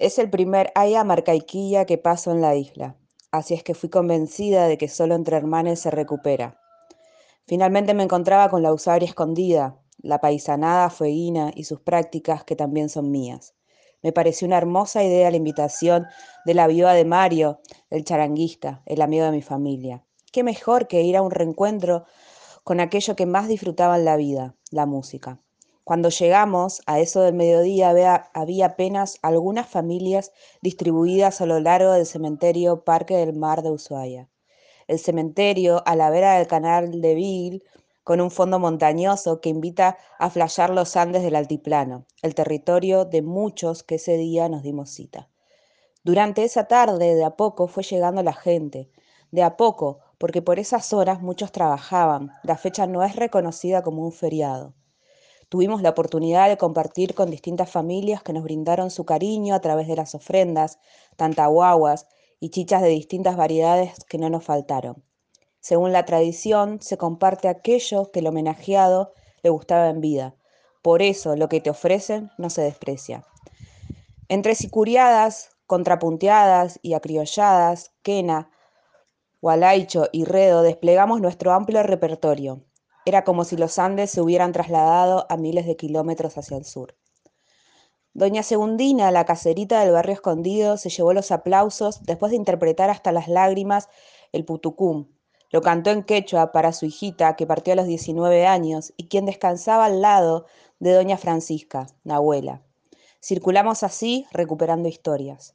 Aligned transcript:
Es 0.00 0.18
el 0.18 0.30
primer 0.30 0.72
Aya 0.76 1.04
Marcaiquilla 1.04 1.84
que 1.84 1.98
paso 1.98 2.30
en 2.30 2.40
la 2.40 2.56
isla, 2.56 2.96
así 3.32 3.52
es 3.52 3.62
que 3.62 3.74
fui 3.74 3.90
convencida 3.90 4.66
de 4.66 4.78
que 4.78 4.88
solo 4.88 5.14
entre 5.14 5.36
hermanos 5.36 5.80
se 5.80 5.90
recupera. 5.90 6.58
Finalmente 7.46 7.92
me 7.92 8.04
encontraba 8.04 8.48
con 8.48 8.62
la 8.62 8.72
usaria 8.72 9.06
escondida, 9.06 9.78
la 9.98 10.18
paisanada 10.18 10.88
fueguina 10.88 11.50
y 11.54 11.64
sus 11.64 11.82
prácticas 11.82 12.44
que 12.44 12.56
también 12.56 12.88
son 12.88 13.10
mías. 13.10 13.54
Me 14.02 14.10
pareció 14.10 14.46
una 14.46 14.56
hermosa 14.56 15.04
idea 15.04 15.30
la 15.30 15.36
invitación 15.36 16.06
de 16.46 16.54
la 16.54 16.66
viuda 16.66 16.94
de 16.94 17.04
Mario, 17.04 17.60
el 17.90 18.02
charanguista, 18.02 18.82
el 18.86 19.02
amigo 19.02 19.26
de 19.26 19.32
mi 19.32 19.42
familia. 19.42 20.06
Qué 20.32 20.42
mejor 20.42 20.88
que 20.88 21.02
ir 21.02 21.18
a 21.18 21.22
un 21.22 21.30
reencuentro 21.30 22.06
con 22.64 22.80
aquello 22.80 23.16
que 23.16 23.26
más 23.26 23.48
disfrutaba 23.48 23.98
en 23.98 24.06
la 24.06 24.16
vida, 24.16 24.56
la 24.70 24.86
música. 24.86 25.42
Cuando 25.90 26.08
llegamos, 26.10 26.82
a 26.86 27.00
eso 27.00 27.22
del 27.22 27.34
mediodía 27.34 27.90
había, 28.32 28.64
apenas 28.64 29.18
algunas 29.22 29.68
familias 29.68 30.30
distribuidas 30.62 31.40
a 31.40 31.46
lo 31.46 31.58
largo 31.58 31.90
del 31.90 32.06
cementerio 32.06 32.84
Parque 32.84 33.16
del 33.16 33.36
Mar 33.36 33.62
de 33.62 33.72
Ushuaia. 33.72 34.28
El 34.86 35.00
cementerio, 35.00 35.82
a 35.86 35.96
la 35.96 36.08
vera 36.10 36.38
del 36.38 36.46
canal 36.46 37.00
de 37.00 37.14
Vil, 37.16 37.64
con 38.04 38.20
un 38.20 38.30
fondo 38.30 38.60
montañoso 38.60 39.40
que 39.40 39.48
invita 39.48 39.98
a 40.20 40.30
flayar 40.30 40.70
los 40.70 40.94
Andes 40.96 41.24
del 41.24 41.34
altiplano, 41.34 42.06
el 42.22 42.36
territorio 42.36 43.04
de 43.04 43.22
muchos 43.22 43.82
que 43.82 43.96
ese 43.96 44.16
día 44.16 44.48
nos 44.48 44.62
dimos 44.62 44.90
cita. 44.90 45.28
Durante 46.04 46.44
esa 46.44 46.68
tarde, 46.68 47.16
de 47.16 47.24
a 47.24 47.34
poco, 47.34 47.66
fue 47.66 47.82
llegando 47.82 48.22
la 48.22 48.34
gente, 48.34 48.92
de 49.32 49.42
a 49.42 49.56
poco, 49.56 49.98
porque 50.18 50.40
por 50.40 50.60
esas 50.60 50.92
horas 50.92 51.20
muchos 51.20 51.50
trabajaban, 51.50 52.30
la 52.44 52.56
fecha 52.56 52.86
no 52.86 53.02
es 53.02 53.16
reconocida 53.16 53.82
como 53.82 54.04
un 54.04 54.12
feriado. 54.12 54.76
Tuvimos 55.50 55.82
la 55.82 55.90
oportunidad 55.90 56.48
de 56.48 56.56
compartir 56.56 57.14
con 57.16 57.28
distintas 57.28 57.68
familias 57.68 58.22
que 58.22 58.32
nos 58.32 58.44
brindaron 58.44 58.88
su 58.92 59.04
cariño 59.04 59.52
a 59.52 59.60
través 59.60 59.88
de 59.88 59.96
las 59.96 60.14
ofrendas, 60.14 60.78
tantahuaguas 61.16 62.06
y 62.38 62.50
chichas 62.50 62.82
de 62.82 62.88
distintas 62.88 63.36
variedades 63.36 64.04
que 64.04 64.16
no 64.16 64.30
nos 64.30 64.44
faltaron. 64.44 65.02
Según 65.58 65.92
la 65.92 66.04
tradición, 66.04 66.80
se 66.80 66.96
comparte 66.96 67.48
aquello 67.48 68.12
que 68.12 68.20
el 68.20 68.28
homenajeado 68.28 69.12
le 69.42 69.50
gustaba 69.50 69.88
en 69.88 70.00
vida. 70.00 70.36
Por 70.82 71.02
eso 71.02 71.34
lo 71.34 71.48
que 71.48 71.60
te 71.60 71.70
ofrecen 71.70 72.30
no 72.38 72.48
se 72.48 72.62
desprecia. 72.62 73.24
Entre 74.28 74.54
sicuriadas, 74.54 75.50
contrapunteadas 75.66 76.78
y 76.80 76.94
acriolladas, 76.94 77.90
quena, 78.02 78.52
gualaicho 79.42 80.06
y 80.12 80.22
redo 80.26 80.62
desplegamos 80.62 81.20
nuestro 81.20 81.50
amplio 81.50 81.82
repertorio. 81.82 82.62
Era 83.04 83.24
como 83.24 83.44
si 83.44 83.56
los 83.56 83.78
Andes 83.78 84.10
se 84.10 84.20
hubieran 84.20 84.52
trasladado 84.52 85.26
a 85.28 85.36
miles 85.36 85.66
de 85.66 85.76
kilómetros 85.76 86.36
hacia 86.36 86.56
el 86.56 86.64
sur. 86.64 86.94
Doña 88.12 88.42
Segundina, 88.42 89.10
la 89.10 89.24
caserita 89.24 89.80
del 89.80 89.92
barrio 89.92 90.14
escondido, 90.14 90.76
se 90.76 90.90
llevó 90.90 91.12
los 91.12 91.30
aplausos 91.30 92.02
después 92.02 92.30
de 92.30 92.36
interpretar 92.36 92.90
hasta 92.90 93.12
las 93.12 93.28
lágrimas 93.28 93.88
el 94.32 94.44
putucum. 94.44 95.06
Lo 95.50 95.62
cantó 95.62 95.90
en 95.90 96.02
quechua 96.02 96.52
para 96.52 96.72
su 96.72 96.86
hijita, 96.86 97.36
que 97.36 97.46
partió 97.46 97.72
a 97.72 97.76
los 97.76 97.86
19 97.86 98.46
años, 98.46 98.92
y 98.96 99.08
quien 99.08 99.26
descansaba 99.26 99.86
al 99.86 100.00
lado 100.00 100.46
de 100.80 100.92
doña 100.92 101.16
Francisca, 101.18 101.86
la 102.04 102.16
abuela. 102.16 102.62
Circulamos 103.22 103.82
así, 103.82 104.26
recuperando 104.32 104.88
historias. 104.88 105.54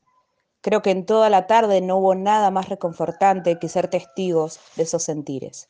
Creo 0.62 0.82
que 0.82 0.92
en 0.92 1.06
toda 1.06 1.30
la 1.30 1.48
tarde 1.48 1.82
no 1.82 1.98
hubo 1.98 2.16
nada 2.16 2.52
más 2.52 2.70
reconfortante 2.70 3.60
que 3.60 3.70
ser 3.70 3.88
testigos 3.88 4.60
de 4.76 4.84
esos 4.84 5.04
sentires. 5.04 5.68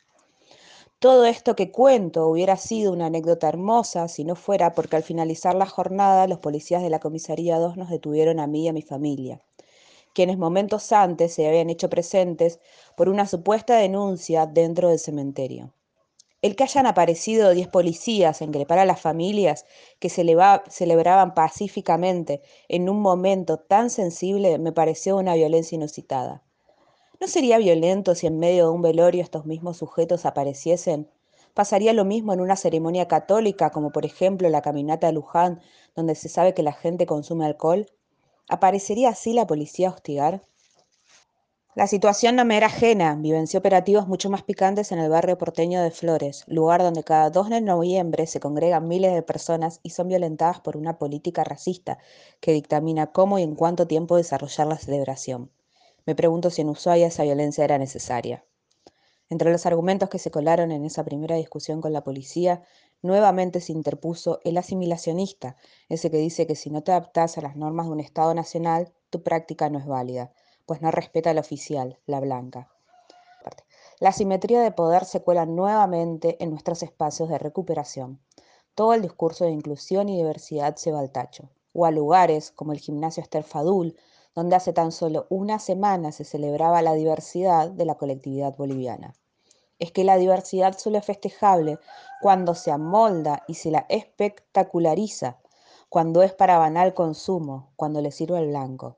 Todo 0.99 1.25
esto 1.25 1.55
que 1.55 1.71
cuento 1.71 2.27
hubiera 2.27 2.57
sido 2.57 2.91
una 2.91 3.05
anécdota 3.05 3.47
hermosa 3.47 4.09
si 4.09 4.25
no 4.25 4.35
fuera 4.35 4.73
porque 4.73 4.97
al 4.97 5.03
finalizar 5.03 5.55
la 5.55 5.65
jornada 5.65 6.27
los 6.27 6.39
policías 6.39 6.81
de 6.83 6.89
la 6.89 6.99
comisaría 6.99 7.59
2 7.59 7.77
nos 7.77 7.89
detuvieron 7.89 8.39
a 8.41 8.47
mí 8.47 8.65
y 8.65 8.67
a 8.67 8.73
mi 8.73 8.81
familia, 8.81 9.41
quienes 10.13 10.37
momentos 10.37 10.91
antes 10.91 11.33
se 11.33 11.47
habían 11.47 11.69
hecho 11.69 11.89
presentes 11.89 12.59
por 12.97 13.09
una 13.09 13.27
supuesta 13.27 13.77
denuncia 13.77 14.47
dentro 14.47 14.89
del 14.89 14.99
cementerio. 14.99 15.73
El 16.41 16.55
que 16.55 16.63
hayan 16.63 16.87
aparecido 16.87 17.51
10 17.51 17.67
policías 17.67 18.41
a 18.41 18.45
increpar 18.45 18.79
a 18.79 18.85
las 18.85 19.01
familias 19.01 19.65
que 19.99 20.09
celebraban 20.09 21.33
pacíficamente 21.33 22.41
en 22.69 22.89
un 22.89 23.01
momento 23.01 23.57
tan 23.57 23.89
sensible 23.89 24.59
me 24.59 24.71
pareció 24.71 25.17
una 25.17 25.35
violencia 25.35 25.75
inusitada. 25.75 26.43
¿No 27.19 27.27
sería 27.27 27.57
violento 27.57 28.13
si 28.15 28.27
en 28.27 28.39
medio 28.39 28.65
de 28.65 28.71
un 28.71 28.81
velorio 28.81 29.23
estos 29.23 29.45
mismos 29.45 29.77
sujetos 29.77 30.25
apareciesen? 30.25 31.09
¿Pasaría 31.53 31.93
lo 31.93 32.03
mismo 32.03 32.33
en 32.33 32.41
una 32.41 32.55
ceremonia 32.55 33.07
católica, 33.07 33.69
como 33.69 33.91
por 33.91 34.05
ejemplo 34.05 34.49
la 34.49 34.61
caminata 34.61 35.07
de 35.07 35.13
Luján, 35.13 35.61
donde 35.95 36.15
se 36.15 36.29
sabe 36.29 36.53
que 36.53 36.63
la 36.63 36.73
gente 36.73 37.05
consume 37.05 37.45
alcohol? 37.45 37.85
¿Aparecería 38.49 39.09
así 39.09 39.33
la 39.33 39.47
policía 39.47 39.87
a 39.87 39.91
hostigar? 39.91 40.45
La 41.73 41.87
situación 41.87 42.35
no 42.35 42.43
me 42.43 42.57
era 42.57 42.67
ajena. 42.67 43.15
Vivencié 43.15 43.59
operativos 43.59 44.07
mucho 44.07 44.29
más 44.29 44.43
picantes 44.43 44.91
en 44.91 44.99
el 44.99 45.09
barrio 45.09 45.37
porteño 45.37 45.81
de 45.81 45.91
Flores, 45.91 46.43
lugar 46.47 46.83
donde 46.83 47.03
cada 47.03 47.29
2 47.29 47.49
de 47.49 47.61
noviembre 47.61 48.27
se 48.27 48.39
congregan 48.41 48.87
miles 48.87 49.13
de 49.13 49.21
personas 49.21 49.79
y 49.83 49.91
son 49.91 50.09
violentadas 50.09 50.59
por 50.59 50.75
una 50.75 50.97
política 50.97 51.43
racista 51.43 51.97
que 52.41 52.51
dictamina 52.51 53.07
cómo 53.13 53.39
y 53.39 53.43
en 53.43 53.55
cuánto 53.55 53.87
tiempo 53.87 54.17
desarrollar 54.17 54.67
la 54.67 54.77
celebración. 54.77 55.51
Me 56.05 56.15
pregunto 56.15 56.49
si 56.49 56.61
en 56.61 56.69
Ushuaia 56.69 57.07
esa 57.07 57.23
violencia 57.23 57.63
era 57.63 57.77
necesaria. 57.77 58.45
Entre 59.29 59.51
los 59.51 59.65
argumentos 59.65 60.09
que 60.09 60.19
se 60.19 60.29
colaron 60.29 60.71
en 60.71 60.85
esa 60.85 61.03
primera 61.03 61.35
discusión 61.35 61.81
con 61.81 61.93
la 61.93 62.03
policía, 62.03 62.63
nuevamente 63.01 63.59
se 63.59 63.71
interpuso 63.71 64.39
el 64.43 64.57
asimilacionista, 64.57 65.57
ese 65.89 66.11
que 66.11 66.17
dice 66.17 66.45
que 66.45 66.55
si 66.55 66.69
no 66.69 66.83
te 66.83 66.91
adaptas 66.91 67.37
a 67.37 67.41
las 67.41 67.55
normas 67.55 67.87
de 67.87 67.93
un 67.93 67.99
Estado 67.99 68.35
nacional, 68.35 68.93
tu 69.09 69.23
práctica 69.23 69.69
no 69.69 69.79
es 69.79 69.87
válida, 69.87 70.31
pues 70.67 70.81
no 70.81 70.91
respeta 70.91 71.31
al 71.31 71.39
oficial, 71.39 71.99
la 72.05 72.19
blanca. 72.19 72.69
La 73.99 74.11
simetría 74.11 74.61
de 74.61 74.71
poder 74.71 75.05
se 75.05 75.21
cuela 75.21 75.45
nuevamente 75.45 76.43
en 76.43 76.51
nuestros 76.51 76.83
espacios 76.83 77.29
de 77.29 77.39
recuperación. 77.39 78.19
Todo 78.75 78.93
el 78.93 79.01
discurso 79.01 79.45
de 79.45 79.51
inclusión 79.51 80.09
y 80.09 80.17
diversidad 80.17 80.75
se 80.75 80.91
va 80.91 80.99
al 80.99 81.11
tacho, 81.11 81.49
o 81.73 81.85
a 81.85 81.91
lugares 81.91 82.51
como 82.51 82.73
el 82.73 82.79
gimnasio 82.79 83.23
Esther 83.23 83.43
Fadul, 83.43 83.95
donde 84.35 84.55
hace 84.57 84.73
tan 84.73 84.91
solo 84.91 85.25
una 85.29 85.59
semana 85.59 86.11
se 86.11 86.25
celebraba 86.25 86.81
la 86.81 86.93
diversidad 86.93 87.71
de 87.71 87.85
la 87.85 87.95
colectividad 87.95 88.55
boliviana. 88.55 89.15
Es 89.79 89.91
que 89.91 90.03
la 90.03 90.17
diversidad 90.17 90.77
solo 90.77 90.97
es 90.97 91.05
festejable 91.05 91.79
cuando 92.21 92.53
se 92.53 92.71
amolda 92.71 93.43
y 93.47 93.55
se 93.55 93.71
la 93.71 93.85
espectaculariza, 93.89 95.37
cuando 95.89 96.21
es 96.21 96.33
para 96.33 96.57
banal 96.57 96.93
consumo, 96.93 97.71
cuando 97.75 98.01
le 98.01 98.11
sirve 98.11 98.37
al 98.37 98.47
blanco. 98.47 98.97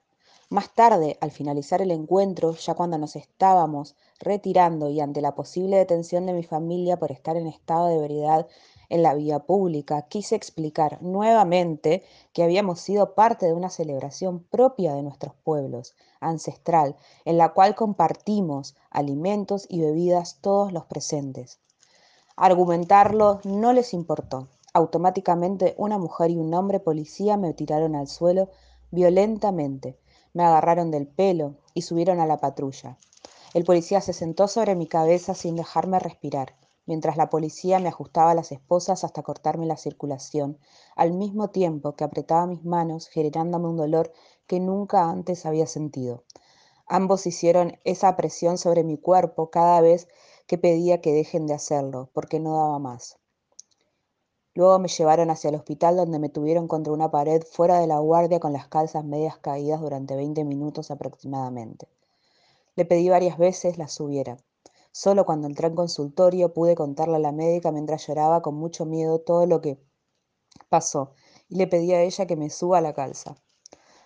Más 0.50 0.74
tarde, 0.74 1.18
al 1.20 1.32
finalizar 1.32 1.82
el 1.82 1.92
encuentro, 1.92 2.54
ya 2.56 2.74
cuando 2.74 2.98
nos 2.98 3.16
estábamos 3.16 3.96
retirando 4.20 4.90
y 4.90 5.02
ante 5.02 5.22
la 5.22 5.36
posible 5.36 5.78
detención 5.78 6.26
de 6.26 6.34
mi 6.34 6.44
familia 6.44 6.98
por 6.98 7.12
estar 7.12 7.36
en 7.36 7.48
estado 7.48 7.88
de 7.88 8.00
veredad 8.00 8.48
en 8.90 9.04
la 9.04 9.14
vía 9.14 9.40
pública, 9.40 10.04
quise 10.04 10.36
explicar 10.36 11.02
nuevamente 11.02 12.04
que 12.34 12.44
habíamos 12.44 12.80
sido 12.80 13.16
parte 13.16 13.46
de 13.46 13.54
una 13.54 13.70
celebración 13.70 14.44
propia 14.44 14.94
de 14.94 15.04
nuestros 15.04 15.34
pueblos, 15.44 15.96
ancestral, 16.20 16.96
en 17.26 17.38
la 17.38 17.54
cual 17.54 17.76
compartimos 17.76 18.76
alimentos 18.90 19.66
y 19.70 19.82
bebidas 19.82 20.40
todos 20.42 20.72
los 20.72 20.86
presentes. 20.86 21.60
Argumentarlo 22.36 23.42
no 23.44 23.74
les 23.74 23.94
importó. 23.94 24.48
Automáticamente 24.74 25.74
una 25.78 25.98
mujer 25.98 26.32
y 26.32 26.38
un 26.38 26.54
hombre 26.54 26.80
policía 26.80 27.36
me 27.36 27.54
tiraron 27.54 27.96
al 27.96 28.08
suelo 28.08 28.50
violentamente, 28.92 29.98
me 30.34 30.44
agarraron 30.44 30.92
del 30.92 31.08
pelo 31.08 31.56
y 31.74 31.82
subieron 31.82 32.20
a 32.20 32.28
la 32.28 32.38
patrulla. 32.38 32.98
El 33.54 33.64
policía 33.64 34.02
se 34.02 34.14
sentó 34.14 34.48
sobre 34.48 34.76
mi 34.76 34.88
cabeza 34.88 35.34
sin 35.34 35.56
dejarme 35.56 36.00
respirar 36.00 36.54
mientras 36.88 37.18
la 37.18 37.30
policía 37.30 37.80
me 37.80 37.90
ajustaba 37.90 38.34
las 38.34 38.52
esposas 38.52 39.04
hasta 39.04 39.22
cortarme 39.22 39.68
la 39.68 39.78
circulación, 39.78 40.58
al 40.96 41.14
mismo 41.14 41.50
tiempo 41.50 41.96
que 41.96 42.04
apretaba 42.04 42.48
mis 42.48 42.66
manos, 42.66 43.08
generándome 43.08 43.68
un 43.68 43.78
dolor 43.78 44.12
que 44.48 44.60
nunca 44.60 45.08
antes 45.08 45.46
había 45.46 45.68
sentido. 45.68 46.24
Ambos 46.88 47.28
hicieron 47.28 47.78
esa 47.84 48.16
presión 48.16 48.58
sobre 48.58 48.84
mi 48.84 48.98
cuerpo 48.98 49.52
cada 49.52 49.82
vez 49.82 50.08
que 50.48 50.58
pedía 50.58 51.02
que 51.02 51.14
dejen 51.14 51.46
de 51.46 51.54
hacerlo, 51.54 52.10
porque 52.14 52.40
no 52.40 52.56
daba 52.56 52.80
más. 52.80 53.20
Luego 54.58 54.80
me 54.80 54.88
llevaron 54.88 55.30
hacia 55.30 55.50
el 55.50 55.56
hospital 55.56 55.98
donde 55.98 56.18
me 56.18 56.30
tuvieron 56.30 56.68
contra 56.68 56.92
una 56.92 57.12
pared 57.12 57.44
fuera 57.44 57.80
de 57.80 57.86
la 57.86 58.00
guardia 58.00 58.40
con 58.40 58.54
las 58.54 58.68
calzas 58.68 59.06
medias 59.06 59.38
caídas 59.38 59.82
durante 59.82 60.16
20 60.16 60.44
minutos 60.46 60.90
aproximadamente. 60.90 61.88
Le 62.76 62.86
pedí 62.86 63.08
varias 63.10 63.38
veces 63.38 63.78
las 63.78 63.92
subiera. 63.92 64.38
Solo 65.00 65.28
cuando 65.28 65.46
entré 65.46 65.68
en 65.68 65.76
consultorio 65.76 66.56
pude 66.56 66.74
contarle 66.74 67.18
a 67.18 67.20
la 67.20 67.32
médica 67.32 67.72
mientras 67.72 68.08
lloraba 68.08 68.42
con 68.42 68.56
mucho 68.56 68.84
miedo 68.84 69.20
todo 69.20 69.46
lo 69.46 69.62
que 69.62 69.80
pasó 70.70 71.12
y 71.48 71.56
le 71.58 71.68
pedí 71.68 71.94
a 71.94 72.02
ella 72.02 72.26
que 72.26 72.36
me 72.36 72.50
suba 72.50 72.82
la 72.82 72.94
calza. 72.94 73.36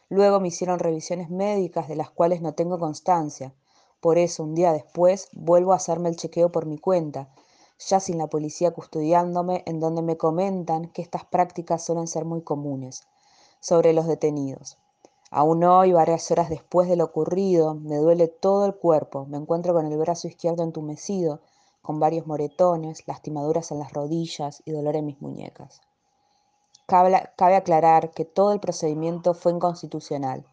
Luego 0.10 0.42
me 0.42 0.50
hicieron 0.50 0.80
revisiones 0.80 1.30
médicas 1.30 1.88
de 1.88 1.96
las 1.96 2.12
cuales 2.12 2.42
no 2.42 2.56
tengo 2.56 2.78
constancia. 2.78 3.56
Por 4.02 4.18
eso, 4.18 4.44
un 4.44 4.54
día 4.54 4.74
después, 4.74 5.30
vuelvo 5.32 5.72
a 5.72 5.78
hacerme 5.78 6.10
el 6.10 6.18
chequeo 6.18 6.52
por 6.52 6.66
mi 6.66 6.78
cuenta, 6.78 7.30
ya 7.88 8.02
sin 8.02 8.18
la 8.18 8.28
policía 8.28 8.72
custodiándome, 8.72 9.64
en 9.68 9.80
donde 9.80 10.02
me 10.02 10.18
comentan 10.18 10.90
que 10.90 11.02
estas 11.02 11.24
prácticas 11.24 11.86
suelen 11.86 12.08
ser 12.08 12.26
muy 12.26 12.42
comunes 12.42 13.08
sobre 13.62 13.94
los 13.94 14.08
detenidos. 14.08 14.78
Aún 15.34 15.64
hoy, 15.64 15.94
varias 15.94 16.30
horas 16.30 16.50
después 16.50 16.90
de 16.90 16.98
lo 16.98 17.06
ocurrido, 17.06 17.74
me 17.74 17.96
duele 17.96 18.28
todo 18.28 18.66
el 18.66 18.76
cuerpo. 18.76 19.26
Me 19.28 19.38
encuentro 19.38 19.74
con 19.74 19.86
el 19.86 19.98
brazo 19.98 20.28
izquierdo 20.28 20.62
entumecido, 20.62 21.40
con 21.82 22.02
varios 22.02 22.28
moretones, 22.28 23.08
lastimaduras 23.08 23.72
en 23.72 23.80
las 23.80 23.94
rodillas 23.94 24.62
y 24.66 24.72
dolor 24.72 24.98
en 24.98 25.06
mis 25.06 25.22
muñecas. 25.22 25.80
Cabe, 26.86 27.56
aclarar 27.56 28.12
que 28.12 28.26
todo 28.26 28.52
el 28.52 28.60
procedimiento 28.60 29.34
fue 29.34 29.54
inconstitucional. 29.54 30.46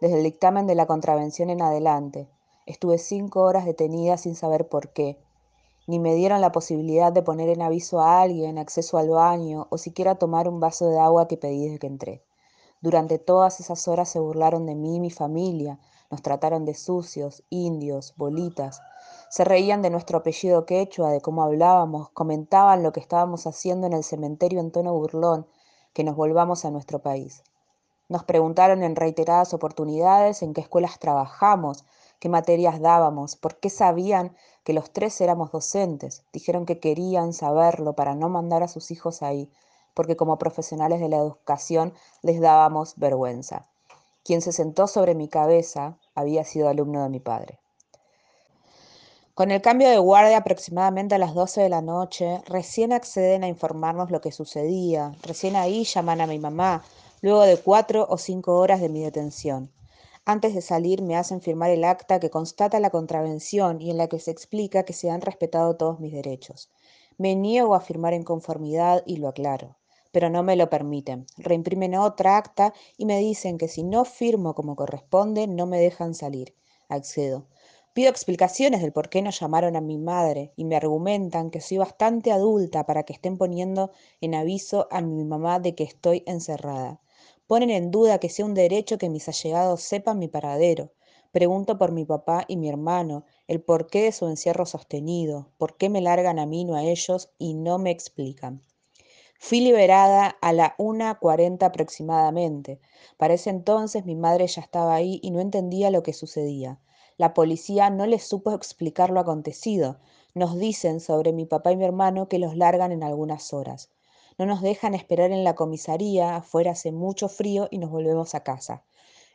Desde 0.00 0.18
el 0.18 0.22
dictamen 0.22 0.68
de 0.68 0.76
la 0.76 0.86
contravención 0.86 1.50
en 1.50 1.60
adelante, 1.60 2.28
estuve 2.66 2.98
cinco 2.98 3.40
horas 3.42 3.64
detenida 3.64 4.16
sin 4.16 4.36
saber 4.36 4.68
por 4.68 4.90
qué, 4.90 5.18
ni 5.88 5.98
me 5.98 6.14
dieron 6.14 6.40
la 6.40 6.52
posibilidad 6.52 7.12
de 7.12 7.22
poner 7.22 7.48
en 7.48 7.62
aviso 7.62 8.00
a 8.00 8.22
alguien 8.22 8.58
acceso 8.58 8.96
al 8.96 9.08
baño 9.08 9.66
o 9.70 9.76
siquiera 9.76 10.14
tomar 10.14 10.48
un 10.48 10.60
vaso 10.60 10.88
de 10.88 11.00
agua 11.00 11.26
que 11.26 11.36
pedí 11.36 11.64
desde 11.64 11.80
que 11.80 11.88
entré. 11.88 12.22
Durante 12.84 13.18
todas 13.18 13.60
esas 13.60 13.88
horas 13.88 14.10
se 14.10 14.20
burlaron 14.20 14.66
de 14.66 14.74
mí 14.74 14.96
y 14.96 15.00
mi 15.00 15.10
familia, 15.10 15.78
nos 16.10 16.20
trataron 16.20 16.66
de 16.66 16.74
sucios, 16.74 17.42
indios, 17.48 18.12
bolitas. 18.18 18.82
Se 19.30 19.42
reían 19.42 19.80
de 19.80 19.88
nuestro 19.88 20.18
apellido 20.18 20.66
quechua, 20.66 21.10
de 21.10 21.22
cómo 21.22 21.42
hablábamos, 21.42 22.10
comentaban 22.10 22.82
lo 22.82 22.92
que 22.92 23.00
estábamos 23.00 23.46
haciendo 23.46 23.86
en 23.86 23.94
el 23.94 24.04
cementerio 24.04 24.60
en 24.60 24.70
tono 24.70 24.92
burlón, 24.92 25.46
que 25.94 26.04
nos 26.04 26.14
volvamos 26.14 26.66
a 26.66 26.70
nuestro 26.70 26.98
país. 26.98 27.42
Nos 28.10 28.24
preguntaron 28.24 28.82
en 28.82 28.96
reiteradas 28.96 29.54
oportunidades 29.54 30.42
en 30.42 30.52
qué 30.52 30.60
escuelas 30.60 30.98
trabajamos, 30.98 31.86
qué 32.18 32.28
materias 32.28 32.82
dábamos, 32.82 33.34
por 33.34 33.56
qué 33.60 33.70
sabían 33.70 34.36
que 34.62 34.74
los 34.74 34.90
tres 34.90 35.18
éramos 35.22 35.52
docentes. 35.52 36.22
Dijeron 36.34 36.66
que 36.66 36.80
querían 36.80 37.32
saberlo 37.32 37.94
para 37.94 38.14
no 38.14 38.28
mandar 38.28 38.62
a 38.62 38.68
sus 38.68 38.90
hijos 38.90 39.22
ahí, 39.22 39.50
porque 39.94 40.16
como 40.16 40.38
profesionales 40.38 41.00
de 41.00 41.08
la 41.08 41.16
educación 41.16 41.94
les 42.22 42.40
dábamos 42.40 42.94
vergüenza. 42.96 43.66
Quien 44.24 44.42
se 44.42 44.52
sentó 44.52 44.86
sobre 44.86 45.14
mi 45.14 45.28
cabeza 45.28 45.98
había 46.14 46.44
sido 46.44 46.68
alumno 46.68 47.02
de 47.02 47.10
mi 47.10 47.20
padre. 47.20 47.58
Con 49.34 49.50
el 49.50 49.60
cambio 49.60 49.90
de 49.90 49.98
guardia 49.98 50.38
aproximadamente 50.38 51.16
a 51.16 51.18
las 51.18 51.34
12 51.34 51.60
de 51.60 51.68
la 51.68 51.82
noche, 51.82 52.40
recién 52.46 52.92
acceden 52.92 53.44
a 53.44 53.48
informarnos 53.48 54.10
lo 54.10 54.20
que 54.20 54.32
sucedía. 54.32 55.12
Recién 55.22 55.56
ahí 55.56 55.84
llaman 55.84 56.20
a 56.20 56.26
mi 56.26 56.38
mamá, 56.38 56.84
luego 57.20 57.42
de 57.42 57.58
cuatro 57.58 58.06
o 58.08 58.16
cinco 58.16 58.56
horas 58.58 58.80
de 58.80 58.88
mi 58.88 59.02
detención. 59.02 59.70
Antes 60.24 60.54
de 60.54 60.62
salir 60.62 61.02
me 61.02 61.16
hacen 61.16 61.42
firmar 61.42 61.70
el 61.70 61.84
acta 61.84 62.18
que 62.18 62.30
constata 62.30 62.80
la 62.80 62.90
contravención 62.90 63.82
y 63.82 63.90
en 63.90 63.98
la 63.98 64.06
que 64.06 64.20
se 64.20 64.30
explica 64.30 64.84
que 64.84 64.92
se 64.94 65.10
han 65.10 65.20
respetado 65.20 65.76
todos 65.76 66.00
mis 66.00 66.12
derechos. 66.12 66.70
Me 67.18 67.34
niego 67.34 67.74
a 67.74 67.80
firmar 67.80 68.14
en 68.14 68.22
conformidad 68.22 69.02
y 69.04 69.16
lo 69.16 69.28
aclaro 69.28 69.76
pero 70.14 70.30
no 70.30 70.44
me 70.44 70.54
lo 70.54 70.70
permiten. 70.70 71.26
Reimprimen 71.36 71.96
otra 71.96 72.36
acta 72.36 72.72
y 72.96 73.04
me 73.04 73.18
dicen 73.18 73.58
que 73.58 73.66
si 73.66 73.82
no 73.82 74.04
firmo 74.04 74.54
como 74.54 74.76
corresponde, 74.76 75.48
no 75.48 75.66
me 75.66 75.80
dejan 75.80 76.14
salir. 76.14 76.54
Accedo. 76.88 77.48
Pido 77.94 78.10
explicaciones 78.10 78.80
del 78.80 78.92
por 78.92 79.08
qué 79.08 79.22
no 79.22 79.30
llamaron 79.32 79.74
a 79.74 79.80
mi 79.80 79.98
madre 79.98 80.52
y 80.54 80.66
me 80.66 80.76
argumentan 80.76 81.50
que 81.50 81.60
soy 81.60 81.78
bastante 81.78 82.30
adulta 82.30 82.86
para 82.86 83.02
que 83.02 83.12
estén 83.12 83.36
poniendo 83.36 83.90
en 84.20 84.36
aviso 84.36 84.86
a 84.92 85.00
mi 85.00 85.24
mamá 85.24 85.58
de 85.58 85.74
que 85.74 85.82
estoy 85.82 86.22
encerrada. 86.26 87.00
Ponen 87.48 87.70
en 87.70 87.90
duda 87.90 88.20
que 88.20 88.28
sea 88.28 88.44
un 88.44 88.54
derecho 88.54 88.98
que 88.98 89.10
mis 89.10 89.26
allegados 89.26 89.80
sepan 89.80 90.20
mi 90.20 90.28
paradero. 90.28 90.92
Pregunto 91.32 91.76
por 91.76 91.90
mi 91.90 92.04
papá 92.04 92.44
y 92.46 92.56
mi 92.56 92.68
hermano, 92.68 93.24
el 93.48 93.60
porqué 93.60 94.02
de 94.02 94.12
su 94.12 94.28
encierro 94.28 94.64
sostenido, 94.64 95.50
por 95.58 95.76
qué 95.76 95.88
me 95.88 96.00
largan 96.00 96.38
a 96.38 96.46
mí 96.46 96.64
no 96.64 96.76
a 96.76 96.84
ellos 96.84 97.30
y 97.36 97.54
no 97.54 97.78
me 97.78 97.90
explican. 97.90 98.62
Fui 99.46 99.60
liberada 99.60 100.38
a 100.40 100.54
la 100.54 100.74
1.40 100.78 101.66
aproximadamente. 101.66 102.80
Para 103.18 103.34
ese 103.34 103.50
entonces 103.50 104.06
mi 104.06 104.14
madre 104.16 104.46
ya 104.46 104.62
estaba 104.62 104.94
ahí 104.94 105.20
y 105.22 105.32
no 105.32 105.40
entendía 105.40 105.90
lo 105.90 106.02
que 106.02 106.14
sucedía. 106.14 106.80
La 107.18 107.34
policía 107.34 107.90
no 107.90 108.06
les 108.06 108.26
supo 108.26 108.54
explicar 108.54 109.10
lo 109.10 109.20
acontecido. 109.20 109.98
Nos 110.32 110.56
dicen 110.58 110.98
sobre 110.98 111.34
mi 111.34 111.44
papá 111.44 111.72
y 111.72 111.76
mi 111.76 111.84
hermano 111.84 112.26
que 112.26 112.38
los 112.38 112.56
largan 112.56 112.90
en 112.90 113.02
algunas 113.02 113.52
horas. 113.52 113.90
No 114.38 114.46
nos 114.46 114.62
dejan 114.62 114.94
esperar 114.94 115.30
en 115.30 115.44
la 115.44 115.54
comisaría, 115.54 116.36
afuera 116.36 116.70
hace 116.70 116.90
mucho 116.90 117.28
frío 117.28 117.68
y 117.70 117.76
nos 117.76 117.90
volvemos 117.90 118.34
a 118.34 118.44
casa. 118.44 118.82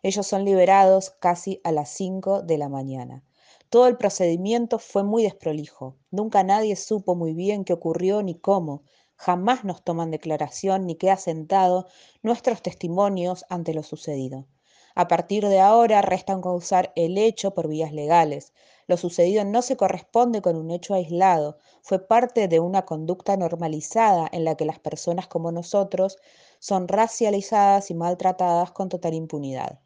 Ellos 0.01 0.25
son 0.25 0.43
liberados 0.43 1.11
casi 1.11 1.61
a 1.63 1.71
las 1.71 1.89
5 1.89 2.41
de 2.41 2.57
la 2.57 2.67
mañana. 2.67 3.23
Todo 3.69 3.85
el 3.85 3.95
procedimiento 3.95 4.79
fue 4.79 5.03
muy 5.03 5.21
desprolijo. 5.21 5.97
Nunca 6.09 6.43
nadie 6.43 6.75
supo 6.75 7.13
muy 7.13 7.35
bien 7.35 7.63
qué 7.63 7.73
ocurrió 7.73 8.23
ni 8.23 8.33
cómo 8.33 8.81
jamás 9.19 9.65
nos 9.65 9.83
toman 9.83 10.11
declaración 10.11 10.85
ni 10.87 10.95
queda 10.95 11.17
sentado 11.17 11.87
nuestros 12.23 12.61
testimonios 12.61 13.45
ante 13.49 13.73
lo 13.73 13.83
sucedido. 13.83 14.47
A 14.95 15.09
partir 15.09 15.45
de 15.45 15.59
ahora 15.59 16.01
restan 16.01 16.41
causar 16.41 16.93
el 16.95 17.17
hecho 17.17 17.53
por 17.53 17.67
vías 17.67 17.91
legales. 17.91 18.53
Lo 18.87 18.95
sucedido 18.95 19.43
no 19.43 19.61
se 19.61 19.75
corresponde 19.75 20.41
con 20.41 20.55
un 20.55 20.71
hecho 20.71 20.93
aislado, 20.93 21.57
fue 21.81 21.99
parte 21.99 22.47
de 22.47 22.61
una 22.61 22.85
conducta 22.85 23.35
normalizada 23.35 24.29
en 24.31 24.45
la 24.45 24.55
que 24.55 24.63
las 24.63 24.79
personas 24.79 25.27
como 25.27 25.51
nosotros 25.51 26.17
son 26.59 26.87
racializadas 26.87 27.91
y 27.91 27.95
maltratadas 27.95 28.71
con 28.71 28.87
total 28.87 29.13
impunidad. 29.13 29.81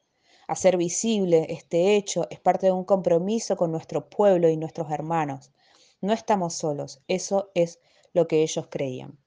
Hacer 0.48 0.78
visible 0.78 1.48
este 1.50 1.96
hecho 1.96 2.28
es 2.30 2.40
parte 2.40 2.68
de 2.68 2.72
un 2.72 2.84
compromiso 2.84 3.58
con 3.58 3.72
nuestro 3.72 4.10
pueblo 4.12 4.48
y 4.48 4.58
nuestros 4.58 4.92
hermanos. 4.92 5.52
No 6.02 6.14
estamos 6.14 6.54
solos, 6.54 7.02
eso 7.08 7.50
es 7.56 7.80
lo 8.14 8.28
que 8.28 8.44
ellos 8.44 8.68
creían. 8.70 9.23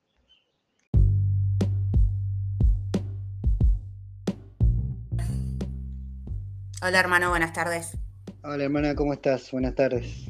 Hola 6.82 7.00
hermano, 7.00 7.31
buenas 7.31 7.55
tardes. 7.55 7.96
Hola 8.44 8.64
hermana, 8.64 8.94
¿cómo 8.94 9.14
estás? 9.14 9.50
Buenas 9.50 9.75
tardes. 9.75 10.26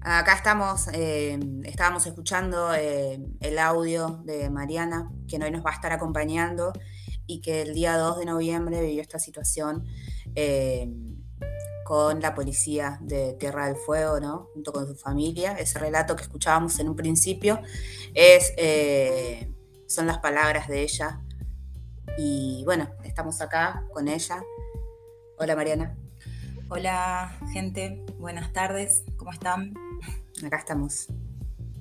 Acá 0.00 0.34
estamos, 0.34 0.86
eh, 0.92 1.36
estábamos 1.64 2.06
escuchando 2.06 2.72
eh, 2.72 3.20
el 3.40 3.58
audio 3.58 4.22
de 4.24 4.48
Mariana, 4.50 5.10
que 5.26 5.36
hoy 5.42 5.50
nos 5.50 5.66
va 5.66 5.70
a 5.70 5.74
estar 5.74 5.92
acompañando 5.92 6.72
y 7.26 7.40
que 7.40 7.62
el 7.62 7.74
día 7.74 7.96
2 7.96 8.20
de 8.20 8.24
noviembre 8.24 8.80
vivió 8.80 9.02
esta 9.02 9.18
situación 9.18 9.84
eh, 10.36 10.88
con 11.84 12.20
la 12.20 12.36
policía 12.36 12.98
de 13.02 13.34
Tierra 13.34 13.66
del 13.66 13.74
Fuego, 13.74 14.20
¿no? 14.20 14.48
Junto 14.54 14.72
con 14.72 14.86
su 14.86 14.94
familia. 14.94 15.54
Ese 15.54 15.80
relato 15.80 16.14
que 16.14 16.22
escuchábamos 16.22 16.78
en 16.78 16.88
un 16.88 16.94
principio 16.94 17.60
es, 18.14 18.54
son 19.88 20.06
las 20.06 20.18
palabras 20.18 20.68
de 20.68 20.82
ella. 20.82 21.20
Y 22.16 22.62
bueno, 22.64 22.90
estamos 23.02 23.40
acá 23.40 23.84
con 23.92 24.06
ella 24.06 24.40
Hola 25.42 25.56
Mariana. 25.56 25.96
Hola 26.68 27.34
gente, 27.54 28.04
buenas 28.18 28.52
tardes, 28.52 29.04
¿cómo 29.16 29.32
están? 29.32 29.72
Acá 30.44 30.58
estamos. 30.58 31.06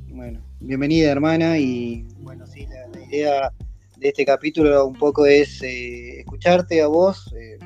Bueno, 0.08 0.40
bienvenida 0.62 1.12
hermana 1.12 1.58
y 1.58 2.08
bueno, 2.20 2.48
sí, 2.48 2.66
la, 2.68 3.06
idea 3.06 3.52
de 3.98 4.08
este 4.08 4.24
capítulo 4.24 4.88
un 4.88 4.96
poco 4.96 5.26
es 5.26 5.62
eh, 5.62 6.22
escucharte 6.22 6.82
a 6.82 6.88
vos, 6.88 7.34
eh, 7.36 7.60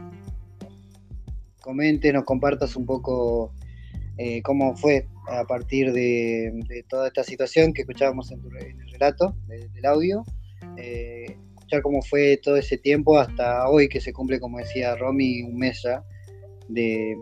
comentes, 1.61 2.11
nos 2.11 2.23
compartas 2.23 2.75
un 2.75 2.87
poco 2.87 3.53
eh, 4.17 4.41
cómo 4.41 4.75
fue 4.75 5.07
a 5.27 5.43
partir 5.43 5.93
de, 5.93 6.83
toda 6.89 7.05
esta 7.05 7.23
situación 7.23 7.71
que 7.71 7.83
escuchábamos 7.83 8.31
en, 8.31 8.41
el 8.81 8.89
relato 8.89 9.35
del 9.47 9.85
audio 9.85 10.25
cómo 11.81 12.01
fue 12.01 12.37
todo 12.37 12.57
ese 12.57 12.77
tiempo 12.77 13.17
hasta 13.17 13.67
hoy 13.69 13.89
que 13.89 14.01
se 14.01 14.13
cumple, 14.13 14.39
como 14.39 14.59
decía 14.59 14.95
Romy, 14.95 15.43
un 15.43 15.57
mes 15.57 15.81
ya 15.83 16.03
de, 16.67 17.15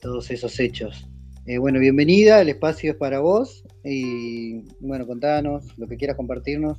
todos 0.00 0.30
esos 0.30 0.58
hechos. 0.60 1.08
Eh, 1.46 1.58
bueno, 1.58 1.80
bienvenida, 1.80 2.42
el 2.42 2.50
espacio 2.50 2.92
es 2.92 2.96
para 2.96 3.20
vos 3.20 3.64
y 3.82 4.64
bueno, 4.80 5.06
contanos 5.06 5.64
lo 5.78 5.88
que 5.88 5.96
quieras 5.96 6.16
compartirnos, 6.16 6.78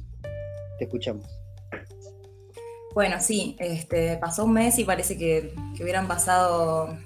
te 0.77 0.85
escuchamos. 0.85 1.25
Bueno, 2.93 3.19
sí, 3.19 3.55
este, 3.59 4.17
pasó 4.17 4.45
un 4.45 4.53
mes 4.53 4.77
y 4.77 4.83
parece 4.83 5.17
que, 5.17 5.53
hubieran 5.81 6.07
pasado 6.07 6.97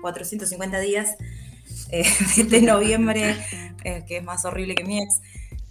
450 0.00 0.78
eh, 0.78 0.86
días 0.86 1.16
eh, 1.90 2.04
de 2.48 2.62
noviembre, 2.62 3.36
que 3.82 4.16
es 4.16 4.24
más 4.24 4.44
horrible 4.44 4.74
que 4.74 4.84
mi 4.84 5.02
ex. 5.02 5.20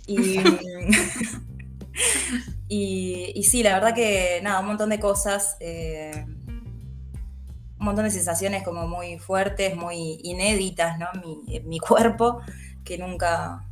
Y 0.05 0.37
y, 2.67 3.43
sí, 3.43 3.63
la 3.63 3.73
verdad 3.73 3.93
que 3.93 4.39
nada, 4.43 4.59
un 4.59 4.67
montón 4.67 4.89
de 4.89 4.99
cosas, 4.99 5.57
eh, 5.59 6.25
un 6.27 7.85
montón 7.85 8.05
de 8.05 8.11
sensaciones 8.11 8.63
como 8.63 8.87
muy 8.87 9.19
fuertes, 9.19 9.75
muy 9.75 10.19
inéditas, 10.23 10.97
¿no? 10.99 11.07
Mi, 11.45 11.79
cuerpo, 11.79 12.41
que 12.83 12.97
nunca, 12.97 13.63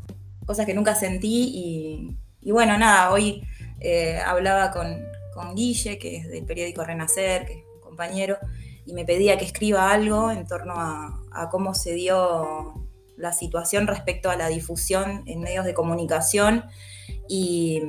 cosas 0.46 0.66
que 0.66 0.74
nunca 0.74 0.96
sentí 0.96 2.18
y, 2.42 2.52
bueno, 2.52 2.78
nada, 2.78 3.12
hoy 3.12 3.44
eh, 3.80 4.20
hablaba 4.26 4.72
con, 4.72 5.02
con, 5.34 5.56
Guille, 5.56 5.98
que 5.98 6.18
es 6.18 6.30
del 6.30 6.46
periódico 6.46 6.84
Renacer, 6.84 7.46
que 7.46 7.54
es 7.54 7.64
un 7.76 7.82
compañero, 7.82 8.38
y 8.86 8.94
me 8.94 9.06
pedía 9.06 9.38
que 9.38 9.46
escriba 9.46 9.92
algo 9.92 10.32
en 10.32 10.46
torno 10.48 10.74
a 10.74 11.50
cómo 11.50 11.74
se 11.74 11.94
dio 11.94 12.74
la 13.16 13.32
situación 13.32 13.88
respecto 13.88 14.30
a 14.30 14.36
la 14.36 14.48
difusión 14.48 15.24
en 15.28 15.42
medios 15.42 15.64
de 15.64 15.74
comunicación 15.74 16.66
y 17.34 17.82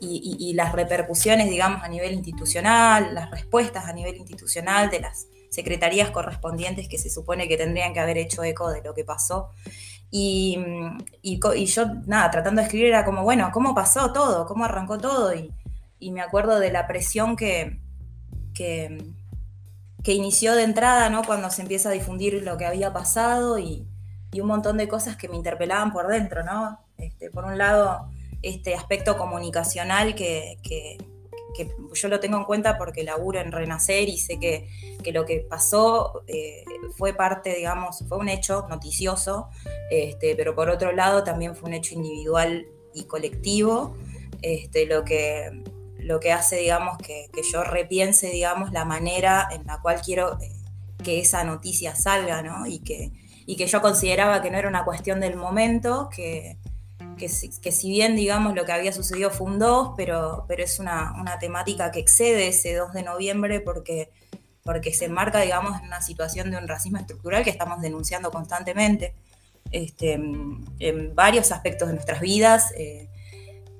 y, 0.00 0.52
las 0.54 0.72
repercusiones, 0.72 1.50
digamos, 1.50 1.82
a 1.82 1.88
nivel 1.88 2.12
institucional, 2.12 3.14
las 3.14 3.30
respuestas 3.30 3.86
a 3.86 3.92
nivel 3.92 4.16
institucional 4.16 4.90
de 4.90 5.00
las 5.00 5.26
secretarías 5.50 6.10
correspondientes 6.10 6.88
que 6.88 6.98
se 6.98 7.10
supone 7.10 7.48
que 7.48 7.56
tendrían 7.56 7.92
que 7.92 8.00
haber 8.00 8.18
hecho 8.18 8.42
eco 8.44 8.70
de 8.70 8.82
lo 8.82 8.94
que 8.94 9.04
pasó. 9.04 9.50
Y, 10.10 10.58
yo, 11.22 11.86
nada, 12.06 12.30
tratando 12.30 12.60
de 12.60 12.66
escribir 12.66 12.88
era 12.88 13.04
como, 13.04 13.22
bueno, 13.24 13.50
¿cómo 13.52 13.74
pasó 13.74 14.12
todo? 14.12 14.46
¿Cómo 14.46 14.64
arrancó 14.64 14.98
todo? 14.98 15.32
Y, 15.34 15.52
me 16.12 16.20
acuerdo 16.20 16.60
de 16.60 16.70
la 16.70 16.86
presión 16.86 17.36
que, 17.36 17.80
que, 18.54 18.98
inició 20.04 20.54
de 20.54 20.62
entrada, 20.62 21.10
¿no? 21.10 21.22
Cuando 21.24 21.50
se 21.50 21.62
empieza 21.62 21.90
a 21.90 21.92
difundir 21.92 22.42
lo 22.42 22.56
que 22.56 22.66
había 22.66 22.92
pasado 22.92 23.58
y, 23.58 23.86
un 24.40 24.46
montón 24.46 24.76
de 24.76 24.86
cosas 24.86 25.16
que 25.16 25.28
me 25.28 25.36
interpelaban 25.36 25.92
por 25.92 26.06
dentro, 26.06 26.44
¿no? 26.44 26.78
Este, 26.96 27.30
por 27.30 27.44
un 27.44 27.58
lado, 27.58 28.08
este 28.42 28.74
aspecto 28.74 29.16
comunicacional 29.16 30.14
que, 30.14 30.58
yo 31.92 32.08
lo 32.08 32.20
tengo 32.20 32.36
en 32.36 32.44
cuenta 32.44 32.78
porque 32.78 33.02
laburo 33.02 33.40
en 33.40 33.50
Renacer 33.50 34.08
y 34.08 34.18
sé 34.18 34.38
que, 34.38 34.68
lo 35.12 35.24
que 35.24 35.40
pasó 35.40 36.22
eh, 36.28 36.64
fue 36.96 37.14
parte, 37.14 37.54
digamos, 37.54 38.04
fue 38.08 38.18
un 38.18 38.28
hecho 38.28 38.66
noticioso, 38.68 39.48
este, 39.90 40.36
pero 40.36 40.54
por 40.54 40.70
otro 40.70 40.92
lado 40.92 41.24
también 41.24 41.56
fue 41.56 41.68
un 41.68 41.74
hecho 41.74 41.94
individual 41.94 42.66
y 42.94 43.04
colectivo, 43.04 43.96
este, 44.42 44.86
lo, 44.86 45.04
que, 45.04 45.62
lo 45.98 46.20
que 46.20 46.32
hace, 46.32 46.56
digamos, 46.56 46.98
que, 46.98 47.28
yo 47.50 47.64
repiense, 47.64 48.30
digamos, 48.30 48.70
la 48.72 48.84
manera 48.84 49.48
en 49.50 49.66
la 49.66 49.80
cual 49.80 50.00
quiero 50.00 50.38
eh, 50.40 50.52
que 51.02 51.20
esa 51.20 51.42
noticia 51.42 51.96
salga, 51.96 52.42
¿no? 52.42 52.66
Y 52.66 52.80
que, 52.80 53.12
y 53.46 53.56
que 53.56 53.66
yo 53.66 53.80
consideraba 53.80 54.42
que 54.42 54.50
no 54.50 54.58
era 54.58 54.68
una 54.68 54.84
cuestión 54.84 55.20
del 55.20 55.36
momento, 55.36 56.08
que, 56.14 56.58
que 57.18 57.28
si, 57.28 57.90
bien, 57.90 58.16
digamos, 58.16 58.54
lo 58.54 58.64
que 58.64 58.72
había 58.72 58.92
sucedido 58.92 59.30
fue 59.30 59.48
un 59.48 59.58
2, 59.58 59.94
pero, 59.96 60.44
pero 60.48 60.62
es 60.62 60.78
una, 60.78 61.14
temática 61.40 61.90
que 61.90 62.00
excede 62.00 62.48
ese 62.48 62.74
2 62.74 62.92
de 62.92 63.02
noviembre 63.02 63.60
porque, 63.60 64.10
porque 64.62 64.94
se 64.94 65.06
enmarca, 65.06 65.40
digamos, 65.40 65.78
en 65.80 65.86
una 65.86 66.00
situación 66.00 66.50
de 66.50 66.56
un 66.56 66.68
racismo 66.68 66.98
estructural 66.98 67.44
que 67.44 67.50
estamos 67.50 67.80
denunciando 67.80 68.30
constantemente 68.30 69.14
este, 69.70 70.12
en 70.12 71.14
varios 71.14 71.52
aspectos 71.52 71.88
de 71.88 71.94
nuestras 71.94 72.20
vidas. 72.20 72.72
Eh, 72.76 73.08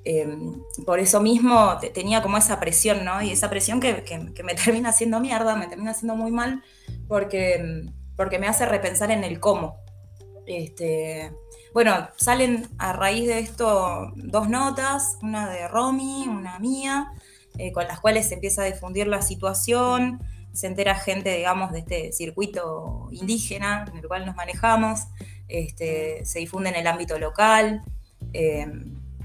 em, 0.03 0.61
por 0.85 0.99
eso 0.99 1.19
mismo 1.19 1.77
tenía 1.93 2.21
como 2.21 2.37
esa 2.37 2.59
presión, 2.59 3.03
¿no? 3.03 3.21
Y 3.21 3.31
esa 3.31 3.49
presión 3.49 3.79
que, 3.79 4.03
me 4.43 4.55
termina 4.63 4.89
haciendo 4.89 5.19
mierda, 5.19 5.55
me 5.55 5.67
termina 5.67 5.91
haciendo 5.91 6.15
muy 6.15 6.31
mal, 6.31 6.63
porque, 7.07 7.85
porque 8.15 8.39
me 8.39 8.47
hace 8.47 8.65
repensar 8.65 9.11
en 9.11 9.23
el 9.23 9.39
cómo. 9.39 9.77
Este, 10.45 11.31
bueno, 11.73 12.09
salen 12.15 12.67
a 12.77 12.93
raíz 12.93 13.27
de 13.27 13.39
esto 13.39 14.11
dos 14.15 14.49
notas, 14.49 15.17
una 15.21 15.49
de 15.49 15.67
Romy, 15.67 16.27
una 16.27 16.59
mía, 16.59 17.11
eh, 17.57 17.71
con 17.71 17.87
las 17.87 17.99
cuales 17.99 18.27
se 18.27 18.35
empieza 18.35 18.63
a 18.63 18.65
difundir 18.65 19.07
la 19.07 19.21
situación, 19.21 20.21
se 20.53 20.67
entera 20.67 20.95
gente, 20.95 21.35
digamos, 21.35 21.71
de 21.71 21.79
este 21.79 22.11
circuito 22.11 23.07
indígena 23.11 23.85
en 23.91 23.97
el 23.99 24.07
cual 24.07 24.25
nos 24.25 24.35
manejamos, 24.35 25.01
este, 25.47 26.25
se 26.25 26.39
difunde 26.39 26.69
en 26.69 26.75
el 26.75 26.87
ámbito 26.87 27.19
local. 27.19 27.83
Eh, 28.33 28.67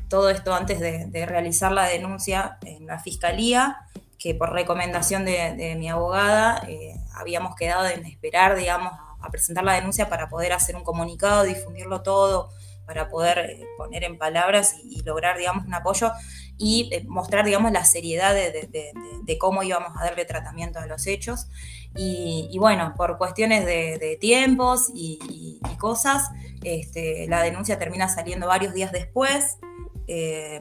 todo 0.09 0.31
esto 0.31 0.55
antes 0.55 0.81
de, 0.81 1.27
realizar 1.27 1.73
la 1.73 1.87
denuncia 1.87 2.59
en 2.65 2.87
la 2.87 2.99
fiscalía, 2.99 3.79
que 4.19 4.35
por 4.35 4.53
recomendación 4.53 5.25
de, 5.25 5.75
mi 5.79 5.89
abogada 5.89 6.63
eh, 6.69 6.95
habíamos 7.15 7.57
quedado 7.57 7.87
en 7.89 8.05
esperar, 8.07 8.57
digamos, 8.57 8.93
a 9.25 9.31
presentar 9.31 9.65
la 9.65 9.75
denuncia 9.75 10.09
para 10.09 10.29
poder 10.29 10.53
hacer 10.53 10.77
un 10.77 10.85
comunicado, 10.85 11.45
difundirlo 11.45 12.03
todo, 12.03 12.51
para 12.87 13.09
poder 13.09 13.39
eh, 13.39 13.67
poner 13.77 14.05
en 14.05 14.19
palabras 14.19 14.77
y, 14.85 15.03
lograr, 15.03 15.39
digamos, 15.39 15.65
un 15.67 15.75
apoyo 15.75 16.13
y 16.59 16.91
eh, 16.93 17.05
mostrar, 17.09 17.45
digamos, 17.45 17.73
la 17.73 17.85
seriedad 17.85 18.35
de, 18.35 19.39
cómo 19.39 19.63
íbamos 19.63 19.93
a 19.99 20.05
darle 20.05 20.25
tratamiento 20.25 20.79
a 20.79 20.87
los 20.87 21.07
hechos. 21.07 21.49
Y, 21.97 22.57
bueno, 22.59 22.95
por 22.97 23.19
cuestiones 23.19 23.65
de, 23.65 24.19
tiempos 24.21 24.91
y, 24.95 25.61
cosas, 25.79 26.31
este, 26.63 27.27
la 27.29 27.43
denuncia 27.43 27.79
termina 27.79 28.09
saliendo 28.09 28.47
varios 28.47 28.75
días 28.75 28.93
después, 28.93 29.59
eh, 30.07 30.61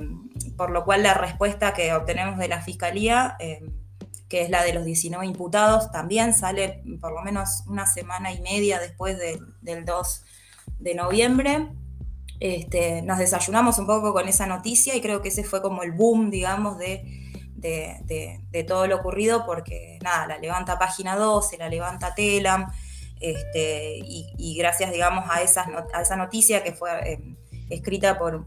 por 0.58 0.72
lo 0.72 0.86
cual 0.86 1.04
la 1.04 1.14
respuesta 1.14 1.74
que 1.74 1.94
obtenemos 1.94 2.38
de 2.38 2.48
la 2.48 2.62
Fiscalía 2.62 3.38
que 4.34 4.42
es 4.42 4.50
la 4.50 4.64
de 4.64 4.74
los 4.74 4.84
19 4.84 5.28
imputados, 5.28 5.92
también 5.92 6.34
sale 6.34 6.82
por 7.00 7.14
lo 7.14 7.22
menos 7.22 7.66
una 7.68 7.86
semana 7.86 8.32
y 8.32 8.42
media 8.42 8.80
después 8.80 9.16
del 9.20 9.86
2 9.86 10.26
de 10.80 10.96
noviembre. 10.96 11.68
Este, 12.40 13.04
nos 13.04 13.20
desayunamos 13.20 13.78
un 13.78 13.86
poco 13.86 14.12
con 14.12 14.28
esa 14.28 14.48
noticia 14.48 14.96
y 14.96 15.02
creo 15.02 15.22
que 15.22 15.30
ese 15.30 15.44
fue 15.44 15.62
como 15.62 15.84
el 15.84 15.92
boom, 15.92 16.32
digamos, 16.32 16.80
de, 16.80 17.04
de, 17.54 18.64
todo 18.64 18.88
lo 18.88 18.96
ocurrido, 18.96 19.46
porque 19.46 20.00
nada, 20.02 20.26
la 20.26 20.40
levanta 20.40 20.80
página 20.80 21.16
12, 21.16 21.60
la 21.60 21.70
levanta 21.70 22.16
Telam, 22.16 22.72
este, 23.20 24.00
y, 24.00 24.56
gracias, 24.58 24.92
digamos, 24.92 25.26
a, 25.30 25.44
esas, 25.44 25.68
a 25.94 26.02
esa 26.02 26.16
noticia 26.16 26.64
que 26.64 26.72
fue 26.72 26.90
eh, 27.08 27.38
escrita 27.74 28.18
por, 28.18 28.46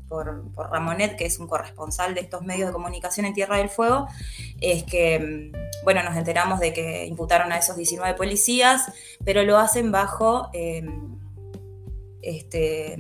Ramonet, 0.56 1.16
que 1.16 1.26
es 1.26 1.38
un 1.38 1.46
corresponsal 1.46 2.14
de 2.14 2.20
estos 2.20 2.42
medios 2.42 2.68
de 2.68 2.72
comunicación 2.72 3.26
en 3.26 3.34
Tierra 3.34 3.58
del 3.58 3.68
Fuego, 3.68 4.08
es 4.60 4.84
que, 4.84 5.18
mm, 5.52 5.84
bueno, 5.84 6.02
nos 6.02 6.16
enteramos 6.16 6.60
de 6.60 6.72
que 6.72 7.06
imputaron 7.06 7.52
a 7.52 7.58
esos 7.58 7.76
19 7.76 8.14
policías, 8.14 8.82
pero 9.24 9.42
lo 9.42 9.58
hacen 9.58 9.92
bajo 9.92 10.50
em, 10.52 11.16
este, 12.22 12.96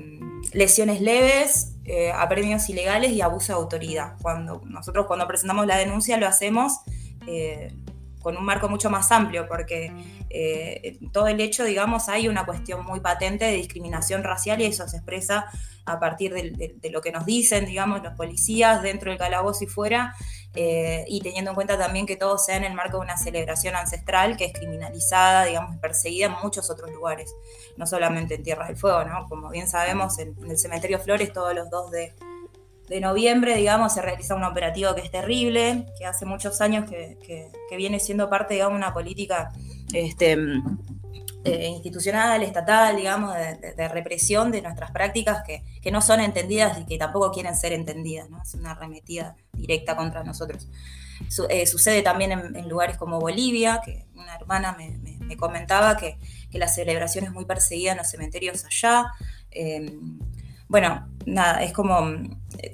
lesiones 0.52 1.00
leves, 1.00 1.72
eh, 1.84 2.12
apremios 2.12 2.68
ilegales 2.68 3.12
y 3.12 3.20
abuso 3.20 3.52
de 3.52 3.58
autoridad. 3.58 4.14
Cuando 4.22 4.60
nosotros 4.64 5.06
cuando 5.06 5.26
presentamos 5.26 5.66
la 5.66 5.76
denuncia 5.76 6.16
lo 6.16 6.26
hacemos 6.26 6.80
eh, 7.26 7.72
con 8.26 8.36
un 8.36 8.44
marco 8.44 8.68
mucho 8.68 8.90
más 8.90 9.12
amplio, 9.12 9.46
porque 9.46 9.92
eh, 10.30 10.98
todo 11.12 11.28
el 11.28 11.40
hecho, 11.40 11.62
digamos, 11.62 12.08
hay 12.08 12.26
una 12.26 12.44
cuestión 12.44 12.84
muy 12.84 12.98
patente 12.98 13.44
de 13.44 13.52
discriminación 13.52 14.24
racial 14.24 14.60
y 14.60 14.64
eso 14.64 14.88
se 14.88 14.96
expresa 14.96 15.46
a 15.84 16.00
partir 16.00 16.34
de, 16.34 16.90
lo 16.90 17.00
que 17.02 17.12
nos 17.12 17.24
dicen, 17.24 17.66
digamos, 17.66 18.02
los 18.02 18.14
policías 18.14 18.82
dentro 18.82 19.12
del 19.12 19.18
calabozo 19.20 19.62
y 19.62 19.68
fuera, 19.68 20.16
eh, 20.56 21.04
y 21.06 21.20
teniendo 21.20 21.52
en 21.52 21.54
cuenta 21.54 21.78
también 21.78 22.04
que 22.04 22.16
todo 22.16 22.36
sea 22.36 22.56
en 22.56 22.64
el 22.64 22.74
marco 22.74 22.96
de 22.96 23.04
una 23.04 23.16
celebración 23.16 23.76
ancestral 23.76 24.36
que 24.36 24.46
es 24.46 24.52
criminalizada, 24.52 25.44
digamos, 25.44 25.76
perseguida 25.76 26.26
en 26.26 26.32
muchos 26.42 26.68
otros 26.68 26.90
lugares, 26.90 27.32
no 27.76 27.86
solamente 27.86 28.34
en 28.34 28.42
Tierra 28.42 28.66
del 28.66 28.76
Fuego, 28.76 29.04
¿no? 29.04 29.28
Como 29.28 29.50
bien 29.50 29.68
sabemos, 29.68 30.18
en, 30.18 30.34
el 30.50 30.58
cementerio 30.58 30.98
Flores 30.98 31.32
todos 31.32 31.54
los 31.54 31.70
2 31.70 31.92
de, 31.92 32.12
noviembre, 33.00 33.56
digamos, 33.56 33.94
se 33.94 34.02
realiza 34.02 34.34
un 34.34 34.44
operativo 34.44 34.94
que 34.94 35.02
es 35.02 35.10
terrible, 35.10 35.86
que 35.98 36.06
hace 36.06 36.24
muchos 36.24 36.60
años 36.60 36.88
que, 36.88 37.18
que 37.68 37.76
viene 37.76 38.00
siendo 38.00 38.30
parte, 38.30 38.54
digamos, 38.54 38.76
una 38.76 38.92
política 38.92 39.52
este, 39.92 40.36
eh, 41.46 41.68
institucional, 41.68 42.42
estatal, 42.42 42.96
digamos, 42.96 43.32
de, 43.32 43.88
represión 43.88 44.50
de 44.50 44.62
nuestras 44.62 44.90
prácticas 44.90 45.44
que, 45.46 45.62
no 45.92 46.00
son 46.00 46.18
entendidas 46.18 46.76
y 46.80 46.84
que 46.86 46.98
tampoco 46.98 47.30
quieren 47.30 47.54
ser 47.54 47.72
entendidas, 47.72 48.28
¿no? 48.28 48.42
Es 48.42 48.54
una 48.54 48.72
arremetida 48.72 49.36
directa 49.52 49.94
contra 49.94 50.24
nosotros. 50.24 50.68
Eh, 51.48 51.66
sucede 51.66 52.02
también 52.02 52.32
en, 52.32 52.68
lugares 52.68 52.96
como 52.96 53.20
Bolivia, 53.20 53.80
que 53.84 54.08
una 54.16 54.34
hermana 54.34 54.76
me, 54.76 55.36
comentaba 55.36 55.96
que, 55.96 56.18
la 56.50 56.66
celebración 56.66 57.26
es 57.26 57.30
muy 57.30 57.44
perseguida 57.44 57.92
en 57.92 57.98
los 57.98 58.10
cementerios 58.10 58.64
allá. 58.64 59.12
Eh, 59.52 59.96
bueno, 60.66 61.06
nada, 61.26 61.62
es 61.62 61.72
como 61.72 61.98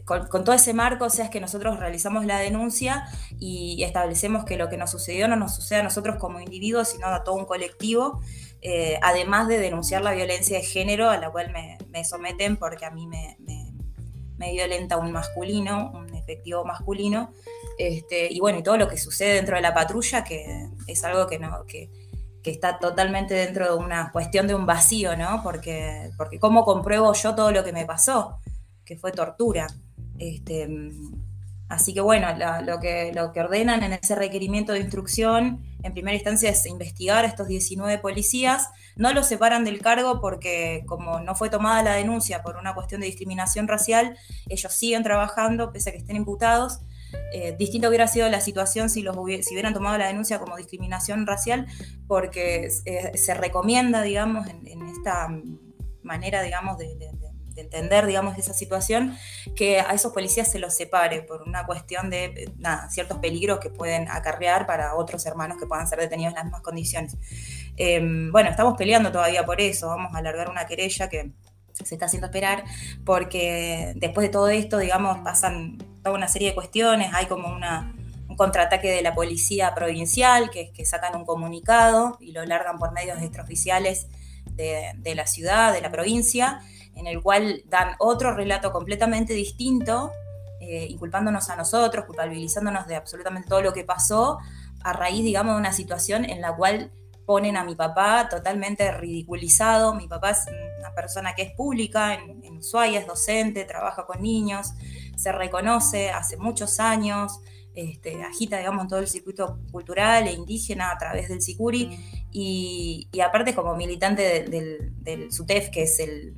con, 0.05 0.45
todo 0.45 0.53
ese 0.55 0.73
marco, 0.75 1.07
o 1.07 1.11
sea, 1.11 1.25
es 1.25 1.31
que 1.31 1.41
nosotros 1.41 1.81
realizamos 1.81 2.25
la 2.27 2.39
denuncia 2.39 3.07
y 3.39 3.83
establecemos 3.83 4.45
que 4.45 4.57
lo 4.57 4.69
que 4.69 4.77
nos 4.77 4.91
sucedió 4.91 5.27
no 5.27 5.37
nos 5.37 5.55
sucede 5.57 5.81
a 5.81 5.83
nosotros 5.83 6.17
como 6.17 6.39
individuos, 6.39 6.89
sino 6.89 7.09
a 7.09 7.25
todo 7.25 7.35
un 7.35 7.47
colectivo 7.47 8.21
eh, 8.65 8.97
además 9.03 9.49
de 9.49 9.59
denunciar 9.59 10.03
la 10.03 10.13
violencia 10.13 10.57
de 10.57 10.63
género 10.63 11.11
a 11.11 11.19
la 11.19 11.31
cual 11.31 11.53
me, 11.53 12.05
someten 12.05 12.57
porque 12.57 12.85
a 12.85 12.93
mí 12.93 13.09
me, 13.09 13.37
violenta 14.53 14.97
un 14.97 15.13
masculino, 15.13 15.91
un 15.95 16.15
efectivo 16.15 16.65
masculino, 16.65 17.33
este, 17.79 18.33
y 18.33 18.39
bueno, 18.39 18.59
y 18.59 18.63
todo 18.63 18.77
lo 18.77 18.89
que 18.89 18.97
sucede 18.99 19.35
dentro 19.35 19.57
de 19.57 19.63
la 19.63 19.75
patrulla, 19.75 20.23
que 20.25 20.69
es 20.87 21.05
algo 21.05 21.27
que, 21.27 21.39
no, 21.39 21.65
que, 21.67 21.91
está 22.45 22.79
totalmente 22.79 23.35
dentro 23.35 23.67
de 23.67 23.85
una 23.85 24.11
cuestión 24.13 24.47
de 24.47 24.55
un 24.55 24.67
vacío, 24.67 25.17
¿no? 25.17 25.43
Porque, 25.45 26.11
porque 26.17 26.41
¿cómo 26.41 26.65
compruebo 26.65 27.13
yo 27.15 27.35
todo 27.35 27.53
lo 27.53 27.65
que 27.65 27.73
me 27.73 27.87
pasó? 27.87 28.41
Que 28.93 28.99
fue 28.99 29.11
tortura. 29.11 29.69
Este, 30.19 30.69
así 31.71 31.95
que 31.95 32.03
bueno, 32.03 32.27
lo, 32.63 32.79
que, 32.79 33.11
ordenan 33.41 33.83
en 33.83 33.95
ese 33.95 34.15
requerimiento 34.15 34.75
de 34.75 34.81
instrucción 34.81 35.63
en 35.83 35.95
primera 35.95 36.15
instancia 36.15 36.51
es 36.51 36.67
investigar 36.67 37.25
a 37.25 37.29
estos 37.29 37.49
19 37.49 38.01
policías. 38.01 38.69
No 38.97 39.15
los 39.15 39.27
separan 39.29 39.65
del 39.65 39.81
cargo 39.81 40.21
porque 40.21 40.85
como 40.87 41.21
no 41.21 41.35
fue 41.35 41.49
tomada 41.49 41.83
la 41.83 41.95
denuncia 41.95 42.43
por 42.43 42.57
una 42.57 42.75
cuestión 42.75 43.01
de 43.01 43.07
discriminación 43.07 43.67
racial, 43.67 44.15
ellos 44.51 44.75
siguen 44.75 45.03
trabajando 45.05 45.73
pese 45.73 45.89
a 45.89 45.93
que 45.95 45.99
estén 46.01 46.17
imputados. 46.17 46.81
Eh, 47.33 47.57
distinto 47.59 47.89
hubiera 47.89 48.09
sido 48.09 48.29
la 48.29 48.43
situación 48.43 48.91
si 48.91 49.09
hubieran 49.09 49.73
tomado 49.73 49.97
la 49.97 50.09
denuncia 50.09 50.39
como 50.39 50.59
discriminación 50.59 51.27
racial, 51.27 51.67
porque 52.07 52.69
eh, 52.85 53.17
se 53.17 53.33
recomienda, 53.33 54.03
digamos, 54.03 54.47
en, 54.49 54.83
esta 54.83 55.29
manera, 56.03 56.43
digamos, 56.43 56.77
de, 56.77 56.95
entender, 57.57 58.07
digamos, 58.07 58.39
esa 58.39 58.55
situación, 58.55 59.17
que 59.55 59.81
a 59.81 59.93
esos 59.93 60.13
policías 60.13 60.51
se 60.51 60.59
los 60.59 60.75
separe 60.75 61.23
por 61.23 61.43
una 61.43 61.67
cuestión 61.67 62.11
de 62.11 62.51
nada, 62.57 62.89
ciertos 62.91 63.19
peligros 63.19 63.59
que 63.59 63.71
pueden 63.71 64.11
acarrear 64.11 64.67
para 64.67 64.95
otros 64.95 65.27
hermanos 65.27 65.59
que 65.59 65.67
puedan 65.67 65.87
ser 65.87 65.99
detenidos 65.99 66.33
en 66.33 66.37
las 66.37 66.45
mismas 66.45 66.63
condiciones. 66.63 67.17
Em, 67.77 68.33
bueno, 68.33 68.51
estamos 68.51 68.77
peleando 68.77 69.13
todavía 69.13 69.45
por 69.45 69.61
eso, 69.61 69.89
vamos 69.89 70.15
a 70.15 70.19
alargar 70.19 70.49
una 70.51 70.67
querella 70.67 71.09
que 71.09 71.33
se 71.73 71.95
está 71.95 72.07
haciendo 72.07 72.27
esperar, 72.27 72.65
porque 73.05 73.93
después 73.97 74.27
de 74.27 74.31
todo 74.31 74.49
esto, 74.49 74.79
digamos, 74.79 75.19
pasan 75.19 75.79
toda 76.03 76.15
una 76.17 76.29
serie 76.29 76.49
de 76.49 76.55
cuestiones, 76.55 77.11
hay 77.15 77.27
como 77.27 77.49
una, 77.49 77.95
un 78.29 78.37
contraataque 78.37 78.91
de 78.91 79.03
la 79.03 79.15
policía 79.15 79.75
provincial, 79.75 80.51
que, 80.51 80.73
que 80.73 80.85
sacan 80.85 81.17
un 81.17 81.25
comunicado 81.25 82.19
y 82.21 82.33
lo 82.33 82.45
largan 82.45 82.79
por 82.79 82.93
medios 82.93 83.21
extraoficiales 83.23 84.09
de, 84.51 84.93
de 84.97 85.15
la 85.15 85.27
ciudad, 85.27 85.73
de 85.73 85.81
la 85.81 85.91
provincia, 85.91 86.61
en 86.95 87.07
el 87.07 87.23
cual 87.23 87.63
dan 87.67 87.95
otro 87.99 88.35
relato 88.35 88.73
completamente 88.73 89.33
distinto, 89.35 90.13
eh, 90.61 90.87
inculpándonos 90.89 91.49
a 91.51 91.57
nosotros, 91.57 92.05
culpabilizándonos 92.05 92.87
de 92.87 92.97
absolutamente 92.97 93.49
todo 93.49 93.63
lo 93.63 93.73
que 93.73 93.85
pasó, 93.85 94.39
a 94.85 94.93
raíz, 94.93 95.25
digamos, 95.25 95.55
de 95.55 95.61
una 95.61 95.73
situación 95.73 96.25
en 96.25 96.41
la 96.41 96.55
cual 96.55 96.91
ponen 97.27 97.57
a 97.57 97.65
mi 97.65 97.75
papá 97.75 98.29
totalmente 98.29 98.91
ridiculizado. 98.93 99.95
Mi 99.95 100.09
papá 100.09 100.31
es 100.31 100.47
una 100.79 100.93
persona 100.95 101.35
que 101.35 101.43
es 101.43 101.53
pública 101.53 102.15
en, 102.15 102.45
en 102.45 102.59
Ushuaia, 102.59 103.01
es 103.01 103.07
docente, 103.07 103.65
trabaja 103.65 104.07
con 104.07 104.23
niños, 104.23 104.73
se 105.17 105.33
reconoce 105.33 106.11
hace 106.11 106.37
muchos 106.37 106.81
años, 106.81 107.41
este, 107.75 108.23
agita, 108.23 108.59
digamos, 108.59 108.87
todo 108.89 108.99
el 108.99 109.09
circuito 109.09 109.59
cultural 109.71 110.27
e 110.27 110.33
indígena 110.33 110.91
a 110.91 110.99
través 110.99 111.29
del 111.29 111.41
SICURI 111.41 112.29
y, 112.31 113.09
y 113.11 113.21
aparte 113.21 113.55
como 113.55 113.75
militante 113.77 114.23
del, 114.23 114.93
del, 115.03 115.33
SUTEF, 115.33 115.71
que 115.71 115.85
es 115.85 115.99
el, 115.99 116.35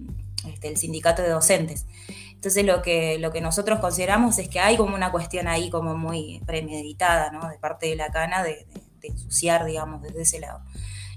este, 0.49 0.69
el, 0.69 0.77
sindicato 0.77 1.23
de 1.23 1.31
docentes. 1.31 1.87
Entonces 2.33 2.65
lo 2.65 2.83
que, 2.83 3.19
lo 3.19 3.33
que 3.33 3.41
nosotros 3.41 3.81
consideramos 3.81 4.39
es 4.39 4.49
que 4.49 4.61
hay 4.61 4.77
como 4.77 4.95
una 4.95 5.11
cuestión 5.11 5.49
ahí 5.49 5.71
como 5.71 5.97
muy 5.97 6.43
premeditada, 6.47 7.31
¿no? 7.31 7.49
De 7.49 7.59
parte 7.59 7.87
de 7.87 7.97
la 7.97 8.11
cana 8.11 8.43
de, 8.43 8.67
de, 8.67 8.83
de 9.01 9.09
ensuciar, 9.09 9.65
digamos, 9.65 10.03
desde 10.03 10.23
ese 10.23 10.41
lado. 10.41 10.63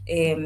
Eh, 0.08 0.38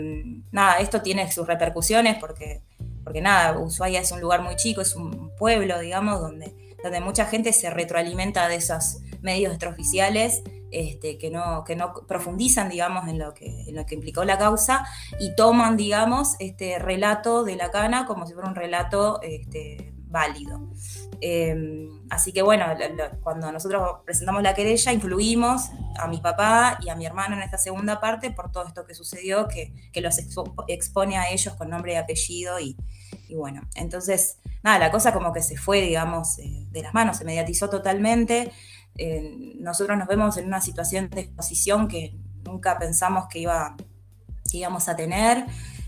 nada, 0.51 0.79
esto 0.79 1.01
tiene 1.01 1.31
sus 1.31 1.45
repercusiones 1.45 2.17
porque, 2.17 2.63
porque 3.03 3.21
nada, 3.21 3.59
Ushuaia 3.59 4.01
es 4.01 4.11
un 4.11 4.19
lugar 4.19 4.41
muy 4.41 4.55
chico, 4.55 4.81
es 4.81 4.95
un 4.95 5.31
pueblo, 5.37 5.79
digamos, 5.79 6.19
donde, 6.19 6.75
donde 6.83 6.99
mucha 6.99 7.25
gente 7.25 7.53
se 7.53 7.69
retroalimenta 7.69 8.47
de 8.47 8.55
esos 8.55 8.97
medios 9.21 9.51
extraoficiales 9.51 10.41
este, 10.71 11.17
que, 11.17 11.29
no, 11.29 11.63
que 11.63 11.75
no 11.75 11.93
profundizan, 12.07 12.69
digamos, 12.69 13.07
en 13.07 13.19
lo, 13.19 13.33
que, 13.33 13.63
en 13.67 13.75
lo 13.75 13.85
que 13.85 13.95
implicó 13.95 14.23
la 14.23 14.37
causa 14.37 14.85
y 15.19 15.35
toman, 15.35 15.77
digamos, 15.77 16.35
este 16.39 16.79
relato 16.79 17.43
de 17.43 17.55
la 17.55 17.71
cana 17.71 18.05
como 18.05 18.25
si 18.25 18.33
fuera 18.33 18.49
un 18.49 18.55
relato 18.55 19.21
este, 19.21 19.93
válido. 20.11 20.69
Eh, 21.21 21.87
así 22.09 22.33
que 22.33 22.41
bueno, 22.41 22.65
lo, 22.73 22.95
lo, 22.95 23.21
cuando 23.21 23.51
nosotros 23.51 23.99
presentamos 24.03 24.41
la 24.41 24.55
querella, 24.55 24.91
incluimos 24.91 25.69
a 25.97 26.07
mi 26.07 26.17
papá 26.17 26.79
y 26.81 26.89
a 26.89 26.95
mi 26.95 27.05
hermano 27.05 27.35
en 27.35 27.43
esta 27.43 27.59
segunda 27.59 27.99
parte 27.99 28.31
por 28.31 28.51
todo 28.51 28.65
esto 28.65 28.85
que 28.85 28.95
sucedió, 28.95 29.47
que, 29.47 29.71
que 29.93 30.01
los 30.01 30.17
expo 30.17 30.53
expone 30.67 31.17
a 31.17 31.29
ellos 31.29 31.53
con 31.55 31.69
nombre 31.69 31.93
y 31.93 31.95
apellido 31.97 32.59
y, 32.59 32.75
y, 33.27 33.35
bueno, 33.35 33.61
entonces, 33.75 34.39
nada, 34.63 34.79
la 34.79 34.91
cosa 34.91 35.13
como 35.13 35.31
que 35.31 35.41
se 35.41 35.57
fue, 35.57 35.81
digamos, 35.81 36.39
eh, 36.39 36.65
de 36.71 36.81
las 36.81 36.93
manos, 36.93 37.17
se 37.17 37.25
mediatizó 37.25 37.69
totalmente. 37.69 38.51
Nosotros 39.59 39.97
nos 39.97 40.07
vemos 40.07 40.37
en 40.37 40.45
una 40.45 40.61
situación 40.61 41.09
de 41.09 41.21
exposición 41.21 41.87
que 41.87 42.15
nunca 42.43 42.77
pensamos 42.77 43.25
que, 43.27 43.39
iba, 43.39 43.75
que 44.49 44.57
íbamos 44.57 44.87
a 44.89 44.95
tener. 44.95 45.45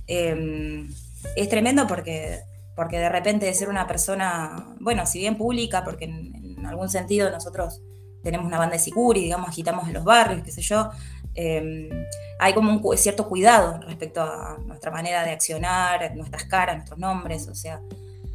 Eh, 0.08 0.88
es 1.36 1.50
tremendo 1.50 1.88
porque 1.88 2.44
porque 2.76 2.98
de 2.98 3.10
repente 3.10 3.46
de 3.46 3.54
ser 3.54 3.70
una 3.70 3.88
persona, 3.88 4.76
bueno, 4.80 5.06
si 5.06 5.20
bien 5.20 5.38
pública, 5.38 5.84
porque 5.84 6.06
en, 6.06 6.66
algún 6.66 6.90
sentido 6.90 7.30
nosotros 7.30 7.82
tenemos 8.24 8.48
una 8.48 8.58
banda 8.58 8.74
de 8.74 8.80
Sicuri, 8.80 9.24
digamos, 9.24 9.50
agitamos 9.50 9.86
en 9.88 9.94
los 9.94 10.06
barrios, 10.06 10.44
qué 10.44 10.52
sé 10.52 10.62
yo, 10.62 10.90
eh, 11.36 11.90
hay 12.40 12.54
como 12.54 12.72
un 12.72 12.98
cierto 12.98 13.28
cuidado 13.28 13.82
respecto 13.82 14.22
a 14.22 14.58
nuestra 14.66 14.90
manera 14.90 15.26
de 15.26 15.32
accionar, 15.32 16.16
nuestras 16.16 16.46
caras, 16.46 16.78
nuestros 16.78 16.98
nombres, 16.98 17.48
o 17.50 17.56
sea, 17.56 17.82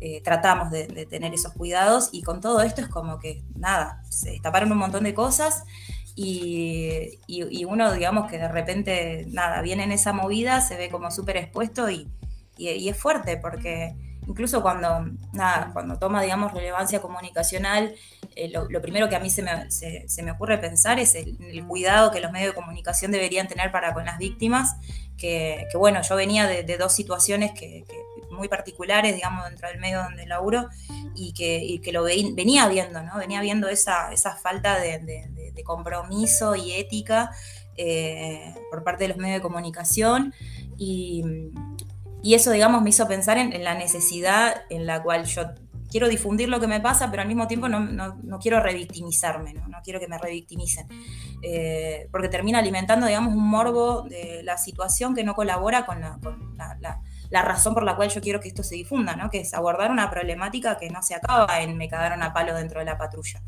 eh, 0.00 0.22
tratamos 0.22 0.70
de, 0.70 1.06
tener 1.10 1.34
esos 1.34 1.52
cuidados 1.52 2.10
y 2.12 2.22
con 2.22 2.40
todo 2.40 2.62
esto 2.62 2.80
es 2.80 2.88
como 2.88 3.18
que, 3.18 3.42
nada, 3.54 4.02
se 4.08 4.30
destaparon 4.30 4.72
un 4.72 4.78
montón 4.78 5.04
de 5.04 5.14
cosas 5.14 5.64
y, 6.14 7.18
uno, 7.66 7.92
digamos, 7.92 8.30
que 8.30 8.38
de 8.38 8.48
repente, 8.48 9.26
nada, 9.28 9.62
viene 9.62 9.84
en 9.84 9.92
esa 9.92 10.12
movida, 10.12 10.60
se 10.60 10.76
ve 10.76 10.90
como 10.90 11.10
súper 11.10 11.36
expuesto 11.36 11.90
y, 11.90 12.08
y 12.56 12.88
es 12.88 12.96
fuerte 12.96 13.36
porque 13.36 13.94
incluso 14.28 14.62
cuando, 14.62 15.06
nada, 15.32 15.70
cuando 15.72 15.98
toma, 15.98 16.22
digamos, 16.22 16.52
relevancia 16.52 17.00
comunicacional, 17.00 17.94
eh, 18.36 18.50
lo, 18.50 18.82
primero 18.82 19.08
que 19.08 19.16
a 19.16 19.20
mí 19.20 19.30
se 19.30 19.42
me, 19.42 19.70
se, 19.70 20.22
me 20.22 20.30
ocurre 20.30 20.58
pensar 20.58 20.98
es 20.98 21.14
el, 21.14 21.36
cuidado 21.66 22.10
que 22.10 22.20
los 22.20 22.30
medios 22.30 22.50
de 22.50 22.54
comunicación 22.54 23.10
deberían 23.10 23.48
tener 23.48 23.72
para 23.72 23.94
con 23.94 24.04
las 24.04 24.18
víctimas, 24.18 24.76
que, 25.16 25.66
bueno, 25.74 26.02
yo 26.02 26.14
venía 26.14 26.46
de, 26.46 26.62
de 26.62 26.76
dos 26.76 26.92
situaciones 26.92 27.52
que, 27.52 27.84
muy 28.38 28.48
particulares, 28.48 29.14
digamos, 29.14 29.44
dentro 29.44 29.68
del 29.68 29.78
medio 29.78 30.02
donde 30.02 30.26
laburo, 30.26 30.68
y 31.14 31.32
que, 31.32 31.80
que 31.82 31.92
lo 31.92 32.04
ve, 32.04 32.30
venía 32.32 32.68
viendo, 32.68 33.02
¿no? 33.02 33.18
Venía 33.18 33.40
viendo 33.40 33.68
esa, 33.68 34.12
esa 34.12 34.36
falta 34.36 34.78
de, 34.78 35.00
compromiso 35.64 36.54
y 36.54 36.72
ética 36.72 37.30
eh, 37.76 38.54
por 38.70 38.84
parte 38.84 39.04
de 39.04 39.08
los 39.08 39.18
medios 39.18 39.38
de 39.38 39.42
comunicación, 39.42 40.32
y 40.78 41.24
y 42.22 42.34
eso, 42.34 42.50
digamos, 42.50 42.82
me 42.82 42.90
hizo 42.90 43.06
pensar 43.06 43.38
en, 43.38 43.62
la 43.62 43.74
necesidad 43.74 44.62
en 44.70 44.86
la 44.86 45.02
cual 45.02 45.24
yo 45.24 45.42
quiero 45.90 46.08
difundir 46.08 46.48
lo 46.48 46.60
que 46.60 46.66
me 46.66 46.80
pasa, 46.80 47.10
pero 47.10 47.22
al 47.22 47.28
mismo 47.28 47.46
tiempo 47.46 47.68
no, 47.68 47.80
no, 47.80 48.16
no 48.22 48.38
quiero 48.38 48.60
revictimizarme, 48.60 49.54
¿no? 49.54 49.68
no 49.68 49.78
quiero 49.82 50.00
que 50.00 50.08
me 50.08 50.18
revictimicen, 50.18 50.86
eh, 51.42 52.08
porque 52.10 52.28
termina 52.28 52.58
alimentando, 52.58 53.06
digamos, 53.06 53.34
un 53.34 53.48
morbo 53.48 54.02
de 54.02 54.42
la 54.42 54.58
situación 54.58 55.14
que 55.14 55.24
no 55.24 55.34
colabora 55.34 55.86
con, 55.86 56.00
la, 56.00 57.00
la, 57.30 57.42
razón 57.42 57.74
por 57.74 57.84
la 57.84 57.96
cual 57.96 58.10
yo 58.10 58.20
quiero 58.20 58.40
que 58.40 58.48
esto 58.48 58.62
se 58.62 58.74
difunda, 58.74 59.16
¿no? 59.16 59.30
que 59.30 59.40
es 59.40 59.54
abordar 59.54 59.90
una 59.90 60.10
problemática 60.10 60.78
que 60.78 60.90
no 60.90 61.02
se 61.02 61.14
acaba 61.14 61.60
en 61.60 61.76
me 61.76 61.88
cagaron 61.88 62.22
a 62.22 62.32
palo 62.32 62.54
dentro 62.54 62.80
de 62.80 62.86
la 62.86 62.98
patrulla 62.98 63.40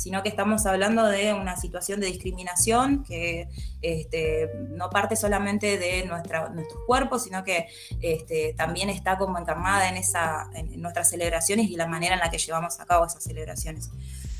sino 0.00 0.22
que 0.22 0.30
estamos 0.30 0.64
hablando 0.64 1.04
de 1.04 1.34
una 1.34 1.58
situación 1.58 2.00
de 2.00 2.06
discriminación 2.06 3.04
que 3.04 3.50
este, 3.82 4.50
no 4.70 4.88
parte 4.88 5.14
solamente 5.14 5.76
de 5.76 6.06
nuestra, 6.06 6.48
nuestros 6.48 6.80
cuerpos, 6.86 7.24
sino 7.24 7.44
que 7.44 7.68
este, 8.00 8.54
también 8.56 8.88
está 8.88 9.18
como 9.18 9.38
encarnada 9.38 9.90
en, 9.90 10.80
nuestras 10.80 11.10
celebraciones 11.10 11.68
y 11.68 11.76
la 11.76 11.86
manera 11.86 12.14
en 12.14 12.20
la 12.20 12.30
que 12.30 12.38
llevamos 12.38 12.80
a 12.80 12.86
cabo 12.86 13.04
esas 13.04 13.22
celebraciones. 13.22 13.90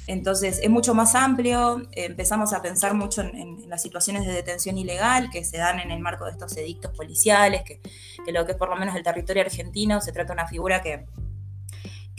Entonces 0.06 0.60
es 0.62 0.70
mucho 0.70 0.94
más 0.94 1.14
amplio, 1.14 1.82
empezamos 1.92 2.52
a 2.52 2.62
pensar 2.62 2.94
mucho 2.94 3.22
en, 3.22 3.68
las 3.68 3.82
situaciones 3.82 4.26
de 4.26 4.32
detención 4.32 4.76
ilegal 4.76 5.30
que 5.30 5.44
se 5.44 5.58
dan 5.58 5.78
en 5.78 5.90
el 5.90 6.00
marco 6.00 6.24
de 6.24 6.32
estos 6.32 6.56
edictos 6.56 6.92
policiales, 6.96 7.62
que, 7.62 7.80
lo 8.32 8.44
que 8.44 8.52
es 8.52 8.58
por 8.58 8.68
lo 8.68 8.76
menos 8.76 8.96
el 8.96 9.02
territorio 9.02 9.42
argentino 9.42 10.00
se 10.00 10.12
trata 10.12 10.32
de 10.32 10.40
una 10.40 10.48
figura 10.48 10.82
que 10.82 11.06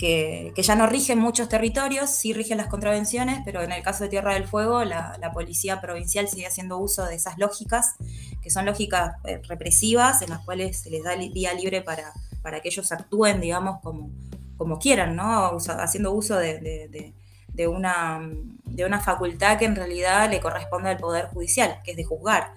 que, 0.02 0.54
ya 0.58 0.76
no 0.76 0.88
rigen 0.88 1.20
muchos 1.20 1.48
territorios, 1.48 2.10
sí 2.10 2.34
rigen 2.34 2.58
las 2.58 2.68
contravenciones, 2.68 3.42
pero 3.46 3.62
en 3.62 3.72
el 3.72 3.84
caso 3.84 4.04
de 4.04 4.10
Tierra 4.10 4.34
del 4.34 4.48
Fuego, 4.48 4.84
la, 4.84 5.32
policía 5.32 5.80
provincial 5.80 6.28
sigue 6.28 6.48
haciendo 6.48 6.80
uso 6.80 7.06
de 7.06 7.16
esas 7.16 7.38
lógicas, 7.38 7.94
que 8.42 8.50
son 8.50 8.66
lógicas 8.66 9.18
eh, 9.26 9.42
represivas, 9.48 10.24
en 10.24 10.32
las 10.32 10.40
cuales 10.40 10.80
se 10.80 10.90
les 10.90 11.04
da 11.04 11.16
vía 11.16 11.54
libre 11.54 11.84
para, 11.84 12.14
para 12.42 12.62
que 12.62 12.70
ellos 12.70 12.92
actúen, 12.92 13.42
digamos, 13.42 13.80
como, 13.82 14.10
como 14.58 14.80
quieran, 14.80 15.16
¿no? 15.16 15.58
haciendo 15.80 16.12
uso 16.14 16.36
de, 16.36 17.14
de, 17.54 17.68
una, 17.68 18.30
de 18.66 18.86
una 18.86 19.00
facultad 19.00 19.58
que 19.58 19.66
en 19.66 19.76
realidad 19.76 20.30
le 20.30 20.40
corresponde 20.40 20.90
al 20.90 20.98
Poder 20.98 21.26
Judicial, 21.28 21.80
que 21.84 21.92
es 21.92 21.98
de 21.98 22.04
juzgar. 22.04 22.54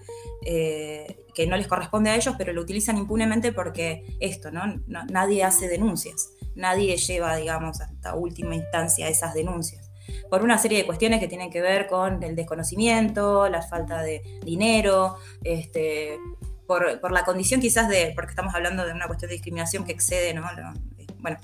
Eh, 0.47 1.21
que 1.35 1.47
no 1.49 1.57
les 1.57 1.67
corresponde 1.67 2.11
a 2.11 2.17
ellos, 2.17 2.35
pero 2.39 2.53
lo 2.53 2.61
utilizan 2.61 2.97
impunemente 2.97 3.51
porque 3.51 4.05
esto, 4.21 4.53
¿no? 4.53 4.63
nadie 4.87 5.43
hace 5.43 5.67
denuncias 5.67 6.29
nadie 6.55 6.97
lleva, 6.97 7.37
digamos, 7.37 7.81
hasta 7.81 8.15
última 8.15 8.55
instancia 8.55 9.09
esas 9.09 9.35
denuncias. 9.35 9.91
Por 10.31 10.43
una 10.43 10.59
serie 10.59 10.79
de 10.79 10.87
cuestiones 10.87 11.21
que 11.21 11.29
tienen 11.29 11.51
que 11.51 11.61
ver 11.61 11.87
con 11.87 12.23
el 12.23 12.37
desconocimiento, 12.37 13.49
la 13.49 13.63
falta 13.63 14.03
de 14.03 14.23
dinero, 14.45 15.17
este, 15.43 16.19
por, 16.67 17.01
por, 17.01 17.13
la 17.13 17.25
condición 17.25 17.61
quizás 17.61 17.89
de, 17.89 18.13
porque 18.15 18.31
estamos 18.31 18.55
hablando 18.55 18.85
de 18.85 18.93
una 18.93 19.07
cuestión 19.07 19.31
de 19.31 19.35
discriminación 19.35 19.85
que 19.85 19.93
excede, 19.93 20.35
¿no? 20.35 20.45
Bueno, 21.25 21.39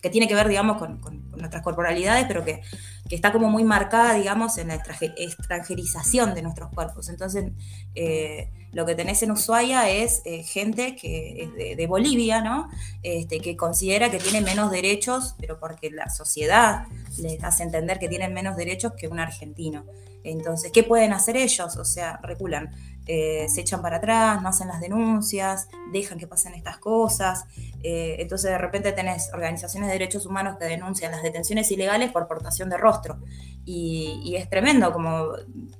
que 0.00 0.08
tiene 0.08 0.26
que 0.26 0.34
ver, 0.34 0.48
digamos, 0.48 0.78
con, 0.78 1.30
nuestras 1.36 1.62
corporalidades, 1.62 2.24
pero 2.26 2.42
que, 2.42 2.62
que, 3.06 3.14
está 3.14 3.32
como 3.32 3.50
muy 3.50 3.64
marcada, 3.64 4.14
digamos, 4.14 4.56
en 4.56 4.68
la 4.68 4.76
extranjerización 4.76 6.34
de 6.34 6.40
nuestros 6.40 6.70
cuerpos. 6.70 7.10
Entonces, 7.10 7.52
eh, 7.94 8.48
lo 8.72 8.86
que 8.86 8.94
tenés 8.94 9.22
en 9.22 9.32
Ushuaia 9.32 9.90
es 9.90 10.22
eh, 10.24 10.42
gente 10.42 10.96
que 10.96 11.42
es 11.42 11.54
de, 11.54 11.76
de 11.76 11.86
Bolivia, 11.86 12.40
¿no? 12.40 12.70
Este, 13.02 13.40
que 13.40 13.58
considera 13.58 14.10
que 14.10 14.20
tiene 14.20 14.40
menos 14.40 14.70
derechos, 14.70 15.34
pero 15.38 15.60
porque 15.60 15.90
la 15.90 16.08
sociedad 16.08 16.86
les 17.18 17.44
hace 17.44 17.64
entender 17.64 17.98
que 17.98 18.08
tienen 18.08 18.32
menos 18.32 18.56
derechos 18.56 18.94
que 18.96 19.06
un 19.06 19.20
argentino. 19.20 19.84
Entonces, 20.24 20.72
¿qué 20.72 20.82
pueden 20.82 21.12
hacer 21.12 21.36
ellos? 21.36 21.76
O 21.76 21.84
sea, 21.84 22.20
reculan 22.22 22.70
eh, 23.10 23.48
se 23.48 23.62
echan 23.62 23.80
para 23.80 23.96
atrás, 23.96 24.42
no 24.42 24.50
hacen 24.50 24.68
las 24.68 24.80
denuncias, 24.80 25.68
dejan 25.92 26.18
que 26.18 26.26
pasen 26.26 26.52
estas 26.52 26.76
cosas. 26.76 27.46
Eh, 27.82 28.16
entonces 28.18 28.50
de 28.50 28.58
repente 28.58 28.92
tenés 28.92 29.30
organizaciones 29.32 29.88
de 29.88 29.94
derechos 29.94 30.26
humanos 30.26 30.56
que 30.58 30.66
denuncian 30.66 31.10
las 31.10 31.22
detenciones 31.22 31.70
ilegales 31.70 32.12
por 32.12 32.28
portación 32.28 32.68
de 32.68 32.76
rostro. 32.76 33.18
Y, 33.64 34.34
es 34.36 34.48
tremendo 34.48 34.92
como 34.92 35.32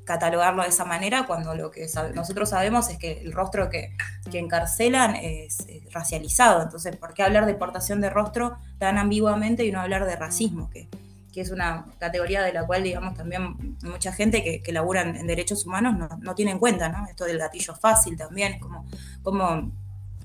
catalogarlo 0.05 0.63
de 0.63 0.69
esa 0.69 0.85
manera 0.85 1.27
cuando 1.27 1.55
lo 1.55 1.71
que 1.71 1.87
nosotros 2.15 2.51
sabemos 2.51 2.91
es 2.91 2.99
que 2.99 3.21
el 3.21 3.33
rostro 3.33 3.71
que, 3.71 3.93
encarcelan 4.33 5.17
es, 5.17 5.67
racializado. 5.93 6.63
Entonces, 6.63 6.97
¿por 6.97 7.15
qué 7.15 7.23
hablar 7.23 7.47
de 7.47 7.55
portación 7.55 8.01
de 8.01 8.11
rostro 8.11 8.57
tan 8.79 8.99
ambiguamente 8.99 9.65
y 9.65 9.73
no 9.73 9.81
hablar 9.81 10.07
de 10.07 10.17
racismo? 10.17 10.69
Que, 10.71 10.89
que 11.33 11.41
es 11.41 11.51
una 11.51 11.87
categoría 11.99 12.43
de 12.43 12.53
la 12.53 12.67
cual, 12.67 12.83
digamos, 12.83 13.15
también 13.15 13.77
mucha 13.83 14.13
gente 14.13 14.43
que, 14.43 14.63
que 14.63 14.73
labura 14.73 15.03
en, 15.03 15.27
derechos 15.27 15.67
humanos 15.67 15.95
no, 16.21 16.35
tiene 16.35 16.53
en 16.53 16.59
cuenta, 16.59 16.89
¿no? 16.89 17.07
Esto 17.07 17.25
del 17.25 17.39
gatillo 17.39 17.75
fácil 17.75 18.17
también, 18.17 18.55
es 18.55 18.61
como, 18.61 18.87
como 19.23 19.71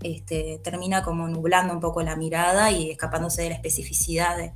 este, 0.01 0.59
termina 0.63 1.03
como 1.03 1.27
nublando 1.27 1.73
un 1.73 1.79
poco 1.79 2.01
la 2.03 2.15
mirada 2.15 2.71
y 2.71 2.91
escapándose 2.91 3.43
de 3.43 3.49
la 3.49 3.55
especificidad 3.55 4.53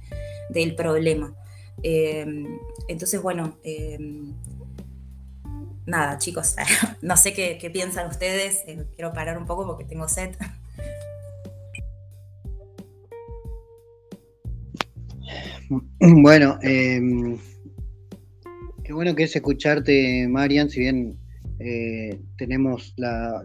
del 0.49 0.75
problema. 0.75 1.33
Em, 1.83 2.59
entonces, 2.87 3.21
bueno, 3.21 3.57
em, 3.63 4.33
nada, 5.85 6.17
chicos, 6.17 6.55
no 7.01 7.17
sé 7.17 7.33
qué, 7.33 7.57
qué 7.59 7.69
piensan 7.69 8.07
ustedes, 8.07 8.63
eh, 8.67 8.85
quiero 8.95 9.13
parar 9.13 9.37
un 9.37 9.45
poco 9.45 9.65
porque 9.65 9.85
tengo 9.85 10.07
sed. 10.07 10.35
Bueno, 15.99 16.57
em, 16.61 17.37
qué 18.83 18.93
bueno 18.93 19.15
que 19.15 19.23
es 19.23 19.35
escucharte, 19.35 20.27
Marian, 20.29 20.69
si 20.69 20.81
bien 20.81 21.17
eh, 21.59 22.19
tenemos 22.37 22.93
la, 22.97 23.41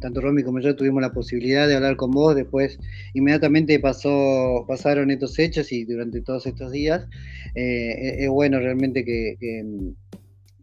tanto 0.00 0.20
Romy 0.20 0.42
como 0.42 0.60
yo 0.60 0.76
tuvimos 0.76 1.02
la 1.02 1.12
posibilidad 1.12 1.66
de 1.66 1.74
hablar 1.74 1.96
con 1.96 2.10
vos, 2.12 2.34
después 2.34 2.78
inmediatamente 3.14 3.78
pasó, 3.80 4.64
pasaron 4.66 5.10
estos 5.10 5.38
hechos 5.38 5.72
y 5.72 5.84
durante 5.84 6.20
todos 6.20 6.46
estos 6.46 6.70
días 6.70 7.06
eh, 7.54 8.16
es 8.18 8.28
bueno 8.30 8.58
realmente 8.60 9.04
que, 9.04 9.36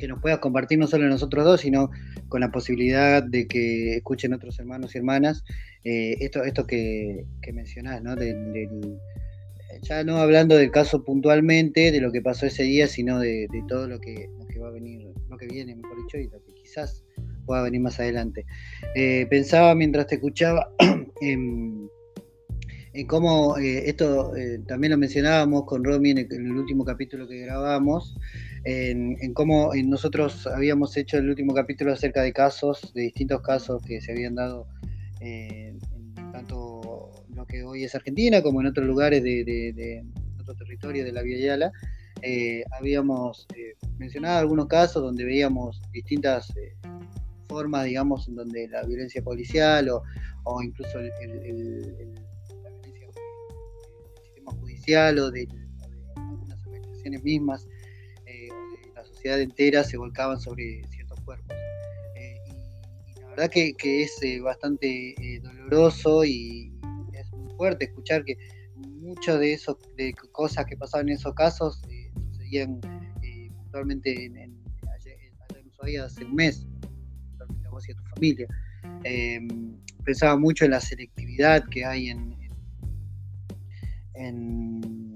nos 0.08 0.22
puedas 0.22 0.38
compartir 0.38 0.78
no 0.78 0.86
solo 0.86 1.08
nosotros 1.08 1.44
dos, 1.46 1.62
sino 1.62 1.90
con 2.28 2.42
la 2.42 2.52
posibilidad 2.52 3.24
de 3.24 3.48
que 3.48 3.96
escuchen 3.96 4.34
otros 4.34 4.60
hermanos 4.60 4.94
y 4.94 5.00
hermanas 5.00 5.44
eh, 5.84 6.18
esto, 6.20 6.44
esto 6.44 6.68
que, 6.68 7.26
mencionás, 7.54 8.04
¿no? 8.04 8.16
Ya 9.82 10.04
no 10.04 10.18
hablando 10.18 10.56
del 10.56 10.72
caso 10.72 11.04
puntualmente, 11.04 11.92
de 11.92 12.02
lo 12.02 12.12
que 12.12 12.22
pasó 12.22 12.46
ese 12.46 12.64
día, 12.64 12.88
sino 12.88 13.20
de, 13.20 13.48
todo 13.68 13.88
lo 13.88 14.00
que, 14.00 14.30
va 14.62 14.68
a 14.68 14.72
venir, 14.72 15.08
lo 15.30 15.38
que 15.38 15.48
viene, 15.48 15.76
mejor 15.76 15.98
dicho, 15.98 16.18
y 16.18 16.28
lo 16.28 16.44
que 16.44 16.54
quizás 16.54 17.04
pueda 17.46 17.64
venir 17.64 17.82
más 17.82 18.00
adelante. 18.00 18.46
Eh, 18.96 19.28
pensaba 19.30 19.76
mientras 19.76 20.08
te 20.08 20.16
escuchaba 20.16 20.72
en, 21.22 21.90
cómo 23.08 23.58
eh, 23.58 23.90
esto 23.90 24.36
eh, 24.36 24.60
también 24.68 24.92
lo 24.92 24.98
mencionábamos 24.98 25.66
con 25.66 25.84
Romy 25.84 26.12
en 26.12 26.20
el, 26.20 26.52
último 26.58 26.86
capítulo 26.86 27.28
que 27.28 27.40
grabamos, 27.40 28.18
en, 28.64 29.34
cómo 29.34 29.72
nosotros 29.76 30.48
habíamos 30.48 30.96
hecho 30.98 31.18
el 31.18 31.30
último 31.30 31.54
capítulo 31.54 31.94
acerca 31.94 32.22
de 32.22 32.34
casos, 32.34 32.94
de 32.94 33.04
distintos 33.04 33.42
casos 33.42 33.82
que 33.84 34.02
se 34.02 34.14
habían 34.14 34.36
dado 34.36 34.68
en 35.20 35.80
tanto 37.36 37.46
que 37.48 37.64
hoy 37.64 37.84
es 37.84 37.94
Argentina, 37.96 38.42
como 38.42 38.62
en 38.62 38.68
otros 38.68 38.88
lugares 38.88 39.22
de, 39.22 40.04
otro 40.40 40.56
territorio 40.56 41.04
de 41.04 41.12
la 41.12 41.22
Vía 41.22 41.38
Yala, 41.40 41.72
eh, 42.22 42.64
habíamos 42.80 43.46
eh, 43.56 43.76
mencionado 43.98 44.40
algunos 44.40 44.68
casos 44.68 45.04
donde 45.04 45.26
veíamos 45.26 45.82
distintas 45.92 46.56
eh, 46.56 46.76
formas, 47.48 47.86
digamos, 47.86 48.28
en 48.30 48.36
donde 48.36 48.68
la 48.70 48.84
violencia 48.84 49.22
policial 49.22 49.90
o, 49.90 50.62
incluso 50.64 50.98
la 50.98 51.10
violencia 51.20 53.08
del 53.08 53.26
sistema 54.24 54.52
judicial 54.60 55.20
o 55.20 55.32
de, 55.32 55.48
algunas 56.16 56.66
organizaciones 56.66 57.24
mismas 57.24 57.66
o 57.66 58.24
de 58.26 58.94
la 58.96 59.04
sociedad 59.04 59.42
entera 59.42 59.84
se 59.84 59.98
volcaban 59.98 60.40
sobre 60.40 60.84
ciertos 60.90 61.20
cuerpos. 61.22 61.56
Y, 62.16 63.20
la 63.20 63.28
verdad 63.30 63.50
que 63.50 64.04
es 64.04 64.42
bastante 64.42 65.16
doloroso 65.42 66.24
y, 66.24 66.75
fuerte 67.56 67.86
escuchar 67.86 68.24
que 68.24 68.38
muchas 68.76 69.40
de 69.40 69.54
esos 69.54 69.78
de 69.98 70.14
cosas 70.32 70.66
que 70.66 70.76
pasaban 70.76 71.10
en 71.10 71.16
esos 71.16 71.34
casos 71.34 71.82
eh, 71.90 72.12
sucedían 72.32 72.80
eh, 73.24 73.50
puntualmente 73.56 74.26
en, 74.26 74.38
en, 74.38 74.66
hace 76.04 76.26
un 76.26 76.36
mes, 76.36 76.66
a 77.66 77.70
vos 77.70 77.88
y 77.88 77.92
a 77.92 77.96
tu 77.96 78.04
familia. 78.16 78.48
Em, 79.04 79.78
pensaba 80.04 80.38
mucho 80.38 80.66
en 80.66 80.72
la 80.72 80.82
selectividad 80.82 81.64
que 81.70 81.86
hay 81.86 82.10
en, 82.10 82.36
en, 84.16 85.15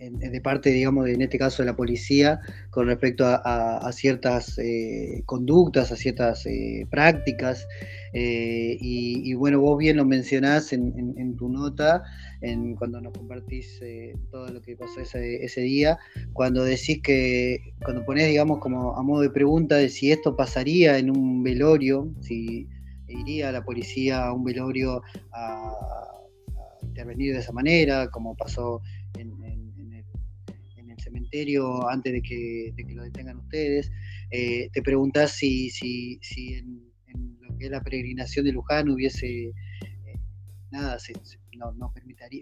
de 0.00 0.40
parte, 0.40 0.70
digamos, 0.70 1.08
en 1.08 1.20
este 1.20 1.38
caso 1.38 1.62
de 1.62 1.66
la 1.66 1.76
policía, 1.76 2.40
con 2.70 2.86
respecto 2.86 3.24
a, 3.26 3.90
ciertas 3.92 4.58
eh, 4.58 5.22
conductas, 5.26 5.92
a 5.92 5.96
ciertas 5.96 6.46
eh, 6.46 6.86
prácticas. 6.90 7.66
Eh, 8.14 8.78
y, 8.80 9.34
bueno, 9.34 9.60
vos 9.60 9.76
bien 9.78 9.98
lo 9.98 10.06
mencionás 10.06 10.72
en, 10.72 11.36
tu 11.36 11.48
nota, 11.50 12.02
en, 12.40 12.76
cuando 12.76 13.00
nos 13.00 13.12
compartís 13.12 13.80
todo 14.30 14.48
lo 14.48 14.62
que 14.62 14.76
pasó 14.76 15.00
ese, 15.00 15.44
ese, 15.44 15.60
día, 15.60 15.98
cuando 16.32 16.64
decís 16.64 17.00
que, 17.02 17.74
cuando 17.84 18.04
ponés, 18.06 18.28
digamos, 18.28 18.58
como 18.58 18.96
a 18.96 19.02
modo 19.02 19.20
de 19.20 19.30
pregunta 19.30 19.76
de 19.76 19.90
si 19.90 20.10
esto 20.10 20.34
pasaría 20.34 20.98
en 20.98 21.10
un 21.10 21.42
velorio, 21.42 22.10
si 22.20 22.66
iría 23.06 23.52
la 23.52 23.64
policía 23.64 24.24
a 24.24 24.32
un 24.32 24.44
velorio 24.44 25.02
a, 25.32 25.74
intervenir 26.82 27.32
de 27.34 27.40
esa 27.40 27.52
manera, 27.52 28.08
como 28.10 28.34
pasó 28.36 28.80
en, 29.18 29.30
cementerio 31.10 31.88
antes 31.88 32.12
de 32.12 32.22
que, 32.22 32.74
lo 32.94 33.02
detengan 33.02 33.38
ustedes. 33.38 33.90
Eh, 34.30 34.70
te 34.72 34.82
preguntás 34.82 35.32
si, 35.32 35.70
en, 36.32 36.90
lo 37.40 37.56
que 37.58 37.66
es 37.66 37.70
la 37.70 37.82
peregrinación 37.82 38.44
de 38.44 38.52
Luján 38.52 38.88
hubiese 38.88 39.48
eh, 39.48 39.52
nada, 40.70 40.96
no, 41.56 41.72
nos, 41.76 41.92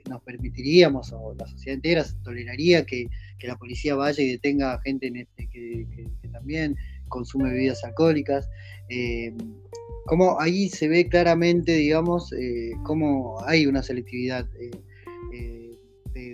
nos, 0.08 0.22
permitiríamos, 0.22 1.12
o 1.12 1.34
la 1.34 1.46
sociedad 1.46 1.74
entera 1.74 2.04
toleraría 2.22 2.84
que, 2.84 3.08
la 3.42 3.56
policía 3.56 3.94
vaya 3.94 4.22
y 4.22 4.32
detenga 4.32 4.80
gente 4.82 5.06
en 5.06 5.16
este, 5.16 5.48
que, 5.48 5.86
también 6.32 6.76
consume 7.08 7.50
bebidas 7.50 7.82
alcohólicas. 7.84 8.48
Eh, 8.90 9.34
ahí 10.38 10.68
se 10.68 10.88
ve 10.88 11.08
claramente, 11.08 11.72
digamos, 11.72 12.32
eh, 12.32 12.72
cómo 12.84 13.42
hay 13.46 13.66
una 13.66 13.82
selectividad 13.82 14.46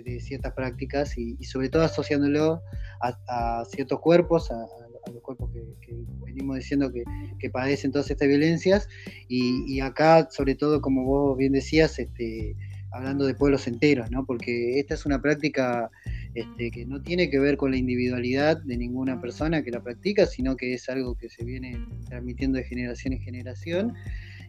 de, 0.03 0.19
ciertas 0.19 0.53
prácticas 0.53 1.17
y, 1.17 1.43
sobre 1.43 1.69
todo 1.69 1.83
asociándolo 1.83 2.61
a, 3.01 3.63
ciertos 3.69 3.99
cuerpos, 3.99 4.51
a, 4.51 4.67
los 5.11 5.21
cuerpos 5.21 5.51
que, 5.81 5.95
venimos 6.25 6.57
diciendo 6.57 6.91
que, 6.91 7.49
padecen 7.49 7.91
todas 7.91 8.09
estas 8.09 8.27
violencias 8.27 8.87
y, 9.27 9.79
acá, 9.79 10.27
sobre 10.31 10.55
todo, 10.55 10.81
como 10.81 11.03
vos 11.03 11.37
bien 11.37 11.53
decías, 11.53 11.99
este, 11.99 12.55
hablando 12.91 13.25
de 13.25 13.35
pueblos 13.35 13.67
enteros, 13.67 14.09
¿no? 14.09 14.25
porque 14.25 14.79
esta 14.79 14.93
es 14.93 15.05
una 15.05 15.21
práctica 15.21 15.91
este, 16.33 16.71
que 16.71 16.85
no 16.85 17.01
tiene 17.01 17.29
que 17.29 17.39
ver 17.39 17.55
con 17.55 17.71
la 17.71 17.77
individualidad 17.77 18.61
de 18.63 18.77
ninguna 18.77 19.21
persona 19.21 19.63
que 19.63 19.71
la 19.71 19.81
practica, 19.81 20.25
sino 20.25 20.57
que 20.57 20.73
es 20.73 20.89
algo 20.89 21.15
que 21.15 21.29
se 21.29 21.45
viene 21.45 21.79
transmitiendo 22.09 22.57
de 22.57 22.65
generación 22.65 23.13
en 23.13 23.21
generación. 23.21 23.93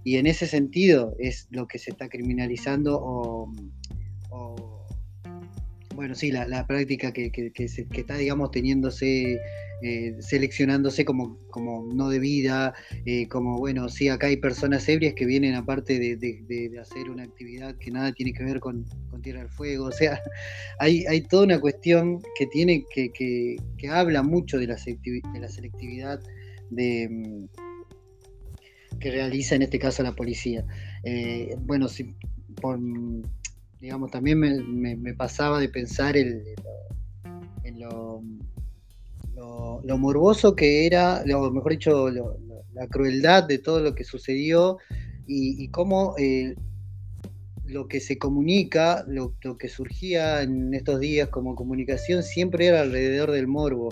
Y 0.02 0.16
en 0.16 0.26
ese 0.26 0.46
sentido 0.46 1.14
es 1.18 1.48
lo 1.50 1.66
que 1.66 1.78
se 1.78 1.90
está 1.90 2.08
criminalizando 2.08 2.98
o, 3.00 3.52
bueno, 5.96 6.14
sí, 6.14 6.30
la, 6.30 6.66
práctica 6.66 7.12
que, 7.12 7.30
está, 7.56 8.16
digamos, 8.16 8.50
teniéndose, 8.50 9.40
eh, 9.82 10.16
seleccionándose 10.20 11.04
como, 11.04 11.38
como 11.50 11.86
no 11.92 12.08
debida, 12.08 12.74
eh, 13.06 13.26
como, 13.28 13.58
bueno, 13.58 13.88
sí, 13.88 14.08
acá 14.08 14.28
hay 14.28 14.36
personas 14.36 14.88
ebrias 14.88 15.14
que 15.14 15.26
vienen 15.26 15.54
aparte 15.54 15.98
de, 15.98 16.78
hacer 16.80 17.10
una 17.10 17.24
actividad 17.24 17.74
que 17.78 17.90
nada 17.90 18.12
tiene 18.12 18.32
que 18.32 18.44
ver 18.44 18.60
con, 18.60 18.84
Tierra 19.22 19.40
del 19.40 19.48
Fuego, 19.48 19.86
o 19.86 19.92
sea, 19.92 20.20
hay, 20.78 21.04
hay 21.06 21.22
toda 21.22 21.44
una 21.44 21.58
cuestión 21.58 22.20
que 22.38 22.46
tiene, 22.46 22.84
que, 22.94 23.10
que, 23.10 23.88
habla 23.88 24.22
mucho 24.22 24.58
de 24.58 24.66
la, 24.66 24.76
de 24.76 25.40
la 25.40 25.48
selectividad 25.48 26.20
de 26.70 27.08
mm, 27.08 27.46
que 28.98 29.10
realiza 29.10 29.54
en 29.54 29.62
este 29.62 29.78
caso 29.78 30.02
la 30.02 30.14
policía. 30.14 30.64
Eh, 31.04 31.56
bueno, 31.60 31.88
si, 31.88 32.14
por, 32.60 32.78
digamos, 33.80 34.10
también 34.10 34.38
me, 34.40 35.14
pasaba 35.14 35.60
de 35.60 35.68
pensar 35.68 36.16
en, 36.16 36.42
lo, 37.78 38.22
lo, 39.84 39.98
morboso 39.98 40.56
que 40.56 40.86
era, 40.86 41.22
o 41.36 41.50
mejor 41.50 41.72
dicho, 41.72 42.08
la 42.08 42.86
crueldad 42.88 43.44
de 43.44 43.58
todo 43.58 43.80
lo 43.80 43.94
que 43.94 44.04
sucedió 44.04 44.78
y, 45.26 45.68
cómo 45.68 46.14
eh, 46.18 46.54
lo 47.64 47.88
que 47.88 48.00
se 48.00 48.18
comunica, 48.18 49.04
lo, 49.08 49.34
que 49.58 49.68
surgía 49.68 50.42
en 50.42 50.72
estos 50.72 51.00
días 51.00 51.28
como 51.28 51.54
comunicación, 51.54 52.22
siempre 52.22 52.66
era 52.66 52.82
alrededor 52.82 53.32
del 53.32 53.46
morbo. 53.46 53.88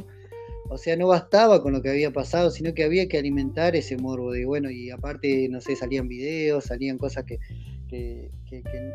o 0.71 0.79
sea, 0.79 0.97
no 0.97 1.09
bastaba 1.09 1.63
con 1.63 1.73
lo 1.73 1.83
que 1.83 1.91
había 1.91 2.13
pasado, 2.13 2.51
sino 2.51 2.73
que 2.75 2.85
había 2.85 3.09
que 3.09 3.19
alimentar 3.19 3.77
ese 3.77 3.97
morbo 3.97 4.33
de, 4.33 4.47
bueno, 4.47 4.71
y 4.71 4.91
aparte, 4.91 5.49
no 5.51 5.61
sé, 5.61 5.77
salían 5.77 6.09
videos, 6.09 6.65
salían 6.65 6.99
cosas 6.99 7.25
que, 7.25 7.39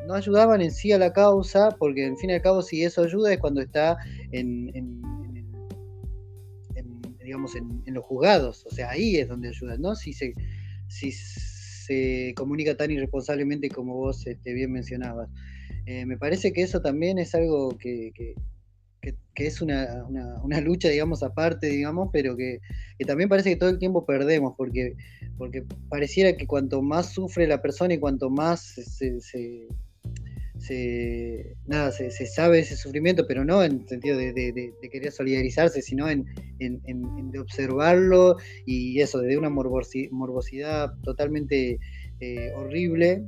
no 0.07 0.13
ayudaban 0.13 0.61
en 0.61 0.71
sí 0.71 0.91
a 0.91 0.97
la 0.97 1.13
causa, 1.13 1.69
porque 1.77 2.05
en 2.05 2.17
fin 2.17 2.29
y 2.29 2.33
al 2.33 2.41
cabo 2.41 2.61
si 2.61 2.83
eso 2.83 3.03
ayuda 3.03 3.33
es 3.33 3.39
cuando 3.39 3.61
está 3.61 3.97
en, 4.31 4.71
digamos, 7.23 7.55
en, 7.55 7.93
los 7.93 8.03
juzgados, 8.03 8.65
o 8.65 8.71
sea, 8.71 8.89
ahí 8.89 9.17
es 9.17 9.27
donde 9.27 9.49
ayuda, 9.49 9.77
¿no? 9.77 9.95
Si 9.95 10.13
se, 10.13 10.33
si 10.87 11.11
se 11.11 12.33
comunica 12.35 12.75
tan 12.75 12.89
irresponsablemente 12.89 13.69
como 13.69 13.95
vos 13.95 14.25
este, 14.25 14.53
bien 14.53 14.71
mencionabas. 14.71 15.29
Eh, 15.85 16.05
me 16.05 16.17
parece 16.17 16.53
que 16.53 16.61
eso 16.61 16.81
también 16.81 17.19
es 17.19 17.35
algo 17.35 17.77
que, 17.77 18.11
es 19.45 19.61
una, 19.61 20.61
lucha, 20.61 20.89
digamos, 20.89 21.23
aparte, 21.23 21.67
digamos, 21.67 22.09
pero 22.11 22.35
que, 22.35 22.59
también 23.05 23.29
parece 23.29 23.51
que 23.51 23.55
todo 23.55 23.69
el 23.69 23.79
tiempo 23.79 24.05
perdemos, 24.05 24.53
porque, 24.57 24.95
porque 25.37 25.63
pareciera 25.89 26.35
que 26.35 26.47
cuanto 26.47 26.81
más 26.81 27.13
sufre 27.13 27.47
la 27.47 27.61
persona 27.61 27.93
y 27.93 27.99
cuanto 27.99 28.29
más 28.29 28.61
se, 28.61 29.67
nada, 31.65 31.91
se, 31.91 32.11
sabe 32.27 32.59
ese 32.59 32.75
sufrimiento, 32.75 33.25
pero 33.27 33.45
no 33.45 33.63
en 33.63 33.79
el 33.81 33.87
sentido 33.87 34.17
de, 34.17 34.73
querer 34.91 35.11
solidarizarse, 35.11 35.81
sino 35.81 36.09
en, 36.09 36.25
de 36.59 37.39
observarlo 37.39 38.35
y 38.65 38.99
eso, 38.99 39.19
de 39.19 39.37
una 39.37 39.49
morbosidad 39.49 40.93
totalmente 41.03 41.79
eh, 42.19 42.51
horrible. 42.55 43.23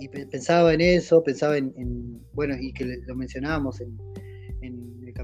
Y 0.00 0.08
pensaba 0.08 0.74
en 0.74 0.80
eso, 0.80 1.24
pensaba 1.24 1.56
en, 1.56 2.20
bueno, 2.32 2.54
y 2.60 2.72
que 2.72 2.84
lo 3.04 3.16
mencionábamos 3.16 3.80
en, 3.80 3.98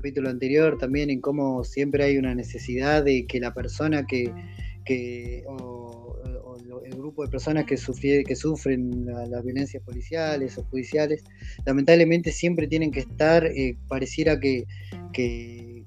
capítulo 0.04 0.28
anterior 0.28 0.76
también, 0.76 1.08
en 1.08 1.22
cómo 1.22 1.64
siempre 1.64 2.04
hay 2.04 2.18
una 2.18 2.34
necesidad 2.34 3.02
de 3.02 3.24
que 3.26 3.40
la 3.40 3.54
persona 3.54 4.04
que, 4.04 4.30
que 4.84 5.42
el 6.84 6.94
grupo 6.94 7.24
de 7.24 7.30
personas 7.30 7.64
que, 7.64 7.76
que 8.22 8.36
sufren 8.36 9.06
las 9.06 9.42
violencias 9.42 9.82
policiales 9.82 10.58
o 10.58 10.64
judiciales, 10.64 11.24
lamentablemente 11.64 12.32
siempre 12.32 12.66
tienen 12.66 12.90
que 12.90 13.00
estar, 13.00 13.46
eh, 13.46 13.78
pareciera 13.88 14.38
que, 14.38 14.66
que, 15.14 15.86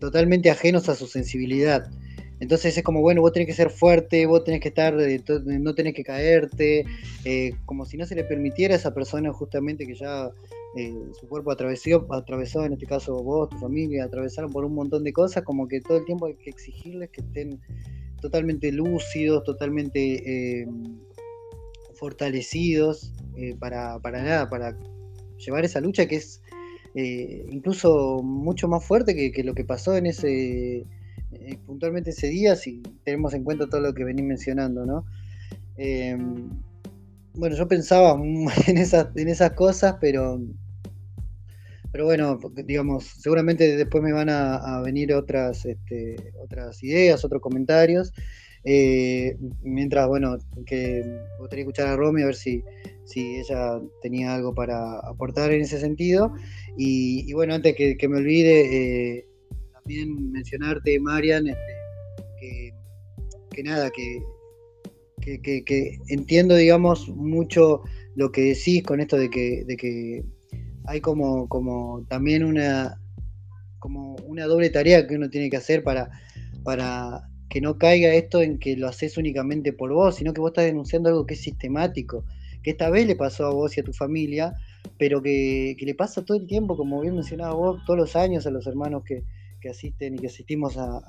totalmente 0.00 0.50
ajenos 0.50 0.88
a 0.88 0.96
su 0.96 1.06
sensibilidad. 1.06 1.88
Entonces 2.40 2.76
es 2.76 2.82
como, 2.82 3.00
bueno, 3.00 3.20
vos 3.20 3.32
tenés 3.32 3.46
que 3.46 3.54
ser 3.54 3.70
fuerte, 3.70 4.26
vos 4.26 4.42
tenés 4.42 4.60
que 4.60 4.70
estar, 4.70 5.00
eh, 5.00 5.22
no 5.46 5.72
tenés 5.76 5.94
que 5.94 6.02
caerte, 6.02 6.84
eh, 7.24 7.52
como 7.64 7.86
si 7.86 7.96
no 7.96 8.06
se 8.06 8.16
le 8.16 8.24
permitiera 8.24 8.74
a 8.74 8.78
esa 8.78 8.92
persona 8.92 9.32
justamente 9.32 9.86
que 9.86 9.94
ya 9.94 10.30
su 11.18 11.28
cuerpo 11.28 11.50
atravesó, 11.50 12.64
en 12.64 12.72
este 12.74 12.86
caso 12.86 13.22
vos, 13.22 13.48
tu 13.50 13.58
familia, 13.58 14.04
atravesaron 14.04 14.52
por 14.52 14.64
un 14.64 14.74
montón 14.74 15.02
de 15.02 15.12
cosas, 15.12 15.42
como 15.42 15.66
que 15.66 15.80
todo 15.80 15.98
el 15.98 16.04
tiempo 16.04 16.26
hay 16.26 16.34
que 16.34 16.50
exigirles 16.50 17.10
que 17.10 17.22
estén 17.22 17.60
totalmente 18.20 18.70
lúcidos, 18.70 19.42
totalmente 19.44 20.60
eh, 20.60 20.68
fortalecidos 21.94 23.12
eh, 23.36 23.56
para, 23.58 23.98
para, 23.98 24.22
nada, 24.22 24.48
para 24.48 24.76
llevar 25.38 25.64
esa 25.64 25.80
lucha 25.80 26.06
que 26.06 26.16
es 26.16 26.40
eh, 26.94 27.46
incluso 27.50 28.22
mucho 28.22 28.68
más 28.68 28.84
fuerte 28.84 29.14
que, 29.32 29.44
lo 29.44 29.54
que 29.54 29.64
pasó 29.64 29.96
en 29.96 30.06
ese 30.06 30.86
puntualmente 31.64 32.10
ese 32.10 32.26
día, 32.26 32.56
si 32.56 32.82
tenemos 33.04 33.34
en 33.34 33.44
cuenta 33.44 33.68
todo 33.68 33.80
lo 33.80 33.94
que 33.94 34.04
venís 34.04 34.24
mencionando, 34.24 34.84
¿no? 34.84 35.04
Bueno, 37.34 37.56
yo 37.56 37.68
pensaba 37.68 38.20
en 38.66 38.78
esas, 38.78 39.08
en 39.16 39.28
esas 39.28 39.52
cosas, 39.52 39.96
pero 40.00 40.40
pero 41.92 42.04
bueno, 42.04 42.38
digamos, 42.64 43.04
seguramente 43.04 43.76
después 43.76 44.02
me 44.02 44.12
van 44.12 44.28
a, 44.30 44.80
venir 44.82 45.12
otras, 45.12 45.64
este, 45.66 46.32
otras 46.40 46.82
ideas, 46.84 47.24
otros 47.24 47.42
comentarios. 47.42 48.12
Eh, 48.62 49.36
mientras, 49.62 50.06
bueno, 50.06 50.36
que 50.66 51.02
gustaría 51.38 51.62
escuchar 51.62 51.88
a 51.88 51.96
Romy 51.96 52.22
a 52.22 52.26
ver 52.26 52.34
si, 52.36 52.62
si 53.04 53.36
ella 53.36 53.80
tenía 54.02 54.34
algo 54.34 54.54
para 54.54 55.00
aportar 55.00 55.50
en 55.52 55.62
ese 55.62 55.80
sentido. 55.80 56.32
Y, 56.76 57.32
bueno, 57.32 57.54
antes 57.54 57.74
que, 57.74 58.08
me 58.08 58.18
olvide, 58.18 59.16
eh, 59.16 59.26
también 59.72 60.30
mencionarte, 60.30 61.00
Marian, 61.00 61.48
este, 61.48 62.72
que, 63.50 63.62
nada, 63.64 63.90
que, 63.90 64.22
que, 65.20 65.98
entiendo, 66.08 66.56
digamos, 66.56 67.08
mucho 67.08 67.82
lo 68.14 68.32
que 68.32 68.42
decís 68.42 68.82
con 68.82 69.00
esto 69.00 69.16
de 69.16 69.30
que, 69.30 69.64
de 69.66 69.76
que 69.76 70.24
hay 70.86 71.00
como, 71.00 71.48
como 71.48 72.04
también 72.08 72.44
una, 72.44 73.00
como 73.78 74.16
una 74.26 74.46
doble 74.46 74.70
tarea 74.70 75.06
que 75.06 75.16
uno 75.16 75.30
tiene 75.30 75.50
que 75.50 75.56
hacer 75.56 75.82
para, 75.82 76.10
para 76.64 77.28
que 77.50 77.60
no 77.60 77.78
caiga 77.78 78.14
esto 78.14 78.40
en 78.40 78.58
que 78.58 78.76
lo 78.76 78.86
haces 78.86 79.18
únicamente 79.18 79.72
por 79.72 79.92
vos, 79.92 80.16
sino 80.16 80.32
que 80.32 80.40
vos 80.40 80.50
estás 80.50 80.66
denunciando 80.66 81.08
algo 81.08 81.26
que 81.26 81.34
es 81.34 81.40
sistemático, 81.40 82.24
que 82.62 82.70
esta 82.70 82.90
vez 82.90 83.06
le 83.06 83.16
pasó 83.16 83.46
a 83.46 83.52
vos 83.52 83.76
y 83.76 83.80
a 83.80 83.84
tu 83.84 83.92
familia, 83.92 84.54
pero 84.98 85.20
que, 85.20 85.76
le 85.78 85.94
pasa 85.94 86.24
todo 86.24 86.38
el 86.38 86.46
tiempo, 86.46 86.76
como 86.76 87.00
bien 87.00 87.14
mencionaba 87.14 87.54
vos, 87.54 87.80
todos 87.86 87.98
los 87.98 88.16
años 88.16 88.46
a 88.46 88.50
los 88.50 88.66
hermanos 88.66 89.02
que, 89.04 89.24
asisten 89.68 90.14
y 90.14 90.18
que 90.18 90.28
asistimos 90.28 90.78
a, 90.78 91.02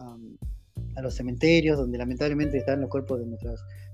los 1.01 1.15
cementerios, 1.15 1.77
donde 1.77 1.97
lamentablemente 1.97 2.57
están 2.57 2.81
los 2.81 2.89
cuerpos 2.89 3.19
de 3.19 3.25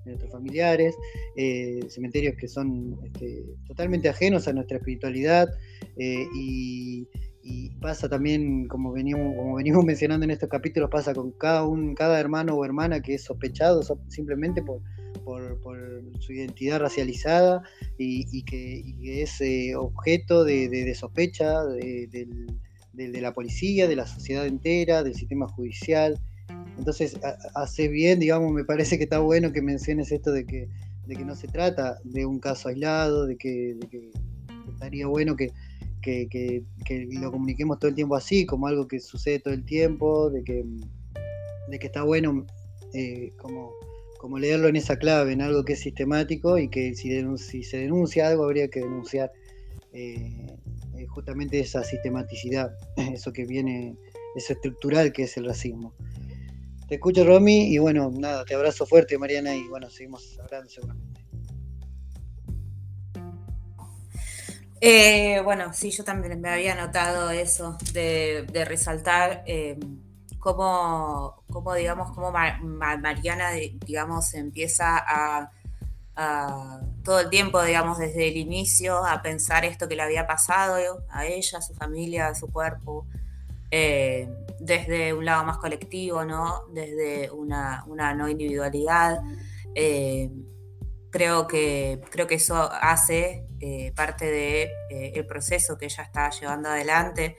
nuestras, 0.08 0.32
nuestros 0.32 0.32
familiares, 0.32 0.96
eh, 1.36 1.80
cementerios 1.90 2.36
que 2.38 2.48
son 2.48 3.00
este, 3.04 3.44
totalmente 3.68 4.10
ajenos 4.10 4.48
a 4.48 4.54
nuestra 4.54 4.78
espiritualidad 4.78 5.48
eh, 5.98 6.26
y, 6.36 7.08
pasa 7.80 8.10
también, 8.10 8.68
como 8.68 8.92
venimos, 8.92 9.36
como 9.36 9.56
venimos 9.56 9.86
mencionando 9.86 10.26
en 10.26 10.32
estos 10.32 10.50
capítulos, 10.50 10.90
pasa 10.90 11.14
con 11.14 11.32
cada, 11.32 11.64
un, 11.64 11.94
cada 11.96 12.20
hermano 12.20 12.56
o 12.56 12.66
hermana 12.66 13.02
que 13.02 13.14
es 13.14 13.24
sospechado 13.24 13.82
simplemente 14.10 14.62
por, 14.62 14.82
por, 15.24 15.78
su 16.20 16.34
identidad 16.34 16.80
racializada 16.80 17.62
y, 17.98 18.44
que, 18.44 19.22
es 19.22 19.40
eh, 19.42 19.76
objeto 19.76 20.44
de, 20.44 20.94
sospecha 20.96 21.64
de, 21.64 22.28
la 23.22 23.34
policía, 23.34 23.88
de 23.88 23.96
la 23.96 24.08
sociedad 24.08 24.48
entera, 24.48 25.04
del 25.04 25.14
sistema 25.14 25.48
judicial. 25.48 26.20
Entonces, 26.78 27.18
hace 27.56 27.88
bien, 27.88 28.20
digamos, 28.20 28.52
me 28.52 28.64
parece 28.64 28.98
que 28.98 29.06
está 29.06 29.20
bueno 29.20 29.52
que 29.52 29.62
menciones 29.62 30.12
esto 30.12 30.32
de 30.32 30.46
que, 30.46 30.70
de 31.06 31.16
que 31.16 31.26
no 31.26 31.36
se 31.36 31.48
trata 31.48 31.98
de 32.04 32.26
un 32.26 32.40
caso 32.40 32.70
aislado, 32.70 33.26
de 33.26 33.38
que, 33.38 33.76
estaría 34.74 35.08
bueno 35.08 35.36
que, 35.36 35.52
lo 37.20 37.32
comuniquemos 37.32 37.80
todo 37.80 37.90
el 37.90 37.96
tiempo 37.96 38.16
así, 38.16 38.46
como 38.46 38.68
algo 38.68 38.88
que 38.88 39.00
sucede 39.00 39.40
todo 39.40 39.54
el 39.54 39.66
tiempo, 39.66 40.30
de 40.30 40.44
que, 40.44 40.64
está 41.86 42.04
bueno 42.04 42.46
eh, 42.94 43.34
como, 43.38 43.72
como 44.20 44.38
leerlo 44.40 44.68
en 44.68 44.76
esa 44.76 44.98
clave, 44.98 45.34
en 45.34 45.42
algo 45.42 45.66
que 45.66 45.74
es 45.74 45.80
sistemático 45.80 46.58
y 46.58 46.70
que 46.70 46.94
si, 46.96 47.10
si 47.38 47.64
se 47.64 47.78
denuncia 47.78 48.28
algo 48.28 48.44
habría 48.44 48.68
que 48.70 48.82
denunciar 48.82 49.32
eh, 49.94 50.48
eh, 50.96 51.06
justamente 51.08 51.60
esa 51.60 51.84
sistematicidad, 51.84 52.72
eso 53.14 53.34
que 53.34 53.46
viene, 53.46 53.96
eso 54.36 54.54
estructural 54.54 55.12
que 55.12 55.24
es 55.24 55.38
el 55.38 55.46
racismo. 55.46 55.94
Te 56.88 56.96
escucho, 56.96 57.26
Romy, 57.26 57.74
y 57.74 57.80
bueno, 57.80 58.10
nada, 58.14 58.46
te 58.46 58.56
abrazo 58.56 58.86
fuerte, 58.86 59.18
Mariana, 59.18 59.54
y 59.54 59.68
bueno, 59.68 59.90
seguimos 59.90 60.40
hablando 60.40 60.70
seguramente. 60.70 61.22
Eh, 64.80 65.42
bueno, 65.44 65.74
sí, 65.74 65.92
yo 65.92 66.06
también 66.06 66.40
me 66.40 66.50
había 66.50 66.76
notado 66.76 67.32
eso, 67.32 67.78
de, 67.92 68.46
resaltar 68.66 69.44
eh, 69.48 69.78
cómo, 70.40 71.44
digamos, 71.76 72.12
cómo 72.12 72.32
Mariana, 72.32 73.52
digamos, 73.86 74.34
empieza 74.34 74.98
a, 74.98 75.52
todo 77.04 77.20
el 77.20 77.30
tiempo, 77.30 77.62
digamos, 77.62 77.98
desde 78.00 78.30
el 78.30 78.38
inicio, 78.38 79.06
a 79.06 79.22
pensar 79.22 79.66
esto 79.66 79.88
que 79.88 79.96
le 79.96 80.04
había 80.04 80.26
pasado 80.26 81.04
a 81.10 81.26
ella, 81.26 81.58
a 81.60 81.62
su 81.62 81.74
familia, 81.76 82.28
a 82.28 82.36
su 82.36 82.48
cuerpo, 82.52 83.06
eh, 83.70 84.30
desde 84.60 85.14
un 85.14 85.26
lado 85.26 85.44
más 85.44 85.58
colectivo, 85.58 86.24
¿no? 86.26 86.64
desde 86.72 87.30
una, 87.32 87.84
no 88.16 88.30
individualidad. 88.30 89.22
Eh, 89.76 90.32
creo, 91.10 91.48
que, 91.48 92.02
creo 92.10 92.28
que 92.28 92.36
eso 92.36 92.56
hace 92.72 93.46
eh, 93.60 93.92
parte 93.96 94.26
del 94.26 94.70
de, 94.90 95.10
el 95.16 95.26
proceso 95.26 95.78
que 95.78 95.86
ella 95.86 96.04
está 96.04 96.30
llevando 96.30 96.70
adelante, 96.70 97.36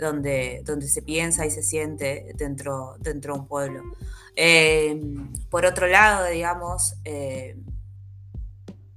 donde, 0.00 0.62
donde 0.64 0.88
se 0.88 1.02
piensa 1.02 1.46
y 1.46 1.50
se 1.50 1.62
siente 1.62 2.32
dentro, 2.34 2.96
dentro 2.98 3.34
de 3.34 3.40
un 3.40 3.46
pueblo. 3.46 3.82
por 5.50 5.64
otro 5.64 5.86
lado, 5.86 6.26
digamos, 6.26 6.96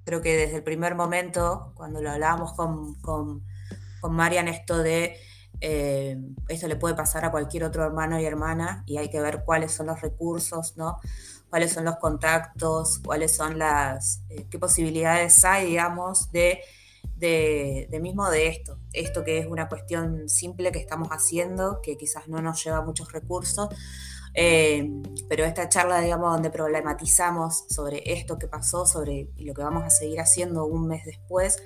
creo 0.06 0.22
que 0.22 0.36
desde 0.36 0.58
el 0.58 0.64
primer 0.64 0.96
momento, 0.96 1.72
cuando 1.76 2.02
lo 2.02 2.12
hablábamos 2.12 2.54
con, 2.54 2.96
con, 2.96 3.44
con 4.02 4.14
Marian, 4.14 4.48
esto 4.48 4.80
de 4.80 5.18
eh, 5.66 6.20
esto 6.50 6.68
le 6.68 6.76
puede 6.76 6.94
pasar 6.94 7.24
a 7.24 7.32
cualquier 7.32 7.64
otro 7.64 7.86
hermano 7.86 8.20
y 8.20 8.26
hermana 8.26 8.84
y 8.86 8.98
hay 8.98 9.10
que 9.10 9.22
ver 9.22 9.44
cuáles 9.46 9.72
son 9.72 9.88
los 9.88 10.02
recursos, 10.02 10.76
¿no? 10.76 11.00
cuáles 11.50 11.72
son 11.72 11.86
los 11.86 11.96
contactos, 11.98 13.00
cuáles 13.00 13.34
son 13.36 13.58
las, 13.58 14.24
eh, 14.30 14.46
qué 14.50 14.60
posibilidades 14.60 15.46
hay, 15.46 15.68
digamos, 15.68 16.32
de 16.32 16.60
de, 17.16 18.00
mismo 18.02 18.30
de 18.30 18.48
esto, 18.48 18.80
esto 18.92 19.24
que 19.24 19.38
es 19.38 19.48
una 19.48 19.70
cuestión 19.70 20.28
simple 20.28 20.72
que 20.74 20.80
estamos 20.80 21.08
haciendo, 21.10 21.80
que 21.82 21.98
quizás 21.98 22.28
no 22.28 22.42
nos 22.42 22.62
lleva 22.64 22.82
muchos 22.82 23.14
recursos, 23.14 23.70
eh, 24.34 24.90
pero 25.30 25.46
esta 25.46 25.70
charla, 25.70 26.02
digamos, 26.02 26.34
donde 26.34 26.50
problematizamos 26.50 27.66
sobre 27.70 28.02
esto 28.12 28.38
que 28.38 28.48
pasó, 28.48 28.86
sobre 28.86 29.30
lo 29.38 29.54
que 29.54 29.62
vamos 29.62 29.84
a 29.84 29.90
seguir 29.90 30.20
haciendo 30.20 30.66
un 30.66 30.88
mes 30.88 31.06
después, 31.06 31.64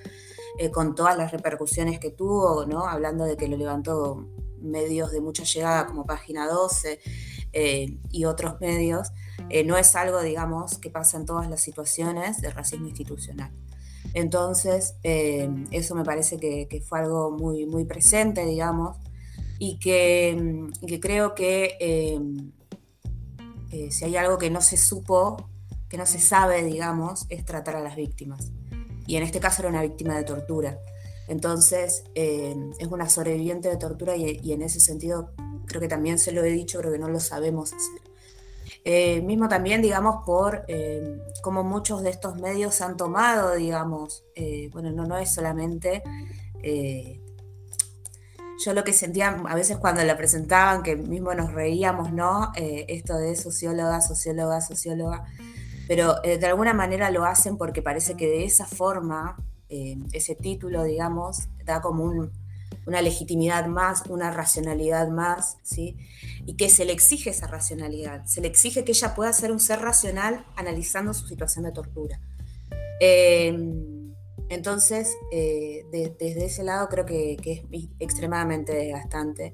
eh, 0.58 0.72
con 0.72 0.96
todas 0.96 1.17
las 1.17 1.32
repercusiones 1.32 2.00
que 2.00 2.12
tuvo, 2.12 2.65
¿no? 2.65 2.88
Hablando 2.88 3.26
de 3.26 3.38
que 3.38 3.48
lo 3.48 3.58
levantó 3.58 4.28
medios 4.60 5.12
de 5.12 5.22
mucha 5.22 5.43
llegada 5.43 5.86
como 5.86 6.06
Página 6.06 6.48
12 6.48 7.00
eh, 7.54 7.98
y 8.10 8.26
otros 8.26 8.60
medios, 8.60 9.12
no 9.65 9.78
es 9.78 9.96
algo, 9.96 10.22
digamos, 10.22 10.78
que 10.78 10.89
pasa 10.89 11.15
en 11.15 11.26
todas 11.26 11.50
las 11.50 11.62
situaciones 11.62 12.41
de 12.41 12.50
racismo 12.50 12.88
institucional. 12.88 13.52
Entonces, 14.13 14.96
eso 15.04 15.96
me 15.96 16.04
parece 16.04 16.38
que, 16.38 16.84
fue 16.86 17.00
algo 17.00 17.32
muy, 17.32 17.65
muy 17.65 17.86
presente, 17.86 18.46
digamos, 18.46 18.98
y 19.58 19.80
que, 19.80 20.67
que 20.86 21.00
creo 21.00 21.34
que 21.34 21.78
eh, 23.72 23.91
si 23.91 24.06
hay 24.06 24.15
algo 24.15 24.38
que 24.38 24.50
no 24.50 24.62
se 24.62 24.78
supo, 24.78 25.50
que 25.89 25.98
no 25.98 26.06
se 26.06 26.20
sabe, 26.20 26.63
digamos, 26.63 27.26
es 27.30 27.46
tratar 27.46 27.76
a 27.76 27.82
las 27.82 27.96
víctimas. 27.96 28.52
Y 29.08 29.15
en 29.15 29.24
este 29.24 29.39
caso 29.39 29.63
era 29.63 29.70
una 29.70 29.82
víctima 29.82 30.15
de 30.15 30.24
tortura. 30.24 30.80
Entonces, 31.28 32.04
eh, 32.13 32.56
es 32.78 32.88
una 32.88 33.10
sobreviviente 33.10 33.70
de 33.70 33.78
tortura 33.78 34.15
y, 34.15 34.52
en 34.52 34.62
ese 34.62 34.80
sentido 34.80 35.32
creo 35.65 35.82
que 35.82 35.88
también 35.88 36.20
se 36.20 36.32
lo 36.32 36.43
he 36.43 36.52
dicho, 36.52 36.80
creo 36.80 36.91
que 36.91 37.00
no 37.00 37.10
lo 37.10 37.20
sabemos 37.20 37.74
hacer. 37.74 38.02
Eh, 38.84 39.22
mismo 39.22 39.50
también, 39.50 39.82
digamos, 39.82 40.24
por 40.26 40.65
cómo 41.41 41.63
muchos 41.63 42.04
de 42.04 42.10
estos 42.10 42.38
medios 42.38 42.80
han 42.82 42.96
tomado, 42.96 43.56
digamos, 43.56 44.24
bueno, 44.72 44.91
no, 44.91 45.06
no 45.06 45.17
es 45.17 45.34
solamente 45.34 46.04
yo 48.58 48.74
lo 48.74 48.84
que 48.84 48.93
sentía 48.93 49.30
a 49.30 49.56
veces 49.56 49.78
cuando 49.78 50.04
la 50.04 50.17
presentaban, 50.17 50.82
que 50.82 50.96
mismo 50.96 51.34
nos 51.34 51.54
reíamos, 51.54 52.12
¿no? 52.12 52.52
Eh, 52.56 52.86
esto 52.89 53.15
de 53.17 53.36
socióloga, 53.36 54.02
socióloga, 54.02 54.62
socióloga, 54.62 55.26
pero 55.88 56.21
eh, 56.23 56.38
de 56.38 56.45
alguna 56.45 56.73
manera 56.73 57.10
lo 57.12 57.23
hacen 57.23 57.58
porque 57.58 57.82
parece 57.82 58.15
que 58.15 58.28
de 58.28 58.43
esa 58.43 58.65
forma, 58.65 59.38
eh, 59.69 59.97
ese 60.12 60.36
título, 60.36 60.84
digamos, 60.84 61.47
da 61.63 61.82
como 61.82 62.30
una 62.86 63.02
legitimidad 63.02 63.67
más, 63.67 64.04
una 64.08 64.32
racionalidad 64.32 65.08
más, 65.08 65.58
¿sí? 65.63 65.97
Y 66.45 66.56
que 66.56 66.69
se 66.69 66.84
le 66.86 66.91
exige 66.91 67.30
esa 67.30 67.47
racionalidad, 67.47 68.26
se 68.26 68.41
le 68.41 68.47
exige 68.47 68.84
que 68.84 68.91
ella 68.91 69.15
pueda 69.15 69.32
ser 69.32 69.52
un 69.52 69.60
ser 69.60 69.80
racional 69.80 70.45
analizando 70.56 71.13
su 71.13 71.28
situación 71.28 71.65
de 71.65 71.71
tortura. 71.71 72.19
Entonces, 74.50 75.15
eh, 75.32 75.86
desde 75.91 76.45
ese 76.45 76.63
lado 76.63 76.88
creo 76.89 77.06
que, 77.06 77.38
es 77.43 77.89
extremadamente 78.00 78.73
desgastante 78.73 79.54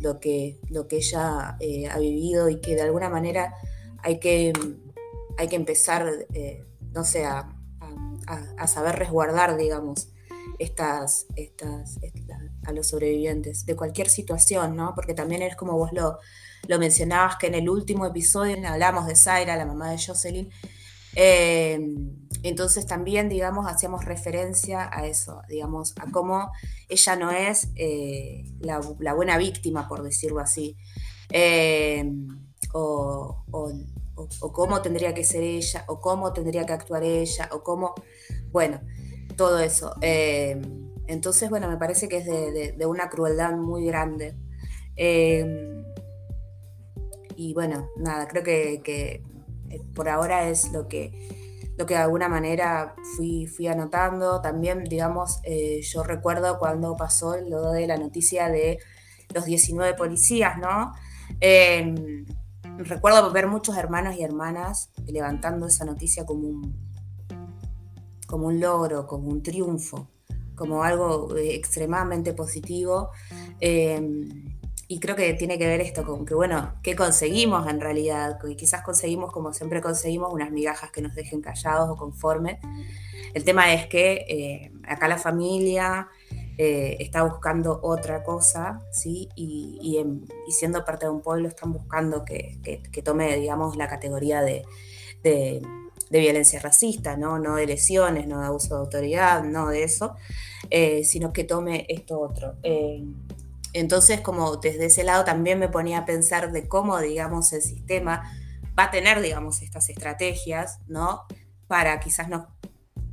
lo, 0.00 0.20
que, 0.20 0.58
lo 0.68 0.86
que 0.88 0.96
ella 0.96 1.56
ha 1.90 1.98
vivido 1.98 2.48
y 2.48 2.60
que 2.60 2.74
de 2.74 2.82
alguna 2.82 3.08
manera 3.08 3.54
hay 4.02 4.18
que, 4.18 4.52
hay 5.38 5.48
que 5.48 5.56
empezar, 5.56 6.06
no 6.92 7.04
sé, 7.04 7.24
a, 7.24 7.48
saber 8.66 8.96
resguardar, 8.96 9.56
digamos, 9.56 10.08
estas, 10.58 11.26
estas, 11.36 11.98
a 12.64 12.72
los 12.72 12.88
sobrevivientes 12.88 13.66
de 13.66 13.74
cualquier 13.76 14.08
situación, 14.08 14.76
¿no? 14.76 14.94
Porque 14.94 15.14
también 15.14 15.42
es 15.42 15.56
como 15.56 15.76
vos 15.76 15.92
lo, 15.92 16.18
lo 16.68 16.78
mencionabas, 16.78 17.36
que 17.36 17.48
en 17.48 17.54
el 17.54 17.68
último 17.68 18.06
episodio 18.06 18.56
hablamos 18.66 19.06
de 19.06 19.16
Zaira, 19.16 19.56
la 19.56 19.66
mamá 19.66 19.90
de 19.90 19.98
Jocelyn, 19.98 20.50
entonces 22.42 22.86
también, 22.86 23.28
digamos, 23.28 23.70
hacíamos 23.70 24.04
referencia 24.04 24.88
a 24.92 25.06
eso, 25.06 25.42
digamos, 25.48 25.94
a 25.98 26.10
cómo 26.10 26.50
ella 26.88 27.16
no 27.16 27.30
es 27.30 27.68
eh, 27.76 28.44
la, 28.60 28.80
buena 29.14 29.36
víctima, 29.36 29.88
por 29.88 30.02
decirlo 30.02 30.40
así, 30.40 30.76
o, 32.72 33.44
cómo 34.14 34.82
tendría 34.82 35.14
que 35.14 35.24
ser 35.24 35.42
ella, 35.42 35.84
o 35.88 36.00
cómo 36.00 36.32
tendría 36.32 36.66
que 36.66 36.72
actuar 36.72 37.02
ella, 37.04 37.48
o 37.52 37.62
cómo, 37.62 37.94
bueno, 38.50 38.80
todo 39.36 39.58
eso. 39.60 39.94
Em, 40.00 40.62
entonces, 41.06 41.50
bueno, 41.50 41.68
me 41.68 41.76
parece 41.76 42.08
que 42.08 42.18
es 42.18 42.26
de, 42.26 42.86
una 42.86 43.08
crueldad 43.08 43.52
muy 43.56 43.86
grande. 43.86 44.36
Em, 44.96 45.84
y 47.36 47.54
bueno, 47.54 47.88
nada, 47.96 48.28
creo 48.28 48.42
que, 48.42 49.22
eh, 49.70 49.80
por 49.94 50.08
ahora 50.08 50.48
es 50.48 50.70
lo 50.72 50.88
que 50.88 51.12
lo 51.78 51.86
que 51.86 51.94
de 51.94 52.00
alguna 52.00 52.28
manera 52.28 52.94
fui, 53.16 53.48
anotando. 53.66 54.40
También, 54.42 54.84
digamos, 54.84 55.40
eh, 55.42 55.80
yo 55.82 56.02
recuerdo 56.02 56.58
cuando 56.58 56.96
pasó 56.96 57.36
lo 57.38 57.72
de 57.72 57.86
la 57.86 57.96
noticia 57.96 58.48
de 58.50 58.78
los 59.34 59.46
19 59.46 59.94
policías, 59.94 60.58
¿no? 60.58 60.92
Recuerdo 62.84 63.30
ver 63.32 63.46
muchos 63.46 63.76
hermanos 63.76 64.16
y 64.16 64.22
hermanas 64.22 64.90
levantando 65.06 65.66
esa 65.66 65.84
noticia 65.84 66.24
como 66.24 66.48
un, 66.48 66.76
como 68.26 68.46
un 68.46 68.60
logro, 68.60 69.06
como 69.06 69.28
un 69.28 69.42
triunfo, 69.42 70.08
como 70.54 70.82
algo 70.82 71.36
eh, 71.36 71.54
extremadamente 71.54 72.32
positivo. 72.32 73.10
Em, 73.60 74.58
y 74.88 75.00
creo 75.00 75.16
que 75.16 75.32
tiene 75.34 75.58
que 75.58 75.66
ver 75.66 75.80
esto 75.80 76.04
con 76.04 76.26
que, 76.26 76.34
bueno, 76.34 76.74
¿qué 76.82 76.94
conseguimos 76.94 77.66
en 77.66 77.80
realidad? 77.80 78.38
Que 78.38 78.56
quizás 78.56 78.82
conseguimos, 78.82 79.32
como 79.32 79.52
siempre 79.52 79.80
conseguimos, 79.80 80.32
unas 80.32 80.50
migajas 80.50 80.90
que 80.90 81.00
nos 81.00 81.14
dejen 81.14 81.40
callados 81.40 81.88
o 81.88 81.96
conformes. 81.96 82.58
El 83.32 83.44
tema 83.44 83.72
es 83.72 83.86
que 83.86 84.26
eh, 84.28 84.72
acá 84.86 85.08
la 85.08 85.16
familia 85.16 86.08
eh, 86.58 86.96
está 87.00 87.22
buscando 87.22 87.80
otra 87.82 88.22
cosa, 88.22 88.80
¿sí? 88.90 89.28
Y, 89.36 90.00
siendo 90.50 90.84
parte 90.84 91.06
de 91.06 91.12
un 91.12 91.22
pueblo 91.22 91.48
están 91.48 91.72
buscando 91.72 92.24
que, 92.24 92.58
tome, 93.04 93.36
digamos, 93.36 93.76
la 93.76 93.88
categoría 93.88 94.42
de, 94.42 94.62
violencia 96.10 96.60
racista, 96.60 97.16
¿no? 97.16 97.38
No 97.38 97.56
de 97.56 97.66
lesiones, 97.66 98.26
no 98.26 98.40
de 98.40 98.46
abuso 98.46 98.74
de 98.74 98.80
autoridad, 98.80 99.44
no 99.44 99.68
de 99.68 99.84
eso, 99.84 100.14
eh, 100.68 101.04
sino 101.04 101.32
que 101.32 101.44
tome 101.44 101.86
esto 101.88 102.20
otro. 102.20 102.54
Entonces, 103.72 104.20
como 104.20 104.56
desde 104.56 104.86
ese 104.86 105.04
lado 105.04 105.24
también 105.24 105.58
me 105.58 105.68
ponía 105.68 105.98
a 105.98 106.04
pensar 106.04 106.52
de 106.52 106.68
cómo, 106.68 106.98
digamos, 107.00 107.52
el 107.52 107.62
sistema 107.62 108.30
va 108.78 108.84
a 108.84 108.90
tener, 108.90 109.22
digamos, 109.22 109.62
estas 109.62 109.88
estrategias, 109.88 110.80
¿no? 110.86 111.22
Para 111.68 111.98
quizás 112.00 112.28
no, 112.28 112.48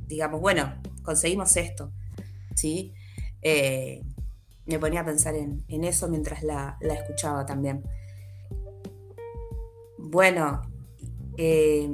digamos, 0.06 0.40
bueno, 0.40 0.74
conseguimos 1.02 1.56
esto, 1.56 1.90
¿sí? 2.54 2.92
Eh, 3.42 4.02
me 4.66 4.78
ponía 4.78 5.00
a 5.00 5.04
pensar 5.04 5.34
en, 5.34 5.64
eso 5.68 6.08
mientras 6.08 6.42
la, 6.42 6.76
escuchaba 6.80 7.44
también. 7.46 7.82
Bueno, 9.98 10.62
eh, 11.36 11.88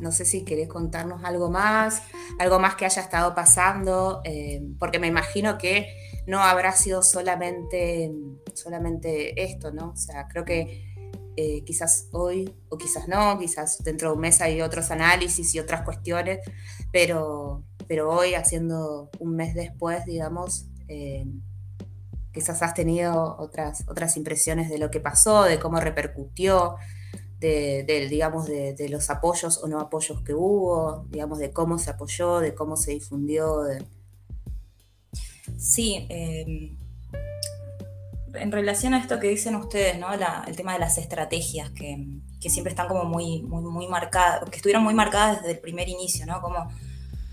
no 0.00 0.12
sé 0.12 0.24
si 0.24 0.44
querés 0.44 0.68
contarnos 0.68 1.24
algo 1.24 1.50
más, 1.50 2.02
algo 2.38 2.58
más 2.58 2.76
que 2.76 2.84
haya 2.84 3.02
estado 3.02 3.34
pasando, 3.34 4.20
eh, 4.24 4.62
porque 4.78 4.98
me 4.98 5.08
imagino 5.08 5.58
que 5.58 5.86
no 6.26 6.40
habrá 6.40 6.72
sido 6.72 7.02
solamente, 7.02 8.12
solamente 8.54 9.42
esto, 9.42 9.72
¿no? 9.72 9.90
O 9.90 9.96
sea, 9.96 10.28
creo 10.28 10.44
que 10.44 10.90
quizás 11.64 12.08
hoy 12.12 12.54
o 12.68 12.76
quizás 12.76 13.08
no, 13.08 13.38
quizás 13.38 13.82
dentro 13.82 14.10
de 14.10 14.14
un 14.16 14.20
mes 14.20 14.42
hay 14.42 14.60
otros 14.60 14.90
análisis 14.90 15.54
y 15.54 15.58
otras 15.58 15.80
cuestiones, 15.80 16.40
pero, 16.92 17.64
pero 17.88 18.10
hoy, 18.10 18.34
haciendo 18.34 19.10
un 19.18 19.34
mes 19.34 19.54
después, 19.54 20.04
digamos, 20.04 20.66
eh, 20.88 21.26
quizás 22.32 22.62
has 22.62 22.74
tenido 22.74 23.36
otras, 23.38 23.84
otras 23.88 24.16
impresiones 24.16 24.70
de 24.70 24.78
lo 24.78 24.90
que 24.90 25.00
pasó, 25.00 25.44
de 25.44 25.58
cómo 25.58 25.78
repercutió, 25.80 26.76
de, 27.38 28.06
digamos, 28.08 28.46
de, 28.46 28.88
los 28.88 29.10
apoyos 29.10 29.58
o 29.62 29.66
no 29.66 29.80
apoyos 29.80 30.22
que 30.22 30.32
hubo, 30.32 31.06
digamos, 31.10 31.38
de 31.38 31.50
cómo 31.50 31.78
se 31.78 31.90
apoyó, 31.90 32.38
de 32.38 32.54
cómo 32.54 32.76
se 32.76 32.92
difundió. 32.92 33.62
Sí, 35.58 36.06
em, 36.08 36.76
en 38.34 38.52
relación 38.52 38.94
a 38.94 38.98
esto 38.98 39.18
que 39.18 39.28
dicen 39.28 39.56
ustedes, 39.56 39.98
¿no? 39.98 40.06
el 40.12 40.56
tema 40.56 40.74
de 40.74 40.78
las 40.78 40.98
estrategias 40.98 41.70
que, 41.70 42.20
siempre 42.48 42.70
están 42.70 42.88
como 42.88 43.04
muy, 43.04 43.42
muy, 43.42 43.62
muy 43.62 43.86
marcadas, 43.88 44.48
que 44.50 44.56
estuvieron 44.56 44.82
muy 44.82 44.94
marcadas 44.94 45.38
desde 45.38 45.52
el 45.52 45.60
primer 45.60 45.88
inicio, 45.88 46.26
¿no? 46.26 46.40
Como 46.40 46.68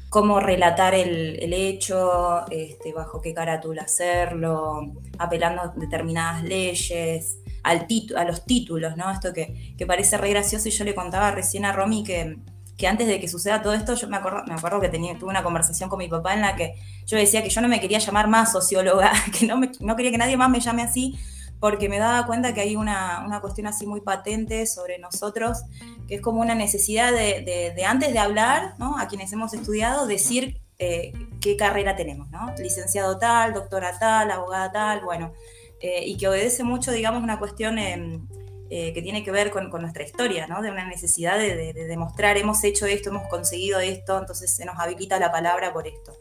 cómo 0.09 0.39
relatar 0.39 0.95
el, 0.95 1.53
hecho, 1.53 2.45
este, 2.51 2.93
bajo 2.93 3.21
qué 3.21 3.33
carátula 3.33 3.83
hacerlo, 3.83 4.93
apelando 5.17 5.61
a 5.61 5.67
determinadas 5.75 6.43
leyes, 6.43 7.39
al 7.63 7.87
a 8.15 8.23
los 8.23 8.45
títulos, 8.45 8.97
¿no? 8.97 9.11
Esto 9.11 9.33
que, 9.33 9.75
que 9.77 9.85
parece 9.85 10.17
re 10.17 10.29
gracioso 10.29 10.67
y 10.67 10.71
yo 10.71 10.83
le 10.83 10.95
contaba 10.95 11.31
recién 11.31 11.65
a 11.65 11.73
Romy 11.73 12.03
que 12.03 12.37
que 12.79 12.87
antes 12.87 13.07
de 13.07 13.19
que 13.19 13.27
suceda 13.27 13.61
todo 13.61 13.73
esto, 13.73 13.93
yo 13.93 14.07
me 14.07 14.15
acuerdo, 14.15 14.41
me 14.47 14.53
acuerdo 14.53 14.79
que 14.79 14.87
tenía, 14.87 15.13
tuve 15.19 15.29
una 15.29 15.43
conversación 15.43 15.89
con 15.89 15.99
mi 15.99 16.07
papá 16.07 16.33
en 16.33 16.41
la 16.41 16.55
que 16.55 16.75
yo 17.05 17.17
decía 17.17 17.43
que 17.43 17.49
yo 17.49 17.59
no 17.59 17.67
me 17.67 17.81
quería 17.81 17.99
llamar 17.99 18.29
más 18.29 18.53
socióloga, 18.53 19.11
que 19.37 19.45
no, 19.45 19.59
no 19.81 19.95
quería 19.97 20.11
que 20.11 20.17
nadie 20.17 20.37
más 20.37 20.49
me 20.49 20.61
llame 20.61 20.83
así, 20.83 21.19
porque 21.59 21.89
me 21.89 21.99
daba 21.99 22.25
cuenta 22.25 22.53
que 22.53 22.61
hay 22.61 22.75
una, 22.75 23.23
una 23.25 23.41
cuestión 23.41 23.67
así 23.67 23.85
muy 23.85 24.01
patente 24.01 24.65
sobre 24.65 24.97
nosotros, 24.97 25.59
que 26.07 26.15
es 26.15 26.21
como 26.21 26.41
una 26.41 26.55
necesidad 26.55 27.11
de, 27.11 27.73
de, 27.75 27.85
antes 27.85 28.13
de 28.13 28.19
hablar, 28.19 28.75
¿no? 28.77 28.97
a 28.97 29.07
quienes 29.07 29.31
hemos 29.33 29.53
estudiado, 29.53 30.07
decir 30.07 30.61
eh, 30.81 31.11
qué 31.41 31.57
carrera 31.57 31.97
tenemos, 31.97 32.29
¿no? 32.29 32.53
Licenciado 32.57 33.17
tal, 33.17 33.53
doctora 33.53 33.99
tal, 33.99 34.31
abogada 34.31 34.71
tal, 34.71 35.01
bueno, 35.01 35.33
eh, 35.81 36.05
y 36.05 36.15
que 36.15 36.29
obedece 36.29 36.63
mucho, 36.63 36.93
digamos, 36.93 37.21
una 37.21 37.37
cuestión 37.37 37.77
em, 37.77 38.25
eh, 38.69 38.93
que 38.93 39.01
tiene 39.01 39.21
que 39.23 39.31
ver 39.31 39.51
con, 39.51 39.69
nuestra 39.69 40.03
historia, 40.03 40.47
¿no? 40.47 40.61
De 40.61 40.71
una 40.71 40.87
necesidad 40.87 41.37
de, 41.37 41.73
demostrar, 41.73 42.37
hemos 42.37 42.63
hecho 42.63 42.85
esto, 42.85 43.09
hemos 43.09 43.27
conseguido 43.27 43.81
esto, 43.81 44.17
entonces 44.17 44.55
se 44.55 44.63
nos 44.63 44.79
habilita 44.79 45.19
la 45.19 45.33
palabra 45.33 45.73
por 45.73 45.85
esto. 45.85 46.15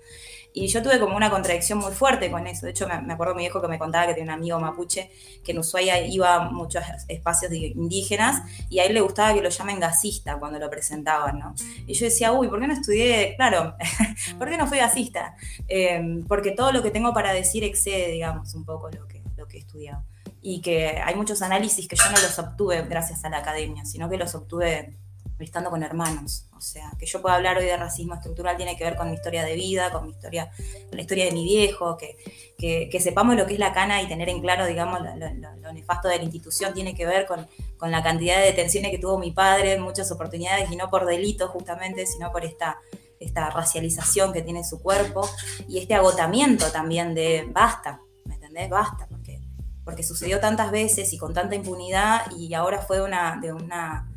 Y 0.61 0.67
yo 0.67 0.83
tuve 0.83 0.99
como 0.99 1.17
una 1.17 1.31
contradicción 1.31 1.79
muy 1.79 1.93
fuerte 1.93 2.31
con 2.33 2.47
eso. 2.49 2.67
De 2.67 2.73
hecho, 2.73 2.89
me, 2.89 3.13
acuerdo 3.13 3.35
mi 3.35 3.43
viejo 3.43 3.61
que 3.61 3.69
me 3.69 3.79
contaba 3.79 4.09
que 4.09 4.15
tenía 4.15 4.33
un 4.33 4.39
amigo 4.41 4.59
mapuche 4.59 5.11
que 5.45 5.53
en 5.53 5.59
Ushuaia 5.59 6.01
iba 6.05 6.35
a 6.35 6.51
muchos 6.51 6.83
espacios 7.07 7.53
indígenas 7.53 8.43
y 8.69 8.81
a 8.81 8.85
él 8.85 8.95
le 8.95 9.01
gustaba 9.01 9.35
que 9.35 9.41
lo 9.41 9.51
llamen 9.51 9.79
gasista 9.79 10.37
cuando 10.37 10.59
lo 10.59 10.69
presentaban, 10.69 11.39
¿no? 11.39 11.55
Y 11.87 11.95
yo 11.95 12.07
decía, 12.07 12.33
uy, 12.33 12.49
¿por 12.49 12.59
qué 12.61 12.67
no 12.67 12.73
estudié? 12.73 13.35
Claro, 13.37 13.77
¿por 14.39 14.51
qué 14.51 14.57
no 14.57 14.67
fui 14.67 14.79
gasista? 14.79 15.37
Em, 15.69 16.27
porque 16.27 16.51
todo 16.51 16.73
lo 16.73 16.83
que 16.83 16.91
tengo 16.91 17.13
para 17.13 17.33
decir 17.33 17.63
excede, 17.63 18.11
digamos, 18.11 18.53
un 18.55 18.65
poco 18.65 18.91
lo 18.91 19.07
que, 19.07 19.23
lo 19.37 19.47
que 19.47 19.59
he 19.59 19.61
estudiado 19.61 20.03
y 20.43 20.61
que 20.61 21.01
hay 21.05 21.15
muchos 21.15 21.41
análisis 21.43 21.87
que 21.87 21.97
yo 21.97 22.05
no 22.11 22.21
los 22.21 22.39
obtuve 22.39 22.83
gracias 22.83 23.25
a 23.25 23.29
la 23.29 23.39
academia, 23.39 23.85
sino 23.85 24.09
que 24.09 24.17
los 24.17 24.35
obtuve 24.35 24.97
estando 25.45 25.71
con 25.71 25.83
hermanos. 25.83 26.47
O 26.57 26.61
sea, 26.61 26.93
que 26.99 27.07
yo 27.07 27.23
pueda 27.23 27.37
hablar 27.37 27.59
hoy 27.59 27.65
de 27.65 27.77
racismo 27.77 28.15
estructural 28.15 28.57
tiene 28.57 28.77
que 28.77 28.85
ver 28.85 28.97
con 28.97 29.09
mi 29.09 29.15
historia 29.15 29.45
de 29.45 29.55
vida, 29.55 29.91
con 29.93 30.05
mi 30.05 30.11
historia, 30.11 30.51
con 30.89 30.97
la 30.97 31.01
historia 31.03 31.27
de 31.27 31.33
mi 31.33 31.45
viejo, 31.45 31.97
que, 31.97 32.17
que, 32.59 33.01
sepamos 33.01 33.37
lo 33.37 33.47
que 33.47 33.55
es 33.55 33.59
la 33.59 33.73
cana 33.73 34.03
y 34.03 34.09
tener 34.09 34.29
en 34.29 34.41
claro, 34.41 34.67
digamos, 34.67 35.01
lo, 35.01 35.73
nefasto 35.73 36.09
de 36.09 36.17
la 36.17 36.25
institución 36.25 36.75
tiene 36.75 36.95
que 36.95 37.07
ver 37.07 37.27
con, 37.27 37.47
con, 37.77 37.91
la 37.91 38.03
cantidad 38.03 38.39
de 38.39 38.47
detenciones 38.47 38.91
que 38.91 38.99
tuvo 38.99 39.19
mi 39.19 39.31
padre 39.31 39.79
muchas 39.79 40.11
oportunidades, 40.11 40.71
y 40.71 40.77
no 40.77 40.91
por 40.91 41.07
delito 41.07 41.49
justamente, 41.49 42.07
sino 42.07 42.33
por 42.33 42.45
esta, 42.45 42.79
esta 43.21 43.51
racialización 43.51 44.33
que 44.33 44.43
tiene 44.43 44.65
su 44.65 44.81
cuerpo 44.81 45.29
y 45.69 45.79
este 45.79 45.95
agotamiento 45.95 46.71
también 46.73 47.15
de 47.15 47.47
basta, 47.49 48.01
¿me 48.25 48.35
entendés? 48.35 48.69
Basta, 48.69 49.07
porque, 49.09 49.41
porque 49.85 50.03
sucedió 50.03 50.41
tantas 50.41 50.71
veces 50.73 51.13
y 51.13 51.19
con 51.19 51.33
tanta 51.33 51.55
impunidad 51.55 52.23
y 52.37 52.53
ahora 52.55 52.81
fue 52.81 53.01
una, 53.01 53.39
de 53.41 53.53
una 53.53 54.09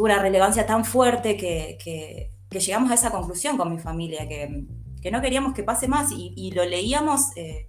tuvo 0.00 0.06
una 0.06 0.22
relevancia 0.22 0.64
tan 0.64 0.86
fuerte 0.86 1.36
que, 1.36 2.30
llegamos 2.48 2.90
a 2.90 2.94
esa 2.94 3.10
conclusión 3.10 3.58
con 3.58 3.70
mi 3.70 3.78
familia, 3.78 4.26
que, 4.26 4.64
no 5.12 5.20
queríamos 5.20 5.52
que 5.52 5.62
pase 5.62 5.88
más 5.88 6.08
y, 6.10 6.50
lo 6.52 6.64
leíamos 6.64 7.36
eh, 7.36 7.68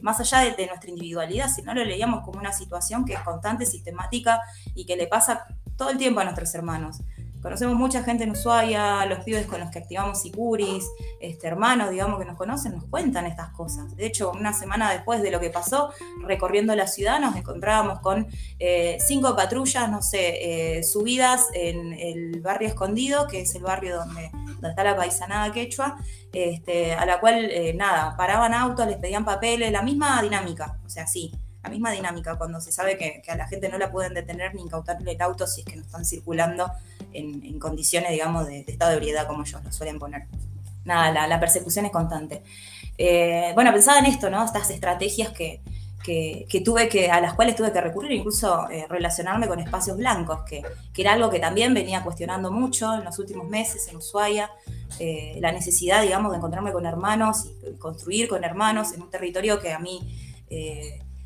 más 0.00 0.20
allá 0.20 0.54
de, 0.54 0.66
nuestra 0.68 0.90
individualidad, 0.90 1.48
sino 1.52 1.74
lo 1.74 1.84
leíamos 1.84 2.24
como 2.24 2.38
una 2.38 2.52
situación 2.52 3.04
que 3.04 3.14
es 3.14 3.20
constante, 3.22 3.66
sistemática 3.66 4.40
y 4.76 4.86
que 4.86 4.94
le 4.94 5.08
pasa 5.08 5.44
todo 5.76 5.90
el 5.90 5.98
tiempo 5.98 6.20
a 6.20 6.24
nuestros 6.24 6.54
hermanos. 6.54 7.00
Conocemos 7.42 7.74
mucha 7.74 8.04
gente 8.04 8.22
en 8.22 8.30
Ushuaia, 8.30 9.04
los 9.06 9.24
pibes 9.24 9.46
con 9.46 9.58
los 9.58 9.70
que 9.70 9.80
activamos 9.80 10.22
Sicuris, 10.22 10.84
este, 11.20 11.48
hermanos, 11.48 11.90
digamos, 11.90 12.20
que 12.20 12.24
nos 12.24 12.36
conocen, 12.36 12.72
nos 12.72 12.84
cuentan 12.84 13.26
estas 13.26 13.48
cosas. 13.50 13.96
De 13.96 14.06
hecho, 14.06 14.30
una 14.30 14.52
semana 14.52 14.92
después 14.92 15.22
de 15.22 15.32
lo 15.32 15.40
que 15.40 15.50
pasó, 15.50 15.92
recorriendo 16.24 16.74
la 16.76 16.86
ciudad, 16.86 17.18
nos 17.20 17.34
encontrábamos 17.34 17.98
con 17.98 18.28
eh, 18.60 18.96
cinco 19.00 19.34
patrullas, 19.34 19.90
no 19.90 20.02
sé, 20.02 20.78
eh, 20.78 20.84
subidas 20.84 21.48
en 21.54 21.92
el 21.94 22.40
barrio 22.40 22.68
escondido, 22.68 23.26
que 23.26 23.40
es 23.40 23.54
el 23.56 23.62
barrio 23.62 23.96
donde, 23.96 24.30
está 24.62 24.84
la 24.84 24.96
paisanada 24.96 25.52
quechua, 25.52 25.96
este, 26.32 26.94
a 26.94 27.04
la 27.04 27.18
cual, 27.18 27.50
eh, 27.50 27.74
nada, 27.74 28.16
paraban 28.16 28.54
autos, 28.54 28.86
les 28.86 28.98
pedían 28.98 29.24
papeles, 29.24 29.72
la 29.72 29.82
misma 29.82 30.22
dinámica, 30.22 30.78
o 30.86 30.88
sea, 30.88 31.08
sí 31.08 31.32
la 31.62 31.70
misma 31.70 31.92
dinámica 31.92 32.36
cuando 32.36 32.60
se 32.60 32.72
sabe 32.72 32.98
que, 32.98 33.22
a 33.28 33.36
la 33.36 33.46
gente 33.46 33.68
no 33.68 33.78
la 33.78 33.92
pueden 33.92 34.14
detener 34.14 34.54
ni 34.54 34.62
incautarle 34.62 35.12
el 35.12 35.22
auto 35.22 35.46
si 35.46 35.60
es 35.60 35.66
que 35.66 35.76
no 35.76 35.82
están 35.82 36.04
circulando 36.04 36.70
en, 37.12 37.58
condiciones, 37.60 38.10
digamos, 38.10 38.46
de, 38.46 38.64
estado 38.66 38.90
de 38.90 38.96
ebriedad, 38.96 39.26
como 39.26 39.44
ellos 39.44 39.62
lo 39.62 39.72
suelen 39.72 39.98
poner. 39.98 40.26
Nada, 40.84 41.28
la, 41.28 41.40
persecución 41.40 41.86
es 41.86 41.92
constante. 41.92 42.42
Eh, 42.98 43.52
bueno, 43.54 43.72
pensaba 43.72 44.00
en 44.00 44.06
esto, 44.06 44.28
¿no? 44.28 44.44
Estas 44.44 44.70
estrategias 44.70 45.30
que, 45.30 45.60
tuve 46.64 46.88
que, 46.88 47.08
a 47.08 47.20
las 47.20 47.34
cuales 47.34 47.54
tuve 47.54 47.72
que 47.72 47.80
recurrir, 47.80 48.10
incluso 48.10 48.68
eh, 48.68 48.86
relacionarme 48.88 49.46
con 49.46 49.60
espacios 49.60 49.96
blancos, 49.96 50.40
que, 50.42 50.62
era 50.96 51.12
algo 51.12 51.30
que 51.30 51.38
también 51.38 51.74
venía 51.74 52.02
cuestionando 52.02 52.50
mucho 52.50 52.92
en 52.94 53.04
los 53.04 53.16
últimos 53.20 53.48
meses 53.48 53.86
en 53.86 53.98
Ushuaia, 53.98 54.50
eh, 54.98 55.38
la 55.40 55.52
necesidad, 55.52 56.02
digamos, 56.02 56.32
de 56.32 56.38
encontrarme 56.38 56.72
con 56.72 56.86
hermanos 56.86 57.44
y 57.46 57.76
construir 57.78 58.26
con 58.26 58.42
hermanos 58.42 58.92
en 58.92 59.02
un 59.02 59.10
territorio 59.10 59.60
que 59.60 59.72
a 59.72 59.78
mí 59.78 60.00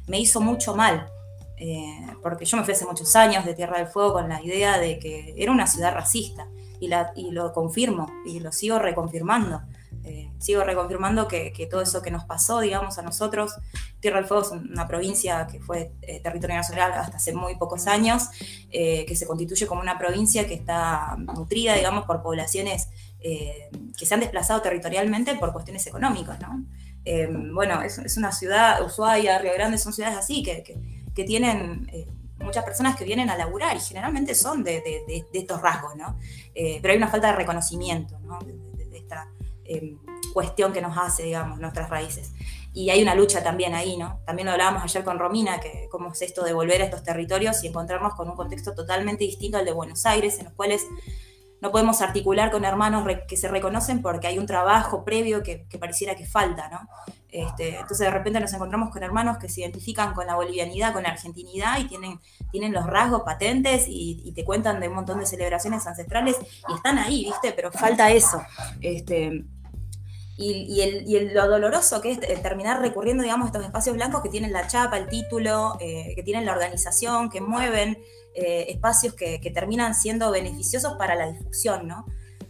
me 0.06 0.20
hizo 0.20 0.40
mucho 0.40 0.74
mal, 0.74 1.10
eh, 1.58 2.06
porque 2.22 2.44
yo 2.44 2.56
me 2.56 2.64
fui 2.64 2.74
hace 2.74 2.84
muchos 2.84 3.16
años 3.16 3.44
de 3.44 3.54
Tierra 3.54 3.78
del 3.78 3.86
Fuego 3.86 4.14
con 4.14 4.28
la 4.28 4.42
idea 4.42 4.78
de 4.78 4.98
que 4.98 5.34
era 5.36 5.50
una 5.52 5.66
ciudad 5.66 5.94
racista, 5.94 6.46
y, 6.78 7.30
lo 7.30 7.52
confirmo, 7.54 8.06
y 8.26 8.40
lo 8.40 8.52
sigo 8.52 8.78
reconfirmando. 8.78 9.62
Eh, 10.04 10.30
sigo 10.38 10.62
reconfirmando 10.62 11.26
que, 11.26 11.68
todo 11.70 11.80
eso 11.80 12.02
que 12.02 12.10
nos 12.10 12.24
pasó, 12.24 12.60
digamos, 12.60 12.98
a 12.98 13.02
nosotros, 13.02 13.54
Tierra 13.98 14.18
del 14.18 14.26
Fuego 14.26 14.42
es 14.42 14.50
una 14.50 14.86
provincia 14.86 15.46
que 15.50 15.58
fue 15.58 15.92
eh, 16.02 16.20
territorio 16.20 16.54
nacional 16.54 16.92
hasta 16.92 17.16
hace 17.16 17.32
muy 17.32 17.56
pocos 17.56 17.86
años, 17.86 18.28
que 18.70 19.16
se 19.16 19.26
constituye 19.26 19.66
como 19.66 19.80
una 19.80 19.98
provincia 19.98 20.46
que 20.46 20.54
está 20.54 21.16
nutrida, 21.16 21.74
digamos, 21.74 22.04
por 22.04 22.22
poblaciones 22.22 22.88
que 23.18 24.06
se 24.06 24.14
han 24.14 24.20
desplazado 24.20 24.60
territorialmente 24.60 25.34
por 25.34 25.52
cuestiones 25.52 25.84
económicas, 25.86 26.38
¿no? 26.40 26.62
Em, 27.06 27.54
bueno, 27.54 27.82
es, 27.82 28.16
una 28.16 28.32
ciudad, 28.32 28.84
Ushuaia, 28.84 29.38
Río 29.38 29.52
Grande, 29.54 29.78
son 29.78 29.92
ciudades 29.92 30.18
así 30.18 30.42
que, 30.42 30.64
que, 31.14 31.24
tienen 31.24 31.88
eh, 31.92 32.04
muchas 32.40 32.64
personas 32.64 32.96
que 32.96 33.04
vienen 33.04 33.30
a 33.30 33.36
laburar 33.36 33.76
y 33.76 33.80
generalmente 33.80 34.34
son 34.34 34.64
de, 34.64 34.82
estos 35.32 35.62
rasgos, 35.62 35.94
¿no? 35.94 36.18
Eh, 36.52 36.80
pero 36.82 36.90
hay 36.90 36.98
una 36.98 37.06
falta 37.06 37.28
de 37.28 37.34
reconocimiento, 37.34 38.18
¿no? 38.18 38.40
De, 38.40 38.98
esta 38.98 39.28
em, 39.64 39.98
cuestión 40.34 40.72
que 40.72 40.82
nos 40.82 40.98
hace, 40.98 41.22
digamos, 41.22 41.60
nuestras 41.60 41.88
raíces. 41.88 42.32
Y 42.72 42.90
hay 42.90 43.00
una 43.02 43.14
lucha 43.14 43.40
también 43.40 43.72
ahí, 43.74 43.96
¿no? 43.96 44.18
También 44.26 44.46
lo 44.46 44.52
hablábamos 44.52 44.82
ayer 44.82 45.04
con 45.04 45.20
Romina, 45.20 45.60
que 45.60 45.86
cómo 45.88 46.10
es 46.10 46.20
esto 46.22 46.42
de 46.44 46.52
volver 46.54 46.82
a 46.82 46.86
estos 46.86 47.04
territorios 47.04 47.62
y 47.62 47.68
encontrarnos 47.68 48.16
con 48.16 48.28
un 48.28 48.34
contexto 48.34 48.74
totalmente 48.74 49.22
distinto 49.22 49.58
al 49.58 49.64
de 49.64 49.72
Buenos 49.72 50.04
Aires, 50.06 50.38
en 50.40 50.46
los 50.46 50.54
cuales 50.54 50.84
no 51.60 51.70
podemos 51.72 52.02
articular 52.02 52.50
con 52.50 52.64
hermanos 52.64 53.06
que 53.26 53.36
se 53.36 53.48
reconocen 53.48 54.02
porque 54.02 54.26
hay 54.26 54.38
un 54.38 54.46
trabajo 54.46 55.04
previo 55.04 55.42
que, 55.42 55.66
pareciera 55.80 56.14
que 56.14 56.26
falta, 56.26 56.68
¿no? 56.68 56.88
Este, 57.30 57.76
entonces 57.76 57.98
de 57.98 58.10
repente 58.10 58.40
nos 58.40 58.52
encontramos 58.52 58.90
con 58.90 59.02
hermanos 59.02 59.38
que 59.38 59.48
se 59.48 59.60
identifican 59.60 60.14
con 60.14 60.26
la 60.26 60.36
bolivianidad, 60.36 60.92
con 60.92 61.02
la 61.02 61.10
argentinidad 61.10 61.78
y 61.78 61.84
tienen, 61.86 62.20
tienen 62.50 62.72
los 62.72 62.86
rasgos 62.86 63.22
patentes 63.22 63.86
y, 63.88 64.32
te 64.34 64.44
cuentan 64.44 64.80
de 64.80 64.88
un 64.88 64.94
montón 64.94 65.18
de 65.18 65.26
celebraciones 65.26 65.86
ancestrales 65.86 66.36
y 66.68 66.74
están 66.74 66.98
ahí, 66.98 67.24
¿viste? 67.24 67.52
Pero 67.52 67.72
falta 67.72 68.10
eso. 68.10 68.42
Este, 68.80 69.44
y, 70.38 70.82
el, 70.82 71.34
lo 71.34 71.48
doloroso 71.48 72.00
que 72.02 72.12
es 72.12 72.42
terminar 72.42 72.80
recurriendo, 72.80 73.22
digamos, 73.22 73.46
a 73.46 73.48
estos 73.48 73.64
espacios 73.64 73.96
blancos 73.96 74.22
que 74.22 74.28
tienen 74.28 74.52
la 74.52 74.66
chapa, 74.66 74.98
el 74.98 75.08
título, 75.08 75.78
eh, 75.80 76.12
que 76.14 76.22
tienen 76.22 76.44
la 76.44 76.52
organización, 76.52 77.30
que 77.30 77.40
mueven 77.40 77.98
eh, 78.38 78.66
espacios 78.68 79.14
que, 79.14 79.38
terminan 79.54 79.94
siendo 79.94 80.30
beneficiosos 80.30 80.92
para 80.98 81.14
la 81.14 81.32
difusión, 81.32 81.88
¿no? 81.88 82.04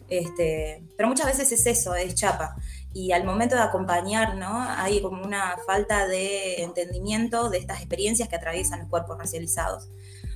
Este, 0.08 0.82
pero 0.96 1.08
muchas 1.08 1.26
veces 1.26 1.52
es 1.52 1.64
eso, 1.66 1.94
es 1.94 2.16
chapa. 2.16 2.56
Y 2.92 3.12
al 3.12 3.22
momento 3.22 3.54
de 3.54 3.62
acompañar, 3.62 4.34
¿no? 4.34 4.60
Hay 4.60 5.00
como 5.00 5.22
una 5.22 5.56
falta 5.64 6.08
de 6.08 6.62
entendimiento 6.64 7.50
de 7.50 7.58
estas 7.58 7.78
experiencias 7.78 8.28
que 8.28 8.34
atraviesan 8.34 8.80
los 8.80 8.88
cuerpos 8.88 9.16
racializados. 9.16 9.88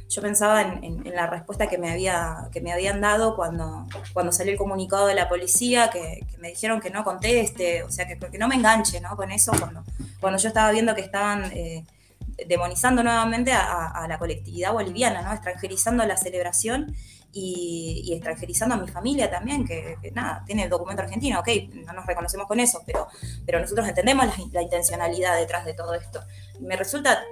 Yo 0.09 0.23
pensaba 0.23 0.63
en, 0.63 1.03
la 1.15 1.27
respuesta 1.27 1.67
que 1.67 1.79
me, 1.79 1.91
había, 1.91 2.49
que 2.53 2.61
me 2.61 2.73
habían 2.73 3.01
dado 3.01 3.35
cuando, 3.35 3.87
cuando 4.13 4.31
salió 4.31 4.53
el 4.53 4.59
comunicado 4.59 5.09
de 5.09 5.15
la 5.17 5.29
policía, 5.29 5.91
que, 5.91 6.25
me 6.39 6.51
dijeron 6.51 6.81
que 6.81 6.91
no 6.91 7.03
conteste, 7.03 7.83
o 7.83 7.91
sea, 7.91 8.07
que, 8.07 8.17
que 8.19 8.39
no 8.39 8.47
me 8.47 8.55
enganche 8.55 9.01
¿no? 9.01 9.17
con 9.17 9.33
eso, 9.33 9.53
cuando, 9.59 9.83
cuando 10.21 10.39
yo 10.39 10.47
estaba 10.47 10.71
viendo 10.71 10.95
que 10.95 11.01
estaban 11.01 11.45
eh, 11.53 11.85
demonizando 12.47 13.03
nuevamente 13.03 13.53
a, 13.53 14.07
la 14.09 14.18
colectividad 14.18 14.72
boliviana, 14.72 15.22
¿no? 15.22 15.32
extranjerizando 15.32 16.05
la 16.05 16.16
celebración 16.16 16.95
y, 17.32 18.11
extranjerizando 18.12 18.74
a 18.74 18.78
mi 18.78 18.88
familia 18.88 19.30
también, 19.30 19.66
que, 19.66 19.97
nada, 20.12 20.43
tiene 20.47 20.64
el 20.64 20.70
documento 20.70 21.03
argentino, 21.03 21.41
ok, 21.41 21.49
no 21.86 21.93
nos 21.93 22.07
reconocemos 22.07 22.47
con 22.47 22.61
eso, 22.61 22.82
pero, 22.86 23.07
pero 23.47 23.61
nosotros 23.61 23.86
entendemos 23.88 24.26
la, 24.53 24.62
intencionalidad 24.62 25.36
detrás 25.36 25.64
de 25.64 25.74
todo 25.74 25.95
esto. 25.95 26.20
Me 26.61 26.76
resulta 26.76 27.22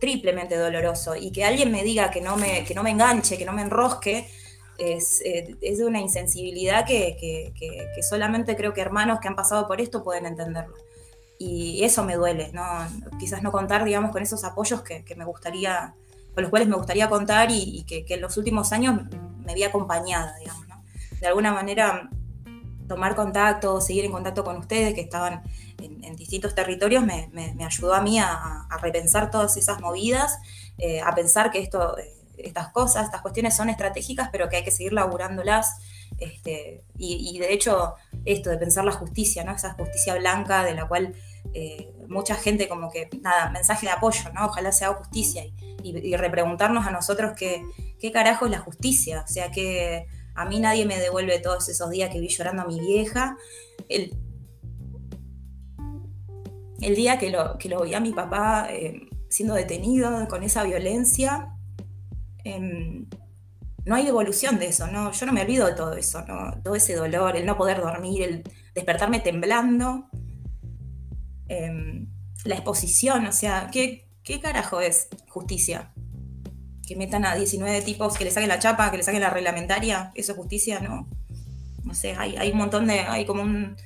triplemente 0.00 0.56
doloroso 0.56 1.14
y 1.16 1.30
que 1.30 1.44
alguien 1.44 1.70
me 1.70 1.82
diga 1.82 2.10
que 2.10 2.20
no 2.20 2.36
me, 2.36 2.64
que 2.64 2.74
no 2.74 2.82
me 2.82 2.90
enganche, 2.90 3.38
que 3.38 3.44
no 3.44 3.52
me 3.52 3.62
enrosque, 3.62 4.28
es, 4.76 5.22
eh, 5.24 5.56
de 5.60 5.84
una 5.84 6.00
insensibilidad 6.00 6.84
que, 6.84 7.16
que, 7.18 8.02
solamente 8.02 8.56
creo 8.56 8.74
que 8.74 8.80
hermanos 8.80 9.20
que 9.20 9.28
han 9.28 9.36
pasado 9.36 9.66
por 9.68 9.80
esto 9.80 10.02
pueden 10.02 10.26
entenderlo 10.26 10.74
y 11.38 11.82
eso 11.84 12.04
me 12.04 12.16
duele, 12.16 12.50
¿no? 12.52 12.62
Quizás 13.18 13.42
no 13.42 13.52
contar, 13.52 13.84
digamos, 13.84 14.12
con 14.12 14.22
esos 14.22 14.44
apoyos 14.44 14.82
que, 14.82 15.04
me 15.16 15.24
gustaría, 15.24 15.94
con 16.34 16.42
los 16.42 16.50
cuales 16.50 16.68
me 16.68 16.76
gustaría 16.76 17.08
contar 17.08 17.48
y, 17.50 17.84
que, 17.84 18.04
en 18.08 18.20
los 18.20 18.36
últimos 18.36 18.72
años 18.72 19.00
me 19.44 19.54
vi 19.54 19.64
acompañada, 19.64 20.36
digamos, 20.38 20.66
¿no? 20.68 20.82
De 21.20 21.26
alguna 21.26 21.52
manera 21.52 22.08
tomar 22.88 23.14
contacto, 23.14 23.80
seguir 23.80 24.04
en 24.04 24.12
contacto 24.12 24.44
con 24.44 24.56
ustedes 24.58 24.94
que 24.94 25.00
estaban 25.00 25.42
en, 25.78 26.16
distintos 26.16 26.54
territorios 26.54 27.04
me, 27.04 27.30
ayudó 27.64 27.94
a 27.94 28.00
mí 28.00 28.18
a, 28.18 28.66
repensar 28.80 29.30
todas 29.30 29.56
esas 29.56 29.80
movidas, 29.80 30.38
eh, 30.78 31.00
a 31.00 31.14
pensar 31.14 31.50
que 31.50 31.60
esto, 31.60 31.98
eh, 31.98 32.12
estas 32.38 32.68
cosas, 32.68 33.06
estas 33.06 33.22
cuestiones 33.22 33.56
son 33.56 33.68
estratégicas, 33.68 34.28
pero 34.30 34.48
que 34.48 34.56
hay 34.56 34.64
que 34.64 34.70
seguir 34.70 34.92
laburándolas 34.92 35.76
Este, 36.18 36.84
y, 36.96 37.38
de 37.38 37.52
hecho, 37.52 37.94
esto 38.24 38.50
de 38.50 38.58
pensar 38.58 38.84
la 38.84 38.92
justicia, 38.92 39.44
¿no? 39.44 39.52
Esa 39.52 39.74
justicia 39.74 40.14
blanca 40.16 40.64
de 40.64 40.74
la 40.74 40.86
cual 40.86 41.14
eh, 41.52 41.92
mucha 42.08 42.36
gente 42.36 42.68
como 42.68 42.90
que, 42.90 43.08
nada, 43.20 43.50
mensaje 43.50 43.86
de 43.86 43.92
apoyo, 43.92 44.32
¿no? 44.32 44.46
Ojalá 44.46 44.72
se 44.72 44.84
haga 44.84 44.94
justicia 44.96 45.44
y, 45.82 46.16
repreguntarnos 46.16 46.86
a 46.86 46.90
nosotros 46.90 47.32
qué, 47.36 47.62
qué 48.00 48.12
carajo 48.12 48.46
es 48.46 48.50
la 48.50 48.60
justicia. 48.60 49.24
O 49.24 49.28
sea, 49.28 49.50
que 49.50 50.06
a 50.34 50.44
mí 50.44 50.60
nadie 50.60 50.86
me 50.86 50.98
devuelve 50.98 51.38
todos 51.40 51.68
esos 51.68 51.90
días 51.90 52.10
que 52.10 52.20
vi 52.20 52.28
llorando 52.28 52.62
a 52.62 52.66
mi 52.66 52.80
vieja. 52.80 53.36
El, 53.88 54.16
el 56.80 56.94
día 56.94 57.18
que 57.18 57.30
lo, 57.30 57.58
que 57.58 57.68
lo 57.68 57.82
vi 57.82 57.94
a 57.94 58.00
mi 58.00 58.12
papá 58.12 58.68
eh, 58.70 59.08
siendo 59.28 59.54
detenido 59.54 60.28
con 60.28 60.42
esa 60.42 60.64
violencia, 60.64 61.48
em, 62.44 63.06
no 63.84 63.94
hay 63.94 64.04
devolución 64.04 64.58
de 64.58 64.66
eso, 64.66 64.86
¿no? 64.86 65.12
Yo 65.12 65.26
no 65.26 65.32
me 65.32 65.42
olvido 65.42 65.66
de 65.66 65.74
todo 65.74 65.94
eso, 65.94 66.24
¿no? 66.26 66.60
Todo 66.62 66.74
ese 66.74 66.94
dolor, 66.94 67.36
el 67.36 67.44
no 67.44 67.56
poder 67.56 67.80
dormir, 67.80 68.22
el 68.22 68.42
despertarme 68.74 69.20
temblando, 69.20 70.08
em, 71.48 72.08
la 72.44 72.54
exposición, 72.54 73.26
o 73.26 73.32
sea, 73.32 73.68
¿qué, 73.70 74.08
¿qué 74.22 74.40
carajo 74.40 74.80
es 74.80 75.08
justicia? 75.28 75.92
Que 76.86 76.96
metan 76.96 77.24
a 77.24 77.34
19 77.34 77.82
tipos, 77.82 78.16
que 78.16 78.24
le 78.24 78.30
saquen 78.30 78.48
la 78.48 78.58
chapa, 78.58 78.90
que 78.90 78.96
le 78.96 79.02
saquen 79.02 79.20
la 79.20 79.30
reglamentaria, 79.30 80.12
¿eso 80.14 80.32
es 80.32 80.38
justicia? 80.38 80.80
No. 80.80 81.08
No 81.82 81.94
sé, 81.94 82.14
hay, 82.16 82.36
hay 82.36 82.50
un 82.52 82.58
montón 82.58 82.86
de, 82.86 83.00
hay 83.00 83.26
como 83.26 83.42
un... 83.42 83.76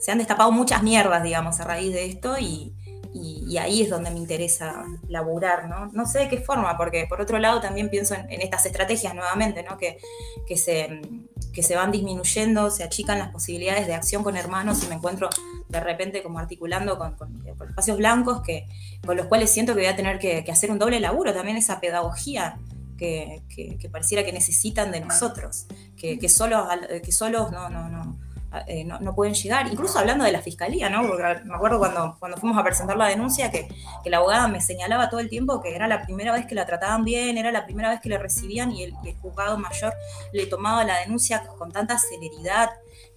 se 0.00 0.10
han 0.10 0.18
destapado 0.18 0.50
muchas 0.50 0.82
mierdas, 0.82 1.22
digamos, 1.22 1.60
a 1.60 1.64
raíz 1.64 1.92
de 1.92 2.06
esto 2.06 2.36
y, 2.40 2.74
y, 3.14 3.58
ahí 3.58 3.82
es 3.82 3.90
donde 3.90 4.10
me 4.10 4.18
interesa 4.18 4.84
laburar, 5.08 5.68
¿no? 5.68 5.86
No 5.92 6.06
sé 6.06 6.20
de 6.20 6.28
qué 6.28 6.38
forma, 6.38 6.76
porque 6.76 7.06
por 7.06 7.20
otro 7.20 7.38
lado 7.38 7.60
también 7.60 7.90
pienso 7.90 8.14
en, 8.14 8.40
estas 8.40 8.64
estrategias 8.66 9.14
nuevamente, 9.14 9.62
¿no? 9.62 9.76
Que, 9.76 9.98
que, 10.46 10.56
se, 10.56 11.02
que 11.52 11.62
se 11.62 11.76
van 11.76 11.92
disminuyendo, 11.92 12.70
se 12.70 12.84
achican 12.84 13.18
las 13.18 13.28
posibilidades 13.28 13.86
de 13.86 13.94
acción 13.94 14.22
con 14.22 14.36
hermanos 14.36 14.82
y 14.84 14.88
me 14.88 14.94
encuentro 14.94 15.28
de 15.68 15.80
repente 15.80 16.22
como 16.22 16.38
articulando 16.38 16.98
con, 16.98 17.14
con, 17.16 17.42
espacios 17.46 17.98
blancos 17.98 18.42
que, 18.42 18.66
con 19.04 19.16
los 19.16 19.26
cuales 19.26 19.50
siento 19.50 19.74
que 19.74 19.80
voy 19.80 19.88
a 19.88 19.96
tener 19.96 20.18
que, 20.18 20.44
hacer 20.50 20.70
un 20.70 20.78
doble 20.78 20.98
laburo, 20.98 21.34
también 21.34 21.56
esa 21.56 21.80
pedagogía 21.80 22.58
que, 22.96 23.42
que, 23.48 23.88
pareciera 23.90 24.24
que 24.24 24.32
necesitan 24.32 24.90
de 24.90 25.00
nosotros, 25.00 25.66
que, 25.96 26.18
que 26.18 26.28
que 26.28 27.12
no, 27.50 27.68
no, 27.68 27.88
no, 27.88 28.18
eh, 28.66 28.84
no, 28.84 29.14
pueden 29.14 29.34
llegar, 29.34 29.66
incluso 29.66 29.98
hablando 29.98 30.24
de 30.24 30.32
la 30.32 30.42
fiscalía, 30.42 30.90
¿no? 30.90 31.06
Porque 31.06 31.40
me 31.44 31.54
acuerdo 31.54 31.78
cuando, 31.78 32.16
cuando 32.18 32.36
fuimos 32.36 32.58
a 32.58 32.64
presentar 32.64 32.96
la 32.96 33.06
denuncia 33.06 33.50
que, 33.50 33.68
la 34.04 34.18
abogada 34.18 34.48
me 34.48 34.60
señalaba 34.60 35.08
todo 35.08 35.20
el 35.20 35.30
tiempo 35.30 35.62
que 35.62 35.74
era 35.74 35.88
la 35.88 36.02
primera 36.02 36.32
vez 36.32 36.46
que 36.46 36.54
la 36.54 36.66
trataban 36.66 37.04
bien, 37.04 37.38
era 37.38 37.50
la 37.50 37.64
primera 37.64 37.88
vez 37.88 38.00
que 38.00 38.10
le 38.10 38.18
recibían 38.18 38.70
y 38.72 38.84
el 38.84 38.94
juzgado 39.22 39.56
mayor 39.58 39.94
le 40.32 40.46
tomaba 40.46 40.84
la 40.84 40.98
denuncia 40.98 41.42
con 41.58 41.72
tanta 41.72 41.98
celeridad 41.98 42.70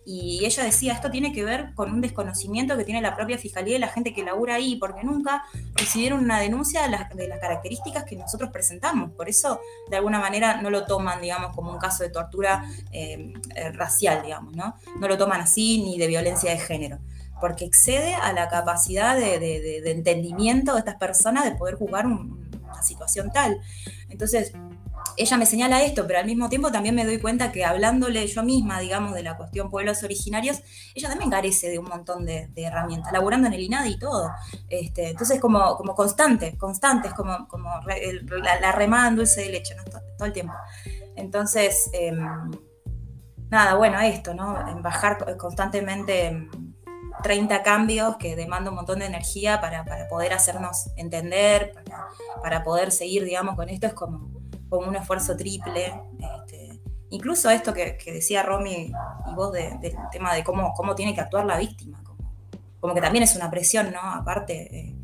y 0.05 0.45
ella 0.45 0.63
decía, 0.63 0.93
esto 0.93 1.09
tiene 1.09 1.33
que 1.33 1.43
ver 1.43 1.73
con 1.73 1.91
un 1.91 1.99
desconocimiento 1.99 2.77
que 2.77 2.83
tiene 2.83 3.01
la 3.01 3.15
propia 3.15 3.39
fiscalía 3.39 3.77
y 3.77 3.79
la 3.79 3.87
gente 3.87 4.13
que 4.13 4.23
labura 4.23 4.55
ahí, 4.55 4.75
porque 4.75 5.03
nunca 5.03 5.43
recibieron 5.73 6.23
una 6.23 6.39
denuncia 6.39 6.83
de 6.83 6.89
las, 6.89 7.09
características 7.39 8.03
que 8.03 8.15
nosotros 8.15 8.51
presentamos. 8.51 9.11
Por 9.11 9.29
eso, 9.29 9.59
de 9.89 9.97
alguna 9.97 10.19
manera, 10.19 10.61
no 10.61 10.69
lo 10.69 10.85
toman, 10.85 11.21
digamos, 11.21 11.55
como 11.55 11.71
un 11.71 11.79
caso 11.79 12.03
de 12.03 12.09
tortura 12.09 12.65
eh, 12.91 13.33
eh, 13.55 13.71
racial, 13.71 14.21
digamos, 14.23 14.55
¿no? 14.55 14.75
No 14.99 15.07
lo 15.07 15.17
toman 15.17 15.41
así 15.41 15.81
ni 15.81 15.97
de 15.97 16.05
violencia 16.05 16.51
de 16.51 16.59
género, 16.59 16.99
porque 17.41 17.65
excede 17.65 18.13
a 18.13 18.31
la 18.31 18.47
capacidad 18.47 19.15
de, 19.17 19.81
entendimiento 19.89 20.73
de 20.73 20.79
estas 20.79 20.95
personas 20.95 21.45
de 21.45 21.51
poder 21.51 21.75
jugar 21.75 22.05
una 22.05 22.83
situación 22.83 23.31
tal. 23.31 23.59
Entonces, 24.09 24.53
ella 25.18 25.38
me 25.38 25.45
señala 25.45 25.84
esto, 25.84 26.05
pero 26.07 26.20
al 26.20 26.26
mismo 26.26 26.49
tiempo 26.49 26.72
también 26.72 26.95
me 26.95 27.05
doy 27.05 27.20
cuenta 27.20 27.51
que 27.51 27.66
hablándole 27.66 28.26
yo 28.28 28.43
misma, 28.43 28.80
digamos, 28.80 29.13
de 29.13 29.24
la 29.24 29.38
cuestión 29.38 29.70
pueblos 29.70 30.03
originarios, 30.03 30.61
ella 30.93 31.09
también 31.09 31.30
carece 31.30 31.70
de 31.70 31.80
un 31.80 31.86
montón 31.86 32.26
de, 32.26 32.49
herramientas, 32.55 33.11
laburando 33.11 33.47
en 33.47 33.53
el 33.53 33.61
INADI 33.61 33.91
y 33.91 33.99
todo. 33.99 34.32
Este, 34.70 35.09
entonces, 35.09 35.39
como, 35.39 35.76
como 35.78 35.95
constante, 35.95 36.57
constante, 36.57 37.09
es 37.09 37.13
como, 37.13 37.47
como 37.47 37.70
la, 37.86 38.72
remada 38.72 39.07
en 39.07 39.16
dulce 39.16 39.41
de 39.41 39.49
leche, 39.49 39.76
¿no? 39.76 39.84
todo, 39.84 40.26
el 40.26 40.34
tiempo. 40.34 40.53
Entonces, 41.16 41.89
em, 41.93 42.51
nada, 43.49 43.76
bueno, 43.76 43.99
esto, 43.99 44.34
¿no? 44.34 44.68
En 44.68 44.82
bajar 44.82 45.38
constantemente 45.38 46.49
30 47.24 47.63
cambios 47.63 48.18
que 48.18 48.36
demanda 48.36 48.70
un 48.70 48.76
montón 48.76 48.99
de 48.99 49.05
energía 49.05 49.61
para, 49.61 49.86
poder 50.09 50.34
hacernos 50.34 50.89
entender, 50.97 51.72
para, 51.74 52.07
para 52.41 52.63
poder 52.63 52.91
seguir, 52.91 53.24
digamos, 53.24 53.55
con 53.55 53.70
esto 53.70 53.88
es 53.88 53.93
como 53.93 54.34
con 54.78 54.89
un 54.89 54.95
esfuerzo 54.95 55.36
triple. 55.36 55.93
Este, 56.19 56.82
incluso 57.09 57.49
esto 57.49 57.73
que, 57.73 57.97
decía 58.05 58.43
Romy 58.43 58.91
y 59.30 59.36
vos 59.36 59.51
del 59.51 59.80
tema 60.11 60.34
de 60.34 60.43
cómo, 60.43 60.73
cómo 60.73 60.95
tiene 60.95 61.13
que 61.13 61.21
actuar 61.21 61.45
la 61.45 61.57
víctima, 61.57 62.03
como, 62.80 62.93
que 62.93 63.01
también 63.01 63.23
es 63.23 63.36
una 63.36 63.49
presión, 63.49 63.91
¿no? 63.91 63.99
Aparte, 63.99 64.76
eh, 64.76 64.95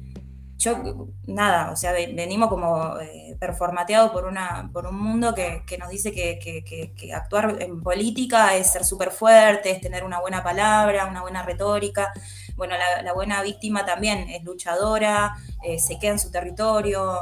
yo, 0.62 1.07
nada, 1.26 1.72
o 1.72 1.76
sea, 1.76 1.91
venimos 1.91 2.47
como 2.47 2.99
eh, 2.99 3.36
performateados 3.39 4.12
por, 4.12 4.26
una, 4.26 4.70
por 4.72 4.86
un 4.86 4.95
mundo 4.95 5.34
que, 5.34 5.64
nos 5.80 5.89
dice 5.89 6.12
que, 6.12 6.93
actuar 7.16 7.57
en 7.59 7.82
política 7.82 8.55
es 8.55 8.72
ser 8.72 8.86
súper 8.86 9.09
fuerte, 9.09 9.72
es 9.72 9.82
tener 9.82 10.03
una 10.03 10.20
buena 10.20 10.43
palabra, 10.43 11.07
una 11.07 11.22
buena 11.22 11.41
retórica. 11.41 12.14
Bueno, 12.55 12.76
la, 13.03 13.12
buena 13.14 13.41
víctima 13.41 13.86
también 13.86 14.30
es 14.30 14.43
luchadora, 14.43 15.36
eh, 15.64 15.80
se 15.80 15.97
queda 15.97 16.12
en 16.12 16.20
su 16.20 16.30
territorio, 16.30 17.22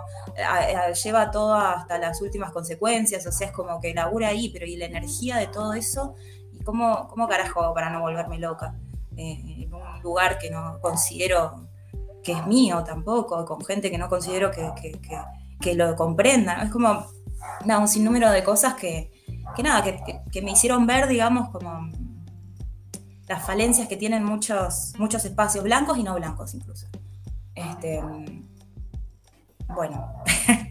lleva 1.02 1.32
todo 1.32 1.54
hasta 1.54 1.98
las 1.98 2.22
últimas 2.22 2.52
consecuencias, 2.52 3.26
o 3.26 3.32
sea, 3.32 3.48
es 3.48 3.54
como 3.54 3.80
que 3.80 3.94
labura 3.94 4.28
ahí, 4.28 4.50
pero 4.50 4.66
y 4.66 4.76
la 4.76 4.86
energía 4.86 5.38
de 5.38 5.48
todo 5.48 5.74
eso, 5.74 6.16
¿y 6.52 6.62
cómo, 6.64 7.08
cómo 7.08 7.30
carajo 7.30 7.74
para 7.74 7.90
no 7.90 8.02
volverme 8.02 8.38
loca? 8.38 8.76
Eh, 9.16 9.64
en 9.64 9.74
un 9.74 10.02
lugar 10.02 10.40
que 10.40 10.50
no 10.50 10.80
considero 10.82 11.69
que 12.24 12.34
es 12.34 12.48
mío 12.48 12.84
tampoco, 12.86 13.46
con 13.46 13.64
gente 13.64 13.90
que 13.90 13.98
no 13.98 14.10
considero 14.10 14.52
que, 14.52 15.76
lo 15.76 15.96
comprenda. 15.96 16.64
Es 16.64 16.72
como 16.72 17.06
un 17.66 17.88
sinnúmero 17.88 18.32
de 18.32 18.44
cosas 18.44 18.76
que, 18.76 19.12
nada, 19.64 19.84
que, 19.84 20.42
me 20.42 20.52
hicieron 20.52 20.88
ver, 20.88 21.08
digamos, 21.08 21.50
como 21.50 21.90
las 23.28 23.46
falencias 23.46 23.88
que 23.88 23.98
tienen 23.98 24.24
muchos, 24.24 24.94
muchos 24.98 25.24
espacios 25.26 25.64
blancos 25.64 25.98
y 25.98 26.04
no 26.04 26.16
blancos 26.16 26.54
incluso. 26.54 26.88
Este, 27.54 28.02
bueno. 29.68 30.24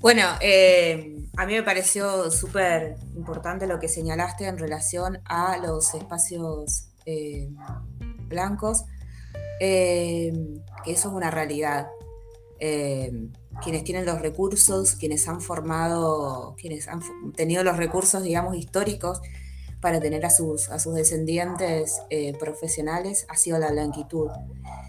bueno, 0.00 0.22
eh, 0.40 1.28
a 1.36 1.46
mí 1.46 1.54
me 1.54 1.62
pareció 1.62 2.30
súper 2.30 2.96
importante 3.14 3.66
lo 3.66 3.78
que 3.78 3.88
señalaste 3.88 4.46
en 4.46 4.58
relación 4.58 5.20
a 5.24 5.58
los 5.58 5.94
espacios 5.94 6.88
eh, 7.04 7.50
blancos 8.28 8.84
eh, 9.60 10.32
que 10.84 10.92
eso 10.92 11.08
es 11.08 11.14
una 11.14 11.30
realidad. 11.30 11.88
Eh, 12.58 13.12
quienes 13.62 13.84
tienen 13.84 14.06
los 14.06 14.20
recursos, 14.20 14.94
quienes 14.94 15.28
han 15.28 15.40
formado, 15.40 16.54
quienes 16.58 16.88
han 16.88 17.00
tenido 17.34 17.62
los 17.62 17.76
recursos, 17.76 18.22
digamos, 18.22 18.56
históricos 18.56 19.20
para 19.80 20.00
tener 20.00 20.24
a 20.24 20.30
sus, 20.30 20.70
a 20.70 20.78
sus 20.78 20.94
descendientes 20.94 22.00
eh, 22.10 22.34
profesionales, 22.38 23.26
ha 23.28 23.36
sido 23.36 23.58
la 23.58 23.70
blanquitud. 23.70 24.28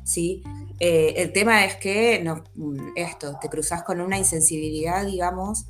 ¿sí? 0.03 0.43
el 0.79 1.33
tema 1.33 1.65
es 1.65 1.75
que 1.75 2.21
no, 2.23 2.43
mm, 2.55 2.91
esto, 2.95 3.37
te 3.41 3.49
cruzas 3.49 3.83
con 3.83 3.99
una 3.99 4.17
insensibilidad, 4.17 5.05
digamos, 5.05 5.65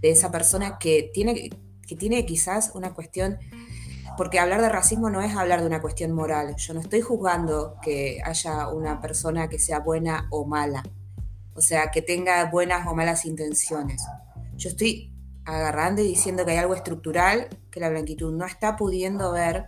de 0.00 0.10
esa 0.10 0.30
persona 0.30 0.78
que 0.78 1.10
tiene, 1.14 1.50
que 1.86 1.96
tiene 1.96 2.26
quizás 2.26 2.72
una 2.74 2.94
cuestión 2.94 3.38
porque 4.20 4.38
hablar 4.38 4.60
de 4.60 4.68
racismo 4.68 5.08
no 5.08 5.22
es 5.22 5.34
hablar 5.34 5.62
de 5.62 5.66
una 5.66 5.80
cuestión 5.80 6.12
moral. 6.12 6.54
Yo 6.56 6.74
no 6.74 6.80
estoy 6.80 7.00
juzgando 7.00 7.76
que 7.80 8.20
haya 8.22 8.68
una 8.68 9.00
persona 9.00 9.48
que 9.48 9.58
sea 9.58 9.78
buena 9.78 10.28
o 10.30 10.44
mala, 10.44 10.82
o 11.54 11.62
sea, 11.62 11.90
que 11.90 12.02
tenga 12.02 12.44
buenas 12.50 12.86
o 12.86 12.94
malas 12.94 13.24
intenciones. 13.24 14.02
Yo 14.58 14.68
estoy 14.68 15.14
agarrando 15.46 16.02
y 16.02 16.08
diciendo 16.08 16.44
que 16.44 16.50
hay 16.50 16.58
algo 16.58 16.74
estructural 16.74 17.48
que 17.70 17.80
la 17.80 17.88
blanquitud 17.88 18.30
no 18.30 18.44
está 18.44 18.76
pudiendo 18.76 19.32
ver, 19.32 19.64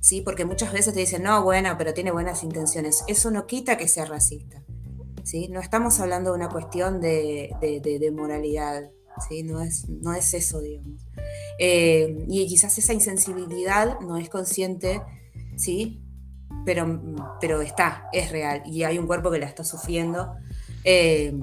¿sí? 0.00 0.20
Porque 0.20 0.44
muchas 0.44 0.72
veces 0.72 0.92
te 0.92 0.98
dicen, 0.98 1.22
no, 1.22 1.44
bueno, 1.44 1.76
pero 1.78 1.94
tiene 1.94 2.10
buenas 2.10 2.42
intenciones. 2.42 3.04
Eso 3.06 3.30
no 3.30 3.46
quita 3.46 3.76
que 3.76 3.86
sea 3.86 4.04
racista, 4.04 4.64
¿sí? 5.22 5.46
No 5.46 5.60
estamos 5.60 6.00
hablando 6.00 6.32
de 6.32 6.38
una 6.38 6.48
cuestión 6.48 7.00
de, 7.00 7.54
de 7.60 8.10
moralidad, 8.10 8.90
¿sí? 9.28 9.42
No 9.42 9.60
es, 9.60 9.88
no 9.88 10.12
es 10.14 10.34
eso, 10.34 10.60
digamos. 10.60 11.06
Eh, 11.58 12.24
y 12.28 12.46
quizás 12.46 12.76
esa 12.78 12.92
insensibilidad 12.92 14.00
no 14.00 14.16
es 14.16 14.28
consciente, 14.28 15.02
¿sí? 15.56 16.02
Pero, 16.64 17.00
pero 17.40 17.60
está, 17.60 18.08
es 18.12 18.30
real 18.30 18.62
y 18.66 18.82
hay 18.82 18.98
un 18.98 19.06
cuerpo 19.06 19.30
que 19.30 19.38
la 19.38 19.46
está 19.46 19.64
sufriendo. 19.64 20.34
Eh, 20.84 21.34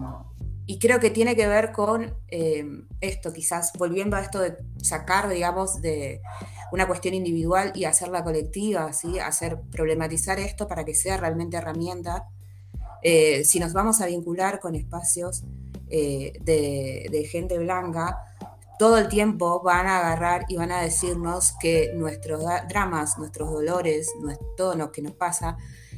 y 0.65 0.79
creo 0.79 0.99
que 0.99 1.09
tiene 1.09 1.35
que 1.35 1.47
ver 1.47 1.71
con 1.73 2.15
eh, 2.29 2.65
esto, 3.01 3.33
quizás 3.33 3.73
volviendo 3.77 4.15
a 4.15 4.21
esto 4.21 4.39
de 4.39 4.55
sacar, 4.81 5.27
digamos, 5.27 5.81
de 5.81 6.21
una 6.71 6.87
cuestión 6.87 7.13
individual 7.13 7.73
y 7.75 7.83
hacerla 7.83 8.23
colectiva, 8.23 8.93
¿sí? 8.93 9.19
hacer 9.19 9.59
problematizar 9.71 10.39
esto 10.39 10.67
para 10.67 10.85
que 10.85 10.95
sea 10.95 11.17
realmente 11.17 11.57
herramienta. 11.57 12.27
si 13.03 13.59
nos 13.59 13.73
vamos 13.73 13.99
a 13.99 14.05
vincular 14.05 14.59
con 14.61 14.75
espacios 14.75 15.43
de, 15.93 17.07
de 17.11 17.23
gente 17.25 17.57
blanca, 17.59 18.17
todo 18.79 18.97
el 18.97 19.07
tiempo 19.07 19.61
van 19.61 19.87
a 19.87 19.99
agarrar 19.99 20.45
y 20.49 20.55
van 20.55 20.71
a 20.71 20.81
decirnos 20.81 21.53
que 21.61 21.91
nuestros 21.95 22.43
dramas, 22.67 23.17
nuestros 23.17 23.51
dolores, 23.51 24.11
todo 24.57 24.75
lo 24.75 24.91
que 24.91 25.01
nos 25.01 25.13
pasa, 25.13 25.57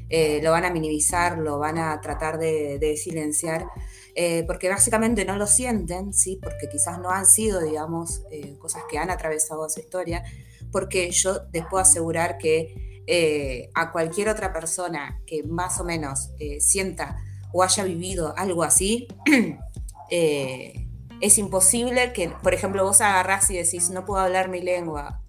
eh, 0.09 0.39
lo 0.43 0.51
van 0.51 0.65
a 0.65 0.69
minimizar, 0.69 1.39
lo 1.39 1.57
van 1.57 1.79
a 1.79 1.99
tratar 1.99 2.37
de, 2.37 2.95
silenciar, 2.97 3.65
eh, 4.13 4.43
porque 4.45 4.69
básicamente 4.69 5.25
no 5.25 5.35
lo 5.35 5.47
sienten, 5.47 6.13
¿sí? 6.13 6.39
porque 6.41 6.69
quizás 6.69 6.99
no 6.99 7.09
han 7.09 7.25
sido, 7.25 7.61
digamos, 7.61 8.21
eh, 8.29 8.55
cosas 8.59 8.83
que 8.89 8.97
han 8.97 9.09
atravesado 9.09 9.65
esa 9.65 9.79
historia, 9.79 10.23
porque 10.71 11.09
yo 11.11 11.41
les 11.51 11.65
puedo 11.65 11.81
asegurar 11.81 12.37
que 12.37 13.71
a 13.73 13.91
cualquier 13.91 14.29
otra 14.29 14.51
persona 14.51 15.21
que 15.27 15.43
más 15.43 15.79
o 15.79 15.83
menos 15.83 16.31
sienta 16.59 17.17
o 17.53 17.61
haya 17.61 17.83
vivido 17.83 18.33
algo 18.35 18.63
así, 18.63 19.07
es 20.09 21.37
imposible 21.37 22.13
que, 22.13 22.29
por 22.29 22.53
ejemplo, 22.53 22.83
vos 22.83 23.01
agarrás 23.01 23.49
y 23.49 23.57
decís, 23.57 23.89
no 23.89 24.05
puedo 24.05 24.21
hablar 24.21 24.49
mi 24.49 24.61
lengua, 24.61 25.21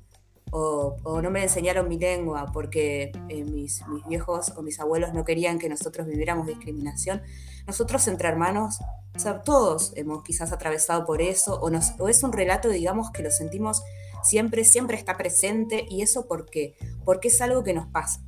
o, 0.52 1.20
no 1.22 1.30
me 1.30 1.42
enseñaron 1.42 1.88
mi 1.88 1.98
lengua 1.98 2.46
porque 2.52 3.12
eh, 3.28 3.44
mis, 3.44 3.82
viejos 4.08 4.52
o 4.56 4.62
mis 4.62 4.78
abuelos 4.80 5.12
no 5.12 5.24
querían 5.24 5.58
que 5.58 5.68
nosotros 5.68 6.06
viviéramos 6.06 6.46
discriminación. 6.46 7.22
Nosotros 7.66 8.06
entre 8.08 8.28
hermanos, 8.28 8.78
o 9.14 9.18
sea, 9.18 9.42
todos 9.42 9.92
hemos 9.96 10.22
quizás 10.22 10.52
atravesado 10.52 11.04
por 11.04 11.20
eso, 11.20 11.58
o, 11.60 11.68
nos, 11.68 11.92
o 11.98 12.08
es 12.08 12.22
un 12.22 12.32
relato, 12.32 12.68
digamos, 12.68 13.10
que 13.10 13.22
lo 13.22 13.30
sentimos 13.30 13.82
siempre, 14.22 14.64
siempre 14.64 14.96
está 14.96 15.16
presente, 15.16 15.84
y 15.88 16.02
eso 16.02 16.26
¿por 16.26 16.48
qué? 16.48 16.76
Porque 17.04 17.28
es 17.28 17.40
algo 17.40 17.64
que 17.64 17.74
nos 17.74 17.86
pasa. 17.88 18.20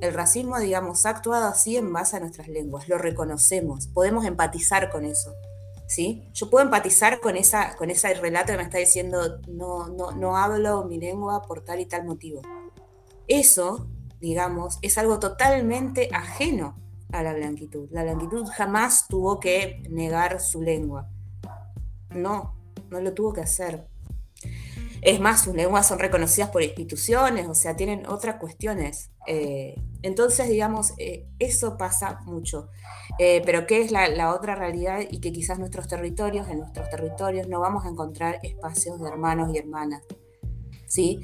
El 0.00 0.14
racismo, 0.14 0.58
digamos, 0.58 1.06
ha 1.06 1.10
actuado 1.10 1.46
así 1.46 1.76
en 1.76 1.92
base 1.92 2.16
a 2.16 2.20
nuestras 2.20 2.48
lenguas, 2.48 2.88
lo 2.88 2.98
reconocemos, 2.98 3.88
podemos 3.88 4.24
empatizar 4.24 4.90
con 4.90 5.04
eso. 5.04 5.32
¿Sí? 5.92 6.26
Yo 6.32 6.48
puedo 6.48 6.64
empatizar 6.64 7.20
con, 7.20 7.36
esa, 7.36 7.76
con 7.76 7.90
ese 7.90 8.14
relato 8.14 8.52
que 8.52 8.56
me 8.56 8.62
está 8.62 8.78
diciendo, 8.78 9.40
no, 9.46 9.88
no, 9.88 10.12
no 10.12 10.38
hablo 10.38 10.84
mi 10.84 10.98
lengua 10.98 11.42
por 11.42 11.62
tal 11.62 11.80
y 11.80 11.86
tal 11.86 12.06
motivo. 12.06 12.40
Eso, 13.28 13.88
digamos, 14.18 14.78
es 14.80 14.96
algo 14.96 15.18
totalmente 15.18 16.08
ajeno 16.10 16.76
a 17.12 17.22
la 17.22 17.34
blanquitud. 17.34 17.90
La 17.90 18.04
blanquitud 18.04 18.46
jamás 18.46 19.06
tuvo 19.06 19.38
que 19.38 19.82
negar 19.90 20.40
su 20.40 20.62
lengua. 20.62 21.10
No, 22.08 22.56
no 22.88 23.00
lo 23.00 23.12
tuvo 23.12 23.34
que 23.34 23.42
hacer. 23.42 23.86
Es 25.02 25.20
más, 25.20 25.42
sus 25.42 25.54
lenguas 25.54 25.86
son 25.86 25.98
reconocidas 25.98 26.48
por 26.48 26.62
instituciones, 26.62 27.48
o 27.48 27.54
sea, 27.54 27.76
tienen 27.76 28.06
otras 28.06 28.36
cuestiones. 28.36 29.10
Eh, 29.26 29.74
entonces, 30.00 30.48
digamos, 30.48 30.94
eh, 30.96 31.28
eso 31.38 31.76
pasa 31.76 32.20
mucho. 32.24 32.70
Eh, 33.18 33.42
pero 33.44 33.66
¿qué 33.66 33.82
es 33.82 33.90
la, 33.90 34.34
otra 34.34 34.54
realidad? 34.54 35.00
Y 35.10 35.20
que 35.20 35.32
quizás 35.32 35.58
nuestros 35.58 35.88
territorios, 35.88 36.48
en 36.48 36.58
nuestros 36.60 36.88
territorios, 36.90 37.48
no 37.48 37.60
vamos 37.60 37.84
a 37.84 37.88
encontrar 37.88 38.38
espacios 38.42 39.00
de 39.00 39.08
hermanos 39.08 39.50
y 39.54 39.58
hermanas. 39.58 40.02
¿sí? 40.86 41.20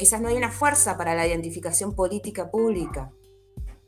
quizás 0.00 0.20
no 0.20 0.28
hay 0.28 0.36
una 0.36 0.50
fuerza 0.50 0.96
para 0.96 1.14
la 1.14 1.28
identificación 1.28 1.94
política 1.94 2.50
pública, 2.50 3.12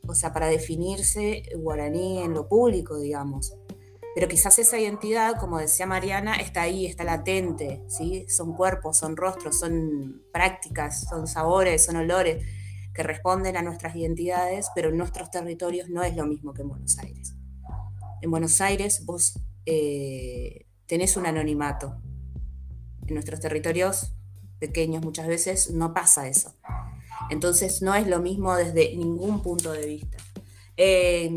o 0.07 0.15
sea, 0.15 0.33
para 0.33 0.47
definirse 0.47 1.43
guaraní 1.57 2.23
en 2.23 2.35
lo 2.35 2.47
público, 2.47 2.97
digamos 3.01 3.57
pero 4.19 4.27
quizás 4.27 4.59
esa 4.59 4.77
identidad, 4.81 5.39
como 5.39 5.61
decía 5.61 5.87
Mariana, 5.87 6.35
está 6.35 6.63
ahí, 6.63 6.87
está 6.87 7.05
latente, 7.05 7.85
¿sí? 7.87 8.27
Son 8.29 8.53
cuerpos, 8.53 8.99
son 8.99 9.17
rostros, 9.17 9.61
son 9.61 10.25
prácticas, 10.33 11.03
son 11.09 11.29
sabores, 11.29 11.85
son 11.85 11.95
olores 11.99 12.45
que 12.99 13.05
responden 13.05 13.57
a 13.57 13.63
nuestras 13.63 13.95
identidades, 13.95 14.71
pero 14.75 14.89
en 14.89 14.97
nuestros 14.97 15.31
territorios 15.31 15.89
no 15.89 16.03
es 16.03 16.17
lo 16.17 16.27
mismo 16.27 16.53
que 16.53 16.63
en 16.63 16.69
Buenos 16.69 16.99
Aires. 16.99 17.33
En 18.23 18.29
Buenos 18.29 18.61
Aires 18.61 19.07
vos 19.07 19.39
eh, 19.67 20.67
tenés 20.87 21.17
un 21.17 21.25
anonimato. 21.25 22.03
En 23.07 23.15
nuestros 23.15 23.39
territorios 23.39 24.15
pequeños 24.59 25.05
muchas 25.05 25.29
veces 25.29 25.71
no 25.71 25.95
pasa 25.95 26.27
eso. 26.27 26.57
Entonces 27.31 27.83
no 27.83 27.95
es 27.95 28.09
lo 28.09 28.19
mismo 28.19 28.57
desde 28.57 28.97
ningún 28.97 29.45
punto 29.45 29.71
de 29.71 29.87
vista. 29.87 30.17
Eh, 30.77 31.31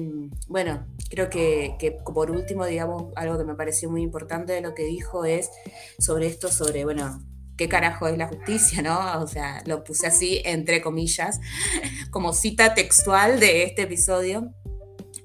bueno, 0.47 0.87
creo 1.11 1.29
que, 1.29 2.01
por 2.11 2.31
último, 2.31 2.65
digamos, 2.65 3.13
algo 3.15 3.37
que 3.37 3.43
me 3.43 3.53
pareció 3.53 3.87
muy 3.91 4.01
importante 4.01 4.51
de 4.51 4.61
lo 4.61 4.73
que 4.73 4.85
dijo 4.85 5.25
es 5.25 5.51
sobre 5.99 6.25
esto, 6.25 6.47
sobre, 6.47 6.85
bueno, 6.85 7.21
qué 7.57 7.69
carajo 7.69 8.07
es 8.07 8.17
la 8.17 8.27
justicia, 8.27 8.81
¿no? 8.81 9.21
O 9.21 9.27
sea, 9.27 9.61
lo 9.65 9.83
puse 9.83 10.07
así, 10.07 10.41
entre 10.45 10.81
comillas, 10.81 11.39
como 12.11 12.33
cita 12.33 12.73
textual 12.73 13.39
de 13.39 13.63
este 13.63 13.83
episodio, 13.83 14.53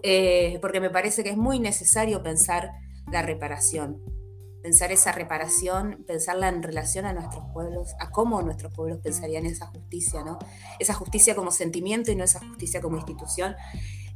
eh, 0.03 0.59
porque 0.61 0.81
me 0.81 0.91
parece 0.91 1.25
que 1.25 1.31
es 1.31 1.37
muy 1.37 1.59
necesario 1.59 2.23
pensar 2.23 2.73
la 3.11 3.23
reparación, 3.23 4.03
pensar 4.63 4.93
esa 4.93 5.13
reparación, 5.13 6.05
pensarla 6.07 6.49
en 6.49 6.63
relación 6.63 7.07
a 7.07 7.13
nuestros 7.13 7.45
pueblos, 7.53 7.95
a 8.01 8.11
cómo 8.11 8.43
nuestros 8.43 8.73
pueblos 8.73 8.99
pensarían 9.03 9.47
esa 9.47 9.67
justicia, 9.67 10.23
¿no? 10.25 10.39
Esa 10.79 10.95
justicia 10.95 11.35
como 11.35 11.51
sentimiento 11.51 12.11
y 12.11 12.17
no 12.17 12.25
esa 12.25 12.41
justicia 12.41 12.81
como 12.81 12.97
institución. 12.97 13.55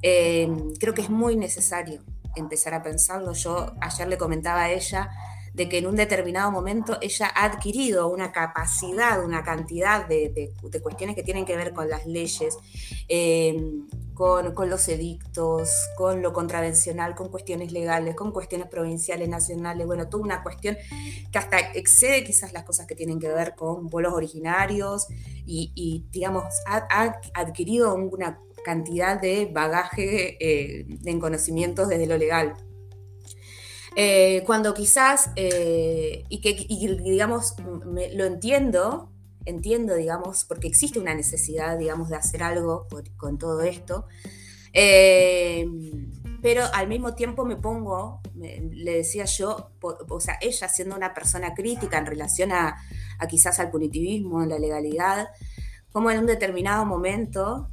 Eh, 0.02 0.48
creo 0.78 0.94
que 0.94 1.02
es 1.02 1.10
muy 1.10 1.36
necesario 1.36 2.02
empezar 2.36 2.74
a 2.74 2.82
pensarlo. 2.82 3.32
Yo 3.32 3.74
ayer 3.80 4.08
le 4.08 4.18
comentaba 4.18 4.62
a 4.64 4.70
ella 4.70 5.10
de 5.54 5.68
que 5.68 5.78
en 5.78 5.86
un 5.86 5.96
determinado 5.96 6.50
momento 6.50 6.98
ella 7.00 7.30
ha 7.34 7.44
adquirido 7.44 8.08
una 8.08 8.32
capacidad, 8.32 9.24
una 9.24 9.42
cantidad 9.42 10.06
de, 10.06 10.52
cuestiones 10.82 11.16
que 11.16 11.22
tienen 11.22 11.44
que 11.44 11.56
ver 11.56 11.72
con 11.72 11.88
las 11.88 12.06
leyes, 12.06 12.56
eh, 13.08 13.82
con, 14.14 14.68
los 14.68 14.88
edictos, 14.88 15.70
con 15.96 16.20
lo 16.20 16.32
contravencional, 16.32 17.14
con 17.14 17.30
cuestiones 17.30 17.72
legales, 17.72 18.14
con 18.14 18.32
cuestiones 18.32 18.68
provinciales, 18.68 19.28
nacionales, 19.28 19.86
bueno, 19.86 20.08
toda 20.08 20.22
una 20.22 20.42
cuestión 20.42 20.76
que 21.32 21.38
hasta 21.38 21.58
excede 21.58 22.22
quizás 22.22 22.52
las 22.52 22.64
cosas 22.64 22.86
que 22.86 22.94
tienen 22.94 23.18
que 23.18 23.28
ver 23.28 23.54
con 23.54 23.88
pueblos 23.88 24.12
originarios 24.12 25.06
y, 25.46 26.04
digamos, 26.10 26.44
ha, 26.66 26.86
ha 26.90 27.20
adquirido 27.34 27.94
una 27.94 28.38
cantidad 28.62 29.20
de 29.20 29.46
bagaje 29.46 30.36
eh, 30.38 30.86
en 31.04 31.18
conocimientos 31.18 31.88
desde 31.88 32.06
lo 32.06 32.18
legal. 32.18 32.56
Eh, 33.96 34.42
cuando 34.46 34.72
quizás, 34.74 35.30
eh, 35.36 36.24
y 36.28 36.40
que 36.40 36.54
digamos, 37.02 37.56
lo 37.58 38.24
entiendo, 38.24 39.10
entiendo, 39.44 39.94
digamos, 39.94 40.44
porque 40.44 40.68
existe 40.68 40.98
una 40.98 41.14
necesidad, 41.14 41.76
digamos, 41.78 42.08
de 42.08 42.16
hacer 42.16 42.42
algo 42.42 42.86
con 43.16 43.38
todo 43.38 43.62
esto, 43.62 44.06
pero 46.42 46.64
al 46.72 46.88
mismo 46.88 47.14
tiempo 47.14 47.44
me 47.44 47.56
pongo, 47.56 48.20
le 48.34 48.96
decía 48.96 49.24
yo, 49.24 49.70
o 49.80 50.20
sea, 50.20 50.38
ella 50.40 50.68
siendo 50.68 50.96
una 50.96 51.12
persona 51.12 51.54
crítica 51.54 51.98
en 51.98 52.06
relación 52.06 52.52
a, 52.52 52.76
quizás 53.28 53.60
al 53.60 53.70
punitivismo, 53.70 54.40
a 54.40 54.46
la 54.46 54.58
legalidad, 54.58 55.28
como 55.92 56.10
en 56.10 56.18
un 56.18 56.26
determinado 56.26 56.86
momento 56.86 57.68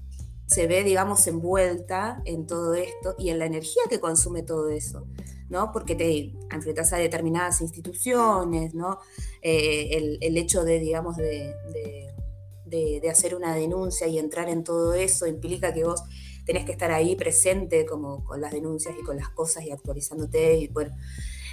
se 0.47 0.67
ve, 0.67 0.83
digamos, 0.83 1.27
envuelta 1.27 2.21
en 2.25 2.47
todo 2.47 2.73
esto 2.73 3.15
y 3.17 3.29
en 3.29 3.39
la 3.39 3.45
energía 3.45 3.83
que 3.89 3.99
consume 3.99 4.43
todo 4.43 4.69
eso, 4.69 5.05
¿no? 5.49 5.71
Porque 5.71 5.95
te 5.95 6.33
enfrentas 6.51 6.93
a 6.93 6.97
determinadas 6.97 7.61
instituciones, 7.61 8.73
¿no? 8.73 8.99
Eh, 9.41 10.17
el, 10.21 10.37
hecho 10.37 10.63
de, 10.63 10.79
digamos, 10.79 11.17
de, 11.17 11.53
hacer 13.09 13.35
una 13.35 13.55
denuncia 13.55 14.07
y 14.07 14.19
entrar 14.19 14.49
en 14.49 14.63
todo 14.63 14.93
eso 14.93 15.25
implica 15.27 15.73
que 15.73 15.85
vos 15.85 16.03
tenés 16.45 16.65
que 16.65 16.73
estar 16.73 16.91
ahí 16.91 17.15
presente 17.15 17.85
como 17.85 18.23
con 18.23 18.41
las 18.41 18.51
denuncias 18.51 18.95
y 18.99 19.03
con 19.03 19.17
las 19.17 19.29
cosas 19.29 19.63
y 19.65 19.71
actualizándote 19.71 20.57
y 20.57 20.67
bueno. 20.67 20.95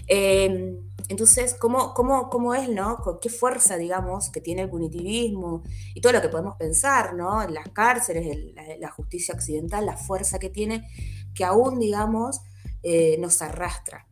Em, 0.06 0.76
entonces, 1.08 1.54
¿cómo, 1.54 1.94
cómo, 1.94 2.28
cómo 2.30 2.54
es, 2.54 2.68
no? 2.68 2.96
¿Con 2.98 3.18
qué 3.20 3.28
fuerza, 3.28 3.76
digamos, 3.76 4.30
que 4.30 4.40
tiene 4.40 4.62
el 4.62 4.70
punitivismo 4.70 5.62
y 5.94 6.00
todo 6.00 6.12
lo 6.12 6.22
que 6.22 6.28
podemos 6.28 6.56
pensar, 6.56 7.14
¿no? 7.14 7.46
Las 7.48 7.68
cárceles, 7.70 8.54
la, 8.78 8.90
justicia 8.90 9.34
occidental, 9.34 9.86
la 9.86 9.96
fuerza 9.96 10.38
que 10.38 10.50
tiene, 10.50 10.86
que 11.34 11.44
aún, 11.44 11.78
digamos, 11.78 12.40
eh, 12.84 13.16
nos 13.18 13.42
arrastra 13.42 14.06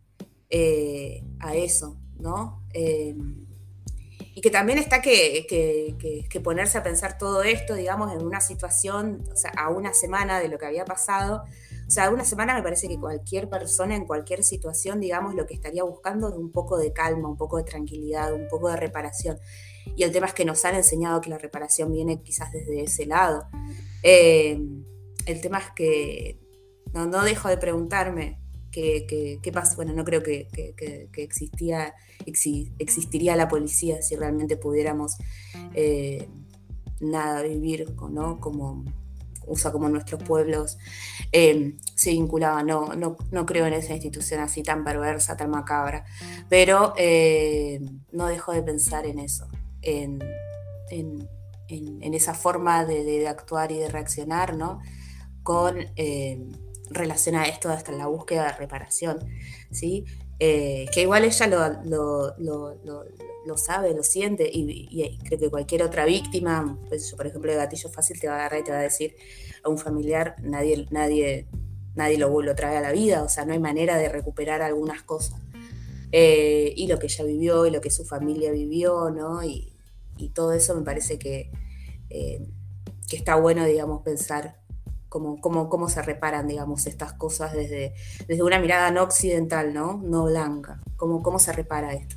eh, 0.50 1.22
a 1.40 1.54
eso, 1.54 1.98
¿no? 2.18 2.64
Em, 2.72 3.46
y 4.34 4.40
que 4.40 4.50
también 4.50 4.78
está 4.78 5.02
que, 5.02 5.46
que, 5.46 6.40
ponerse 6.40 6.78
a 6.78 6.82
pensar 6.82 7.18
todo 7.18 7.42
esto, 7.42 7.74
digamos, 7.74 8.10
en 8.12 8.24
una 8.24 8.40
situación, 8.40 9.24
o 9.30 9.36
sea, 9.36 9.50
a 9.50 9.68
una 9.68 9.92
semana 9.92 10.40
de 10.40 10.48
lo 10.48 10.58
que 10.58 10.64
había 10.64 10.86
pasado, 10.86 11.44
o 11.86 11.90
sea, 11.90 12.08
una 12.08 12.24
semana 12.24 12.54
me 12.54 12.62
parece 12.62 12.88
que 12.88 12.98
cualquier 12.98 13.50
persona 13.50 13.94
en 13.94 14.06
cualquier 14.06 14.42
situación, 14.42 15.00
digamos, 15.00 15.34
lo 15.34 15.46
que 15.46 15.52
estaría 15.52 15.84
buscando 15.84 16.30
es 16.30 16.34
un 16.34 16.50
poco 16.50 16.78
de 16.78 16.94
calma, 16.94 17.28
un 17.28 17.36
poco 17.36 17.58
de 17.58 17.64
tranquilidad, 17.64 18.32
un 18.32 18.48
poco 18.48 18.70
de 18.70 18.76
reparación. 18.76 19.38
Y 19.94 20.04
el 20.04 20.12
tema 20.12 20.26
es 20.26 20.32
que 20.32 20.46
nos 20.46 20.64
han 20.64 20.76
enseñado 20.76 21.20
que 21.20 21.28
la 21.28 21.36
reparación 21.36 21.92
viene 21.92 22.22
quizás 22.22 22.50
desde 22.52 22.82
ese 22.82 23.04
lado. 23.04 23.44
Eh, 24.02 24.58
el 25.26 25.40
tema 25.42 25.58
es 25.58 25.70
que 25.76 26.40
no, 26.92 27.22
dejo 27.22 27.48
de 27.48 27.58
preguntarme 27.58 28.40
qué, 28.72 29.50
pasa. 29.52 29.76
Bueno, 29.76 29.92
no 29.92 30.04
creo 30.04 30.22
que, 30.22 30.48
existía, 31.16 31.94
existiría 32.26 33.36
la 33.36 33.48
policía 33.48 34.02
si 34.02 34.16
realmente 34.16 34.56
pudiéramos 34.56 35.16
eh, 35.74 36.28
nada 37.00 37.42
vivir 37.42 37.94
¿no? 38.10 38.40
como 38.40 38.84
usa 39.46 39.72
como 39.72 39.88
nuestros 39.88 40.22
pueblos, 40.22 40.78
em, 41.30 41.78
se 41.94 42.10
vinculaba. 42.10 42.62
No, 42.62 42.94
no, 42.94 43.16
no, 43.30 43.46
creo 43.46 43.66
en 43.66 43.74
esa 43.74 43.92
institución 43.92 44.40
así 44.40 44.62
tan 44.62 44.84
perversa, 44.84 45.36
tan 45.36 45.50
macabra, 45.50 46.04
pero 46.48 46.94
eh, 46.96 47.80
no 48.12 48.26
dejo 48.26 48.52
de 48.52 48.62
pensar 48.62 49.06
en 49.06 49.18
eso, 49.18 49.48
en, 49.82 50.22
esa 52.14 52.34
forma 52.34 52.84
de, 52.84 53.26
actuar 53.26 53.72
y 53.72 53.78
de 53.78 53.88
reaccionar, 53.88 54.56
¿no? 54.56 54.80
Con 55.42 55.78
relación 56.95 57.34
a 57.34 57.45
esto 57.45 57.70
hasta 57.70 57.93
la 57.93 58.07
búsqueda 58.07 58.47
de 58.47 58.53
reparación, 58.53 59.18
¿sí? 59.70 60.05
Eh, 60.38 60.86
que 60.93 61.03
igual 61.03 61.24
ella 61.24 61.47
lo, 61.84 62.34
lo, 62.38 63.57
sabe, 63.57 63.95
lo 63.95 64.03
siente, 64.03 64.51
y, 64.53 65.18
creo 65.24 65.38
que 65.38 65.51
cualquier 65.51 65.82
otra 65.82 66.05
víctima, 66.05 66.78
pues 66.88 67.14
por 67.14 67.26
ejemplo, 67.26 67.51
de 67.51 67.59
gatillo 67.59 67.88
fácil 67.88 68.18
te 68.18 68.26
va 68.26 68.34
a 68.34 68.36
agarrar 68.38 68.61
y 68.61 68.64
te 68.64 68.72
va 68.72 68.78
a 68.78 68.82
decir 68.82 69.14
a 69.62 69.68
un 69.68 69.78
familiar, 69.78 70.34
nadie, 70.43 70.86
nadie, 70.90 71.47
nadie 71.95 72.18
lo, 72.18 72.43
lo 72.43 72.55
trae 72.55 72.76
a 72.76 72.80
la 72.80 72.93
vida, 72.93 73.22
o 73.22 73.28
sea, 73.28 73.45
no 73.45 73.53
hay 73.53 73.61
manera 73.61 73.97
de 73.99 74.09
recuperar 74.09 74.62
algunas 74.62 75.03
cosas. 75.03 75.40
Eh, 76.11 76.74
y 76.76 76.88
lo 76.88 76.99
que 76.99 77.07
ella 77.07 77.24
vivió 77.24 77.66
y 77.66 77.70
lo 77.70 77.80
que 77.80 77.90
su 77.90 78.05
familia 78.05 78.53
vivió, 78.53 79.11
¿no? 79.11 79.43
Y, 79.43 79.68
todo 80.34 80.53
eso 80.53 80.76
me 80.76 80.82
parece 80.82 81.18
que, 81.18 81.51
eh, 82.09 82.47
que 83.09 83.16
está 83.16 83.34
bueno, 83.34 83.64
digamos, 83.64 84.03
pensar 84.03 84.61
cómo, 85.20 85.88
se 85.88 86.00
reparan, 86.00 86.46
digamos, 86.46 86.86
estas 86.86 87.12
cosas 87.12 87.52
desde, 87.52 87.92
desde 88.26 88.42
una 88.42 88.58
mirada 88.58 88.90
no 88.90 89.02
occidental, 89.02 89.74
¿no? 89.74 90.00
No 90.02 90.24
blanca. 90.24 90.80
¿Cómo, 90.96 91.22
cómo 91.22 91.38
se 91.38 91.52
repara 91.52 91.92
esto? 91.92 92.16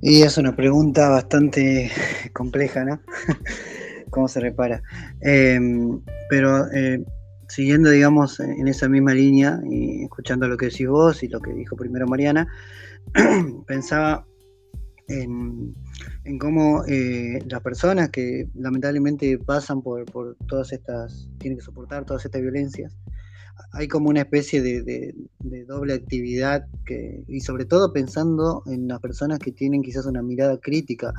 Y 0.00 0.22
es 0.22 0.38
una 0.38 0.54
pregunta 0.54 1.08
bastante 1.08 1.90
compleja, 2.32 2.84
¿no? 2.84 3.00
¿Cómo 4.10 4.28
se 4.28 4.38
repara? 4.38 4.80
Em, 5.20 6.00
pero 6.30 6.70
eh, 6.72 7.02
siguiendo, 7.48 7.90
digamos, 7.90 8.38
en 8.38 8.68
esa 8.68 8.88
misma 8.88 9.14
línea 9.14 9.58
y 9.68 10.04
escuchando 10.04 10.46
lo 10.46 10.56
que 10.56 10.66
decís 10.66 10.86
vos 10.86 11.24
y 11.24 11.28
lo 11.28 11.40
que 11.40 11.52
dijo 11.52 11.74
primero 11.74 12.06
Mariana, 12.06 12.46
pensaba 13.66 14.24
en, 15.08 15.74
cómo 16.38 16.84
eh, 16.86 17.38
las 17.46 17.60
personas 17.62 18.10
que 18.10 18.48
lamentablemente 18.54 19.38
pasan 19.38 19.82
por, 19.82 20.04
todas 20.48 20.72
estas, 20.72 21.28
tienen 21.38 21.58
que 21.58 21.64
soportar 21.64 22.04
todas 22.04 22.24
estas 22.24 22.42
violencias, 22.42 22.96
hay 23.72 23.88
como 23.88 24.10
una 24.10 24.20
especie 24.20 24.60
de, 24.62 25.14
doble 25.66 25.94
actividad 25.94 26.66
que, 26.84 27.24
y 27.26 27.40
sobre 27.40 27.64
todo 27.64 27.92
pensando 27.92 28.62
en 28.66 28.88
las 28.88 29.00
personas 29.00 29.38
que 29.38 29.52
tienen 29.52 29.82
quizás 29.82 30.06
una 30.06 30.22
mirada 30.22 30.58
crítica 30.60 31.12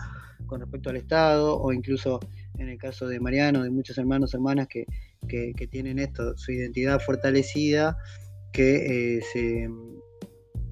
con 0.45 0.61
respecto 0.61 0.89
al 0.89 0.97
Estado 0.97 1.59
o 1.59 1.73
incluso 1.73 2.19
en 2.57 2.69
el 2.69 2.77
caso 2.77 3.07
de 3.07 3.19
Mariano, 3.19 3.63
de 3.63 3.69
muchos 3.69 3.97
hermanos, 3.97 4.33
hermanas 4.33 4.67
que, 4.67 4.85
tienen 5.69 5.99
esto, 5.99 6.37
su 6.37 6.51
identidad 6.51 6.99
fortalecida, 6.99 7.97
que 8.53 9.17
eh, 9.17 9.21
se, 9.33 9.69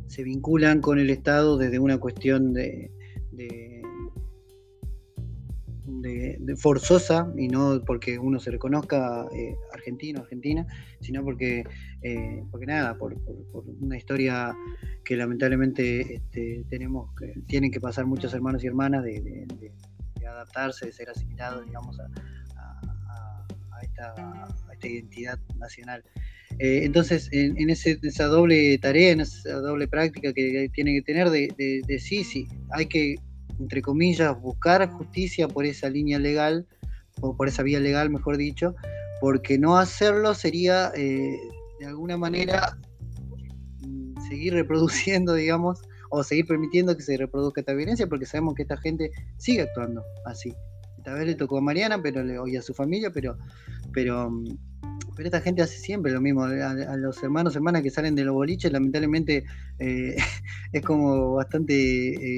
se 0.07 0.24
vinculan 0.24 0.82
con 0.82 0.99
el 0.99 1.09
Estado 1.09 1.57
desde 1.57 1.80
una 1.80 1.97
cuestión 1.97 2.53
de, 2.53 2.91
de, 3.36 3.81
forzosa 6.57 7.31
y 7.38 7.47
no 7.47 7.81
porque 7.86 8.17
uno 8.17 8.39
se 8.39 8.51
reconozca 8.51 9.25
eh, 9.33 9.55
argentino, 9.73 10.21
argentina, 10.21 10.65
sino 11.01 11.23
porque, 11.23 11.63
eh, 12.01 12.43
porque 12.51 12.65
nada, 12.65 12.97
por, 12.97 13.15
una 13.81 13.97
historia 13.97 14.55
que 15.03 15.15
lamentablemente 15.15 16.15
este, 16.15 16.63
tenemos, 16.69 17.13
que 17.15 17.33
tienen 17.47 17.71
que 17.71 17.79
pasar 17.79 18.05
muchos 18.05 18.33
hermanos 18.33 18.63
y 18.63 18.67
hermanas 18.67 19.03
de, 19.03 19.45
adaptarse, 20.27 20.88
de 20.88 20.91
ser 20.91 21.09
asimilados, 21.09 21.65
digamos, 21.65 21.99
a, 21.99 22.11
esta, 23.81 24.88
identidad 24.88 25.39
nacional. 25.57 26.03
Eh, 26.59 26.81
entonces, 26.83 27.29
en, 27.31 27.69
esa 27.69 28.25
doble 28.25 28.77
tarea, 28.77 29.11
en 29.11 29.21
esa 29.21 29.53
doble 29.59 29.88
práctica 29.88 30.33
que 30.33 30.69
tiene 30.73 30.93
que 30.93 31.01
tener 31.01 31.29
de 31.29 31.99
sí, 31.99 32.23
sí, 32.23 32.47
hay 32.71 32.86
que 32.88 33.15
entre 33.60 33.82
comillas, 33.82 34.39
buscar 34.39 34.89
justicia 34.91 35.47
por 35.47 35.66
esa 35.66 35.89
línea 35.89 36.20
legal, 36.20 36.68
o 37.22 37.36
por 37.36 37.47
esa 37.47 37.64
vía 37.64 37.80
legal, 37.80 38.10
mejor 38.10 38.38
dicho, 38.38 38.76
porque 39.22 39.58
no 39.58 39.78
hacerlo 39.78 40.34
sería, 40.34 40.91
eh, 40.95 41.38
de 41.80 41.86
alguna 41.86 42.18
manera, 42.18 42.78
mm, 43.82 44.28
seguir 44.28 44.53
reproduciendo, 44.53 45.34
digamos, 45.36 45.82
o 46.10 46.24
seguir 46.24 46.45
permitiendo 46.45 46.95
que 46.95 47.03
se 47.03 47.18
reproduzca 47.18 47.62
esta 47.62 47.74
violencia, 47.74 48.08
porque 48.08 48.26
sabemos 48.26 48.56
que 48.56 48.64
esta 48.64 48.78
gente 48.78 49.12
sigue 49.38 49.62
actuando 49.62 50.03
así. 50.26 50.53
Esta 50.97 51.14
vez 51.14 51.28
le 51.28 51.36
tocó 51.36 51.58
a 51.60 51.62
Mariana 51.62 52.01
pero 52.01 52.24
le, 52.24 52.38
y 52.47 52.56
a 52.56 52.62
su 52.62 52.74
familia, 52.74 53.12
pero, 53.12 53.38
pero 53.93 54.30
mm, 54.30 54.95
pero 55.16 55.28
esta 55.28 55.41
gente 55.41 55.61
hace 55.61 55.78
siempre 55.78 56.11
lo 56.11 56.22
mismo. 56.22 56.43
A, 56.43 56.97
los 56.97 57.24
hermanos, 57.24 57.55
hermanas 57.55 57.82
que 57.82 57.89
salen 57.89 58.16
de 58.16 58.26
los 58.26 58.34
boliches, 58.34 58.72
lamentablemente 58.72 59.45
eh, 59.80 60.16
es 60.74 60.82
como 60.84 61.36
bastante 61.36 61.74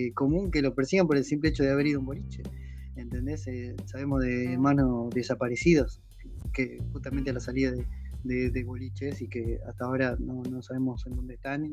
eh, 0.07 0.13
común 0.13 0.51
que 0.51 0.61
lo 0.61 0.75
persigan 0.75 1.07
por 1.07 1.17
el 1.17 1.23
simple 1.23 1.49
hecho 1.49 1.63
de 1.63 1.71
haber 1.71 1.87
ido 1.87 1.97
a 1.97 2.01
un 2.01 2.05
boliche. 2.05 2.43
¿Entendés? 2.95 3.47
Eh, 3.47 3.75
sabemos 3.85 4.21
de 4.21 4.53
hermanos 4.53 5.09
desaparecidos, 5.13 6.01
que 6.53 6.79
justamente 6.91 7.29
a 7.29 7.33
la 7.33 7.39
salida 7.39 7.71
de, 7.71 7.85
boliches 8.65 9.21
y 9.21 9.27
que 9.27 9.59
hasta 9.67 9.85
ahora 9.85 10.17
no, 10.19 10.61
sabemos 10.61 11.05
en 11.07 11.15
dónde 11.15 11.35
están 11.35 11.65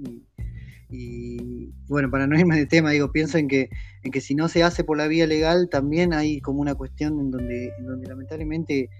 y, 0.91 1.73
bueno, 1.89 2.11
para 2.11 2.27
no 2.27 2.39
irme 2.39 2.57
de 2.57 2.67
tema, 2.67 2.91
digo, 2.91 3.11
pienso 3.11 3.39
en 3.39 3.49
que, 3.49 3.69
en 4.03 4.13
que 4.13 4.21
si 4.21 4.35
no 4.35 4.49
se 4.49 4.63
hace 4.63 4.85
por 4.85 4.97
la 4.97 5.09
vía 5.09 5.27
legal, 5.27 5.69
también 5.69 6.13
hay 6.13 6.41
como 6.41 6.61
una 6.61 6.75
cuestión 6.75 7.19
en 7.21 7.31
donde, 7.31 7.73
en 7.79 7.87
donde 7.87 8.07
lamentablemente, 8.07 8.91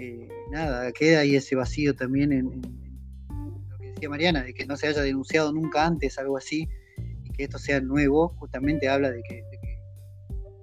eh, 0.00 0.28
nada, 0.50 0.90
queda 0.92 1.20
ahí 1.20 1.36
ese 1.36 1.54
vacío 1.54 1.94
también 1.94 2.32
en, 2.32 2.62
lo 3.68 3.78
que 3.78 3.88
decía 3.88 4.08
Mariana, 4.08 4.42
de 4.42 4.54
que 4.54 4.66
no 4.66 4.76
se 4.76 4.86
haya 4.88 5.02
denunciado 5.02 5.52
nunca 5.52 5.86
antes 5.86 6.18
algo 6.18 6.36
así, 6.36 6.68
y 7.24 7.30
que 7.30 7.44
esto 7.44 7.58
sea 7.58 7.80
nuevo, 7.80 8.28
justamente 8.38 8.88
habla 8.88 9.10
de 9.10 9.22
que, 9.22 9.42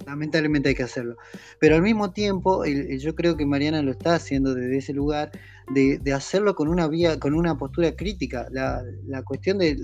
lamentablemente 0.09 0.69
hay 0.69 0.75
que 0.75 0.83
hacerlo. 0.83 1.17
Pero 1.59 1.75
al 1.75 1.81
mismo 1.81 2.11
tiempo, 2.11 2.65
yo 2.65 3.15
creo 3.15 3.37
que 3.37 3.45
Mariana 3.45 3.81
lo 3.81 3.91
está 3.91 4.15
haciendo 4.15 4.55
desde 4.55 4.77
ese 4.77 4.93
lugar, 4.93 5.31
de, 5.69 6.13
hacerlo 6.13 6.55
con 6.55 6.67
una 6.67 6.87
vía, 6.87 7.19
con 7.19 7.33
una 7.33 7.57
postura 7.57 7.95
crítica. 7.95 8.47
La, 8.51 9.23
cuestión 9.23 9.59
de 9.59 9.75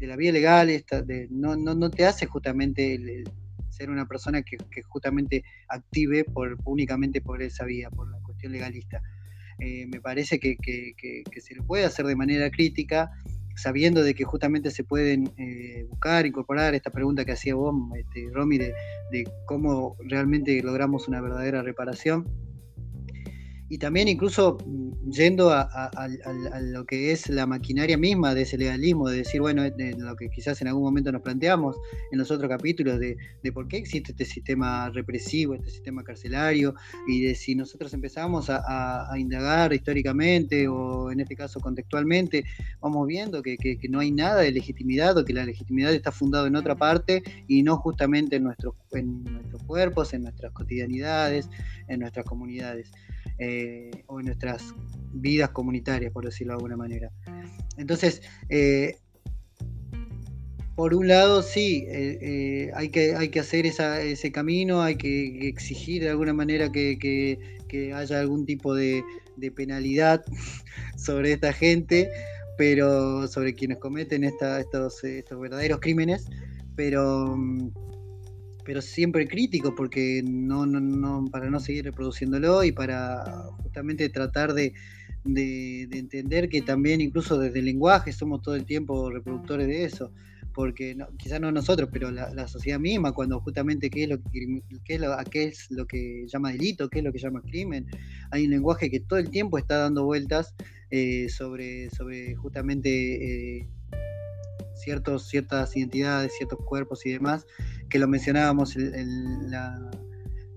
la, 0.00 0.16
vía 0.16 0.32
legal 0.32 0.70
esta, 0.70 1.02
de, 1.02 1.28
no, 1.30 1.56
no, 1.56 1.90
te 1.90 2.06
hace 2.06 2.26
justamente 2.26 3.24
ser 3.70 3.90
una 3.90 4.06
persona 4.06 4.42
que, 4.42 4.58
justamente 4.88 5.44
active 5.68 6.24
por, 6.24 6.58
únicamente 6.64 7.20
por 7.20 7.42
esa 7.42 7.64
vía, 7.64 7.90
por 7.90 8.10
la 8.10 8.18
cuestión 8.20 8.52
legalista. 8.52 9.02
Eh, 9.60 9.86
me 9.86 10.00
parece 10.00 10.38
que, 10.38 10.56
se 11.40 11.54
lo 11.54 11.64
puede 11.64 11.84
hacer 11.84 12.06
de 12.06 12.16
manera 12.16 12.50
crítica, 12.50 13.10
sabiendo 13.56 14.04
de 14.04 14.14
que 14.14 14.22
justamente 14.22 14.70
se 14.70 14.84
pueden 14.84 15.32
eh, 15.36 15.84
buscar, 15.90 16.26
incorporar 16.26 16.74
esta 16.74 16.90
pregunta 16.90 17.24
que 17.24 17.32
hacía 17.32 17.56
vos, 17.56 17.74
este, 17.96 18.28
Romy, 18.32 18.58
de 18.58 18.72
cómo 19.46 19.96
realmente 20.04 20.62
logramos 20.62 21.08
una 21.08 21.20
verdadera 21.20 21.62
reparación 21.62 22.24
y 23.68 23.78
también 23.78 24.08
incluso 24.08 24.58
mm, 24.64 25.10
yendo 25.10 25.50
a, 25.50 25.90
lo 26.60 26.84
que 26.84 27.12
es 27.12 27.28
la 27.28 27.46
maquinaria 27.46 27.96
misma 27.96 28.34
de 28.34 28.42
ese 28.42 28.58
legalismo, 28.58 29.08
de 29.08 29.18
decir, 29.18 29.40
bueno, 29.40 29.62
de 29.62 29.94
lo 29.96 30.16
que 30.16 30.28
quizás 30.30 30.60
en 30.60 30.68
algún 30.68 30.82
momento 30.82 31.12
nos 31.12 31.22
planteamos 31.22 31.76
en 32.12 32.18
los 32.18 32.30
otros 32.30 32.48
capítulos, 32.48 32.98
de, 32.98 33.16
por 33.52 33.68
qué 33.68 33.78
existe 33.78 34.12
este 34.12 34.24
sistema 34.24 34.90
represivo, 34.90 35.54
este 35.54 35.70
sistema 35.70 36.04
carcelario, 36.04 36.74
y 37.06 37.22
de 37.22 37.34
si 37.34 37.54
nosotros 37.54 37.92
empezamos 37.94 38.48
a, 38.50 39.08
indagar 39.18 39.72
históricamente 39.72 40.68
o 40.68 41.10
en 41.10 41.20
este 41.20 41.34
caso 41.34 41.60
contextualmente, 41.60 42.44
vamos 42.80 43.06
viendo 43.06 43.42
que, 43.42 43.56
no 43.88 44.00
hay 44.00 44.10
nada 44.10 44.42
de 44.42 44.52
legitimidad 44.52 45.16
o 45.16 45.24
que 45.24 45.32
la 45.32 45.44
legitimidad 45.44 45.92
está 45.92 46.12
fundada 46.12 46.46
en 46.46 46.56
otra 46.56 46.76
parte 46.76 47.22
y 47.46 47.62
no 47.62 47.78
justamente 47.78 48.36
en 48.36 48.44
nuestros 48.44 48.74
cuerpos, 49.66 50.12
en 50.14 50.22
nuestras 50.22 50.52
cotidianidades, 50.52 51.48
en 51.88 52.00
nuestras 52.00 52.26
comunidades. 52.26 52.92
Eh, 53.38 53.90
o 54.06 54.20
en 54.20 54.26
nuestras 54.26 54.74
vidas 55.12 55.50
comunitarias, 55.50 56.12
por 56.12 56.24
decirlo 56.24 56.52
de 56.52 56.56
alguna 56.56 56.76
manera. 56.76 57.10
Entonces, 57.76 58.22
eh, 58.48 58.96
por 60.74 60.94
un 60.94 61.08
lado, 61.08 61.42
sí, 61.42 61.84
eh, 61.88 62.70
hay, 62.74 62.88
que, 62.90 63.14
hay 63.14 63.28
que 63.30 63.40
hacer 63.40 63.66
ese 63.66 64.32
camino, 64.32 64.82
hay 64.82 64.96
que 64.96 65.48
exigir 65.48 66.02
de 66.02 66.10
alguna 66.10 66.32
manera 66.32 66.70
que, 66.70 67.38
haya 67.94 68.20
algún 68.20 68.46
tipo 68.46 68.74
de, 68.74 69.02
penalidad 69.54 70.24
sobre 70.96 71.32
esta 71.32 71.52
gente, 71.52 72.10
pero 72.56 73.28
sobre 73.28 73.54
quienes 73.54 73.78
cometen 73.78 74.24
estos, 74.24 75.04
estos 75.04 75.40
verdaderos 75.40 75.78
crímenes, 75.80 76.26
pero 76.74 77.36
mm, 77.36 77.70
pero 78.68 78.82
siempre 78.82 79.26
crítico 79.26 79.74
porque 79.74 80.22
no, 80.22 80.66
no, 80.66 80.78
no, 80.78 81.24
para 81.30 81.48
no 81.48 81.58
seguir 81.58 81.86
reproduciéndolo 81.86 82.62
y 82.64 82.70
para 82.70 83.24
justamente 83.62 84.10
tratar 84.10 84.52
de, 84.52 84.74
entender 85.24 86.50
que 86.50 86.60
también 86.60 87.00
incluso 87.00 87.38
desde 87.38 87.60
el 87.60 87.64
lenguaje 87.64 88.12
somos 88.12 88.42
todo 88.42 88.56
el 88.56 88.66
tiempo 88.66 89.10
reproductores 89.10 89.68
de 89.68 89.84
eso. 89.84 90.12
porque 90.52 90.94
no, 90.94 91.06
quizás 91.16 91.40
no 91.40 91.50
nosotros, 91.50 91.88
pero 91.90 92.10
la, 92.10 92.46
sociedad 92.46 92.78
misma, 92.78 93.12
cuando 93.12 93.40
justamente 93.40 93.88
qué 93.88 94.02
es 94.02 94.10
lo 94.10 94.18
que 94.18 94.60
qué 94.84 94.96
es 94.96 95.00
lo, 95.00 95.16
qué 95.30 95.44
es 95.44 95.70
lo 95.70 95.86
que 95.86 96.26
llama 96.26 96.52
delito, 96.52 96.90
qué 96.90 96.98
es 96.98 97.04
lo 97.06 97.12
que 97.12 97.20
llama 97.20 97.40
crimen, 97.40 97.86
hay 98.30 98.44
un 98.44 98.50
lenguaje 98.50 98.90
que 98.90 99.00
todo 99.00 99.18
el 99.18 99.30
tiempo 99.30 99.56
está 99.56 99.78
dando 99.78 100.04
vueltas 100.04 100.54
eh, 100.90 101.30
sobre, 101.30 101.88
sobre 101.88 102.34
justamente 102.34 102.90
eh, 103.60 103.68
ciertos, 104.78 105.26
ciertas 105.26 105.76
identidades, 105.76 106.32
ciertos 106.36 106.58
cuerpos 106.64 107.04
y 107.06 107.12
demás, 107.12 107.46
que 107.88 107.98
lo 107.98 108.08
mencionábamos 108.08 108.76
en 108.76 109.50
la 109.50 109.90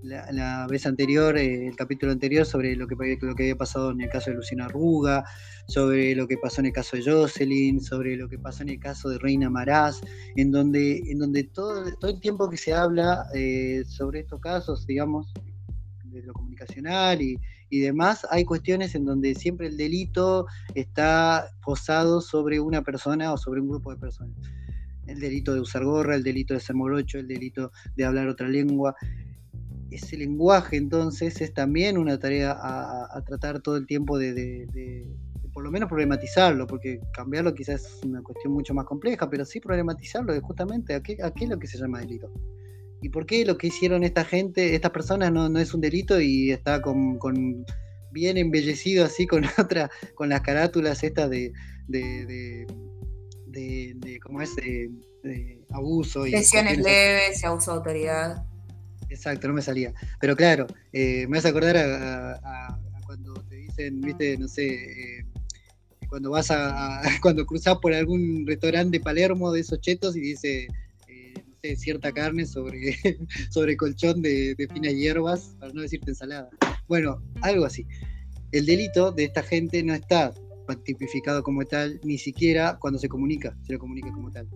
la, 0.03 0.67
vez 0.67 0.85
anterior, 0.85 1.37
eh, 1.37 1.67
el 1.67 1.75
capítulo 1.75 2.11
anterior, 2.11 2.45
sobre 2.45 2.75
lo 2.75 2.87
que, 2.87 2.95
lo 3.21 3.35
que 3.35 3.43
había 3.43 3.55
pasado 3.55 3.91
en 3.91 4.01
el 4.01 4.09
caso 4.09 4.31
de 4.31 4.37
Luciana 4.37 4.65
Arruga, 4.65 5.23
sobre 5.67 6.15
lo 6.15 6.27
que 6.27 6.37
pasó 6.37 6.61
en 6.61 6.67
el 6.67 6.73
caso 6.73 6.97
de 6.97 7.03
Jocelyn, 7.03 7.81
sobre 7.81 8.15
lo 8.15 8.27
que 8.27 8.39
pasó 8.39 8.63
en 8.63 8.69
el 8.69 8.79
caso 8.79 9.09
de 9.09 9.19
Reina 9.19 9.49
Maraz, 9.49 10.01
en 10.35 10.51
donde, 10.51 10.97
en 11.09 11.19
donde 11.19 11.43
todo, 11.43 11.83
todo 11.97 12.11
el 12.11 12.19
tiempo 12.19 12.49
que 12.49 12.57
se 12.57 12.73
habla 12.73 13.25
eh, 13.33 13.83
sobre 13.87 14.21
estos 14.21 14.39
casos, 14.41 14.85
digamos, 14.87 15.33
de 16.05 16.23
lo 16.23 16.33
comunicacional 16.33 17.21
y, 17.21 17.37
y 17.71 17.79
demás, 17.79 18.27
hay 18.29 18.45
cuestiones 18.45 18.93
en 18.93 19.05
donde 19.05 19.33
siempre 19.33 19.65
el 19.65 19.77
delito 19.77 20.45
está 20.75 21.49
posado 21.63 22.21
sobre 22.21 22.59
una 22.59 22.83
persona 22.83 23.33
o 23.33 23.37
sobre 23.37 23.61
un 23.61 23.69
grupo 23.69 23.91
de 23.91 23.97
personas. 23.97 24.37
El 25.07 25.19
delito 25.19 25.55
de 25.55 25.61
usar 25.61 25.83
gorra, 25.83 26.15
el 26.15 26.23
delito 26.23 26.53
de 26.53 26.59
ser 26.59 26.75
morocho, 26.75 27.17
el 27.17 27.27
delito 27.27 27.71
de 27.95 28.05
hablar 28.05 28.27
otra 28.27 28.47
lengua 28.47 28.95
ese 29.91 30.17
lenguaje 30.17 30.77
entonces 30.77 31.41
es 31.41 31.53
también 31.53 31.97
una 31.97 32.17
tarea 32.17 32.57
a, 32.57 33.21
tratar 33.25 33.61
todo 33.61 33.75
el 33.75 33.85
tiempo 33.85 34.17
de, 34.17 35.05
por 35.53 35.63
lo 35.63 35.71
menos 35.71 35.89
problematizarlo, 35.89 36.65
porque 36.65 37.01
cambiarlo 37.13 37.53
quizás 37.53 37.83
es 37.83 38.03
una 38.05 38.21
cuestión 38.23 38.53
mucho 38.53 38.73
más 38.73 38.85
compleja, 38.85 39.29
pero 39.29 39.43
sí 39.43 39.59
problematizarlo 39.59 40.33
de 40.33 40.39
justamente 40.39 40.95
a 40.95 41.03
qué, 41.03 41.17
a 41.21 41.31
qué 41.31 41.43
es 41.43 41.49
lo 41.49 41.59
que 41.59 41.67
se 41.67 41.77
llama 41.77 41.99
delito. 41.99 42.31
¿Y 43.01 43.09
por 43.09 43.25
qué 43.25 43.45
lo 43.45 43.57
que 43.57 43.67
hicieron 43.67 44.03
esta 44.03 44.23
gente, 44.23 44.75
estas 44.75 44.91
personas 44.91 45.31
no, 45.31 45.49
no 45.49 45.59
es 45.59 45.73
un 45.73 45.81
delito 45.81 46.21
y 46.21 46.51
está 46.51 46.81
con, 46.81 47.17
con 47.17 47.65
bien 48.11 48.37
embellecido 48.37 49.05
así 49.05 49.25
con 49.25 49.43
otra, 49.57 49.89
con 50.15 50.29
las 50.29 50.41
carátulas 50.41 51.03
estas 51.03 51.29
de, 51.29 51.51
de, 51.87 52.25
de, 53.47 53.93
de, 53.95 54.19
¿cómo 54.19 54.41
es? 54.41 54.55
de, 54.55 54.91
abuso. 55.69 56.27
y 56.27 56.31
Lesiones 56.31 56.77
leves 56.77 57.41
y 57.41 57.45
abuso 57.45 57.71
de 57.71 57.77
autoridad. 57.77 58.43
Exacto, 59.09 59.47
no 59.47 59.53
me 59.53 59.61
salía. 59.61 59.93
Pero 60.19 60.35
claro, 60.35 60.67
eh, 60.93 61.25
me 61.27 61.37
vas 61.37 61.45
a 61.45 61.49
acordar 61.49 61.77
a, 61.77 62.79
cuando 63.05 63.33
te 63.49 63.55
dicen, 63.55 63.99
viste, 64.01 64.37
no 64.37 64.47
sé, 64.47 64.67
eh, 64.67 65.25
cuando 66.07 66.31
vas 66.31 66.49
a, 66.49 67.01
cuando 67.21 67.45
cruzas 67.45 67.77
por 67.81 67.93
algún 67.93 68.45
restaurante 68.47 68.97
de 68.97 69.03
Palermo 69.03 69.51
de 69.51 69.61
esos 69.61 69.79
chetos 69.81 70.15
y 70.15 70.21
dice, 70.21 70.67
cierta 71.75 72.11
carne 72.11 72.45
sobre, 72.45 72.95
sobre 73.49 73.77
colchón 73.77 74.21
de, 74.21 74.55
de 74.55 74.67
finas 74.67 74.93
hierbas, 74.93 75.55
para 75.59 75.73
no 75.73 75.81
decirte 75.81 76.11
ensalada. 76.11 76.49
Bueno, 76.87 77.21
algo 77.41 77.65
así. 77.65 77.85
El 78.51 78.65
delito 78.65 79.11
de 79.11 79.25
esta 79.25 79.43
gente 79.43 79.83
no 79.83 79.93
está 79.93 80.33
tipificado 80.83 81.43
como 81.43 81.65
tal, 81.65 81.99
ni 82.03 82.17
siquiera 82.17 82.77
cuando 82.79 82.99
se 82.99 83.09
comunica, 83.09 83.55
se 83.63 83.73
lo 83.73 83.79
comunica 83.79 84.11
como 84.11 84.31
tal. 84.31 84.47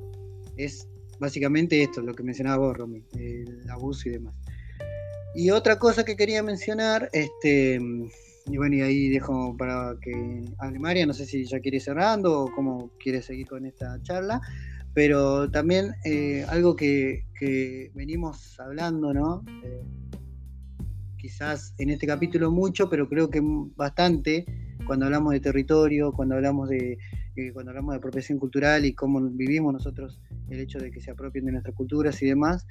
Es 0.58 0.88
básicamente 1.20 1.82
esto, 1.82 2.02
lo 2.02 2.14
que 2.14 2.24
mencionaba 2.24 2.58
vos, 2.58 2.78
Romy, 2.78 3.04
el 3.18 3.70
abuso 3.70 4.10
y 4.10 4.14
demás. 4.14 4.36
Y 5.36 5.50
otra 5.50 5.78
cosa 5.78 6.06
que 6.06 6.16
quería 6.16 6.42
mencionar, 6.44 7.10
este, 7.12 7.80
y 8.48 8.58
bueno, 8.58 8.76
y 8.76 8.82
ahí 8.82 9.10
dejo 9.10 9.56
para 9.58 9.96
que 10.02 10.46
hable 10.60 10.80
María, 10.80 11.06
no 11.06 11.14
sé 11.14 11.26
si 11.26 11.46
ya 11.46 11.60
quiere 11.60 11.78
ir 11.78 11.84
cerrando 11.84 12.42
o 12.42 12.52
cómo 12.52 12.92
quiere 13.00 13.22
seguir 13.22 13.48
con 13.48 13.66
esta 13.66 14.02
charla, 14.02 14.42
pero 14.96 15.52
también 15.52 15.94
eh, 16.06 16.46
algo 16.48 16.76
que, 16.76 17.26
venimos 17.94 18.58
hablando, 18.62 19.14
¿no? 19.14 19.44
Eh, 19.64 19.84
quizás 21.18 21.76
en 21.78 21.90
este 21.90 22.08
capítulo 22.08 22.50
mucho, 22.50 22.90
pero 22.90 23.10
creo 23.10 23.30
que 23.30 23.42
bastante 23.76 24.46
cuando 24.88 25.06
hablamos 25.06 25.34
de 25.34 25.42
territorio, 25.42 26.14
cuando 26.14 26.36
hablamos 26.36 26.70
de, 26.70 26.98
cuando 27.54 27.72
hablamos 27.72 27.92
de 27.92 27.98
apropiación 27.98 28.40
cultural 28.40 28.86
y 28.86 28.94
cómo 28.94 29.20
vivimos 29.22 29.74
nosotros 29.74 30.22
el 30.50 30.62
hecho 30.62 30.80
de 30.80 30.92
que 30.92 31.02
se 31.02 31.12
apropien 31.12 31.44
de 31.46 31.52
nuestras 31.52 31.76
culturas 31.76 32.22
y 32.22 32.28
demás, 32.28 32.66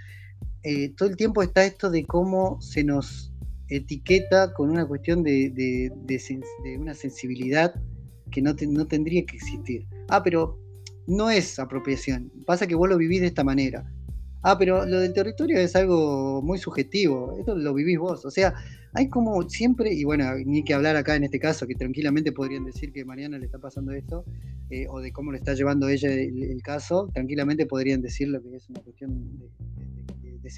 eh, 0.62 0.94
todo 0.96 1.10
el 1.10 1.16
tiempo 1.16 1.42
está 1.42 1.66
esto 1.66 1.90
de 1.90 2.06
cómo 2.06 2.58
se 2.62 2.84
nos 2.84 3.34
etiqueta 3.68 4.54
con 4.54 4.70
una 4.70 4.86
cuestión 4.86 5.22
de, 5.22 5.50
de, 5.50 6.78
una 6.78 6.94
sensibilidad 6.94 7.74
que 8.30 8.40
no, 8.40 8.54
no 8.68 8.86
tendría 8.86 9.26
que 9.26 9.36
existir. 9.36 9.86
Ah, 10.08 10.22
pero 10.22 10.63
no 11.06 11.30
es 11.30 11.58
apropiación, 11.58 12.30
pasa 12.46 12.66
que 12.66 12.74
vos 12.74 12.88
lo 12.88 12.96
vivís 12.96 13.20
de 13.20 13.28
esta 13.28 13.44
manera. 13.44 13.84
Ah, 14.46 14.58
pero 14.58 14.84
lo 14.84 15.00
del 15.00 15.14
territorio 15.14 15.58
es 15.58 15.74
algo 15.74 16.42
muy 16.42 16.58
subjetivo, 16.58 17.34
esto 17.38 17.56
lo 17.56 17.72
vivís 17.72 17.98
vos. 17.98 18.26
O 18.26 18.30
sea, 18.30 18.52
hay 18.92 19.08
como 19.08 19.48
siempre, 19.48 19.92
y 19.94 20.04
bueno, 20.04 20.24
ni 20.44 20.62
que 20.62 20.74
hablar 20.74 20.96
acá 20.96 21.16
en 21.16 21.24
este 21.24 21.40
caso, 21.40 21.66
que 21.66 21.74
tranquilamente 21.74 22.30
podrían 22.30 22.64
decir 22.64 22.92
que 22.92 23.06
Mariana 23.06 23.38
le 23.38 23.46
está 23.46 23.58
pasando 23.58 23.92
esto, 23.92 24.26
eh, 24.68 24.86
o 24.90 25.00
de 25.00 25.12
cómo 25.12 25.32
le 25.32 25.38
está 25.38 25.54
llevando 25.54 25.88
ella 25.88 26.12
el, 26.12 26.60
caso, 26.62 27.08
tranquilamente 27.14 27.64
podrían 27.64 28.02
decir 28.02 28.28
lo 28.28 28.42
que 28.42 28.54
es 28.54 28.68
una 28.68 28.80
cuestión 28.80 29.40
de, 30.42 30.50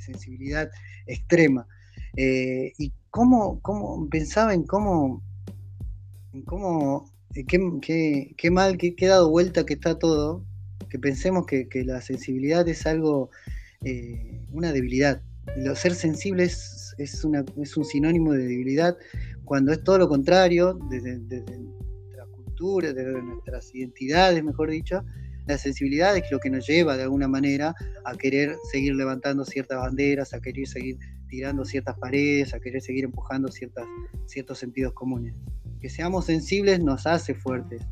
sensibilidad 0.00 0.70
extrema. 1.06 1.66
Eh, 2.18 2.74
y 2.76 2.92
cómo, 3.10 3.60
cómo 3.62 4.08
pensaba 4.10 4.52
en 4.52 4.64
cómo, 4.64 5.22
en 6.34 6.42
cómo 6.42 7.10
eh, 7.36 7.44
qué, 7.46 8.34
qué, 8.36 8.50
mal, 8.50 8.78
qué, 8.78 8.94
qué 8.94 9.06
dado 9.06 9.30
vuelta 9.30 9.66
que 9.66 9.74
está 9.74 9.98
todo, 9.98 10.44
que 10.88 10.98
pensemos 10.98 11.46
que, 11.46 11.68
la 11.84 12.00
sensibilidad 12.00 12.66
es 12.68 12.86
algo, 12.86 13.30
eh, 13.84 14.40
una 14.50 14.72
debilidad. 14.72 15.22
Lo, 15.56 15.76
ser 15.76 15.94
sensible 15.94 16.44
es, 16.44 16.94
es, 16.98 17.24
un 17.24 17.84
sinónimo 17.84 18.32
de 18.32 18.46
debilidad, 18.46 18.96
cuando 19.44 19.72
es 19.72 19.82
todo 19.84 19.98
lo 19.98 20.08
contrario, 20.08 20.78
desde, 20.90 21.18
nuestra 21.18 22.26
cultura, 22.32 22.92
desde 22.92 23.22
nuestras 23.22 23.74
identidades, 23.74 24.42
mejor 24.42 24.70
dicho, 24.70 25.04
la 25.46 25.58
sensibilidad 25.58 26.16
es 26.16 26.24
lo 26.30 26.40
que 26.40 26.50
nos 26.50 26.66
lleva 26.66 26.96
de 26.96 27.04
alguna 27.04 27.28
manera 27.28 27.74
a 28.04 28.16
querer 28.16 28.56
seguir 28.72 28.94
levantando 28.96 29.44
ciertas 29.44 29.78
banderas, 29.78 30.34
a 30.34 30.40
querer 30.40 30.66
seguir 30.66 30.98
tirando 31.28 31.64
ciertas 31.64 31.98
paredes, 31.98 32.54
a 32.54 32.60
querer 32.60 32.82
seguir 32.82 33.04
empujando 33.04 33.48
ciertas, 33.48 33.86
ciertos 34.26 34.58
sentidos 34.58 34.92
comunes. 34.92 35.34
Que 35.80 35.88
seamos 35.90 36.26
sensibles 36.26 36.80
nos 36.80 37.06
hace 37.06 37.34
fuertes, 37.34 37.82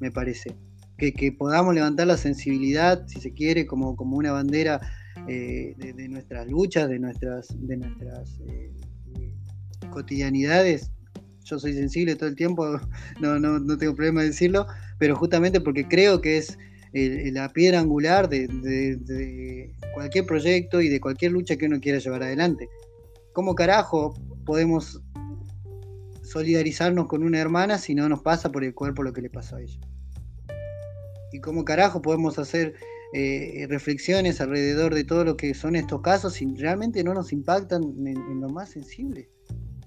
me 0.00 0.10
parece 0.10 0.54
que, 0.96 1.32
podamos 1.32 1.74
levantar 1.74 2.06
la 2.06 2.16
sensibilidad, 2.16 3.06
si 3.06 3.20
se 3.20 3.32
quiere, 3.32 3.66
como, 3.66 3.96
como 3.96 4.16
una 4.16 4.32
bandera 4.32 4.80
eh, 5.28 5.74
de, 5.76 6.08
nuestras 6.08 6.46
luchas, 6.46 6.88
de 6.88 6.98
nuestras, 6.98 7.48
de 7.66 7.76
nuestras 7.76 8.40
eh, 8.48 8.72
cotidianidades. 9.90 10.90
Yo 11.44 11.58
soy 11.58 11.74
sensible 11.74 12.16
todo 12.16 12.28
el 12.28 12.36
tiempo, 12.36 12.80
no, 13.20 13.38
no, 13.38 13.58
no 13.58 13.76
tengo 13.76 13.94
problema 13.94 14.22
de 14.22 14.28
decirlo, 14.28 14.66
pero 14.98 15.16
justamente 15.16 15.60
porque 15.60 15.86
creo 15.86 16.20
que 16.20 16.38
es 16.38 16.58
la 16.94 17.48
piedra 17.52 17.80
angular 17.80 18.28
de, 18.28 18.46
de, 18.46 19.74
cualquier 19.92 20.26
proyecto 20.26 20.80
y 20.80 20.88
de 20.88 21.00
cualquier 21.00 21.32
lucha 21.32 21.56
que 21.56 21.66
uno 21.66 21.80
quiera 21.80 21.98
llevar 21.98 22.22
adelante. 22.22 22.68
¿Cómo 23.32 23.54
carajo 23.54 24.14
podemos 24.46 25.02
solidarizarnos 26.22 27.06
con 27.06 27.22
una 27.22 27.40
hermana 27.40 27.78
si 27.78 27.94
no 27.94 28.08
nos 28.08 28.22
pasa 28.22 28.50
por 28.52 28.64
el 28.64 28.74
cuerpo 28.74 29.02
lo 29.02 29.12
que 29.12 29.22
le 29.22 29.30
pasó 29.30 29.56
a 29.56 29.62
ella? 29.62 29.78
y 31.34 31.40
cómo 31.40 31.64
carajo 31.64 32.00
podemos 32.00 32.38
hacer 32.38 32.74
eh, 33.12 33.66
reflexiones 33.68 34.40
alrededor 34.40 34.94
de 34.94 35.02
todo 35.02 35.24
lo 35.24 35.36
que 35.36 35.52
son 35.52 35.74
estos 35.74 36.00
casos 36.00 36.34
si 36.34 36.46
realmente 36.54 37.02
no 37.02 37.12
nos 37.12 37.32
impactan 37.32 37.82
en, 38.06 38.40
lo 38.40 38.48
más 38.48 38.70
sensible. 38.70 39.28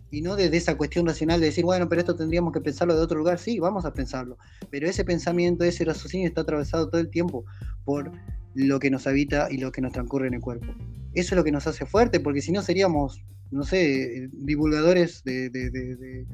Y 0.10 0.22
no 0.22 0.36
desde 0.36 0.58
esa 0.58 0.78
cuestión 0.78 1.06
racional 1.06 1.40
de 1.40 1.48
decir, 1.48 1.66
bueno, 1.66 1.90
pero 1.90 2.00
esto 2.00 2.16
tendríamos 2.16 2.54
que 2.54 2.62
pensarlo 2.62 2.96
de 2.96 3.02
otro 3.02 3.18
lugar. 3.18 3.40
Sí, 3.40 3.60
vamos 3.60 3.86
a 3.86 3.94
pensarlo. 3.94 4.38
Pero 4.70 4.88
ese 4.88 5.04
pensamiento, 5.04 5.64
ese 5.64 5.84
raciocinio 5.84 6.28
está 6.28 6.42
atravesado 6.42 6.90
todo 6.90 7.02
el 7.02 7.10
tiempo 7.10 7.46
por 7.84 8.12
lo 8.54 8.80
que 8.80 8.90
nos 8.90 9.06
habita 9.06 9.48
y 9.52 9.58
lo 9.58 9.72
que 9.72 9.82
nos 9.82 9.92
transcurre 9.92 10.28
en 10.28 10.36
el 10.36 10.42
cuerpo. 10.42 10.68
Eso 11.14 11.36
es 11.36 11.38
lo 11.38 11.44
que 11.44 11.52
nos 11.52 11.68
hace 11.68 11.86
fuerte, 11.86 12.20
porque 12.20 12.42
si 12.42 12.52
no 12.52 12.62
seríamos, 12.62 13.22
no 13.52 13.64
sé, 13.64 14.30
divulgadores 14.32 15.24
de, 15.24 16.26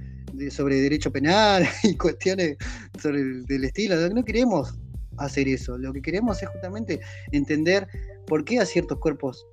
sobre 0.51 0.79
derecho 0.79 1.11
penal 1.11 1.65
y 1.83 1.95
cuestiones 1.95 2.57
del 3.03 3.63
estilo. 3.63 3.95
No 4.09 4.23
queremos 4.23 4.77
hacer 5.17 5.47
eso. 5.47 5.77
Lo 5.77 5.93
que 5.93 6.01
queremos 6.01 6.41
es 6.43 6.49
justamente 6.49 6.99
entender 7.31 7.87
por 8.27 8.45
qué 8.45 8.59
a 8.59 8.65
ciertos 8.65 8.99
cuerpos 8.99 9.45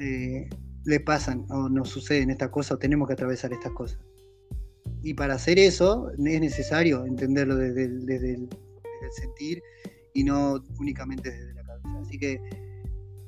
eh, 0.00 0.48
le 0.84 1.00
pasan 1.00 1.46
o 1.50 1.68
nos 1.68 1.88
suceden 1.90 2.30
estas 2.30 2.50
cosas 2.50 2.72
o 2.72 2.78
tenemos 2.78 3.06
que 3.06 3.14
atravesar 3.14 3.52
estas 3.52 3.72
cosas. 3.72 3.98
Y 5.02 5.14
para 5.14 5.34
hacer 5.34 5.58
eso 5.58 6.10
es 6.10 6.18
necesario 6.18 7.04
entenderlo 7.04 7.56
desde 7.56 7.84
el, 7.84 8.48
sentir 9.12 9.62
y 10.14 10.24
no 10.24 10.62
únicamente 10.78 11.30
desde 11.30 11.54
la 11.54 11.64
cabeza. 11.64 11.88
Así 12.02 12.18
que 12.18 12.40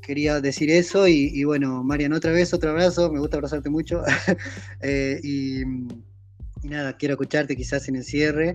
quería 0.01 0.41
decir 0.41 0.71
eso 0.71 1.09
y, 1.09 1.45
bueno, 1.45 1.83
Marian, 1.83 2.13
otra 2.13 2.33
vez, 2.33 2.53
otro 2.53 2.71
abrazo, 2.71 3.11
me 3.11 3.21
gusta 3.21 3.37
abrazarte 3.37 3.71
mucho. 3.71 4.03
Eh, 4.83 5.21
y, 5.23 5.63
y, 5.63 6.69
nada, 6.69 6.97
quiero 6.97 7.15
escucharte 7.15 7.57
quizás 7.57 7.89
en 7.89 7.97
el 7.97 8.05
cierre. 8.05 8.55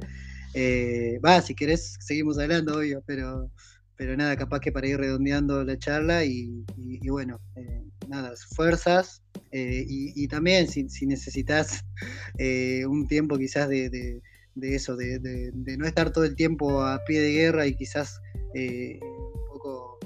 Eh, 0.54 1.20
va, 1.26 1.42
si 1.42 1.56
querés, 1.56 1.98
seguimos 2.00 2.38
hablando, 2.38 2.78
obvio, 2.78 3.02
pero 3.06 3.50
pero 3.98 4.16
nada, 4.16 4.38
capaz 4.38 4.60
que 4.60 4.72
para 4.72 4.88
ir 4.88 4.98
redondeando 4.98 5.64
la 5.64 5.78
charla 5.78 6.24
y, 6.24 6.64
bueno, 7.10 7.42
eh, 7.56 7.84
nada, 8.08 8.34
fuerzas 8.56 9.22
eh, 9.52 9.86
y, 9.88 10.28
también 10.28 10.68
si, 10.68 11.06
necesitas 11.06 11.86
un 12.88 13.08
tiempo 13.08 13.38
quizás 13.38 13.70
de, 13.70 14.22
eso, 14.62 14.96
de, 14.96 15.52
no 15.78 15.86
estar 15.86 16.12
todo 16.12 16.26
el 16.26 16.36
tiempo 16.36 16.82
a 16.82 17.04
pie 17.06 17.22
de 17.22 17.32
guerra 17.32 17.68
y 17.68 17.76
quizás 17.76 18.20
un 18.54 19.48
poco, 19.48 20.00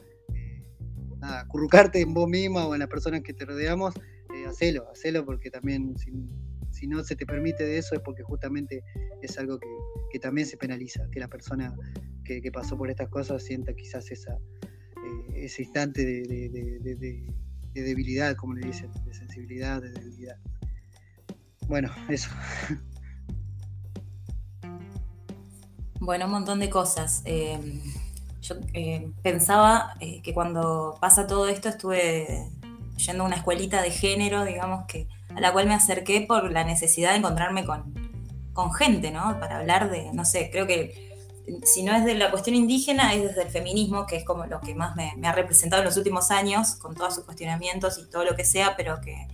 nada, 1.19 1.47
currucarte 1.47 2.01
en 2.01 2.13
vos 2.13 2.27
misma 2.27 2.67
o 2.67 2.73
en 2.73 2.79
las 2.79 2.89
personas 2.89 3.21
que 3.21 3.33
te 3.33 3.45
rodeamos, 3.45 3.93
hacelo, 4.47 4.89
hacelo 4.91 5.25
porque 5.25 5.49
también 5.49 5.95
si 6.71 6.87
no 6.87 7.03
se 7.03 7.15
te 7.15 7.25
permite 7.25 7.63
de 7.63 7.77
eso 7.77 7.95
es 7.95 8.01
porque 8.01 8.23
justamente 8.23 8.83
es 9.21 9.37
algo 9.37 9.59
que, 10.11 10.19
también 10.19 10.47
se 10.47 10.57
penaliza, 10.57 11.07
que 11.11 11.19
la 11.19 11.27
persona 11.27 11.75
que, 12.23 12.41
pasó 12.51 12.77
por 12.77 12.89
estas 12.89 13.09
cosas 13.09 13.43
sienta 13.43 13.73
quizás 13.73 14.11
esa, 14.11 14.33
eh, 14.33 15.45
ese 15.45 15.63
instante 15.63 16.03
de, 16.05 17.33
debilidad, 17.73 18.35
como 18.35 18.53
le 18.53 18.67
dicen, 18.67 18.91
de 19.05 19.13
sensibilidad, 19.13 19.81
de 19.81 19.91
debilidad. 19.91 20.37
Bueno, 21.67 21.89
eso. 22.09 22.29
Bueno, 25.99 26.25
un 26.25 26.31
montón 26.31 26.59
de 26.59 26.69
cosas. 26.69 27.21
Em, 27.25 27.79
yo 28.41 28.55
eh, 28.73 29.11
pensaba 29.21 29.95
eh, 29.99 30.21
que 30.23 30.33
cuando 30.33 30.97
pasa 30.99 31.27
todo 31.27 31.47
esto 31.47 31.69
estuve 31.69 32.49
yendo 32.97 33.23
a 33.23 33.27
una 33.27 33.35
escuelita 33.35 33.83
de 33.83 33.91
género, 33.91 34.43
digamos 34.43 34.85
que 34.87 35.07
a 35.35 35.39
la 35.39 35.53
cual 35.53 35.67
me 35.67 35.75
acerqué 35.75 36.21
por 36.21 36.51
la 36.51 36.63
necesidad 36.63 37.11
de 37.11 37.17
encontrarme 37.17 37.65
con, 37.65 37.93
con 38.53 38.73
gente, 38.73 39.11
¿no? 39.11 39.39
Para 39.39 39.59
hablar 39.59 39.91
de, 39.91 40.11
no 40.11 40.25
sé, 40.25 40.49
creo 40.51 40.65
que 40.67 41.10
si 41.63 41.83
no 41.83 41.95
es 41.95 42.05
de 42.05 42.15
la 42.15 42.31
cuestión 42.31 42.55
indígena, 42.55 43.13
es 43.13 43.23
desde 43.23 43.43
el 43.43 43.49
feminismo, 43.49 44.05
que 44.05 44.15
es 44.15 44.23
como 44.23 44.45
lo 44.45 44.61
que 44.61 44.75
más 44.75 44.95
me, 44.95 45.13
ha 45.23 45.31
representado 45.31 45.81
en 45.81 45.87
los 45.87 45.97
últimos 45.97 46.31
años, 46.31 46.75
con 46.75 46.95
todos 46.95 47.15
sus 47.15 47.23
cuestionamientos 47.25 47.97
y 47.97 48.09
todo 48.09 48.23
lo 48.23 48.35
que 48.35 48.45
sea, 48.45 48.75
pero 48.75 49.01
que, 49.01 49.27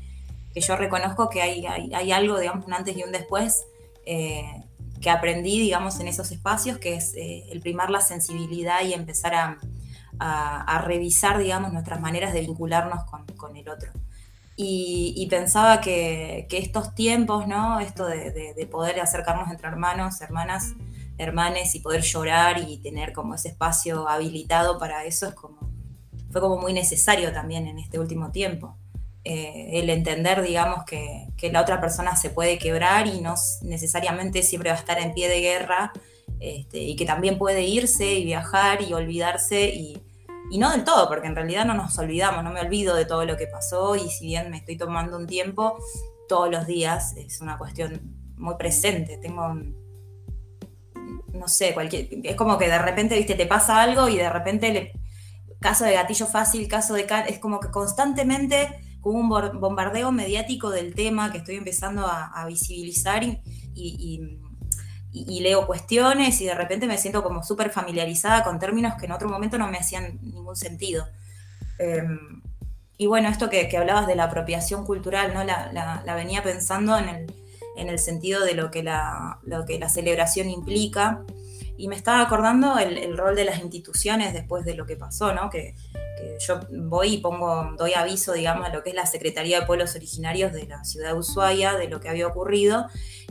que 0.53 0.61
yo 0.61 0.75
reconozco 0.75 1.29
que 1.29 1.41
hay, 1.41 1.65
hay, 1.65 2.11
algo, 2.11 2.39
digamos, 2.39 2.65
un 2.65 2.73
antes 2.73 2.95
y 2.97 3.03
un 3.03 3.11
después, 3.11 3.65
eh, 4.05 4.63
que 5.01 5.09
aprendí, 5.09 5.59
digamos, 5.59 5.99
en 5.99 6.07
esos 6.07 6.31
espacios, 6.31 6.77
que 6.79 6.95
es 6.95 7.13
eh, 7.15 7.45
el 7.51 7.61
primar 7.61 7.89
la 7.89 8.01
sensibilidad 8.01 8.83
y 8.83 8.93
empezar 8.93 9.35
a, 9.35 9.57
a, 10.19 10.81
revisar, 10.81 11.37
digamos, 11.37 11.73
nuestras 11.73 12.01
maneras 12.01 12.33
de 12.33 12.41
vincularnos 12.41 13.03
con, 13.05 13.25
con 13.37 13.55
el 13.55 13.69
otro. 13.69 13.91
Y, 14.59 15.27
pensaba 15.29 15.81
que, 15.81 16.47
estos 16.49 16.95
tiempos, 16.95 17.47
¿no? 17.47 17.79
Esto 17.79 18.07
de, 18.07 18.67
poder 18.71 18.99
acercarnos 18.99 19.51
entre 19.51 19.67
hermanos, 19.67 20.19
hermanas, 20.21 20.73
hermanes 21.17 21.75
y 21.75 21.79
poder 21.79 22.01
llorar 22.01 22.63
y 22.67 22.77
tener 22.77 23.13
como 23.13 23.35
ese 23.35 23.49
espacio 23.49 24.07
habilitado 24.07 24.77
para 24.77 25.05
eso 25.05 25.27
es 25.27 25.33
como, 25.33 25.57
fue 26.31 26.41
como 26.41 26.57
muy 26.57 26.73
necesario 26.73 27.31
también 27.33 27.67
en 27.67 27.79
este 27.79 27.99
último 27.99 28.31
tiempo. 28.31 28.77
Eh, 29.23 29.79
el 29.79 29.89
entender, 29.89 30.41
digamos, 30.41 30.85
que, 30.85 31.27
la 31.51 31.61
otra 31.61 31.81
persona 31.81 32.15
se 32.15 32.29
puede 32.29 32.57
quebrar 32.57 33.07
y 33.07 33.19
no 33.19 33.35
necesariamente 33.61 34.41
siempre 34.41 34.69
va 34.69 34.77
a 34.77 34.79
estar 34.79 34.99
en 34.99 35.13
pie 35.13 35.27
de 35.27 35.41
guerra 35.41 35.91
este, 36.39 36.79
y 36.79 36.95
que 36.95 37.05
también 37.05 37.37
puede 37.37 37.63
irse 37.63 38.13
y 38.13 38.23
viajar 38.23 38.81
y 38.81 38.93
olvidarse 38.93 39.69
y, 39.69 40.01
y 40.49 40.57
no 40.59 40.71
del 40.71 40.83
todo, 40.83 41.09
porque 41.09 41.27
en 41.27 41.35
realidad 41.35 41.65
no 41.65 41.73
nos 41.73 41.97
olvidamos, 41.97 42.43
no 42.43 42.51
me 42.51 42.61
olvido 42.61 42.95
de 42.95 43.05
todo 43.05 43.25
lo 43.25 43.35
que 43.35 43.47
pasó 43.47 43.95
y 43.95 44.09
si 44.09 44.27
bien 44.27 44.49
me 44.49 44.57
estoy 44.57 44.77
tomando 44.77 45.17
un 45.17 45.27
tiempo, 45.27 45.77
todos 46.29 46.49
los 46.49 46.65
días 46.67 47.15
es 47.17 47.41
una 47.41 47.57
cuestión 47.57 48.01
muy 48.37 48.55
presente. 48.55 49.17
Tengo, 49.17 49.55
no 51.33 51.47
sé, 51.47 51.73
cualquier, 51.73 52.07
es 52.23 52.35
como 52.35 52.57
que 52.57 52.67
de 52.67 52.79
repente, 52.79 53.15
viste, 53.15 53.35
te 53.35 53.45
pasa 53.45 53.81
algo 53.81 54.07
y 54.09 54.17
de 54.17 54.29
repente, 54.29 54.71
le, 54.71 54.91
caso 55.59 55.85
de 55.85 55.93
gatillo 55.93 56.27
fácil, 56.27 56.67
caso 56.67 56.93
de... 56.93 57.07
Es 57.27 57.39
como 57.39 57.59
que 57.59 57.69
constantemente 57.69 58.97
hubo 59.01 59.19
un 59.19 59.29
bombardeo 59.59 60.11
mediático 60.11 60.69
del 60.69 60.93
tema 60.93 61.31
que 61.31 61.39
estoy 61.39 61.55
empezando 61.55 62.05
a, 62.05 62.45
visibilizar 62.47 63.23
y 63.73 65.39
leo 65.41 65.65
cuestiones 65.65 66.41
y 66.41 66.45
de 66.45 66.55
repente 66.55 66.87
me 66.87 66.97
siento 66.97 67.23
como 67.23 67.43
súper 67.43 67.69
familiarizada 67.69 68.43
con 68.43 68.59
términos 68.59 68.95
que 68.99 69.05
en 69.05 69.13
otro 69.13 69.29
momento 69.29 69.57
no 69.57 69.67
me 69.67 69.77
hacían 69.77 70.19
ningún 70.21 70.55
sentido. 70.55 71.07
Em, 71.79 72.41
y 72.97 73.05
bueno, 73.05 73.29
esto 73.29 73.49
que, 73.49 73.69
hablabas 73.77 74.07
de 74.07 74.15
la 74.15 74.25
apropiación 74.25 74.85
cultural, 74.85 75.33
¿no? 75.33 75.43
La, 75.43 76.13
venía 76.15 76.41
pensando 76.43 76.97
en 76.97 77.09
el, 77.09 77.33
en 77.77 77.89
el, 77.89 77.99
sentido 77.99 78.43
de 78.43 78.53
lo 78.53 78.71
que 78.71 78.83
la, 78.83 79.39
lo 79.43 79.65
que 79.65 79.79
la 79.79 79.89
celebración 79.89 80.49
implica. 80.49 81.23
Y 81.77 81.87
me 81.87 81.95
estaba 81.95 82.21
acordando 82.21 82.79
el, 82.79 82.97
el, 82.97 83.17
rol 83.17 83.35
de 83.35 83.45
las 83.45 83.59
instituciones 83.59 84.33
después 84.33 84.65
de 84.65 84.73
lo 84.73 84.85
que 84.87 84.95
pasó, 84.95 85.33
¿no? 85.33 85.49
Que, 85.51 85.75
que, 86.17 86.37
yo 86.39 86.59
voy 86.71 87.15
y 87.15 87.17
pongo, 87.19 87.75
doy 87.77 87.93
aviso, 87.93 88.33
digamos, 88.33 88.65
a 88.65 88.73
lo 88.73 88.83
que 88.83 88.89
es 88.89 88.95
la 88.95 89.05
Secretaría 89.05 89.59
de 89.59 89.65
Pueblos 89.67 89.95
Originarios 89.95 90.53
de 90.53 90.65
la 90.65 90.83
ciudad 90.83 91.13
de 91.13 91.19
Ushuaia, 91.19 91.75
de 91.75 91.87
lo 91.87 91.99
que 91.99 92.09
había 92.09 92.25
ocurrido 92.25 92.87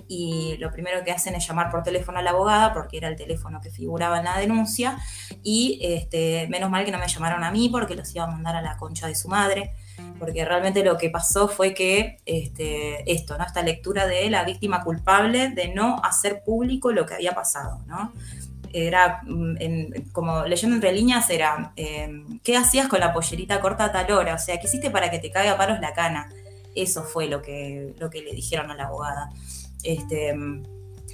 y 0.08 0.56
lo 0.58 0.70
primero 0.70 1.02
que 1.04 1.10
hacen 1.10 1.34
es 1.34 1.46
llamar 1.46 1.70
por 1.70 1.82
teléfono 1.82 2.18
a 2.18 2.22
la 2.22 2.30
abogada, 2.30 2.72
porque 2.72 2.96
era 2.96 3.08
el 3.08 3.16
teléfono 3.16 3.60
que 3.60 3.70
figuraba 3.70 4.18
en 4.18 4.24
la 4.24 4.38
denuncia, 4.38 4.98
y 5.42 5.78
este, 5.82 6.46
menos 6.48 6.70
mal 6.70 6.84
que 6.84 6.92
no 6.92 6.98
me 6.98 7.08
llamaron 7.08 7.42
a 7.44 7.50
mí 7.50 7.68
porque 7.68 7.94
los 7.94 8.14
iba 8.14 8.24
a 8.24 8.28
mandar 8.28 8.56
a 8.56 8.62
la 8.62 8.76
concha 8.76 9.06
de 9.06 9.14
su 9.14 9.28
madre, 9.28 9.74
porque 10.18 10.44
realmente 10.44 10.84
lo 10.84 10.96
que 10.96 11.10
pasó 11.10 11.48
fue 11.48 11.74
que 11.74 12.18
este, 12.26 13.10
esto, 13.10 13.36
¿no? 13.38 13.44
esta 13.44 13.62
lectura 13.62 14.06
de 14.06 14.28
la 14.30 14.44
víctima 14.44 14.82
culpable 14.82 15.50
de 15.50 15.68
no 15.68 16.00
hacer 16.02 16.42
público 16.44 16.92
lo 16.92 17.06
que 17.06 17.14
había 17.14 17.34
pasado, 17.34 17.82
¿no? 17.86 18.12
Era, 18.72 19.22
mm, 19.24 20.10
como 20.12 20.44
leyendo 20.44 20.76
entre 20.76 20.92
líneas, 20.92 21.30
era, 21.30 21.72
em, 21.76 22.40
¿qué 22.40 22.56
hacías 22.56 22.88
con 22.88 23.00
la 23.00 23.12
pollerita 23.12 23.60
corta 23.60 23.86
a 23.86 23.92
tal 23.92 24.10
hora? 24.12 24.34
O 24.34 24.38
sea, 24.38 24.58
¿qué 24.58 24.66
hiciste 24.66 24.90
para 24.90 25.10
que 25.10 25.18
te 25.18 25.30
caiga 25.30 25.52
a 25.52 25.56
palos 25.56 25.80
la 25.80 25.92
cana? 25.94 26.28
Eso 26.74 27.02
fue 27.04 27.26
lo 27.26 27.40
que, 27.40 27.94
lo 27.98 28.10
que 28.10 28.20
le 28.20 28.32
dijeron 28.34 28.70
a 28.70 28.74
la 28.74 28.84
abogada 28.84 29.30
este, 29.86 30.34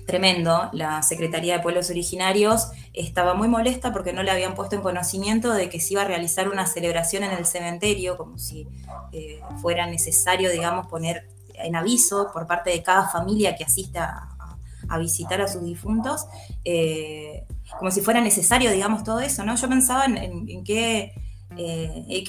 tremendo, 0.07 0.68
la 0.72 1.03
Secretaría 1.03 1.57
de 1.57 1.62
Pueblos 1.62 1.90
Originarios 1.90 2.68
estaba 2.92 3.34
muy 3.34 3.48
molesta 3.48 3.92
porque 3.92 4.12
no 4.12 4.22
le 4.22 4.30
habían 4.30 4.55
puesto 4.55 4.76
en 4.76 4.82
conocimiento 4.82 5.53
de 5.53 5.68
que 5.68 5.80
se 5.80 5.94
iba 5.94 6.03
a 6.03 6.05
realizar 6.05 6.48
una 6.48 6.66
celebración 6.66 7.24
en 7.24 7.32
el 7.32 7.46
cementerio, 7.46 8.16
como 8.16 8.38
si 8.38 8.66
eh, 9.12 9.40
fuera 9.61 9.86
necesario, 9.86 10.50
digamos, 10.50 10.86
poner 10.86 11.28
en 11.55 11.76
aviso 11.76 12.30
por 12.32 12.46
parte 12.46 12.70
de 12.70 12.82
cada 12.82 13.09
familia 13.09 13.57
que 13.57 13.64
asista 13.64 14.28
a, 14.88 14.98
visitar 14.98 15.40
a 15.40 15.48
sus 15.48 15.64
difuntos, 15.64 16.26
eh, 16.64 17.46
como 17.78 17.90
si 17.90 18.03
fuera 18.03 18.20
necesario, 18.20 18.70
digamos, 18.70 19.05
todo 19.05 19.20
eso, 19.20 19.42
¿no? 19.42 19.57
Yo 19.57 19.68
pensaba 19.68 20.05
en 20.05 20.64
qué 20.64 21.14
eh, 21.57 22.05
eh, 22.09 22.24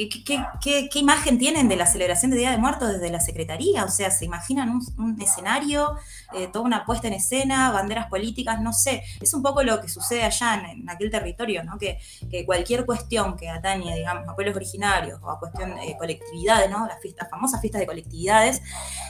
¿qué, 0.61 0.99
imagen 0.99 1.37
tienen 1.37 1.69
de 1.69 1.75
la 1.75 1.85
celebración 1.85 2.31
de 2.31 2.37
Día 2.37 2.51
de 2.51 2.57
Muertos 2.57 2.91
desde 2.91 3.09
la 3.09 3.19
Secretaría? 3.19 3.85
O 3.85 3.89
sea, 3.89 4.11
¿se 4.11 4.25
imaginan 4.25 4.79
un, 4.97 5.21
escenario, 5.21 5.95
eh, 6.33 6.47
toda 6.51 6.65
una 6.65 6.85
puesta 6.85 7.07
en 7.07 7.13
escena, 7.13 7.71
banderas 7.71 8.07
políticas? 8.07 8.61
No 8.61 8.73
sé. 8.73 9.03
Es 9.21 9.33
un 9.33 9.41
poco 9.41 9.63
lo 9.63 9.81
que 9.81 9.89
sucede 9.89 10.23
allá 10.23 10.61
en, 10.71 10.89
aquel 10.89 11.09
territorio, 11.09 11.63
¿no? 11.63 11.77
Que, 11.77 11.99
cualquier 12.45 12.85
cuestión 12.85 13.37
que 13.37 13.49
atañe, 13.49 13.95
digamos, 13.95 14.27
a 14.27 14.35
pueblos 14.35 14.55
originarios 14.55 15.19
o 15.21 15.29
a 15.29 15.39
cuestión 15.39 15.75
de 15.75 15.95
colectividades, 15.97 16.69
¿no? 16.69 16.85
Las, 16.85 17.01
fiestas, 17.01 17.29
famosas 17.29 17.61
fiestas 17.61 17.79
de 17.79 17.87
colectividades, 17.87 18.61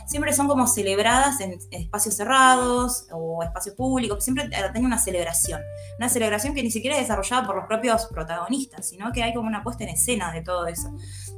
siempre 0.06 0.34
son 0.34 0.48
como 0.48 0.68
celebradas 0.68 1.40
en, 1.40 1.58
espacios 1.72 2.16
cerrados 2.16 3.08
o 3.12 3.44
espacios 3.44 3.76
públicos, 3.76 4.24
siempre 4.24 4.50
atañe 4.56 4.86
una 4.86 5.00
celebración. 5.00 5.62
Una 5.98 6.10
celebración 6.10 6.54
que 6.54 6.64
ni 6.64 6.72
siquiera 6.72 6.98
es 6.98 7.04
desarrollada 7.04 7.46
por 7.46 7.56
los 7.56 7.66
propios 7.66 8.08
protagonistas, 8.08 8.88
sino 8.88 9.12
que 9.12 9.24
hay 9.24 9.34
como 9.34 9.48
una 9.48 9.64
puesta 9.64 9.84
en 9.84 9.90
escena 9.90 10.03
escena 10.04 10.32
de 10.32 10.42
todo 10.42 10.68
eso. 10.68 10.94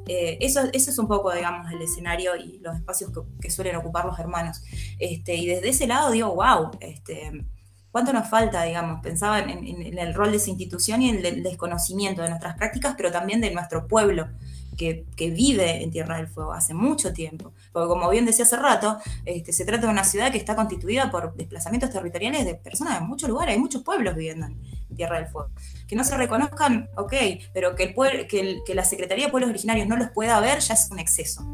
Eh, 0.08 0.38
eso, 0.42 0.62
eso 0.74 0.92
es 0.92 1.00
un 1.00 1.08
poco, 1.08 1.34
digamos, 1.34 1.72
el 1.72 1.82
escenario 1.82 2.36
y 2.36 2.60
los 2.60 2.76
espacios 2.76 3.12
que, 3.42 3.50
suelen 3.50 3.76
ocupar 3.76 4.06
los 4.06 4.18
hermanos. 4.20 4.62
Este, 5.00 5.36
y 5.36 5.48
desde 5.48 5.70
ese 5.70 5.88
lado 5.88 6.12
digo, 6.12 6.36
wow, 6.36 6.72
este, 6.80 7.46
¿cuánto 7.92 8.14
nos 8.14 8.28
falta, 8.28 8.64
digamos? 8.64 9.02
Pensaba 9.02 9.40
en, 9.40 9.98
el 9.98 10.14
rol 10.14 10.32
de 10.32 10.38
esa 10.38 10.50
institución 10.50 11.02
y 11.02 11.10
en 11.10 11.26
el 11.26 11.44
desconocimiento 11.44 12.22
de 12.22 12.30
nuestras 12.30 12.56
prácticas, 12.56 12.96
pero 12.98 13.12
también 13.12 13.42
de 13.42 13.52
nuestro 13.52 13.88
pueblo. 13.88 14.28
Que, 14.76 15.06
vive 15.18 15.84
en 15.84 15.92
Tierra 15.92 16.18
del 16.18 16.28
Fuego 16.28 16.54
hace 16.54 16.74
mucho 16.74 17.14
tiempo. 17.14 17.54
Porque 17.72 17.88
como 17.88 18.10
bien 18.10 18.26
decía 18.26 18.46
hace 18.46 18.58
rato, 18.58 18.98
este, 19.26 19.54
se 19.54 19.66
trata 19.66 19.88
de 19.88 19.92
una 19.92 20.04
ciudad 20.04 20.32
que 20.32 20.38
está 20.38 20.56
constituida 20.56 21.12
por 21.12 21.36
desplazamientos 21.36 21.90
territoriales 21.90 22.46
de 22.46 22.56
personas 22.56 23.00
de 23.00 23.06
muchos 23.06 23.30
lugares, 23.30 23.56
hay 23.56 23.62
muchos 23.62 23.84
pueblos 23.84 24.16
viviendo 24.16 24.48
en, 24.48 24.60
Tierra 24.96 25.20
del 25.20 25.28
Fuego. 25.28 25.50
Que 25.88 25.96
no 25.96 26.04
se 26.06 26.16
reconozcan, 26.16 26.90
ok, 26.96 27.14
pero 27.54 27.76
que, 27.76 27.94
el, 27.94 28.64
que, 28.66 28.76
la 28.76 28.86
Secretaría 28.86 29.26
de 29.26 29.32
Pueblos 29.32 29.50
Originarios 29.50 29.88
no 29.88 29.98
los 29.98 30.10
pueda 30.12 30.40
ver 30.40 30.60
ya 30.60 30.74
es 30.74 30.90
un 30.90 31.00
exceso. 31.00 31.46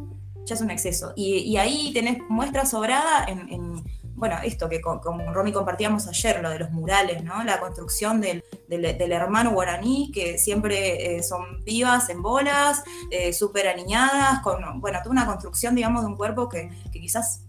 Ya 0.45 0.55
es 0.55 0.61
un 0.61 0.69
exceso. 0.69 1.13
Y, 1.15 1.57
ahí 1.57 1.91
tenés 1.93 2.19
muestra 2.29 2.65
sobrada 2.65 3.25
en, 3.27 3.83
bueno, 4.21 4.37
esto 4.43 4.69
que 4.69 4.81
con, 4.81 4.99
con, 4.99 5.33
Romy 5.33 5.51
compartíamos 5.51 6.07
ayer, 6.07 6.43
lo 6.43 6.51
de 6.51 6.59
los 6.59 6.69
murales, 6.69 7.23
¿no? 7.23 7.43
La 7.43 7.59
construcción 7.59 8.21
del, 8.21 8.43
del, 8.67 9.11
hermano 9.11 9.49
guaraní, 9.49 10.11
que 10.13 10.37
siempre 10.37 11.15
eh, 11.15 11.23
son 11.23 11.63
vivas 11.63 12.07
en 12.09 12.21
bolas, 12.21 12.83
eh, 13.09 13.33
súper 13.33 13.67
aniñadas, 13.67 14.41
con, 14.43 14.79
bueno, 14.79 14.99
toda 14.99 15.09
una 15.09 15.25
construcción, 15.25 15.73
digamos, 15.73 16.03
de 16.03 16.07
un 16.09 16.17
cuerpo 16.17 16.47
que, 16.47 16.69
que 16.93 17.01
quizás 17.01 17.45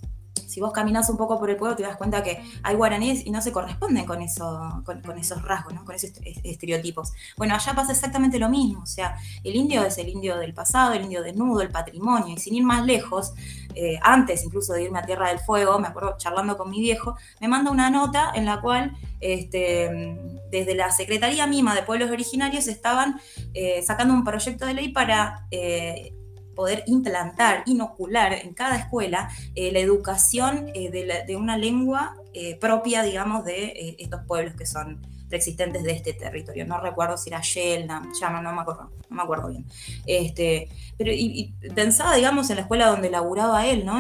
si 0.53 0.61
vos 0.61 0.73
caminas 0.73 1.09
un 1.09 1.17
poco 1.17 1.39
por 1.39 1.49
el 1.49 1.57
pueblo 1.57 1.75
te 1.75 1.83
das 1.83 1.97
cuenta 1.97 2.23
que 2.23 2.43
hay 2.63 2.77
guaraníes 2.77 3.25
y 3.25 3.31
no 3.31 3.41
se 3.41 3.53
corresponden 3.53 4.05
con, 4.05 4.21
eso, 4.21 4.83
con, 4.85 5.19
esos 5.19 5.41
rasgos, 5.43 5.73
con 5.83 5.95
esos 5.95 6.13
estereotipos. 6.45 7.13
Bueno, 7.39 7.55
allá 7.55 7.73
pasa 7.75 7.93
exactamente 7.93 8.39
lo 8.39 8.51
mismo, 8.51 8.83
o 8.83 8.87
sea, 8.87 9.17
el 9.43 9.57
indio 9.57 9.83
es 9.83 9.97
el 9.97 10.11
indio 10.11 10.37
del 10.37 10.53
pasado, 10.53 10.93
el 10.93 11.05
indio 11.05 11.23
desnudo, 11.23 11.63
el 11.63 11.71
patrimonio, 11.71 12.35
y 12.35 12.39
sin 12.39 12.55
ir 12.55 12.65
más 12.65 12.85
lejos, 12.85 13.33
eh, 13.75 13.99
antes 14.03 14.45
incluso 14.45 14.75
de 14.75 14.83
irme 14.83 14.99
a 14.99 15.03
Tierra 15.03 15.29
del 15.31 15.39
Fuego, 15.39 15.79
me 15.79 15.89
acuerdo 15.89 16.17
charlando 16.19 16.59
con 16.59 16.71
mi 16.71 16.81
viejo, 16.81 17.17
me 17.41 17.49
manda 17.49 17.71
una 17.71 17.89
nota 17.89 18.33
en 18.35 18.45
la 18.45 18.61
cual 18.61 18.95
este, 19.21 20.19
desde 20.51 20.75
la 20.75 20.91
Secretaría 20.91 21.47
Mima 21.47 21.75
de 21.75 21.83
Pueblos 21.83 22.11
Originarios 22.11 22.67
estaban 22.67 23.19
eh, 23.55 23.83
sacando 23.83 24.13
un 24.13 24.23
proyecto 24.23 24.67
de 24.67 24.75
ley 24.75 24.89
para 24.91 25.47
eh, 25.51 26.13
poder 26.55 26.85
implantar, 26.87 27.63
inocular 27.67 28.33
en 28.33 28.55
cada 28.55 28.77
escuela 28.77 29.31
la 29.55 29.79
educación 29.79 30.67
de, 30.67 31.37
una 31.37 31.57
lengua 31.57 32.17
propia, 32.61 33.03
digamos, 33.03 33.45
de 33.45 33.97
estos 33.99 34.23
pueblos 34.27 34.55
que 34.55 34.67
son 34.67 35.01
existentes 35.37 35.83
de 35.83 35.93
este 35.93 36.13
territorio. 36.13 36.67
No 36.67 36.81
recuerdo 36.81 37.17
si 37.17 37.31
era 37.31 37.41
Yelna, 37.41 38.03
llama, 38.21 38.41
no 38.41 38.53
me 38.53 38.63
acuerdo, 38.63 38.91
no 39.09 39.17
me 39.17 39.23
acuerdo 39.23 39.49
bien. 39.49 39.67
Este, 40.07 40.69
pero 40.97 41.13
y, 41.13 41.55
pensaba, 41.75 42.15
digamos, 42.15 42.51
en 42.51 42.57
la 42.57 42.63
escuela 42.63 42.87
donde 42.87 43.11
laburaba 43.11 43.67
él, 43.67 43.85
¿no? 43.85 43.99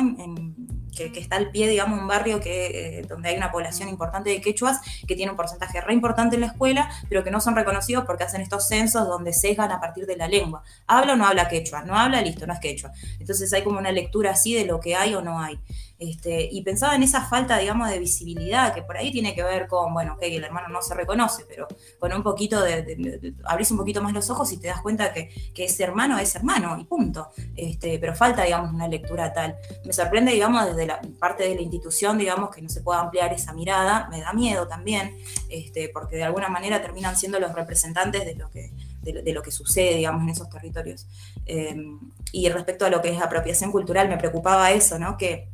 Que, 0.96 1.12
está 1.18 1.36
al 1.36 1.50
pie, 1.50 1.68
digamos, 1.68 2.00
un 2.00 2.06
barrio 2.06 2.40
que, 2.40 2.98
eh, 2.98 3.02
donde 3.02 3.30
hay 3.30 3.36
una 3.36 3.50
población 3.50 3.88
importante 3.88 4.30
de 4.30 4.40
quechuas 4.40 4.80
que 5.06 5.16
tiene 5.16 5.30
un 5.30 5.36
porcentaje 5.36 5.80
re 5.80 5.94
importante 5.94 6.36
en 6.36 6.42
la 6.42 6.48
escuela, 6.48 6.90
pero 7.08 7.24
que 7.24 7.30
no 7.30 7.40
son 7.40 7.56
reconocidos 7.56 8.04
porque 8.04 8.24
hacen 8.24 8.40
estos 8.40 8.68
censos 8.68 9.06
donde 9.06 9.32
sesgan 9.32 9.72
a 9.72 9.80
partir 9.80 10.06
de 10.06 10.16
la 10.16 10.28
lengua. 10.28 10.62
¿Habla 10.86 11.14
o 11.14 11.16
no 11.16 11.26
habla 11.26 11.48
quechua? 11.48 11.82
No 11.82 11.96
habla, 11.96 12.20
listo, 12.20 12.46
no 12.46 12.52
es 12.52 12.60
quechua. 12.60 12.92
Entonces 13.18 13.52
hay 13.52 13.62
como 13.62 13.78
una 13.78 13.92
lectura 13.92 14.32
así 14.32 14.54
de 14.54 14.64
lo 14.64 14.80
que 14.80 14.94
hay 14.94 15.14
o 15.14 15.22
no 15.22 15.40
hay. 15.40 15.58
Este, 16.02 16.48
y 16.50 16.62
pensaba 16.62 16.96
en 16.96 17.04
esa 17.04 17.22
falta, 17.22 17.58
digamos, 17.58 17.88
de 17.88 18.00
visibilidad, 18.00 18.74
que 18.74 18.82
por 18.82 18.96
ahí 18.96 19.12
tiene 19.12 19.36
que 19.36 19.44
ver 19.44 19.68
con, 19.68 19.94
bueno, 19.94 20.18
que 20.18 20.36
el 20.36 20.42
hermano 20.42 20.66
no 20.66 20.82
se 20.82 20.94
reconoce, 20.94 21.44
pero 21.48 21.68
con 22.00 22.12
un 22.12 22.24
poquito 22.24 22.60
de, 22.60 23.34
abrís 23.44 23.70
un 23.70 23.76
poquito 23.76 24.02
más 24.02 24.12
los 24.12 24.28
ojos 24.28 24.50
y 24.52 24.56
te 24.56 24.66
das 24.66 24.82
cuenta 24.82 25.12
que, 25.12 25.30
ese 25.54 25.84
hermano 25.84 26.18
es 26.18 26.34
hermano, 26.34 26.76
y 26.76 26.84
punto. 26.86 27.28
Este, 27.54 28.00
pero 28.00 28.16
falta, 28.16 28.42
digamos, 28.42 28.74
una 28.74 28.88
lectura 28.88 29.32
tal. 29.32 29.54
Me 29.84 29.92
sorprende, 29.92 30.32
digamos, 30.32 30.66
desde 30.66 30.86
la 30.88 31.00
parte 31.20 31.44
de 31.44 31.54
la 31.54 31.60
institución, 31.60 32.18
digamos, 32.18 32.50
que 32.50 32.60
no 32.60 32.68
se 32.68 32.80
pueda 32.80 32.98
ampliar 32.98 33.32
esa 33.32 33.52
mirada, 33.52 34.08
me 34.10 34.20
da 34.20 34.32
miedo 34.32 34.66
también, 34.66 35.16
este, 35.50 35.88
porque 35.88 36.16
de 36.16 36.24
alguna 36.24 36.48
manera 36.48 36.82
terminan 36.82 37.16
siendo 37.16 37.38
los 37.38 37.52
representantes 37.54 38.24
de 38.24 38.34
lo 38.34 38.50
que, 38.50 38.72
de, 39.02 39.32
lo 39.32 39.40
que 39.40 39.52
sucede, 39.52 39.94
digamos, 39.94 40.22
en 40.22 40.30
esos 40.30 40.50
territorios. 40.50 41.06
Em, 41.46 42.00
y 42.32 42.48
respecto 42.48 42.86
a 42.86 42.90
lo 42.90 43.00
que 43.00 43.10
es 43.10 43.22
apropiación 43.22 43.70
cultural, 43.70 44.08
me 44.08 44.16
preocupaba 44.16 44.72
eso, 44.72 44.98
¿no? 44.98 45.16
Que 45.16 45.51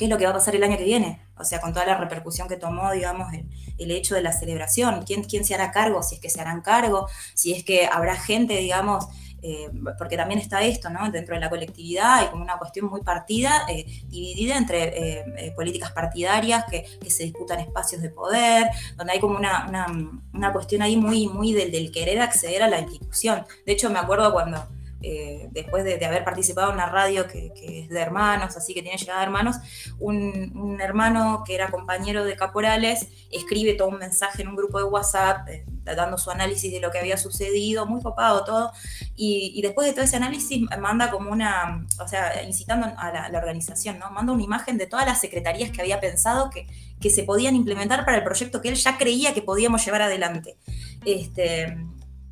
qué 0.00 0.06
es 0.06 0.10
lo 0.10 0.16
que 0.16 0.24
va 0.24 0.30
a 0.30 0.34
pasar 0.34 0.56
el 0.56 0.62
año 0.62 0.78
que 0.78 0.84
viene, 0.84 1.20
o 1.36 1.44
sea, 1.44 1.60
con 1.60 1.74
toda 1.74 1.84
la 1.84 1.94
repercusión 1.94 2.48
que 2.48 2.56
tomó, 2.56 2.90
digamos, 2.90 3.34
el, 3.34 3.90
hecho 3.90 4.14
de 4.14 4.22
la 4.22 4.32
celebración, 4.32 5.02
¿Quién, 5.04 5.24
quién 5.24 5.44
se 5.44 5.54
hará 5.54 5.72
cargo, 5.72 6.02
si 6.02 6.14
es 6.14 6.22
que 6.22 6.30
se 6.30 6.40
harán 6.40 6.62
cargo, 6.62 7.06
si 7.34 7.52
es 7.52 7.64
que 7.64 7.84
habrá 7.84 8.16
gente, 8.16 8.56
digamos, 8.56 9.08
eh, 9.42 9.68
porque 9.98 10.16
también 10.16 10.40
está 10.40 10.62
esto, 10.62 10.88
¿no? 10.88 11.10
Dentro 11.10 11.34
de 11.34 11.40
la 11.42 11.50
colectividad 11.50 12.14
hay 12.14 12.28
como 12.28 12.42
una 12.42 12.56
cuestión 12.56 12.86
muy 12.86 13.02
partida, 13.02 13.66
eh, 13.68 13.84
dividida 14.08 14.56
entre 14.56 15.18
eh, 15.18 15.52
políticas 15.54 15.92
partidarias 15.92 16.64
que, 16.70 16.86
se 17.10 17.24
disputan 17.24 17.60
espacios 17.60 18.00
de 18.00 18.08
poder, 18.08 18.70
donde 18.96 19.12
hay 19.12 19.20
como 19.20 19.36
una, 19.36 20.50
cuestión 20.54 20.80
ahí 20.80 20.96
muy, 20.96 21.28
muy 21.28 21.52
del, 21.52 21.70
del, 21.70 21.92
querer 21.92 22.22
acceder 22.22 22.62
a 22.62 22.68
la 22.68 22.80
institución. 22.80 23.44
De 23.66 23.72
hecho, 23.72 23.90
me 23.90 23.98
acuerdo 23.98 24.32
cuando 24.32 24.66
eh, 25.02 25.48
después 25.52 25.82
de, 25.82 26.04
haber 26.04 26.24
participado 26.24 26.68
en 26.68 26.74
una 26.74 26.86
radio 26.86 27.26
que, 27.26 27.52
es 27.62 27.88
de 27.88 28.00
hermanos, 28.00 28.56
así 28.56 28.74
que 28.74 28.82
tiene 28.82 28.98
llegada 28.98 29.20
de 29.20 29.26
hermanos, 29.26 29.56
un, 29.98 30.78
hermano 30.80 31.42
que 31.46 31.54
era 31.54 31.70
compañero 31.70 32.24
de 32.24 32.36
Caporales 32.36 33.08
escribe 33.30 33.74
todo 33.74 33.88
un 33.88 33.98
mensaje 33.98 34.42
en 34.42 34.48
un 34.48 34.56
grupo 34.56 34.78
de 34.78 34.84
WhatsApp 34.84 35.48
eh, 35.48 35.64
dando 35.84 36.18
su 36.18 36.30
análisis 36.30 36.70
de 36.72 36.80
lo 36.80 36.90
que 36.90 36.98
había 36.98 37.16
sucedido, 37.16 37.86
muy 37.86 38.02
copado 38.02 38.44
todo, 38.44 38.72
y, 39.16 39.60
después 39.62 39.86
de 39.86 39.92
todo 39.92 40.04
ese 40.04 40.16
análisis 40.16 40.62
manda 40.78 41.10
como 41.10 41.30
una, 41.30 41.86
o 41.98 42.08
sea, 42.08 42.42
incitando 42.42 42.86
a 42.96 43.30
la, 43.30 43.38
organización, 43.38 43.98
¿no? 43.98 44.10
Manda 44.10 44.32
una 44.32 44.42
imagen 44.42 44.76
de 44.76 44.86
todas 44.86 45.06
las 45.06 45.20
secretarías 45.20 45.70
que 45.70 45.80
había 45.80 46.00
pensado 46.00 46.50
que, 46.50 46.66
que 47.00 47.10
se 47.10 47.24
podían 47.24 47.56
implementar 47.56 48.04
para 48.04 48.18
el 48.18 48.24
proyecto 48.24 48.60
que 48.60 48.68
él 48.68 48.74
ya 48.74 48.98
creía 48.98 49.32
que 49.32 49.42
podíamos 49.42 49.84
llevar 49.84 50.02
adelante. 50.02 50.56
Este, 51.04 51.76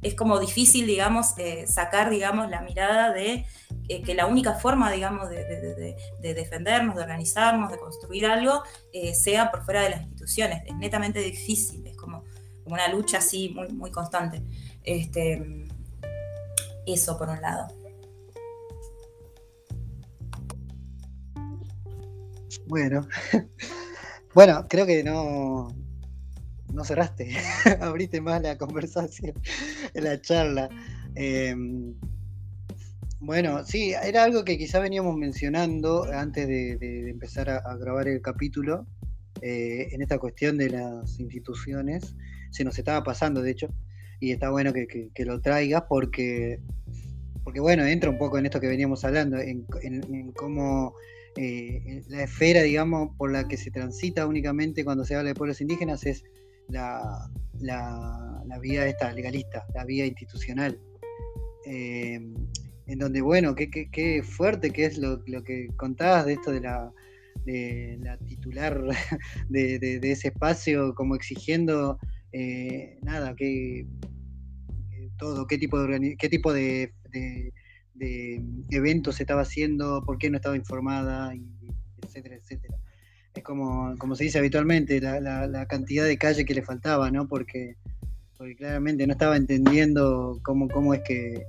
es 0.03 0.15
como 0.15 0.39
difícil, 0.39 0.87
digamos, 0.87 1.35
eh, 1.39 1.67
sacar, 1.67 2.11
digamos, 2.11 2.49
la 2.49 2.61
mirada 2.61 3.13
de 3.13 3.47
eh, 3.89 4.03
que 4.03 4.15
la 4.15 4.27
única 4.27 4.55
forma, 4.55 4.93
digamos, 4.93 5.29
de, 5.29 5.97
defendernos, 6.21 6.95
de 6.95 7.03
organizarnos, 7.03 7.71
de 7.71 7.79
construir 7.79 8.27
algo, 8.27 8.63
eh, 8.93 9.15
sea 9.15 9.51
por 9.51 9.65
fuera 9.65 9.83
de 9.83 9.91
las 9.91 10.03
instituciones. 10.03 10.63
Es 10.67 10.77
netamente 10.77 11.21
difícil, 11.21 11.87
es 11.87 11.97
como, 11.97 12.23
como 12.63 12.75
una 12.75 12.89
lucha 12.89 13.19
así 13.19 13.49
muy, 13.51 13.69
muy 13.69 13.91
constante. 13.91 14.43
Este, 14.85 15.67
eso 16.87 17.19
por 17.19 17.29
un 17.29 17.41
lado. 17.41 17.67
Bueno, 22.67 23.09
bueno, 24.35 24.67
creo 24.69 24.87
que 24.87 25.03
no, 25.03 25.75
no 26.73 26.85
cerraste, 26.85 27.31
abriste 27.81 28.21
más 28.21 28.43
la 28.43 28.59
conversación, 28.59 29.35
la 29.95 30.21
charla. 30.21 30.69
Em, 31.15 31.95
bueno, 33.21 33.65
sí, 33.65 33.95
era 34.01 34.25
algo 34.25 34.45
que 34.45 34.57
quizá 34.57 34.79
veníamos 34.79 35.17
mencionando 35.17 36.05
antes 36.05 36.47
de, 36.47 37.11
empezar 37.11 37.51
a, 37.51 37.77
grabar 37.77 38.07
el 38.07 38.23
capítulo, 38.23 38.87
eh, 39.43 39.89
en 39.91 40.03
esta 40.03 40.19
cuestión 40.19 40.57
de 40.57 40.71
las 40.71 41.19
instituciones. 41.19 42.15
Se 42.51 42.65
nos 42.65 42.79
estaba 42.79 43.03
pasando, 43.03 43.43
de 43.43 43.51
hecho, 43.51 43.69
y 44.21 44.31
está 44.31 44.51
bueno 44.51 44.73
que, 44.73 45.11
lo 45.25 45.41
traigas 45.41 45.85
porque, 45.89 46.61
porque, 47.43 47.61
bueno, 47.61 47.85
entra 47.85 48.09
un 48.09 48.19
poco 48.19 48.39
en 48.39 48.47
esto 48.47 48.61
que 48.61 48.69
veníamos 48.69 49.05
hablando, 49.05 49.39
en, 49.39 49.65
cómo 50.33 50.95
eh, 51.37 52.03
la 52.09 52.23
esfera, 52.23 52.63
digamos, 52.63 53.17
por 53.17 53.33
la 53.33 53.49
que 53.49 53.57
se 53.57 53.71
transita 53.71 54.27
únicamente 54.27 54.85
cuando 54.85 55.05
se 55.05 55.17
habla 55.17 55.31
de 55.31 55.35
pueblos 55.35 55.61
indígenas 55.61 56.07
es 56.07 56.25
la, 56.69 57.31
la, 57.61 58.59
vía 58.61 58.87
esta 58.87 59.13
legalista, 59.13 59.67
la 59.75 59.85
vía 59.85 60.07
institucional. 60.07 60.81
Eh, 61.67 62.21
en 62.87 62.99
donde, 62.99 63.21
bueno, 63.21 63.55
qué, 63.55 64.23
fuerte 64.23 64.71
que 64.71 64.87
es 64.87 64.97
lo, 64.99 65.23
que 65.23 65.69
contabas 65.77 66.25
de 66.25 66.33
esto 66.35 66.51
de 66.51 66.61
la, 66.61 66.91
de 67.45 67.99
la 68.01 68.17
titular 68.19 68.83
de, 69.49 70.01
ese 70.03 70.29
espacio, 70.29 70.95
como 70.95 71.15
exigiendo, 71.15 71.99
eh, 72.33 72.99
nada, 73.03 73.35
que 73.37 73.87
todo, 75.19 75.47
qué 75.47 75.59
tipo 75.59 75.79
de, 75.83 76.17
qué 76.17 76.29
tipo 76.29 76.53
de, 76.53 76.95
de, 77.11 78.43
eventos 78.71 79.17
se 79.17 79.25
estaba 79.25 79.43
haciendo, 79.43 80.03
por 80.07 80.17
qué 80.17 80.31
no 80.31 80.37
estaba 80.37 80.57
informada, 80.57 81.33
etcétera, 82.03 82.37
etcétera 82.37 82.78
es 82.78 82.78
como, 83.43 83.97
como 83.99 84.15
se 84.15 84.25
dice 84.25 84.39
habitualmente, 84.39 85.01
la, 85.01 85.67
cantidad 85.67 86.05
de 86.05 86.19
calle 86.19 86.45
que 86.45 86.55
le 86.55 86.63
faltaba, 86.63 87.11
¿no? 87.11 87.29
Porque, 87.29 87.77
porque 88.37 88.57
claramente 88.57 89.07
no 89.07 89.13
estaba 89.13 89.37
entendiendo 89.37 90.39
cómo, 90.43 90.69
cómo 90.69 90.95
es 90.95 91.03
que, 91.03 91.47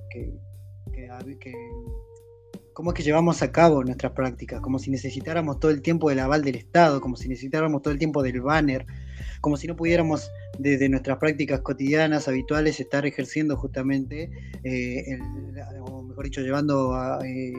cómo 2.74 2.92
es 2.92 2.96
que 2.96 3.04
llevamos 3.04 3.42
a 3.42 3.52
cabo 3.52 3.84
nuestras 3.84 4.14
prácticas, 4.14 4.62
como 4.62 4.80
si 4.80 4.90
necesitáramos 4.90 5.60
todo 5.60 5.72
el 5.72 5.82
tiempo 5.82 6.10
del 6.10 6.20
aval 6.20 6.44
del 6.44 6.56
Estado, 6.56 7.02
como 7.02 7.16
si 7.16 7.28
necesitáramos 7.28 7.82
todo 7.82 7.92
el 7.92 8.00
tiempo 8.00 8.24
del 8.24 8.42
banner, 8.42 8.86
como 9.42 9.58
si 9.58 9.68
no 9.68 9.76
pudiéramos 9.76 10.32
desde 10.58 10.90
nuestras 10.90 11.18
prácticas 11.18 11.62
cotidianas, 11.62 12.28
habituales, 12.28 12.80
estar 12.80 13.06
ejerciendo 13.06 13.58
justamente, 13.58 14.30
eh, 14.64 15.20
o 15.82 16.04
mejor 16.04 16.26
dicho, 16.26 16.42
llevando 16.42 16.94
a, 16.94 17.20
eh, 17.26 17.54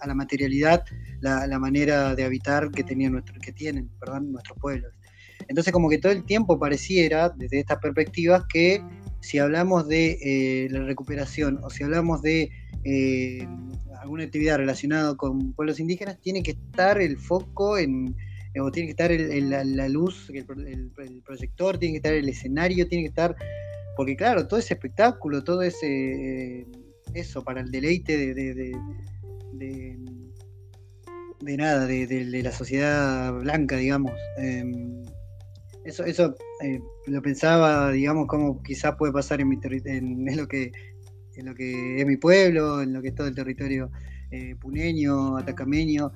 a, 0.00 0.06
la 0.06 0.14
materialidad 0.14 0.84
la, 1.20 1.58
manera 1.58 2.14
de 2.14 2.24
habitar 2.24 2.70
que, 2.70 2.84
tenían 2.84 3.12
nuestro, 3.12 3.40
que 3.40 3.52
tienen 3.52 3.88
perdón, 4.00 4.32
nuestros 4.32 4.58
pueblos. 4.58 4.92
Entonces 5.48 5.72
como 5.72 5.88
que 5.88 5.98
todo 5.98 6.12
el 6.12 6.24
tiempo 6.24 6.58
pareciera, 6.58 7.28
desde 7.30 7.60
estas 7.60 7.78
perspectivas, 7.78 8.44
que 8.52 8.82
si 9.20 9.38
hablamos 9.38 9.88
de 9.88 10.18
eh, 10.22 10.68
la 10.70 10.82
recuperación 10.84 11.58
o 11.62 11.70
si 11.70 11.84
hablamos 11.84 12.22
de 12.22 12.50
eh, 12.84 13.46
alguna 14.00 14.24
actividad 14.24 14.56
relacionada 14.58 15.16
con 15.16 15.52
pueblos 15.52 15.78
indígenas, 15.78 16.18
tiene 16.20 16.42
que 16.42 16.52
estar 16.52 17.00
el 17.00 17.16
foco 17.16 17.78
en, 17.78 18.16
o 18.60 18.70
tiene 18.70 18.92
que 18.92 19.02
estar 19.02 19.10
la, 19.10 19.88
luz, 19.88 20.30
el, 20.30 20.44
proyector, 21.24 21.78
tiene 21.78 21.94
que 21.94 21.98
estar 21.98 22.14
el 22.14 22.28
escenario, 22.28 22.88
tiene 22.88 23.04
que 23.04 23.08
estar, 23.08 23.36
porque 23.96 24.16
claro, 24.16 24.46
todo 24.46 24.58
ese 24.58 24.74
espectáculo, 24.74 25.44
todo 25.44 25.62
ese, 25.62 26.66
eso, 27.14 27.42
para 27.42 27.60
el 27.60 27.70
deleite 27.70 28.16
de, 28.16 28.34
de, 28.34 28.76
nada, 31.56 31.86
de, 31.86 32.42
la 32.42 32.52
sociedad 32.52 33.32
blanca, 33.34 33.76
digamos. 33.76 34.12
Em, 34.38 35.02
eso 35.84 36.04
eso 36.04 36.36
eh, 36.62 36.80
lo 37.06 37.22
pensaba, 37.22 37.90
digamos, 37.90 38.26
como 38.28 38.62
quizás 38.62 38.94
puede 38.96 39.12
pasar 39.12 39.40
en, 39.40 39.48
mi 39.48 39.58
en, 39.84 40.36
lo 40.36 40.46
que, 40.46 40.72
en 41.36 41.46
lo 41.46 41.54
que 41.54 42.00
es 42.00 42.06
mi 42.06 42.16
pueblo, 42.16 42.82
en 42.82 42.92
lo 42.92 43.02
que 43.02 43.08
es 43.08 43.14
todo 43.14 43.26
el 43.26 43.34
territorio 43.34 43.90
eh, 44.30 44.54
puneño, 44.60 45.36
atacameño. 45.36 46.12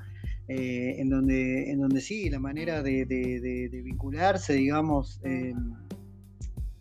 eh, 0.49 0.95
en, 0.99 1.11
donde, 1.11 1.71
en 1.71 1.81
donde 1.81 2.01
sí, 2.01 2.31
la 2.31 2.39
manera 2.39 2.83
de, 2.83 3.05
vincularse, 3.85 4.55
digamos, 4.55 5.21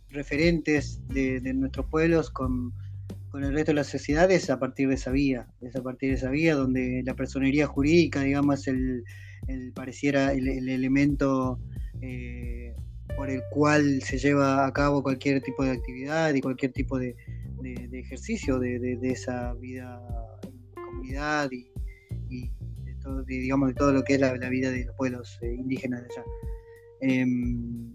referentes 0.10 1.02
de, 1.08 1.42
nuestros 1.54 1.88
pueblos 1.88 2.30
con, 2.30 2.72
el 3.44 3.54
resto 3.54 3.72
de 3.72 3.76
la 3.76 3.84
sociedad 3.84 4.30
es 4.32 4.50
a 4.50 4.60
partir 4.60 4.88
de 4.88 4.96
esa 4.96 5.12
vía, 5.12 5.48
es 5.62 5.76
a 5.76 5.82
partir 5.82 6.10
de 6.10 6.16
esa 6.16 6.30
vía 6.30 6.56
donde 6.56 7.02
la 7.06 7.16
personería 7.16 7.68
jurídica, 7.68 8.22
digamos, 8.22 8.68
el, 8.68 9.04
pareciera 9.74 10.34
el, 10.34 10.70
elemento 10.70 11.60
eh, 12.02 12.74
por 13.16 13.30
el 13.30 13.42
cual 13.52 14.02
se 14.02 14.18
lleva 14.18 14.66
a 14.66 14.74
cabo 14.74 15.04
cualquier 15.04 15.42
tipo 15.42 15.64
de 15.64 15.72
actividad 15.72 16.34
y 16.34 16.42
cualquier 16.42 16.72
tipo 16.72 16.98
de, 17.00 17.16
ejercicio 17.92 18.60
de, 18.60 18.98
esa 19.04 19.54
vida 19.56 20.02
en 20.44 20.84
comunidad 20.84 21.50
y, 21.52 21.72
de 22.84 22.96
todo, 23.02 23.24
digamos, 23.24 23.70
de 23.70 23.74
todo 23.76 23.94
lo 23.94 24.04
que 24.04 24.16
es 24.16 24.20
la, 24.20 24.34
vida 24.50 24.72
de 24.72 24.86
los 24.86 24.96
pueblos 24.96 25.40
eh, 25.42 25.54
indígenas 25.54 26.02
de 26.02 26.08
allá. 26.08 26.24
Em, 27.02 27.92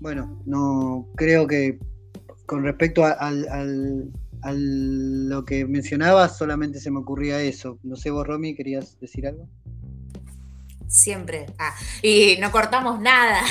bueno, 0.00 0.42
no 0.46 1.08
creo 1.16 1.46
que 1.46 1.78
con 2.50 2.64
respecto 2.64 3.04
a, 3.04 3.30
lo 4.44 5.44
que 5.44 5.66
mencionabas, 5.66 6.36
solamente 6.36 6.80
se 6.80 6.90
me 6.90 6.98
ocurría 6.98 7.40
eso. 7.42 7.78
No 7.82 7.96
sé, 7.96 8.10
vos, 8.10 8.26
Romy, 8.26 8.54
¿querías 8.54 8.98
decir 9.00 9.26
algo? 9.26 9.48
Siempre. 10.88 11.46
Ah, 11.58 11.74
y 12.02 12.36
no 12.40 12.50
cortamos 12.50 13.00
nada. 13.00 13.40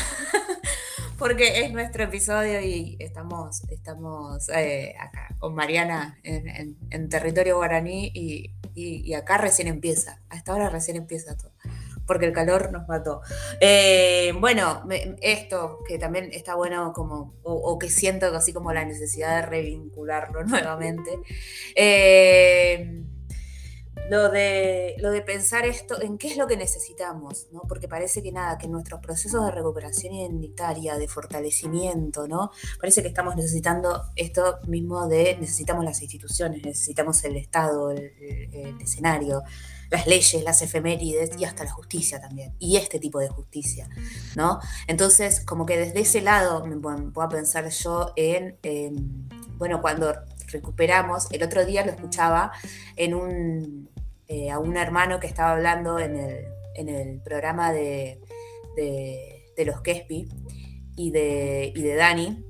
porque 1.20 1.60
es 1.60 1.74
nuestro 1.74 2.06
episodio 2.06 2.62
y 2.62 2.96
estamos, 2.98 3.62
estamos 3.70 4.48
eh, 4.50 4.96
acá 4.98 5.36
con 5.38 5.54
Mariana 5.54 6.18
en, 6.24 7.10
territorio 7.10 7.58
guaraní 7.58 8.10
y, 8.14 9.14
acá 9.14 9.38
recién 9.38 9.68
empieza, 9.68 10.22
a 10.30 10.38
esta 10.38 10.54
hora 10.54 10.70
recién 10.70 10.96
empieza 10.96 11.36
todo, 11.36 11.52
porque 12.10 12.26
el 12.26 12.34
calor 12.34 12.72
nos 12.72 12.88
mató. 12.88 13.22
Eh, 13.62 14.34
bueno, 14.40 14.84
esto 15.22 15.78
que 15.88 16.00
también 16.00 16.32
está 16.34 16.56
bueno 16.56 16.92
como, 16.92 17.36
o, 17.44 17.78
que 17.78 17.92
siento 17.92 18.26
así 18.36 18.52
como 18.52 18.74
la 18.74 18.84
necesidad 18.84 19.36
de 19.36 19.42
revincularlo 19.44 20.44
nuevamente. 20.46 21.20
Eh, 21.76 23.04
lo 24.10 24.30
de, 24.30 24.96
lo 24.98 25.12
de 25.12 25.22
pensar 25.22 25.68
esto, 25.68 26.02
en 26.02 26.18
qué 26.18 26.30
es 26.30 26.38
lo 26.38 26.48
que 26.48 26.58
necesitamos, 26.58 27.48
¿no? 27.52 27.62
Porque 27.68 27.88
parece 27.88 28.24
que 28.24 28.32
nada, 28.32 28.58
que 28.58 28.68
nuestros 28.68 29.00
procesos 29.02 29.46
de 29.46 29.52
recuperación 29.52 30.16
identitaria, 30.16 30.98
de 30.98 31.08
fortalecimiento, 31.08 32.28
¿no? 32.28 32.50
Parece 32.80 33.04
que 33.04 33.10
estamos 33.10 33.36
necesitando 33.36 34.06
esto 34.16 34.62
mismo 34.68 35.08
de 35.08 35.38
necesitamos 35.40 35.86
las 35.86 36.02
instituciones, 36.02 36.64
necesitamos 36.64 37.24
el 37.24 37.38
Estado, 37.38 37.92
el, 37.92 38.12
escenario, 38.82 39.44
las 39.90 40.08
leyes, 40.08 40.44
las 40.44 40.62
efemérides 40.62 41.32
y 41.38 41.46
hasta 41.46 41.64
la 41.64 41.72
justicia 41.72 42.22
también, 42.22 42.56
y 42.60 42.78
este 42.78 43.00
tipo 43.00 43.20
de 43.20 43.28
justicia, 43.28 43.90
¿no? 44.36 44.60
Entonces, 44.88 45.42
como 45.42 45.66
que 45.66 45.78
desde 45.78 46.02
ese 46.02 46.22
lado 46.22 46.66
me 46.66 46.78
puedo 46.78 47.30
pensar 47.30 47.68
yo 47.70 48.14
en, 48.16 48.58
bueno, 49.58 49.82
cuando 49.82 50.14
recuperamos, 50.48 51.28
el 51.32 51.44
otro 51.44 51.66
día 51.66 51.86
lo 51.86 51.92
escuchaba 51.92 52.52
en 52.96 53.14
un, 53.14 53.90
eh, 54.28 54.52
a 54.52 54.60
un 54.60 54.78
hermano 54.78 55.20
que 55.20 55.28
estaba 55.28 55.52
hablando 55.52 56.00
en 56.00 56.16
el, 56.16 57.22
programa 57.22 57.72
de, 57.72 58.20
los 59.58 59.82
Kespi 59.82 60.30
y 60.96 61.12
de, 61.12 61.74
y 61.76 61.82
de 61.82 61.96
Dani. 61.96 62.49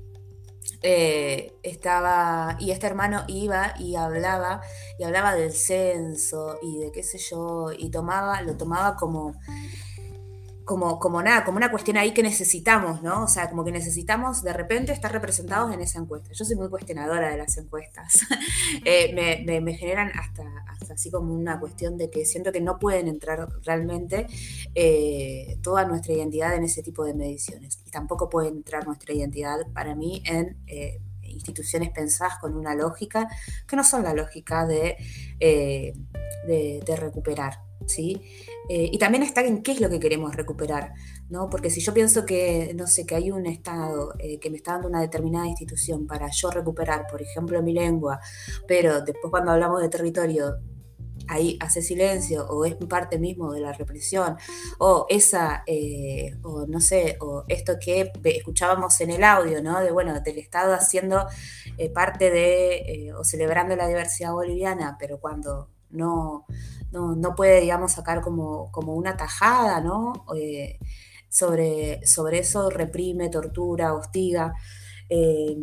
Eh, 0.82 1.52
estaba, 1.62 2.56
y 2.58 2.70
este 2.70 2.86
hermano 2.86 3.24
iba 3.28 3.74
y 3.78 3.96
hablaba, 3.96 4.62
y 4.98 5.04
hablaba 5.04 5.34
del 5.34 5.52
censo 5.52 6.58
y 6.62 6.78
de 6.78 6.92
qué 6.92 7.02
sé 7.02 7.18
yo, 7.18 7.72
y 7.76 7.90
tomaba, 7.90 8.42
lo 8.42 8.56
tomaba 8.56 8.96
como 8.96 9.34
como, 10.70 11.00
como 11.00 11.20
nada, 11.20 11.44
como 11.44 11.56
una 11.56 11.68
cuestión 11.68 11.96
ahí 11.96 12.14
que 12.14 12.22
necesitamos, 12.22 13.02
¿no? 13.02 13.24
O 13.24 13.26
sea, 13.26 13.50
como 13.50 13.64
que 13.64 13.72
necesitamos 13.72 14.44
de 14.44 14.52
repente 14.52 14.92
estar 14.92 15.10
representados 15.10 15.74
en 15.74 15.80
esa 15.80 15.98
encuesta. 15.98 16.30
Yo 16.32 16.44
soy 16.44 16.54
muy 16.54 16.68
cuestionadora 16.68 17.28
de 17.28 17.36
las 17.36 17.56
encuestas. 17.58 18.20
Eh, 18.84 19.12
me, 19.60 19.74
generan 19.74 20.10
hasta, 20.14 20.44
hasta 20.68 20.94
así 20.94 21.10
como 21.10 21.34
una 21.34 21.58
cuestión 21.58 21.96
de 21.98 22.08
que 22.08 22.24
siento 22.24 22.52
que 22.52 22.60
no 22.60 22.78
pueden 22.78 23.08
entrar 23.08 23.48
realmente 23.64 24.26
eh, 24.74 25.58
toda 25.60 25.84
nuestra 25.84 26.12
identidad 26.14 26.54
en 26.54 26.64
ese 26.64 26.82
tipo 26.82 27.04
de 27.04 27.14
mediciones. 27.14 27.80
Y 27.84 27.90
tampoco 27.90 28.28
puede 28.28 28.48
entrar 28.48 28.86
nuestra 28.86 29.12
identidad 29.12 29.58
para 29.74 29.94
mí 29.96 30.22
en... 30.24 30.56
Eh, 30.66 31.00
instituciones 31.22 31.90
pensadas 31.90 32.38
con 32.40 32.56
una 32.56 32.74
lógica 32.74 33.28
que 33.64 33.76
no 33.76 33.84
son 33.84 34.02
la 34.02 34.12
lógica 34.14 34.66
de, 34.66 34.96
de 35.38 36.96
recuperar. 36.96 37.60
¿sí? 37.86 38.20
Eh, 38.72 38.88
y 38.92 38.98
también 38.98 39.24
está 39.24 39.40
en 39.40 39.64
qué 39.64 39.72
es 39.72 39.80
lo 39.80 39.90
que 39.90 39.98
queremos 39.98 40.36
recuperar, 40.36 40.92
¿no? 41.28 41.50
Porque 41.50 41.70
si 41.70 41.80
yo 41.80 41.92
pienso 41.92 42.24
que, 42.24 42.72
no 42.76 42.86
sé, 42.86 43.04
que 43.04 43.16
hay 43.16 43.32
un 43.32 43.46
Estado 43.46 44.14
eh, 44.20 44.38
que 44.38 44.48
me 44.48 44.58
está 44.58 44.74
dando 44.74 44.86
una 44.86 45.00
determinada 45.00 45.48
institución 45.48 46.06
para 46.06 46.28
yo 46.30 46.52
recuperar, 46.52 47.08
por 47.10 47.20
ejemplo, 47.20 47.60
mi 47.64 47.72
lengua, 47.72 48.20
pero 48.68 49.00
después 49.00 49.28
cuando 49.28 49.50
hablamos 49.50 49.82
de 49.82 49.88
territorio 49.88 50.58
ahí 51.26 51.58
hace 51.60 51.82
silencio 51.82 52.46
o 52.46 52.64
es 52.64 52.76
parte 52.76 53.18
mismo 53.18 53.52
de 53.52 53.60
la 53.60 53.72
represión 53.72 54.36
o 54.78 55.06
esa 55.08 55.64
eh, 55.66 56.36
o 56.42 56.66
no 56.66 56.80
sé 56.80 57.16
o 57.20 57.44
esto 57.48 57.74
que 57.80 58.12
escuchábamos 58.24 59.00
en 59.00 59.10
el 59.10 59.24
audio 59.24 59.62
no 59.62 59.80
de 59.80 59.90
bueno 59.92 60.18
del 60.20 60.38
estado 60.38 60.72
haciendo 60.72 61.26
parte 61.94 62.30
de 62.30 63.12
o 63.16 63.22
celebrando 63.22 63.76
la 63.76 63.86
diversidad 63.86 64.32
boliviana 64.32 64.96
pero 64.98 65.20
cuando 65.20 65.68
no 65.90 66.46
no, 66.92 67.34
puede, 67.34 67.60
digamos, 67.60 67.92
sacar 67.92 68.20
como, 68.20 68.70
una 68.86 69.16
tajada, 69.16 69.80
¿no? 69.80 70.24
Eh, 70.36 70.78
sobre, 71.28 72.04
sobre 72.06 72.40
eso 72.40 72.70
reprime, 72.70 73.28
tortura, 73.28 73.94
hostiga. 73.94 74.54
Eh, 75.08 75.56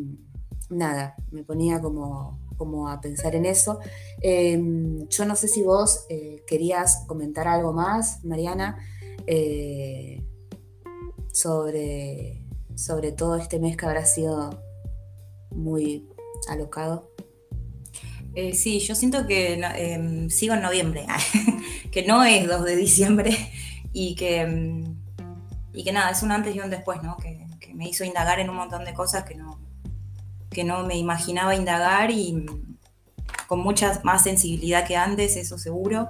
nada, 0.69 1.15
me 1.31 1.43
ponía 1.43 1.81
como, 1.81 2.39
como 2.57 2.87
a 2.87 3.01
pensar 3.01 3.35
en 3.35 3.45
eso. 3.45 3.79
Em, 4.21 5.07
yo 5.09 5.25
no 5.25 5.35
sé 5.35 5.47
si 5.47 5.63
vos 5.63 6.05
eh, 6.09 6.43
querías 6.47 7.03
comentar 7.07 7.47
algo 7.47 7.73
más, 7.73 8.23
Mariana, 8.23 8.77
sobre, 11.33 12.45
sobre 12.75 13.11
todo 13.11 13.35
este 13.35 13.59
mes 13.59 13.75
que 13.75 13.85
habrá 13.85 14.05
sido 14.05 14.63
muy 15.51 16.07
alocado. 16.47 17.06
Eh, 18.39 18.53
sí, 18.53 18.77
yo 18.77 18.93
siento 18.93 19.25
que 19.25 19.55
em, 19.55 20.29
sigo 20.29 20.53
en 20.53 20.61
noviembre, 20.61 21.07
que 21.91 22.05
no 22.05 22.23
es 22.23 22.47
2 22.47 22.65
de 22.65 22.75
diciembre 22.75 23.35
y 23.93 24.13
que, 24.13 24.41
em, 24.41 24.95
y 25.73 25.83
que 25.83 25.91
nada, 25.91 26.11
es 26.11 26.21
un 26.21 26.31
antes 26.31 26.55
y 26.55 26.59
un 26.59 26.69
después, 26.69 27.01
¿no? 27.01 27.17
Que, 27.17 27.47
me 27.73 27.89
hizo 27.89 28.03
indagar 28.03 28.39
en 28.39 28.51
un 28.51 28.55
montón 28.55 28.85
de 28.85 28.93
cosas 28.93 29.23
que 29.23 29.33
no, 29.33 29.59
que 30.51 30.63
no 30.63 30.83
me 30.83 30.97
imaginaba 30.97 31.55
indagar 31.55 32.11
y 32.11 32.45
con 33.47 33.59
mucha 33.59 33.99
más 34.03 34.23
sensibilidad 34.23 34.85
que 34.85 34.95
antes, 34.95 35.35
eso 35.35 35.57
seguro, 35.57 36.09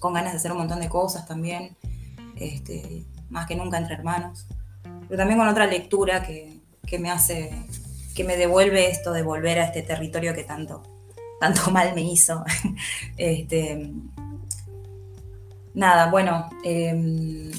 con 0.00 0.14
ganas 0.14 0.32
de 0.32 0.38
hacer 0.38 0.52
un 0.52 0.58
montón 0.58 0.80
de 0.80 0.88
cosas 0.88 1.26
también, 1.26 1.76
este, 2.36 3.04
más 3.28 3.46
que 3.46 3.56
nunca 3.56 3.76
entre 3.76 3.94
hermanos, 3.94 4.46
pero 5.06 5.18
también 5.18 5.38
con 5.38 5.48
otra 5.48 5.66
lectura 5.66 6.22
que, 6.22 6.60
que 6.86 6.98
me 6.98 7.10
hace, 7.10 7.52
que 8.14 8.24
me 8.24 8.38
devuelve 8.38 8.90
esto 8.90 9.12
de 9.12 9.22
volver 9.22 9.58
a 9.58 9.64
este 9.66 9.82
territorio 9.82 10.34
que 10.34 10.44
tanto 10.44 10.95
tanto 11.40 11.70
mal 11.70 11.94
me 11.94 12.02
hizo. 12.02 12.44
este, 13.16 13.92
nada, 15.74 16.10
bueno, 16.10 16.48
em, 16.62 17.50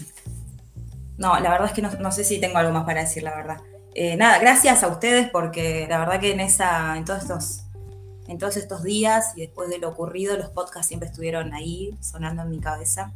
no, 1.18 1.40
la 1.40 1.50
verdad 1.50 1.68
es 1.68 1.74
que 1.74 1.82
no, 1.82 2.12
sé 2.12 2.24
si 2.24 2.40
tengo 2.40 2.58
algo 2.58 2.72
más 2.72 2.86
para 2.86 3.02
decir, 3.02 3.24
la 3.24 3.36
verdad. 3.36 3.62
Eh, 3.94 4.16
nada, 4.16 4.38
gracias 4.40 4.84
a 4.84 4.88
ustedes 4.88 5.30
porque 5.32 5.88
la 5.90 5.98
verdad 6.00 6.20
que 6.20 6.32
en, 6.32 6.40
esa, 6.40 6.96
en, 6.98 7.06
todos 7.06 7.24
estos, 7.24 7.64
en 8.28 8.38
todos 8.38 8.58
estos 8.58 8.84
días 8.84 9.34
y 9.36 9.42
después 9.42 9.70
de 9.70 9.80
lo 9.80 9.90
ocurrido, 9.90 10.38
los 10.38 10.50
podcasts 10.50 10.88
siempre 10.88 11.10
estuvieron 11.10 11.54
ahí 11.54 11.98
sonando 12.02 12.44
en 12.44 12.50
mi 12.52 12.60
cabeza. 12.60 13.12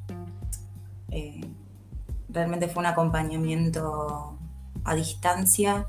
Eh, 1.11 1.41
realmente 2.29 2.67
fue 2.67 2.81
un 2.81 2.87
acompañamiento 2.87 4.37
a 4.83 4.95
distancia, 4.95 5.85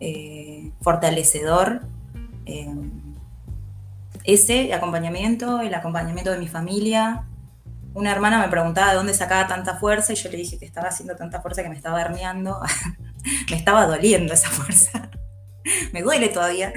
eh, 0.00 0.72
fortalecedor 0.82 1.82
ese 4.34 4.72
acompañamiento, 4.74 5.60
el 5.60 5.74
acompañamiento 5.74 6.30
de 6.30 6.38
mi 6.38 6.48
familia. 6.48 7.26
Una 7.94 8.12
hermana 8.12 8.38
me 8.38 8.48
preguntaba 8.48 8.90
de 8.90 8.96
dónde 8.96 9.14
sacaba 9.14 9.46
tanta 9.46 9.76
fuerza 9.76 10.12
y 10.12 10.16
yo 10.16 10.30
le 10.30 10.36
dije 10.36 10.58
que 10.58 10.64
estaba 10.64 10.88
haciendo 10.88 11.16
tanta 11.16 11.40
fuerza 11.40 11.62
que 11.62 11.68
me 11.68 11.76
estaba 11.76 12.00
herniando. 12.00 12.60
me 13.50 13.56
estaba 13.56 13.86
doliendo 13.86 14.32
esa 14.34 14.48
fuerza. 14.48 15.10
me 15.92 16.02
duele 16.02 16.28
todavía. 16.28 16.72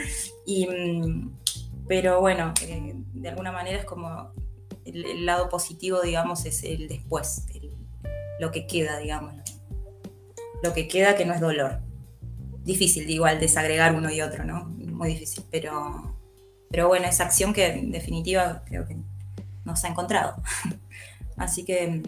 Y, 0.45 0.67
mm, 0.67 1.31
pero 1.87 2.21
bueno, 2.21 2.53
eh, 2.61 2.93
de 2.95 3.29
alguna 3.29 3.51
manera 3.51 3.79
es 3.79 3.85
como 3.85 4.31
el, 4.85 5.25
lado 5.25 5.49
positivo, 5.49 6.01
digamos, 6.01 6.45
es 6.45 6.63
el 6.63 6.87
después, 6.87 7.45
lo 8.39 8.51
que 8.51 8.67
queda, 8.67 8.97
digamos. 8.97 9.35
Lo 10.63 10.73
que 10.73 10.87
queda 10.87 11.15
que 11.15 11.25
no 11.25 11.33
es 11.33 11.41
dolor. 11.41 11.79
Difícil, 12.63 13.09
igual, 13.09 13.39
desagregar 13.39 13.93
uno 13.93 14.09
y 14.09 14.21
otro, 14.21 14.45
¿no? 14.45 14.65
Muy 14.65 15.09
difícil, 15.09 15.43
pero 15.51 16.12
pero 16.73 16.87
bueno, 16.87 17.05
esa 17.05 17.25
acción 17.25 17.53
que 17.53 17.67
en 17.67 17.91
definitiva 17.91 18.63
creo 18.65 18.87
que 18.87 18.97
nos 19.63 19.83
ha 19.83 19.89
encontrado. 19.89 20.41
Así 21.37 21.63
que, 21.63 22.01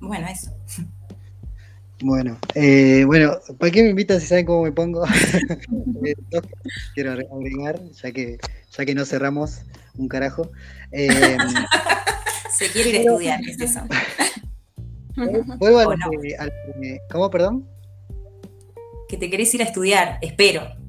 bueno, 0.00 0.26
eso. 0.28 0.50
Bueno, 2.00 2.38
eh, 2.54 3.04
bueno, 3.04 3.38
¿para 3.58 3.70
qué 3.70 3.82
me 3.82 3.90
invitan 3.90 4.18
si 4.18 4.26
saben 4.28 4.46
cómo 4.46 4.62
me 4.62 4.72
pongo? 4.72 5.04
Eh, 6.04 6.14
quiero 6.94 7.12
agregar, 7.12 7.80
ya 7.92 8.10
que, 8.10 8.38
ya 8.76 8.84
que 8.84 8.94
no 8.94 9.04
cerramos 9.04 9.60
un 9.96 10.08
carajo. 10.08 10.50
Eh, 10.90 11.08
Se 12.50 12.68
quiere 12.70 12.90
ir 12.90 12.96
a 12.96 12.98
estudiar, 13.00 13.40
¿qué 13.40 13.50
es 13.50 13.60
eso? 13.60 13.80
Vuelvo 15.58 15.80
a 15.80 15.96
¿Cómo, 17.10 17.30
perdón? 17.30 17.68
Que 19.08 19.16
te 19.18 19.30
querés 19.30 19.54
ir 19.54 19.60
a 19.62 19.66
estudiar, 19.66 20.18
espero. 20.22 20.81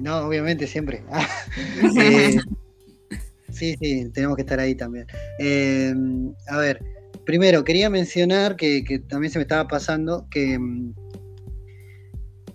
No, 0.00 0.18
obviamente, 0.18 0.66
siempre. 0.66 1.02
sí, 3.50 3.74
sí, 3.80 4.10
tenemos 4.12 4.36
que 4.36 4.42
estar 4.42 4.60
ahí 4.60 4.74
también. 4.74 5.06
a 6.48 6.56
ver, 6.58 6.80
primero, 7.26 7.64
quería 7.64 7.90
mencionar 7.90 8.56
que, 8.56 8.82
también 9.08 9.30
se 9.30 9.38
me 9.38 9.42
estaba 9.42 9.68
pasando 9.68 10.26
que 10.30 10.58
mm, 10.58 10.94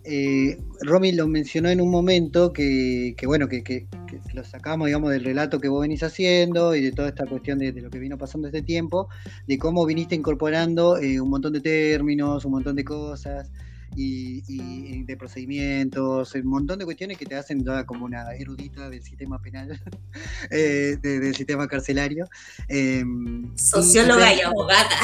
eh, 0.03 0.57
Romy 0.81 1.11
lo 1.11 1.27
mencionó 1.27 1.69
en 1.69 1.80
un 1.80 1.91
momento 1.91 2.52
que, 2.53 3.14
bueno, 3.27 3.48
que, 3.48 3.88
lo 4.34 4.43
sacamos, 4.43 4.88
digamos, 4.88 5.11
del 5.11 5.23
relato 5.23 5.60
que 5.60 5.68
vos 5.68 5.81
venís 5.81 6.02
haciendo 6.02 6.73
y 6.76 6.81
de 6.81 6.91
toda 6.91 7.10
esta 7.10 7.26
cuestión 7.26 7.60
de, 7.60 7.72
lo 7.73 7.89
que 7.89 7.99
vino 7.99 8.18
pasando 8.18 8.48
este 8.48 8.64
tiempo, 8.64 9.07
de 9.48 9.57
cómo 9.57 9.85
viniste 9.85 10.15
incorporando 10.15 10.98
eh, 10.98 11.22
un 11.22 11.30
montón 11.30 11.53
de 11.53 11.61
términos, 11.61 12.43
un 12.45 12.52
montón 12.52 12.76
de 12.76 12.84
cosas 12.84 13.52
y, 13.95 15.03
de 15.03 15.18
procedimientos, 15.18 16.34
un 16.35 16.47
montón 16.47 16.80
de 16.80 16.85
cuestiones 16.85 17.18
que 17.18 17.26
te 17.26 17.35
hacen 17.35 17.63
toda 17.63 17.85
como 17.85 18.05
una 18.05 18.34
erudita 18.34 18.89
del 18.89 19.03
sistema 19.03 19.41
penal, 19.41 19.80
eh, 20.51 20.97
del 21.01 21.35
sistema 21.35 21.68
carcelario. 21.68 22.27
Em, 22.68 23.55
Socióloga 23.57 24.34
y, 24.34 24.41
abogada. 24.41 24.89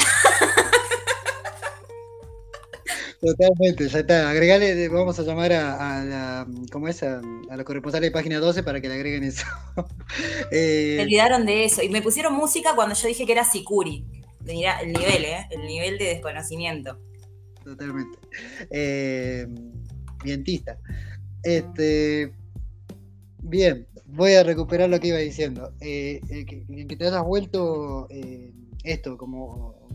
Totalmente, 3.20 3.88
ya 3.88 3.98
está. 3.98 4.30
Agregale, 4.30 4.88
vamos 4.88 5.18
a 5.18 5.22
llamar 5.24 5.52
a, 5.52 6.04
la, 6.04 6.46
¿cómo 6.70 6.86
es? 6.86 7.02
A, 7.02 7.20
los 7.20 7.64
corresponsales 7.64 8.08
de 8.08 8.12
página 8.12 8.38
12 8.38 8.62
para 8.62 8.80
que 8.80 8.88
le 8.88 8.94
agreguen 8.94 9.24
eso. 9.24 9.44
eh, 10.52 10.94
Me 10.98 11.02
olvidaron 11.02 11.44
de 11.44 11.64
eso. 11.64 11.82
Y 11.82 11.88
me 11.88 12.00
pusieron 12.00 12.34
música 12.34 12.76
cuando 12.76 12.94
yo 12.94 13.08
dije 13.08 13.26
que 13.26 13.32
era 13.32 13.44
Sicuri. 13.44 14.04
Mira, 14.44 14.80
el 14.80 14.92
nivel, 14.92 15.24
¿eh? 15.24 15.48
El 15.50 15.66
nivel 15.66 15.98
de 15.98 16.04
desconocimiento 16.06 16.98
totalmente. 17.68 18.18
Eh, 18.70 19.46
vientista. 20.24 20.78
Este, 21.42 22.32
bien, 23.42 23.86
voy 24.06 24.34
a 24.34 24.42
recuperar 24.42 24.88
lo 24.88 24.98
que 24.98 25.08
iba 25.08 25.18
diciendo. 25.18 25.72
Eh, 25.80 26.20
que, 26.46 26.96
te 26.96 27.06
hayas 27.06 27.24
vuelto 27.24 28.08
eh, 28.10 28.52
esto 28.84 29.16
como 29.16 29.88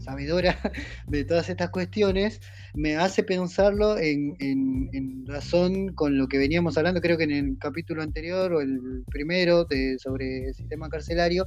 sabedora 0.00 0.58
de 1.08 1.24
todas 1.24 1.48
estas 1.50 1.70
cuestiones, 1.70 2.40
me 2.74 2.96
hace 2.96 3.22
pensarlo 3.22 3.98
en, 3.98 5.26
razón 5.26 5.94
con 5.94 6.18
lo 6.18 6.26
que 6.26 6.38
veníamos 6.38 6.76
hablando, 6.76 7.00
creo 7.00 7.16
que 7.16 7.24
en 7.24 7.30
el 7.30 7.58
capítulo 7.58 8.02
anterior 8.02 8.52
o 8.52 8.60
el 8.60 9.04
primero 9.06 9.64
de, 9.64 9.96
sobre 9.98 10.48
el 10.48 10.54
sistema 10.54 10.88
carcelario, 10.88 11.46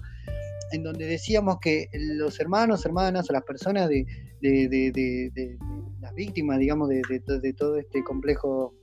en 0.73 0.83
donde 0.83 1.05
decíamos 1.05 1.59
que 1.61 1.87
los 1.93 2.39
hermanos, 2.39 2.85
hermanas 2.85 3.29
o 3.29 3.33
las 3.33 3.43
personas 3.43 3.87
de, 3.89 4.05
las 6.01 6.13
víctimas, 6.15 6.59
digamos, 6.59 6.89
de, 6.89 7.53
todo 7.55 7.77
este 7.77 8.03
complejo 8.03 8.73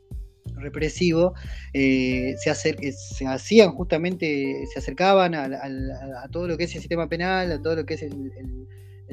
represivo, 0.54 1.34
eh, 1.74 2.34
se, 2.38 2.54
se, 2.54 3.26
hacían 3.26 3.72
justamente, 3.72 4.64
se 4.72 4.78
acercaban 4.78 5.34
a, 5.34 5.48
todo 6.30 6.46
lo 6.46 6.56
que 6.56 6.64
es 6.64 6.74
el 6.74 6.80
sistema 6.80 7.08
penal, 7.08 7.50
a 7.50 7.60
todo 7.60 7.76
lo 7.76 7.84
que 7.84 7.94
es 7.94 8.02
el, 8.02 8.32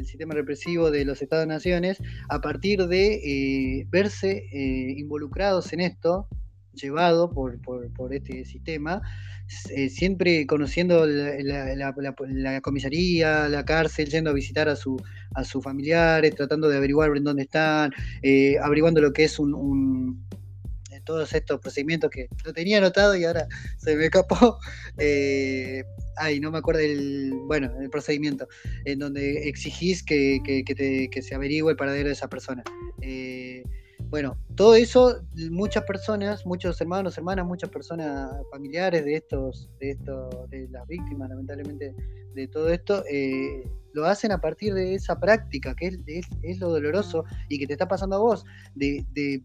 sistema 0.05 0.35
represivo 0.35 0.91
de 0.91 1.03
los 1.05 1.23
Estados-naciones, 1.23 1.97
a 2.29 2.39
partir 2.39 2.85
de 2.85 3.15
eh, 3.15 3.87
verse 3.89 4.45
eh, 4.53 4.93
involucrados 4.95 5.73
en 5.73 5.79
esto, 5.79 6.27
llevado 6.77 7.29
por, 7.29 7.59
por 7.61 8.13
este 8.13 8.45
sistema, 8.45 9.01
eh, 9.69 9.89
siempre 9.89 10.45
conociendo 10.45 11.05
la, 11.05 12.61
comisaría, 12.61 13.47
la 13.47 13.63
cárcel, 13.63 14.09
yendo 14.09 14.29
a 14.29 14.33
visitar 14.33 14.67
a, 14.67 14.75
su, 14.75 15.01
a 15.35 15.45
sus 15.45 15.63
familiares, 15.63 16.35
tratando 16.35 16.67
de 16.67 16.75
averiguar 16.75 17.15
en 17.15 17.23
dónde 17.23 17.43
están, 17.43 17.93
eh, 18.23 18.57
averiguando 18.61 18.99
lo 18.99 19.13
que 19.13 19.23
es 19.23 19.39
un, 19.39 20.27
eh, 20.91 20.99
todos 21.05 21.31
estos 21.33 21.61
procedimientos 21.61 22.09
que 22.09 22.27
lo 22.43 22.51
tenía 22.51 22.79
anotado 22.79 23.15
y 23.15 23.23
ahora 23.23 23.47
se 23.77 23.95
me 23.95 24.05
escapó. 24.05 24.59
ay, 26.17 26.39
no 26.41 26.51
me 26.51 26.57
acuerdo 26.57 26.81
el, 26.81 27.31
bueno, 27.45 27.71
el 27.79 27.89
procedimiento, 27.89 28.49
en 28.83 28.99
donde 28.99 29.47
exigís 29.47 30.03
que, 30.03 30.39
que, 30.43 31.21
se 31.21 31.35
averigüe 31.35 31.71
el 31.71 31.77
paradero 31.77 32.09
de 32.09 32.13
esa 32.13 32.27
persona. 32.27 32.63
Bueno, 34.09 34.37
todo 34.55 34.75
eso, 34.75 35.21
muchas 35.51 35.83
personas, 35.83 36.45
muchos 36.45 36.79
hermanos, 36.79 37.17
hermanas, 37.17 37.45
muchas 37.45 37.69
personas 37.69 38.31
familiares 38.51 39.03
de 39.03 39.15
estos, 39.15 39.69
de 39.81 39.91
estos, 39.91 40.49
de 40.49 40.69
las 40.69 40.87
víctimas, 40.87 41.29
lamentablemente, 41.29 41.93
de 42.33 42.47
todo 42.47 42.69
esto, 42.69 43.03
eh, 43.11 43.69
lo 43.91 44.05
hacen 44.05 44.31
a 44.31 44.39
partir 44.39 44.73
de 44.73 44.95
esa 44.95 45.19
práctica, 45.19 45.75
que 45.75 45.99
es, 46.07 46.59
lo 46.59 46.69
doloroso 46.69 47.25
y 47.49 47.59
que 47.59 47.67
te 47.67 47.73
está 47.73 47.89
pasando 47.89 48.15
a 48.15 48.19
vos, 48.19 48.45
de, 48.75 49.05
de, 49.11 49.43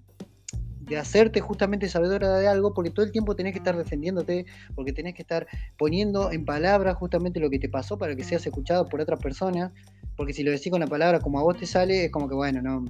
de, 0.82 0.96
hacerte 0.96 1.40
justamente 1.40 1.88
sabedora 1.88 2.38
de 2.38 2.46
algo, 2.46 2.72
porque 2.72 2.90
todo 2.90 3.04
el 3.04 3.10
tiempo 3.10 3.34
tenés 3.34 3.54
que 3.54 3.58
estar 3.58 3.76
defendiéndote, 3.76 4.46
porque 4.76 4.92
tenés 4.92 5.14
que 5.14 5.22
estar 5.22 5.48
poniendo 5.76 6.30
en 6.30 6.44
palabras 6.44 6.94
justamente 6.94 7.40
lo 7.40 7.50
que 7.50 7.58
te 7.58 7.68
pasó 7.68 7.98
para 7.98 8.14
que 8.14 8.22
seas 8.22 8.46
escuchado 8.46 8.86
por 8.86 9.00
otras 9.00 9.18
personas, 9.18 9.72
porque 10.16 10.32
si 10.32 10.44
lo 10.44 10.52
decís 10.52 10.70
con 10.70 10.80
la 10.80 10.86
palabra 10.86 11.18
como 11.18 11.40
a 11.40 11.42
vos 11.42 11.56
te 11.56 11.66
sale, 11.66 12.04
es 12.04 12.12
como 12.12 12.28
que, 12.28 12.36
bueno, 12.36 12.62
no, 12.62 12.84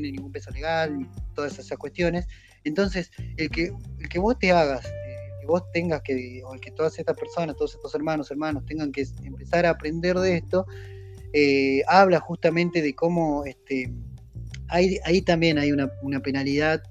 tiene 0.00 0.12
ningún 0.12 0.32
peso 0.32 0.50
legal 0.50 1.00
y 1.00 1.34
todas 1.34 1.58
esas 1.58 1.78
cuestiones. 1.78 2.26
Entonces, 2.64 3.10
el 3.36 3.48
que, 3.50 3.72
el 3.98 4.08
que 4.08 4.18
vos 4.18 4.38
te 4.38 4.52
hagas, 4.52 4.84
eh, 4.86 4.90
que 5.40 5.46
vos 5.46 5.62
tengas 5.72 6.02
que, 6.02 6.42
o 6.44 6.54
el 6.54 6.60
que 6.60 6.70
todas 6.70 6.98
estas 6.98 7.16
personas, 7.16 7.56
todos 7.56 7.74
estos 7.74 7.94
hermanos, 7.94 8.30
hermanos, 8.30 8.64
tengan 8.66 8.92
que 8.92 9.06
empezar 9.24 9.64
a 9.64 9.70
aprender 9.70 10.18
de 10.18 10.36
esto, 10.36 10.66
eh, 11.32 11.82
habla 11.88 12.20
justamente 12.20 12.82
de 12.82 12.94
cómo 12.94 13.44
este, 13.44 13.90
ahí, 14.68 14.98
ahí 15.04 15.22
también 15.22 15.58
hay 15.58 15.72
una, 15.72 15.90
penalidad 16.22 16.82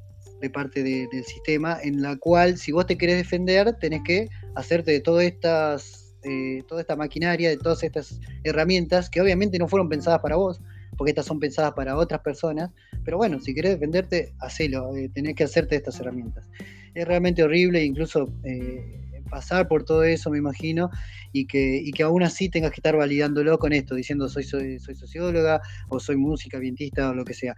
de 0.41 0.49
parte 0.49 0.83
del 0.83 1.23
sistema 1.23 1.79
en 1.81 2.01
la 2.01 2.17
cual 2.17 2.57
si 2.57 2.71
vos 2.71 2.85
te 2.85 2.97
querés 2.97 3.17
defender 3.17 3.73
tenés 3.79 4.01
que 4.03 4.27
hacerte 4.53 4.91
de 4.91 4.99
todas 4.99 5.23
estas 5.23 6.13
eh, 6.23 6.63
toda 6.67 6.81
esta 6.81 6.95
maquinaria, 6.95 7.49
de 7.49 7.57
todas 7.57 7.81
estas 7.83 8.19
herramientas 8.43 9.09
que 9.09 9.21
obviamente 9.21 9.57
no 9.57 9.67
fueron 9.67 9.87
pensadas 9.87 10.19
para 10.19 10.35
vos, 10.35 10.59
porque 10.97 11.11
estas 11.11 11.25
son 11.25 11.39
pensadas 11.39 11.73
para 11.73 11.97
otras 11.97 12.21
personas, 12.21 12.71
pero 13.03 13.17
bueno, 13.17 13.39
si 13.39 13.53
querés 13.53 13.71
defenderte, 13.73 14.33
hacelo, 14.39 14.95
eh, 14.95 15.09
tenés 15.13 15.35
que 15.35 15.43
hacerte 15.43 15.75
estas 15.75 15.99
herramientas. 15.99 16.49
Es 16.93 17.07
realmente 17.07 17.43
horrible, 17.43 17.83
incluso 17.83 18.33
eh, 18.43 19.05
pasar 19.29 19.67
por 19.67 19.83
todo 19.83 20.03
eso, 20.03 20.29
me 20.29 20.37
imagino, 20.37 20.89
y 21.31 21.45
que, 21.45 21.81
y 21.83 22.01
aún 22.01 22.23
así 22.23 22.49
tengas 22.49 22.71
que 22.71 22.79
estar 22.79 22.95
validándolo 22.95 23.57
con 23.59 23.73
esto, 23.73 23.95
diciendo 23.95 24.29
soy, 24.29 24.43
soy, 24.43 24.79
soy 24.79 24.95
socióloga 24.95 25.61
o 25.89 25.99
soy 25.99 26.15
música, 26.15 26.57
vientista 26.59 27.09
o 27.09 27.13
lo 27.13 27.25
que 27.25 27.33
sea. 27.33 27.55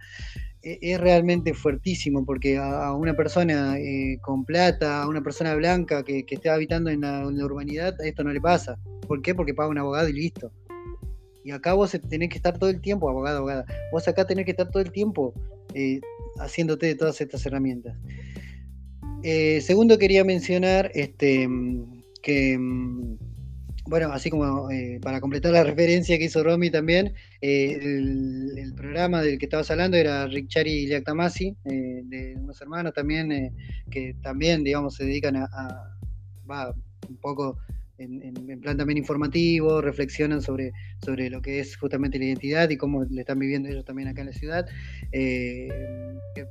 E, 0.62 0.78
es 0.82 1.00
realmente 1.00 1.54
fuertísimo 1.54 2.24
porque 2.24 2.58
a, 2.58 2.92
una 2.94 3.14
persona 3.14 3.78
eh, 3.78 4.18
con 4.20 4.44
plata, 4.44 5.02
a 5.02 5.08
una 5.08 5.22
persona 5.22 5.54
blanca 5.54 6.02
que, 6.02 6.24
que 6.24 6.34
esté 6.34 6.50
habitando 6.50 6.90
en 6.90 7.02
la, 7.02 7.22
en 7.22 7.38
la 7.38 7.44
urbanidad, 7.44 7.94
esto 8.04 8.24
no 8.24 8.32
le 8.32 8.40
pasa. 8.40 8.78
¿Por 9.06 9.22
qué? 9.22 9.34
Porque 9.34 9.54
paga 9.54 9.70
un 9.70 9.78
abogado 9.78 10.08
y 10.08 10.12
listo. 10.12 10.52
Y 11.48 11.50
acá 11.50 11.72
vos 11.72 11.96
tenés 12.10 12.28
que 12.28 12.36
estar 12.36 12.58
todo 12.58 12.68
el 12.68 12.82
tiempo, 12.82 13.08
abogado, 13.08 13.38
abogada, 13.38 13.64
vos 13.90 14.06
acá 14.06 14.26
tenés 14.26 14.44
que 14.44 14.50
estar 14.50 14.70
todo 14.70 14.82
el 14.82 14.92
tiempo 14.92 15.32
eh, 15.72 15.98
haciéndote 16.40 16.84
de 16.84 16.94
todas 16.94 17.18
estas 17.22 17.46
herramientas. 17.46 17.96
Eh, 19.22 19.62
segundo, 19.62 19.96
quería 19.96 20.24
mencionar 20.24 20.90
este, 20.92 21.48
que, 22.20 22.58
bueno, 23.86 24.12
así 24.12 24.28
como 24.28 24.70
eh, 24.70 25.00
para 25.00 25.22
completar 25.22 25.52
la 25.52 25.64
referencia 25.64 26.18
que 26.18 26.24
hizo 26.24 26.44
Romy 26.44 26.70
también, 26.70 27.14
el, 27.40 28.74
programa 28.76 29.22
del 29.22 29.38
que 29.38 29.46
estabas 29.46 29.70
hablando 29.70 29.96
era 29.96 30.26
Rick 30.26 30.48
Chari 30.48 30.70
y 30.70 30.86
Liactamasi, 30.88 31.56
de 31.64 32.34
unos 32.36 32.60
hermanos 32.60 32.92
también, 32.92 33.56
que 33.90 34.14
también, 34.20 34.64
digamos, 34.64 34.96
se 34.96 35.04
dedican 35.04 35.36
a, 35.36 35.44
a 35.44 35.96
va, 36.48 36.74
un 37.08 37.16
poco 37.16 37.56
en, 37.98 38.60
plan 38.60 38.76
también 38.76 38.98
informativo, 38.98 39.80
reflexionan 39.80 40.40
sobre, 40.40 40.72
sobre 41.04 41.30
lo 41.30 41.42
que 41.42 41.60
es 41.60 41.76
justamente 41.76 42.18
la 42.18 42.26
identidad 42.26 42.70
y 42.70 42.76
cómo 42.76 43.04
le 43.04 43.20
están 43.20 43.38
viviendo 43.38 43.68
ellos 43.68 43.84
también 43.84 44.08
acá 44.08 44.20
en 44.22 44.28
la 44.28 44.32
ciudad. 44.32 44.66
Eh, 45.12 45.68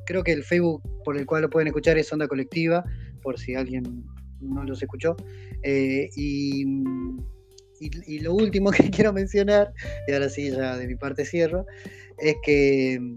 creo 0.05 0.23
que 0.23 0.33
el 0.33 0.43
Facebook 0.43 0.81
por 1.03 1.17
el 1.17 1.25
cual 1.25 1.43
lo 1.43 1.49
pueden 1.49 1.67
escuchar 1.67 1.97
es 1.97 2.11
Onda 2.11 2.27
Colectiva, 2.27 2.83
por 3.21 3.39
si 3.39 3.55
alguien 3.55 4.03
no 4.41 4.63
los 4.63 4.81
escuchó. 4.81 5.15
Eh, 5.63 6.09
y, 6.15 6.65
y, 7.79 8.19
lo 8.19 8.33
último 8.33 8.71
que 8.71 8.89
quiero 8.89 9.13
mencionar, 9.13 9.73
y 10.07 10.13
ahora 10.13 10.29
sí 10.29 10.51
ya 10.51 10.77
de 10.77 10.87
mi 10.87 10.95
parte 10.95 11.25
cierro, 11.25 11.65
es 12.17 12.35
que, 12.43 13.15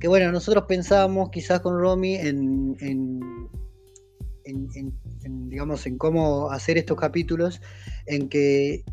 que 0.00 0.08
bueno, 0.08 0.30
nosotros 0.32 0.64
pensábamos 0.68 1.30
quizás 1.30 1.60
con 1.60 1.78
Romy 1.78 2.16
en, 2.16 2.76
en 2.80 3.20
en, 4.46 5.48
digamos, 5.48 5.86
en 5.86 5.98
cómo 5.98 6.50
hacer 6.50 6.78
estos 6.78 6.98
capítulos, 6.98 7.60
en 8.06 8.28
que 8.28 8.84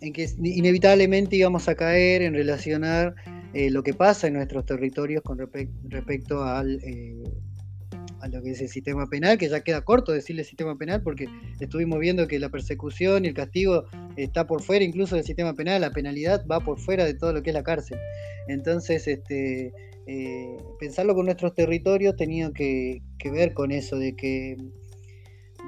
en 0.00 0.12
que 0.12 0.28
inevitablemente 0.42 1.36
íbamos 1.36 1.68
a 1.68 1.74
caer 1.74 2.22
en 2.22 2.34
relacionar 2.34 3.14
eh, 3.52 3.70
lo 3.70 3.82
que 3.82 3.94
pasa 3.94 4.26
en 4.26 4.34
nuestros 4.34 4.66
territorios 4.66 5.22
con 5.22 5.38
respecto 5.38 6.42
al, 6.42 6.80
eh, 6.82 7.22
a 8.20 8.28
lo 8.28 8.42
que 8.42 8.50
es 8.50 8.60
el 8.60 8.68
sistema 8.68 9.06
penal, 9.06 9.38
que 9.38 9.48
ya 9.48 9.60
queda 9.60 9.82
corto 9.82 10.12
decirle 10.12 10.44
sistema 10.44 10.76
penal 10.76 11.02
porque 11.02 11.28
estuvimos 11.60 11.98
viendo 12.00 12.26
que 12.26 12.38
la 12.38 12.48
persecución 12.48 13.24
y 13.24 13.28
el 13.28 13.34
castigo 13.34 13.84
está 14.16 14.46
por 14.46 14.62
fuera 14.62 14.84
incluso 14.84 15.14
del 15.14 15.24
sistema 15.24 15.54
penal, 15.54 15.82
la 15.82 15.90
penalidad 15.90 16.44
va 16.46 16.60
por 16.60 16.78
fuera 16.78 17.04
de 17.04 17.14
todo 17.14 17.32
lo 17.32 17.42
que 17.42 17.50
es 17.50 17.54
la 17.54 17.62
cárcel. 17.62 17.98
Entonces, 18.48 19.06
este, 19.06 19.72
eh, 20.06 20.56
pensarlo 20.78 21.14
con 21.14 21.26
nuestros 21.26 21.54
territorios 21.54 22.16
tenía 22.16 22.50
que, 22.52 23.02
ver 23.24 23.54
con 23.54 23.70
eso, 23.72 23.96
de 23.96 24.14
que, 24.14 24.56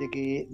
de 0.01 0.11
que 0.11 0.49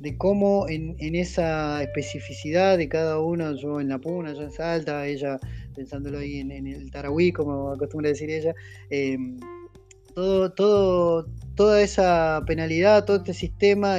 de 0.00 0.16
cómo 0.16 0.66
en, 0.68 1.14
esa 1.14 1.82
especificidad 1.82 2.78
de 2.78 2.88
cada 2.88 3.18
uno, 3.20 3.54
yo 3.54 3.80
en 3.80 3.90
La 3.90 3.98
Puna, 3.98 4.32
yo 4.32 4.42
en 4.42 4.50
Salta, 4.50 5.06
ella 5.06 5.38
pensándolo 5.74 6.18
ahí 6.18 6.38
en, 6.38 6.50
el 6.66 6.90
Tarahui, 6.90 7.32
como 7.32 7.72
acostumbra 7.72 8.08
decir 8.08 8.30
ella, 8.30 8.54
em, 8.88 9.38
todo, 10.14 11.26
toda 11.54 11.82
esa 11.82 12.42
penalidad, 12.46 13.04
todo 13.04 13.18
este 13.18 13.34
sistema 13.34 13.98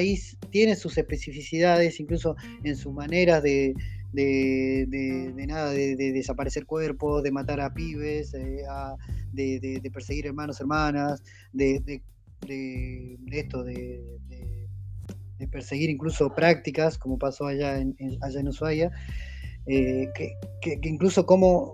tiene 0.49 0.75
sus 0.75 0.97
especificidades, 0.97 1.99
incluso 1.99 2.35
en 2.63 2.75
sus 2.75 2.93
maneras 2.93 3.43
de, 3.43 3.75
de, 4.11 5.45
nada, 5.47 5.71
de, 5.71 5.95
desaparecer 5.95 6.65
cuerpos, 6.65 7.23
de 7.23 7.31
matar 7.31 7.61
a 7.61 7.73
pibes, 7.73 8.33
eh, 8.33 8.63
de, 9.31 9.91
perseguir 9.93 10.27
hermanos, 10.27 10.59
hermanas, 10.59 11.23
de, 11.53 12.01
esto, 13.31 13.63
de, 13.63 14.19
perseguir 15.51 15.89
incluso 15.89 16.33
prácticas, 16.33 16.97
como 16.97 17.17
pasó 17.17 17.47
allá 17.47 17.79
en, 17.79 17.95
allá 18.21 18.39
en 18.39 18.47
Ushuaia, 18.47 18.91
eh, 19.67 20.09
que, 20.61 20.79
incluso 20.83 21.25
cómo 21.25 21.73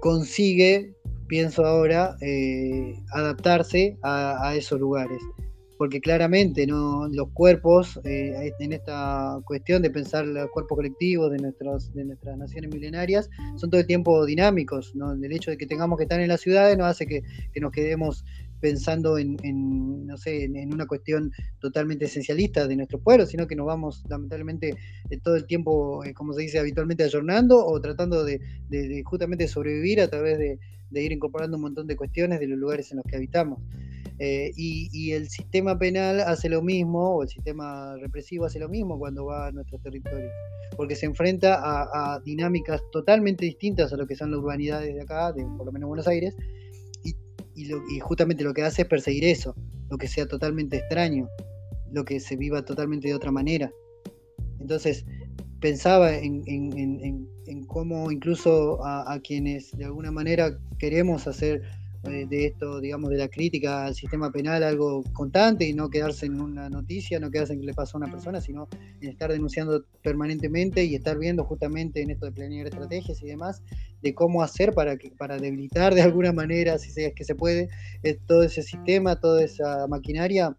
consigue, 0.00 0.94
pienso 1.26 1.64
ahora, 1.64 2.16
eh, 2.20 2.94
adaptarse 3.12 3.96
a, 4.02 4.54
esos 4.56 4.80
lugares. 4.80 5.20
Porque 5.84 6.00
claramente 6.00 6.66
¿no? 6.66 7.08
los 7.08 7.28
cuerpos, 7.34 8.00
eh, 8.04 8.54
en 8.58 8.72
esta 8.72 9.38
cuestión 9.44 9.82
de 9.82 9.90
pensar 9.90 10.26
los 10.26 10.48
cuerpos 10.48 10.76
colectivos 10.76 11.30
de, 11.30 11.36
nuestros, 11.36 11.92
de 11.92 12.06
nuestras 12.06 12.38
naciones 12.38 12.70
milenarias, 12.72 13.28
son 13.56 13.68
todo 13.68 13.82
el 13.82 13.86
tiempo 13.86 14.24
dinámicos. 14.24 14.94
¿no? 14.94 15.12
El 15.12 15.30
hecho 15.30 15.50
de 15.50 15.58
que 15.58 15.66
tengamos 15.66 15.98
que 15.98 16.04
estar 16.04 16.18
en 16.18 16.28
las 16.28 16.40
ciudades 16.40 16.78
no 16.78 16.86
hace 16.86 17.06
que, 17.06 17.22
que 17.52 17.60
nos 17.60 17.70
quedemos 17.70 18.24
pensando 18.64 19.18
en, 19.18 20.06
no 20.06 20.16
sé, 20.16 20.44
en, 20.44 20.72
una 20.72 20.86
cuestión 20.86 21.30
totalmente 21.60 22.06
esencialista 22.06 22.66
de 22.66 22.76
nuestro 22.76 22.98
pueblo, 22.98 23.26
sino 23.26 23.46
que 23.46 23.54
nos 23.54 23.66
vamos 23.66 24.02
lamentablemente 24.08 24.74
eh, 25.10 25.18
todo 25.22 25.36
el 25.36 25.44
tiempo, 25.44 26.02
eh, 26.02 26.14
como 26.14 26.32
se 26.32 26.40
dice 26.40 26.58
habitualmente, 26.60 27.04
ayornando 27.04 27.62
o 27.62 27.78
tratando 27.82 28.24
de, 28.24 28.40
justamente 29.04 29.48
sobrevivir 29.48 30.00
a 30.00 30.08
través 30.08 30.38
de, 30.38 30.58
ir 30.92 31.12
incorporando 31.12 31.56
un 31.56 31.62
montón 31.62 31.86
de 31.86 31.96
cuestiones 31.96 32.40
de 32.40 32.46
los 32.46 32.58
lugares 32.58 32.90
en 32.90 32.98
los 32.98 33.06
que 33.06 33.16
habitamos. 33.16 33.60
Eh, 34.18 34.52
y, 34.56 35.10
el 35.10 35.28
sistema 35.28 35.76
penal 35.76 36.20
hace 36.20 36.48
lo 36.48 36.62
mismo, 36.62 37.16
o 37.16 37.22
el 37.22 37.28
sistema 37.28 37.96
represivo 37.96 38.44
hace 38.44 38.60
lo 38.60 38.68
mismo 38.68 38.96
cuando 38.98 39.26
va 39.26 39.48
a 39.48 39.52
nuestros 39.52 39.82
territorios, 39.82 40.30
porque 40.76 40.94
se 40.94 41.06
enfrenta 41.06 41.56
a, 41.56 42.14
a 42.14 42.20
dinámicas 42.20 42.80
totalmente 42.92 43.44
distintas 43.44 43.92
a 43.92 43.96
lo 43.96 44.06
que 44.06 44.14
son 44.14 44.30
las 44.30 44.38
urbanidades 44.38 44.94
de 44.94 45.02
acá, 45.02 45.32
de 45.32 45.44
por 45.44 45.66
lo 45.66 45.72
menos 45.72 45.88
Buenos 45.88 46.06
Aires, 46.06 46.36
y, 47.54 48.00
justamente 48.00 48.44
lo 48.44 48.52
que 48.52 48.62
hace 48.62 48.82
es 48.82 48.88
perseguir 48.88 49.24
eso, 49.24 49.54
lo 49.90 49.98
que 49.98 50.08
sea 50.08 50.26
totalmente 50.26 50.78
extraño, 50.78 51.28
lo 51.92 52.04
que 52.04 52.20
se 52.20 52.36
viva 52.36 52.64
totalmente 52.64 53.08
de 53.08 53.14
otra 53.14 53.30
manera. 53.30 53.72
Entonces, 54.60 55.04
pensaba 55.60 56.14
en, 56.14 57.28
cómo 57.66 58.10
incluso 58.10 58.84
a, 58.84 59.18
quienes 59.20 59.76
de 59.76 59.84
alguna 59.84 60.10
manera 60.10 60.58
queremos 60.78 61.26
hacer 61.26 61.62
eh, 62.04 62.26
de 62.28 62.46
esto, 62.46 62.80
digamos, 62.80 63.10
de 63.10 63.16
la 63.16 63.28
crítica 63.28 63.86
al 63.86 63.94
sistema 63.94 64.30
penal 64.30 64.62
algo 64.62 65.02
constante 65.14 65.66
y 65.66 65.72
no 65.72 65.88
quedarse 65.88 66.26
en 66.26 66.40
una 66.40 66.68
noticia, 66.68 67.18
no 67.18 67.30
quedarse 67.30 67.54
en 67.54 67.60
que 67.60 67.66
le 67.66 67.74
pasó 67.74 67.96
a 67.96 68.00
una 68.02 68.10
persona, 68.10 68.42
sino 68.42 68.68
en 69.00 69.08
estar 69.08 69.30
denunciando 69.30 69.84
permanentemente 70.02 70.84
y 70.84 70.94
estar 70.94 71.18
viendo 71.18 71.44
justamente 71.44 72.02
en 72.02 72.10
esto 72.10 72.26
de 72.26 72.32
planear 72.32 72.66
estrategias 72.66 73.22
y 73.22 73.26
demás, 73.26 73.62
de 74.02 74.14
cómo 74.14 74.42
hacer 74.42 74.74
para, 74.74 74.98
que, 74.98 75.12
para 75.12 75.38
debilitar 75.38 75.94
de 75.94 76.02
alguna 76.02 76.32
manera, 76.32 76.76
si 76.78 76.90
es 77.02 77.14
que 77.14 77.24
se 77.24 77.34
puede, 77.34 77.68
eh, 78.02 78.18
todo 78.26 78.42
ese 78.42 78.62
sistema, 78.62 79.18
toda 79.18 79.42
esa 79.42 79.86
maquinaria 79.86 80.54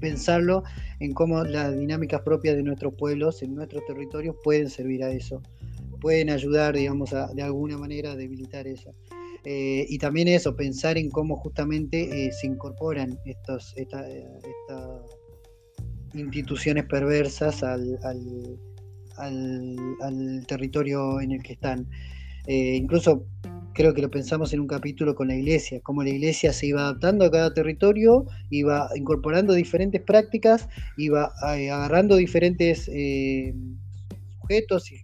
pensarlo 0.00 0.62
en 1.00 1.12
cómo 1.12 1.44
las 1.44 1.76
dinámicas 1.78 2.22
propias 2.22 2.56
de 2.56 2.62
nuestros 2.62 2.94
pueblos, 2.94 3.42
en 3.42 3.54
nuestros 3.54 3.84
territorios, 3.86 4.36
pueden 4.42 4.70
servir 4.70 5.02
a 5.04 5.10
eso, 5.10 5.42
pueden 5.96 6.30
ayudar, 6.30 6.76
digamos, 6.76 7.12
a, 7.12 7.28
de 7.34 7.42
alguna 7.42 7.78
manera 7.78 8.12
a 8.12 8.16
debilitar 8.16 8.66
eso. 8.66 8.94
Eh, 9.48 9.86
y 9.88 9.98
también 9.98 10.26
eso, 10.26 10.56
pensar 10.56 10.98
en 10.98 11.08
cómo 11.08 11.36
justamente 11.36 12.26
eh, 12.26 12.32
se 12.32 12.48
incorporan 12.48 13.16
estas 13.24 13.76
instituciones 16.14 16.84
perversas 16.86 17.62
al, 17.62 17.96
al, 19.18 20.44
territorio 20.48 21.20
en 21.20 21.30
el 21.30 21.44
que 21.44 21.52
están. 21.52 21.86
Eh, 22.48 22.74
incluso 22.74 23.24
creo 23.72 23.94
que 23.94 24.02
lo 24.02 24.10
pensamos 24.10 24.52
en 24.52 24.58
un 24.58 24.66
capítulo 24.66 25.14
con 25.14 25.28
la 25.28 25.36
iglesia, 25.36 25.80
cómo 25.80 26.02
la 26.02 26.10
iglesia 26.10 26.52
se 26.52 26.66
iba 26.66 26.80
adaptando 26.80 27.24
a 27.24 27.30
cada 27.30 27.54
territorio, 27.54 28.26
iba 28.50 28.88
incorporando 28.96 29.52
diferentes 29.52 30.02
prácticas, 30.02 30.68
iba 30.96 31.32
agarrando 31.40 32.16
diferentes 32.16 32.90
sujetos 34.40 34.90
y 34.90 34.96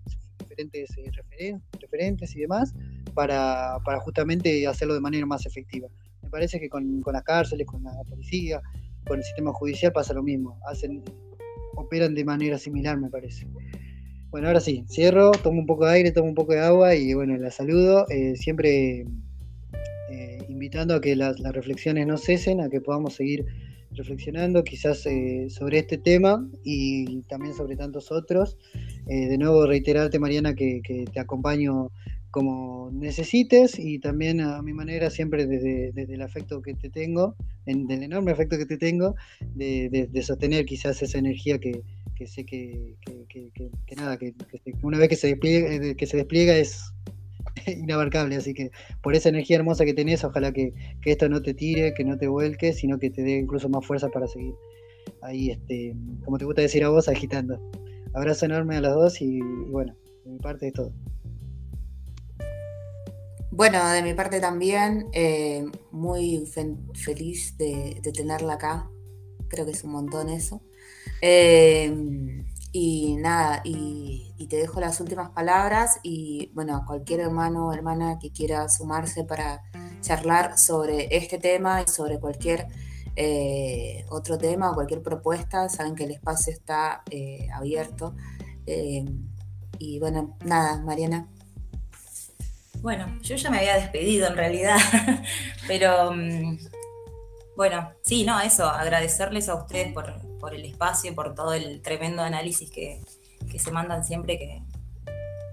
diferentes 0.70 1.60
referentes 1.80 2.36
y 2.36 2.40
demás, 2.40 2.74
para, 3.14 3.78
justamente 4.00 4.66
hacerlo 4.66 4.94
de 4.94 5.00
manera 5.00 5.26
más 5.26 5.46
efectiva. 5.46 5.88
Me 6.22 6.30
parece 6.30 6.60
que 6.60 6.68
con, 6.68 7.02
las 7.12 7.22
cárceles, 7.22 7.66
con 7.66 7.82
la 7.82 7.92
policía, 8.08 8.60
con 9.06 9.18
el 9.18 9.24
sistema 9.24 9.52
judicial 9.52 9.92
pasa 9.92 10.14
lo 10.14 10.22
mismo. 10.22 10.58
Hacen, 10.66 11.02
operan 11.76 12.14
de 12.14 12.24
manera 12.24 12.58
similar, 12.58 12.98
me 12.98 13.10
parece. 13.10 13.46
Bueno, 14.30 14.46
ahora 14.46 14.60
sí, 14.60 14.84
cierro, 14.88 15.30
tomo 15.32 15.60
un 15.60 15.66
poco 15.66 15.84
de 15.84 15.92
aire, 15.92 16.10
tomo 16.10 16.28
un 16.28 16.34
poco 16.34 16.52
de 16.52 16.60
agua 16.60 16.94
y 16.94 17.12
bueno, 17.12 17.36
la 17.36 17.50
saludo. 17.50 18.06
Eh, 18.08 18.34
siempre 18.36 19.04
eh, 20.10 20.38
invitando 20.48 20.94
a 20.94 21.00
que 21.00 21.16
las, 21.16 21.38
reflexiones 21.38 22.06
no 22.06 22.16
cesen, 22.16 22.60
a 22.60 22.70
que 22.70 22.80
podamos 22.80 23.14
seguir 23.14 23.44
reflexionando 23.94 24.64
quizás 24.64 25.06
eh, 25.06 25.48
sobre 25.50 25.78
este 25.78 25.98
tema 25.98 26.48
y 26.64 27.22
también 27.22 27.54
sobre 27.54 27.76
tantos 27.76 28.10
otros. 28.10 28.56
de 29.06 29.36
nuevo 29.38 29.66
reiterarte, 29.66 30.18
Mariana, 30.18 30.54
que, 30.54 30.80
te 31.12 31.20
acompaño 31.20 31.90
como 32.30 32.90
necesites 32.92 33.78
y 33.78 33.98
también 33.98 34.40
a 34.40 34.62
mi 34.62 34.72
manera, 34.72 35.10
siempre 35.10 35.46
desde, 35.46 35.92
el 35.94 36.22
afecto 36.22 36.62
que 36.62 36.74
te 36.74 36.88
tengo, 36.88 37.36
en, 37.66 37.86
del 37.86 38.02
enorme 38.02 38.32
afecto 38.32 38.56
que 38.56 38.66
te 38.66 38.78
tengo, 38.78 39.14
de, 39.54 40.22
sostener 40.22 40.64
quizás 40.64 41.02
esa 41.02 41.18
energía 41.18 41.58
que, 41.58 41.82
sé 42.26 42.44
que, 42.46 42.96
nada, 43.96 44.16
que, 44.16 44.34
una 44.82 44.98
vez 44.98 45.10
que 45.10 45.16
se, 45.16 45.38
eh, 45.42 45.94
que 45.94 46.06
se 46.06 46.16
despliega 46.16 46.56
es 46.56 46.92
inabarcable, 47.66 48.36
así 48.36 48.54
que 48.54 48.70
por 49.02 49.14
esa 49.14 49.28
energía 49.28 49.56
hermosa 49.56 49.84
que 49.84 49.94
tenés, 49.94 50.24
ojalá 50.24 50.52
que, 50.52 50.72
esto 51.04 51.28
no 51.28 51.42
te 51.42 51.54
tire, 51.54 51.94
que 51.94 52.04
no 52.04 52.16
te 52.16 52.28
vuelque, 52.28 52.72
sino 52.72 52.98
que 52.98 53.10
te 53.10 53.22
dé 53.22 53.38
incluso 53.38 53.68
más 53.68 53.86
fuerza 53.86 54.08
para 54.08 54.26
seguir 54.26 54.54
ahí, 55.22 55.50
este, 55.50 55.94
como 56.24 56.38
te 56.38 56.44
gusta 56.44 56.62
decir 56.62 56.84
a 56.84 56.88
vos, 56.88 57.08
agitando. 57.08 57.60
Abrazo 58.14 58.46
enorme 58.46 58.76
a 58.76 58.80
las 58.80 58.94
dos 58.94 59.20
y, 59.22 59.38
y 59.38 59.70
bueno, 59.70 59.94
de 60.24 60.30
mi 60.32 60.38
parte 60.38 60.68
es 60.68 60.72
todo. 60.74 60.92
Bueno, 63.54 63.86
de 63.90 64.02
mi 64.02 64.14
parte 64.14 64.40
también, 64.40 65.08
eh, 65.12 65.66
muy 65.90 66.50
feliz 66.94 67.58
de, 67.58 68.00
tenerla 68.14 68.54
acá. 68.54 68.90
Creo 69.48 69.66
que 69.66 69.72
es 69.72 69.84
un 69.84 69.92
montón 69.92 70.30
eso. 70.30 70.62
Eh, 71.20 72.44
y 72.72 73.16
nada, 73.16 73.60
y, 73.64 74.28
te 74.48 74.56
dejo 74.56 74.80
las 74.80 75.00
últimas 75.00 75.30
palabras 75.30 75.98
y 76.02 76.50
bueno, 76.52 76.84
cualquier 76.86 77.20
hermano 77.20 77.68
o 77.68 77.72
hermana 77.72 78.18
que 78.18 78.32
quiera 78.32 78.68
sumarse 78.68 79.24
para 79.24 79.62
charlar 80.02 80.58
sobre 80.58 81.16
este 81.16 81.38
tema 81.38 81.80
y 81.80 81.88
sobre 81.88 82.18
cualquier 82.20 82.66
eh, 83.16 84.04
otro 84.10 84.36
tema 84.36 84.70
o 84.70 84.74
cualquier 84.74 85.00
propuesta, 85.00 85.70
saben 85.70 85.94
que 85.94 86.04
el 86.04 86.10
espacio 86.10 86.52
está 86.52 87.02
abierto. 87.54 88.14
y 89.78 89.98
bueno, 90.00 90.36
nada, 90.44 90.82
Mariana. 90.82 91.28
Bueno, 92.82 93.06
yo 93.22 93.36
ya 93.36 93.48
me 93.48 93.58
había 93.58 93.76
despedido 93.76 94.26
en 94.26 94.36
realidad, 94.36 94.76
pero 95.68 96.12
mm, 96.12 96.58
bueno, 97.56 97.92
sí, 98.02 98.24
no, 98.24 98.40
eso, 98.40 98.66
agradecerles 98.66 99.48
a 99.48 99.54
ustedes 99.54 99.92
por, 99.92 100.20
por 100.42 100.54
el 100.56 100.64
espacio, 100.64 101.14
por 101.14 101.36
todo 101.36 101.54
el 101.54 101.80
tremendo 101.82 102.20
análisis 102.22 102.68
que, 102.68 103.00
que 103.48 103.60
se 103.60 103.70
mandan 103.70 104.04
siempre, 104.04 104.38
que, 104.38 104.60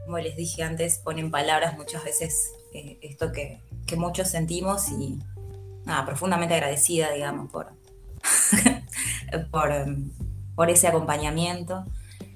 como 0.05 0.17
les 0.17 0.35
dije 0.35 0.63
antes, 0.63 0.97
ponen 0.97 1.29
palabras 1.29 1.77
muchas 1.77 2.03
veces 2.03 2.51
eh, 2.73 2.97
esto 3.03 3.31
que, 3.31 3.61
que, 3.85 3.95
muchos 3.95 4.29
sentimos 4.29 4.89
y 4.89 5.19
nada, 5.85 6.07
profundamente 6.07 6.55
agradecida, 6.55 7.11
digamos, 7.11 7.51
por, 7.51 7.67
por, 9.51 9.71
por, 10.55 10.71
ese 10.71 10.87
acompañamiento. 10.87 11.85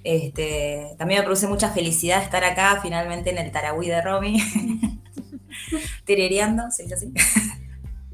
Este, 0.04 0.94
también 1.00 1.22
me 1.22 1.26
produce 1.26 1.48
mucha 1.48 1.72
felicidad 1.72 2.22
estar 2.22 2.44
acá 2.44 2.80
finalmente 2.84 3.32
en 3.32 3.40
el 3.40 3.52
Tarahui 3.52 3.88
de 3.88 4.02
Romy. 4.02 4.40
Terereando, 6.06 6.70
¿se 6.70 6.84
dice 6.84 6.96
así? 6.96 7.14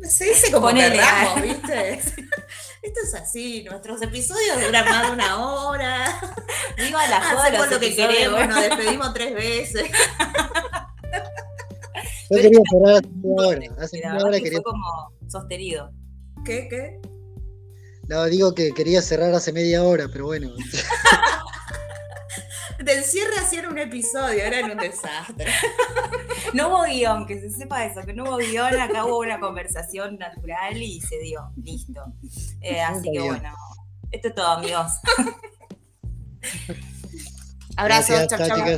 Se 0.07 0.25
dice 0.25 0.51
como 0.51 0.67
Ponele, 0.67 1.01
¿viste? 1.43 1.99
Esto 2.81 2.99
es 3.03 3.13
así, 3.13 3.63
nuestros 3.63 4.01
episodios 4.01 4.61
duran 4.65 4.85
más 4.85 5.07
de 5.07 5.13
una 5.13 5.37
hora. 5.37 6.21
Digo 6.77 6.97
a 6.97 7.07
la 7.07 7.21
joda 7.21 7.43
Hacemos 7.43 7.71
lo 7.71 7.79
que 7.79 7.95
queremos, 7.95 8.47
nos 8.47 8.61
despedimos 8.61 9.13
tres 9.13 9.33
veces. 9.33 9.91
Yo 12.29 12.37
quería 12.37 12.59
esperar 12.59 12.95
hace 12.95 13.09
una 13.23 13.47
hora. 13.47 13.59
Hace 13.79 13.99
una 13.99 14.23
hora 14.23 14.37
quería... 14.39 14.61
Fue 14.61 14.63
como 14.63 15.13
sostenido. 15.27 15.91
¿Qué? 16.45 16.67
¿Qué? 16.69 17.01
No, 18.07 18.25
digo 18.25 18.55
que 18.55 18.71
quería 18.71 19.01
cerrar 19.01 19.33
hace 19.33 19.51
media 19.51 19.83
hora, 19.83 20.07
pero 20.11 20.25
bueno. 20.25 20.49
del 22.83 23.03
cierre 23.03 23.39
hacían 23.39 23.67
un 23.67 23.77
episodio, 23.77 24.43
eran 24.43 24.71
un 24.71 24.77
desastre. 24.77 25.51
No 26.53 26.69
hubo 26.69 26.83
guion, 26.85 27.27
que 27.27 27.39
se 27.39 27.51
sepa 27.51 27.85
eso, 27.85 28.01
que 28.01 28.13
no 28.13 28.23
hubo 28.23 28.37
guion, 28.37 28.79
acá 28.79 29.05
hubo 29.05 29.19
una 29.19 29.39
conversación 29.39 30.17
natural 30.17 30.81
y 30.81 30.99
se 30.99 31.19
dio, 31.19 31.51
listo. 31.63 32.01
Eh, 32.61 32.81
así 32.81 33.11
que 33.11 33.19
bueno, 33.19 33.53
esto 34.09 34.29
es 34.29 34.35
todo, 34.35 34.47
amigos. 34.47 34.91
Abrazos, 37.77 38.27
chao, 38.27 38.47
chao. 38.47 38.77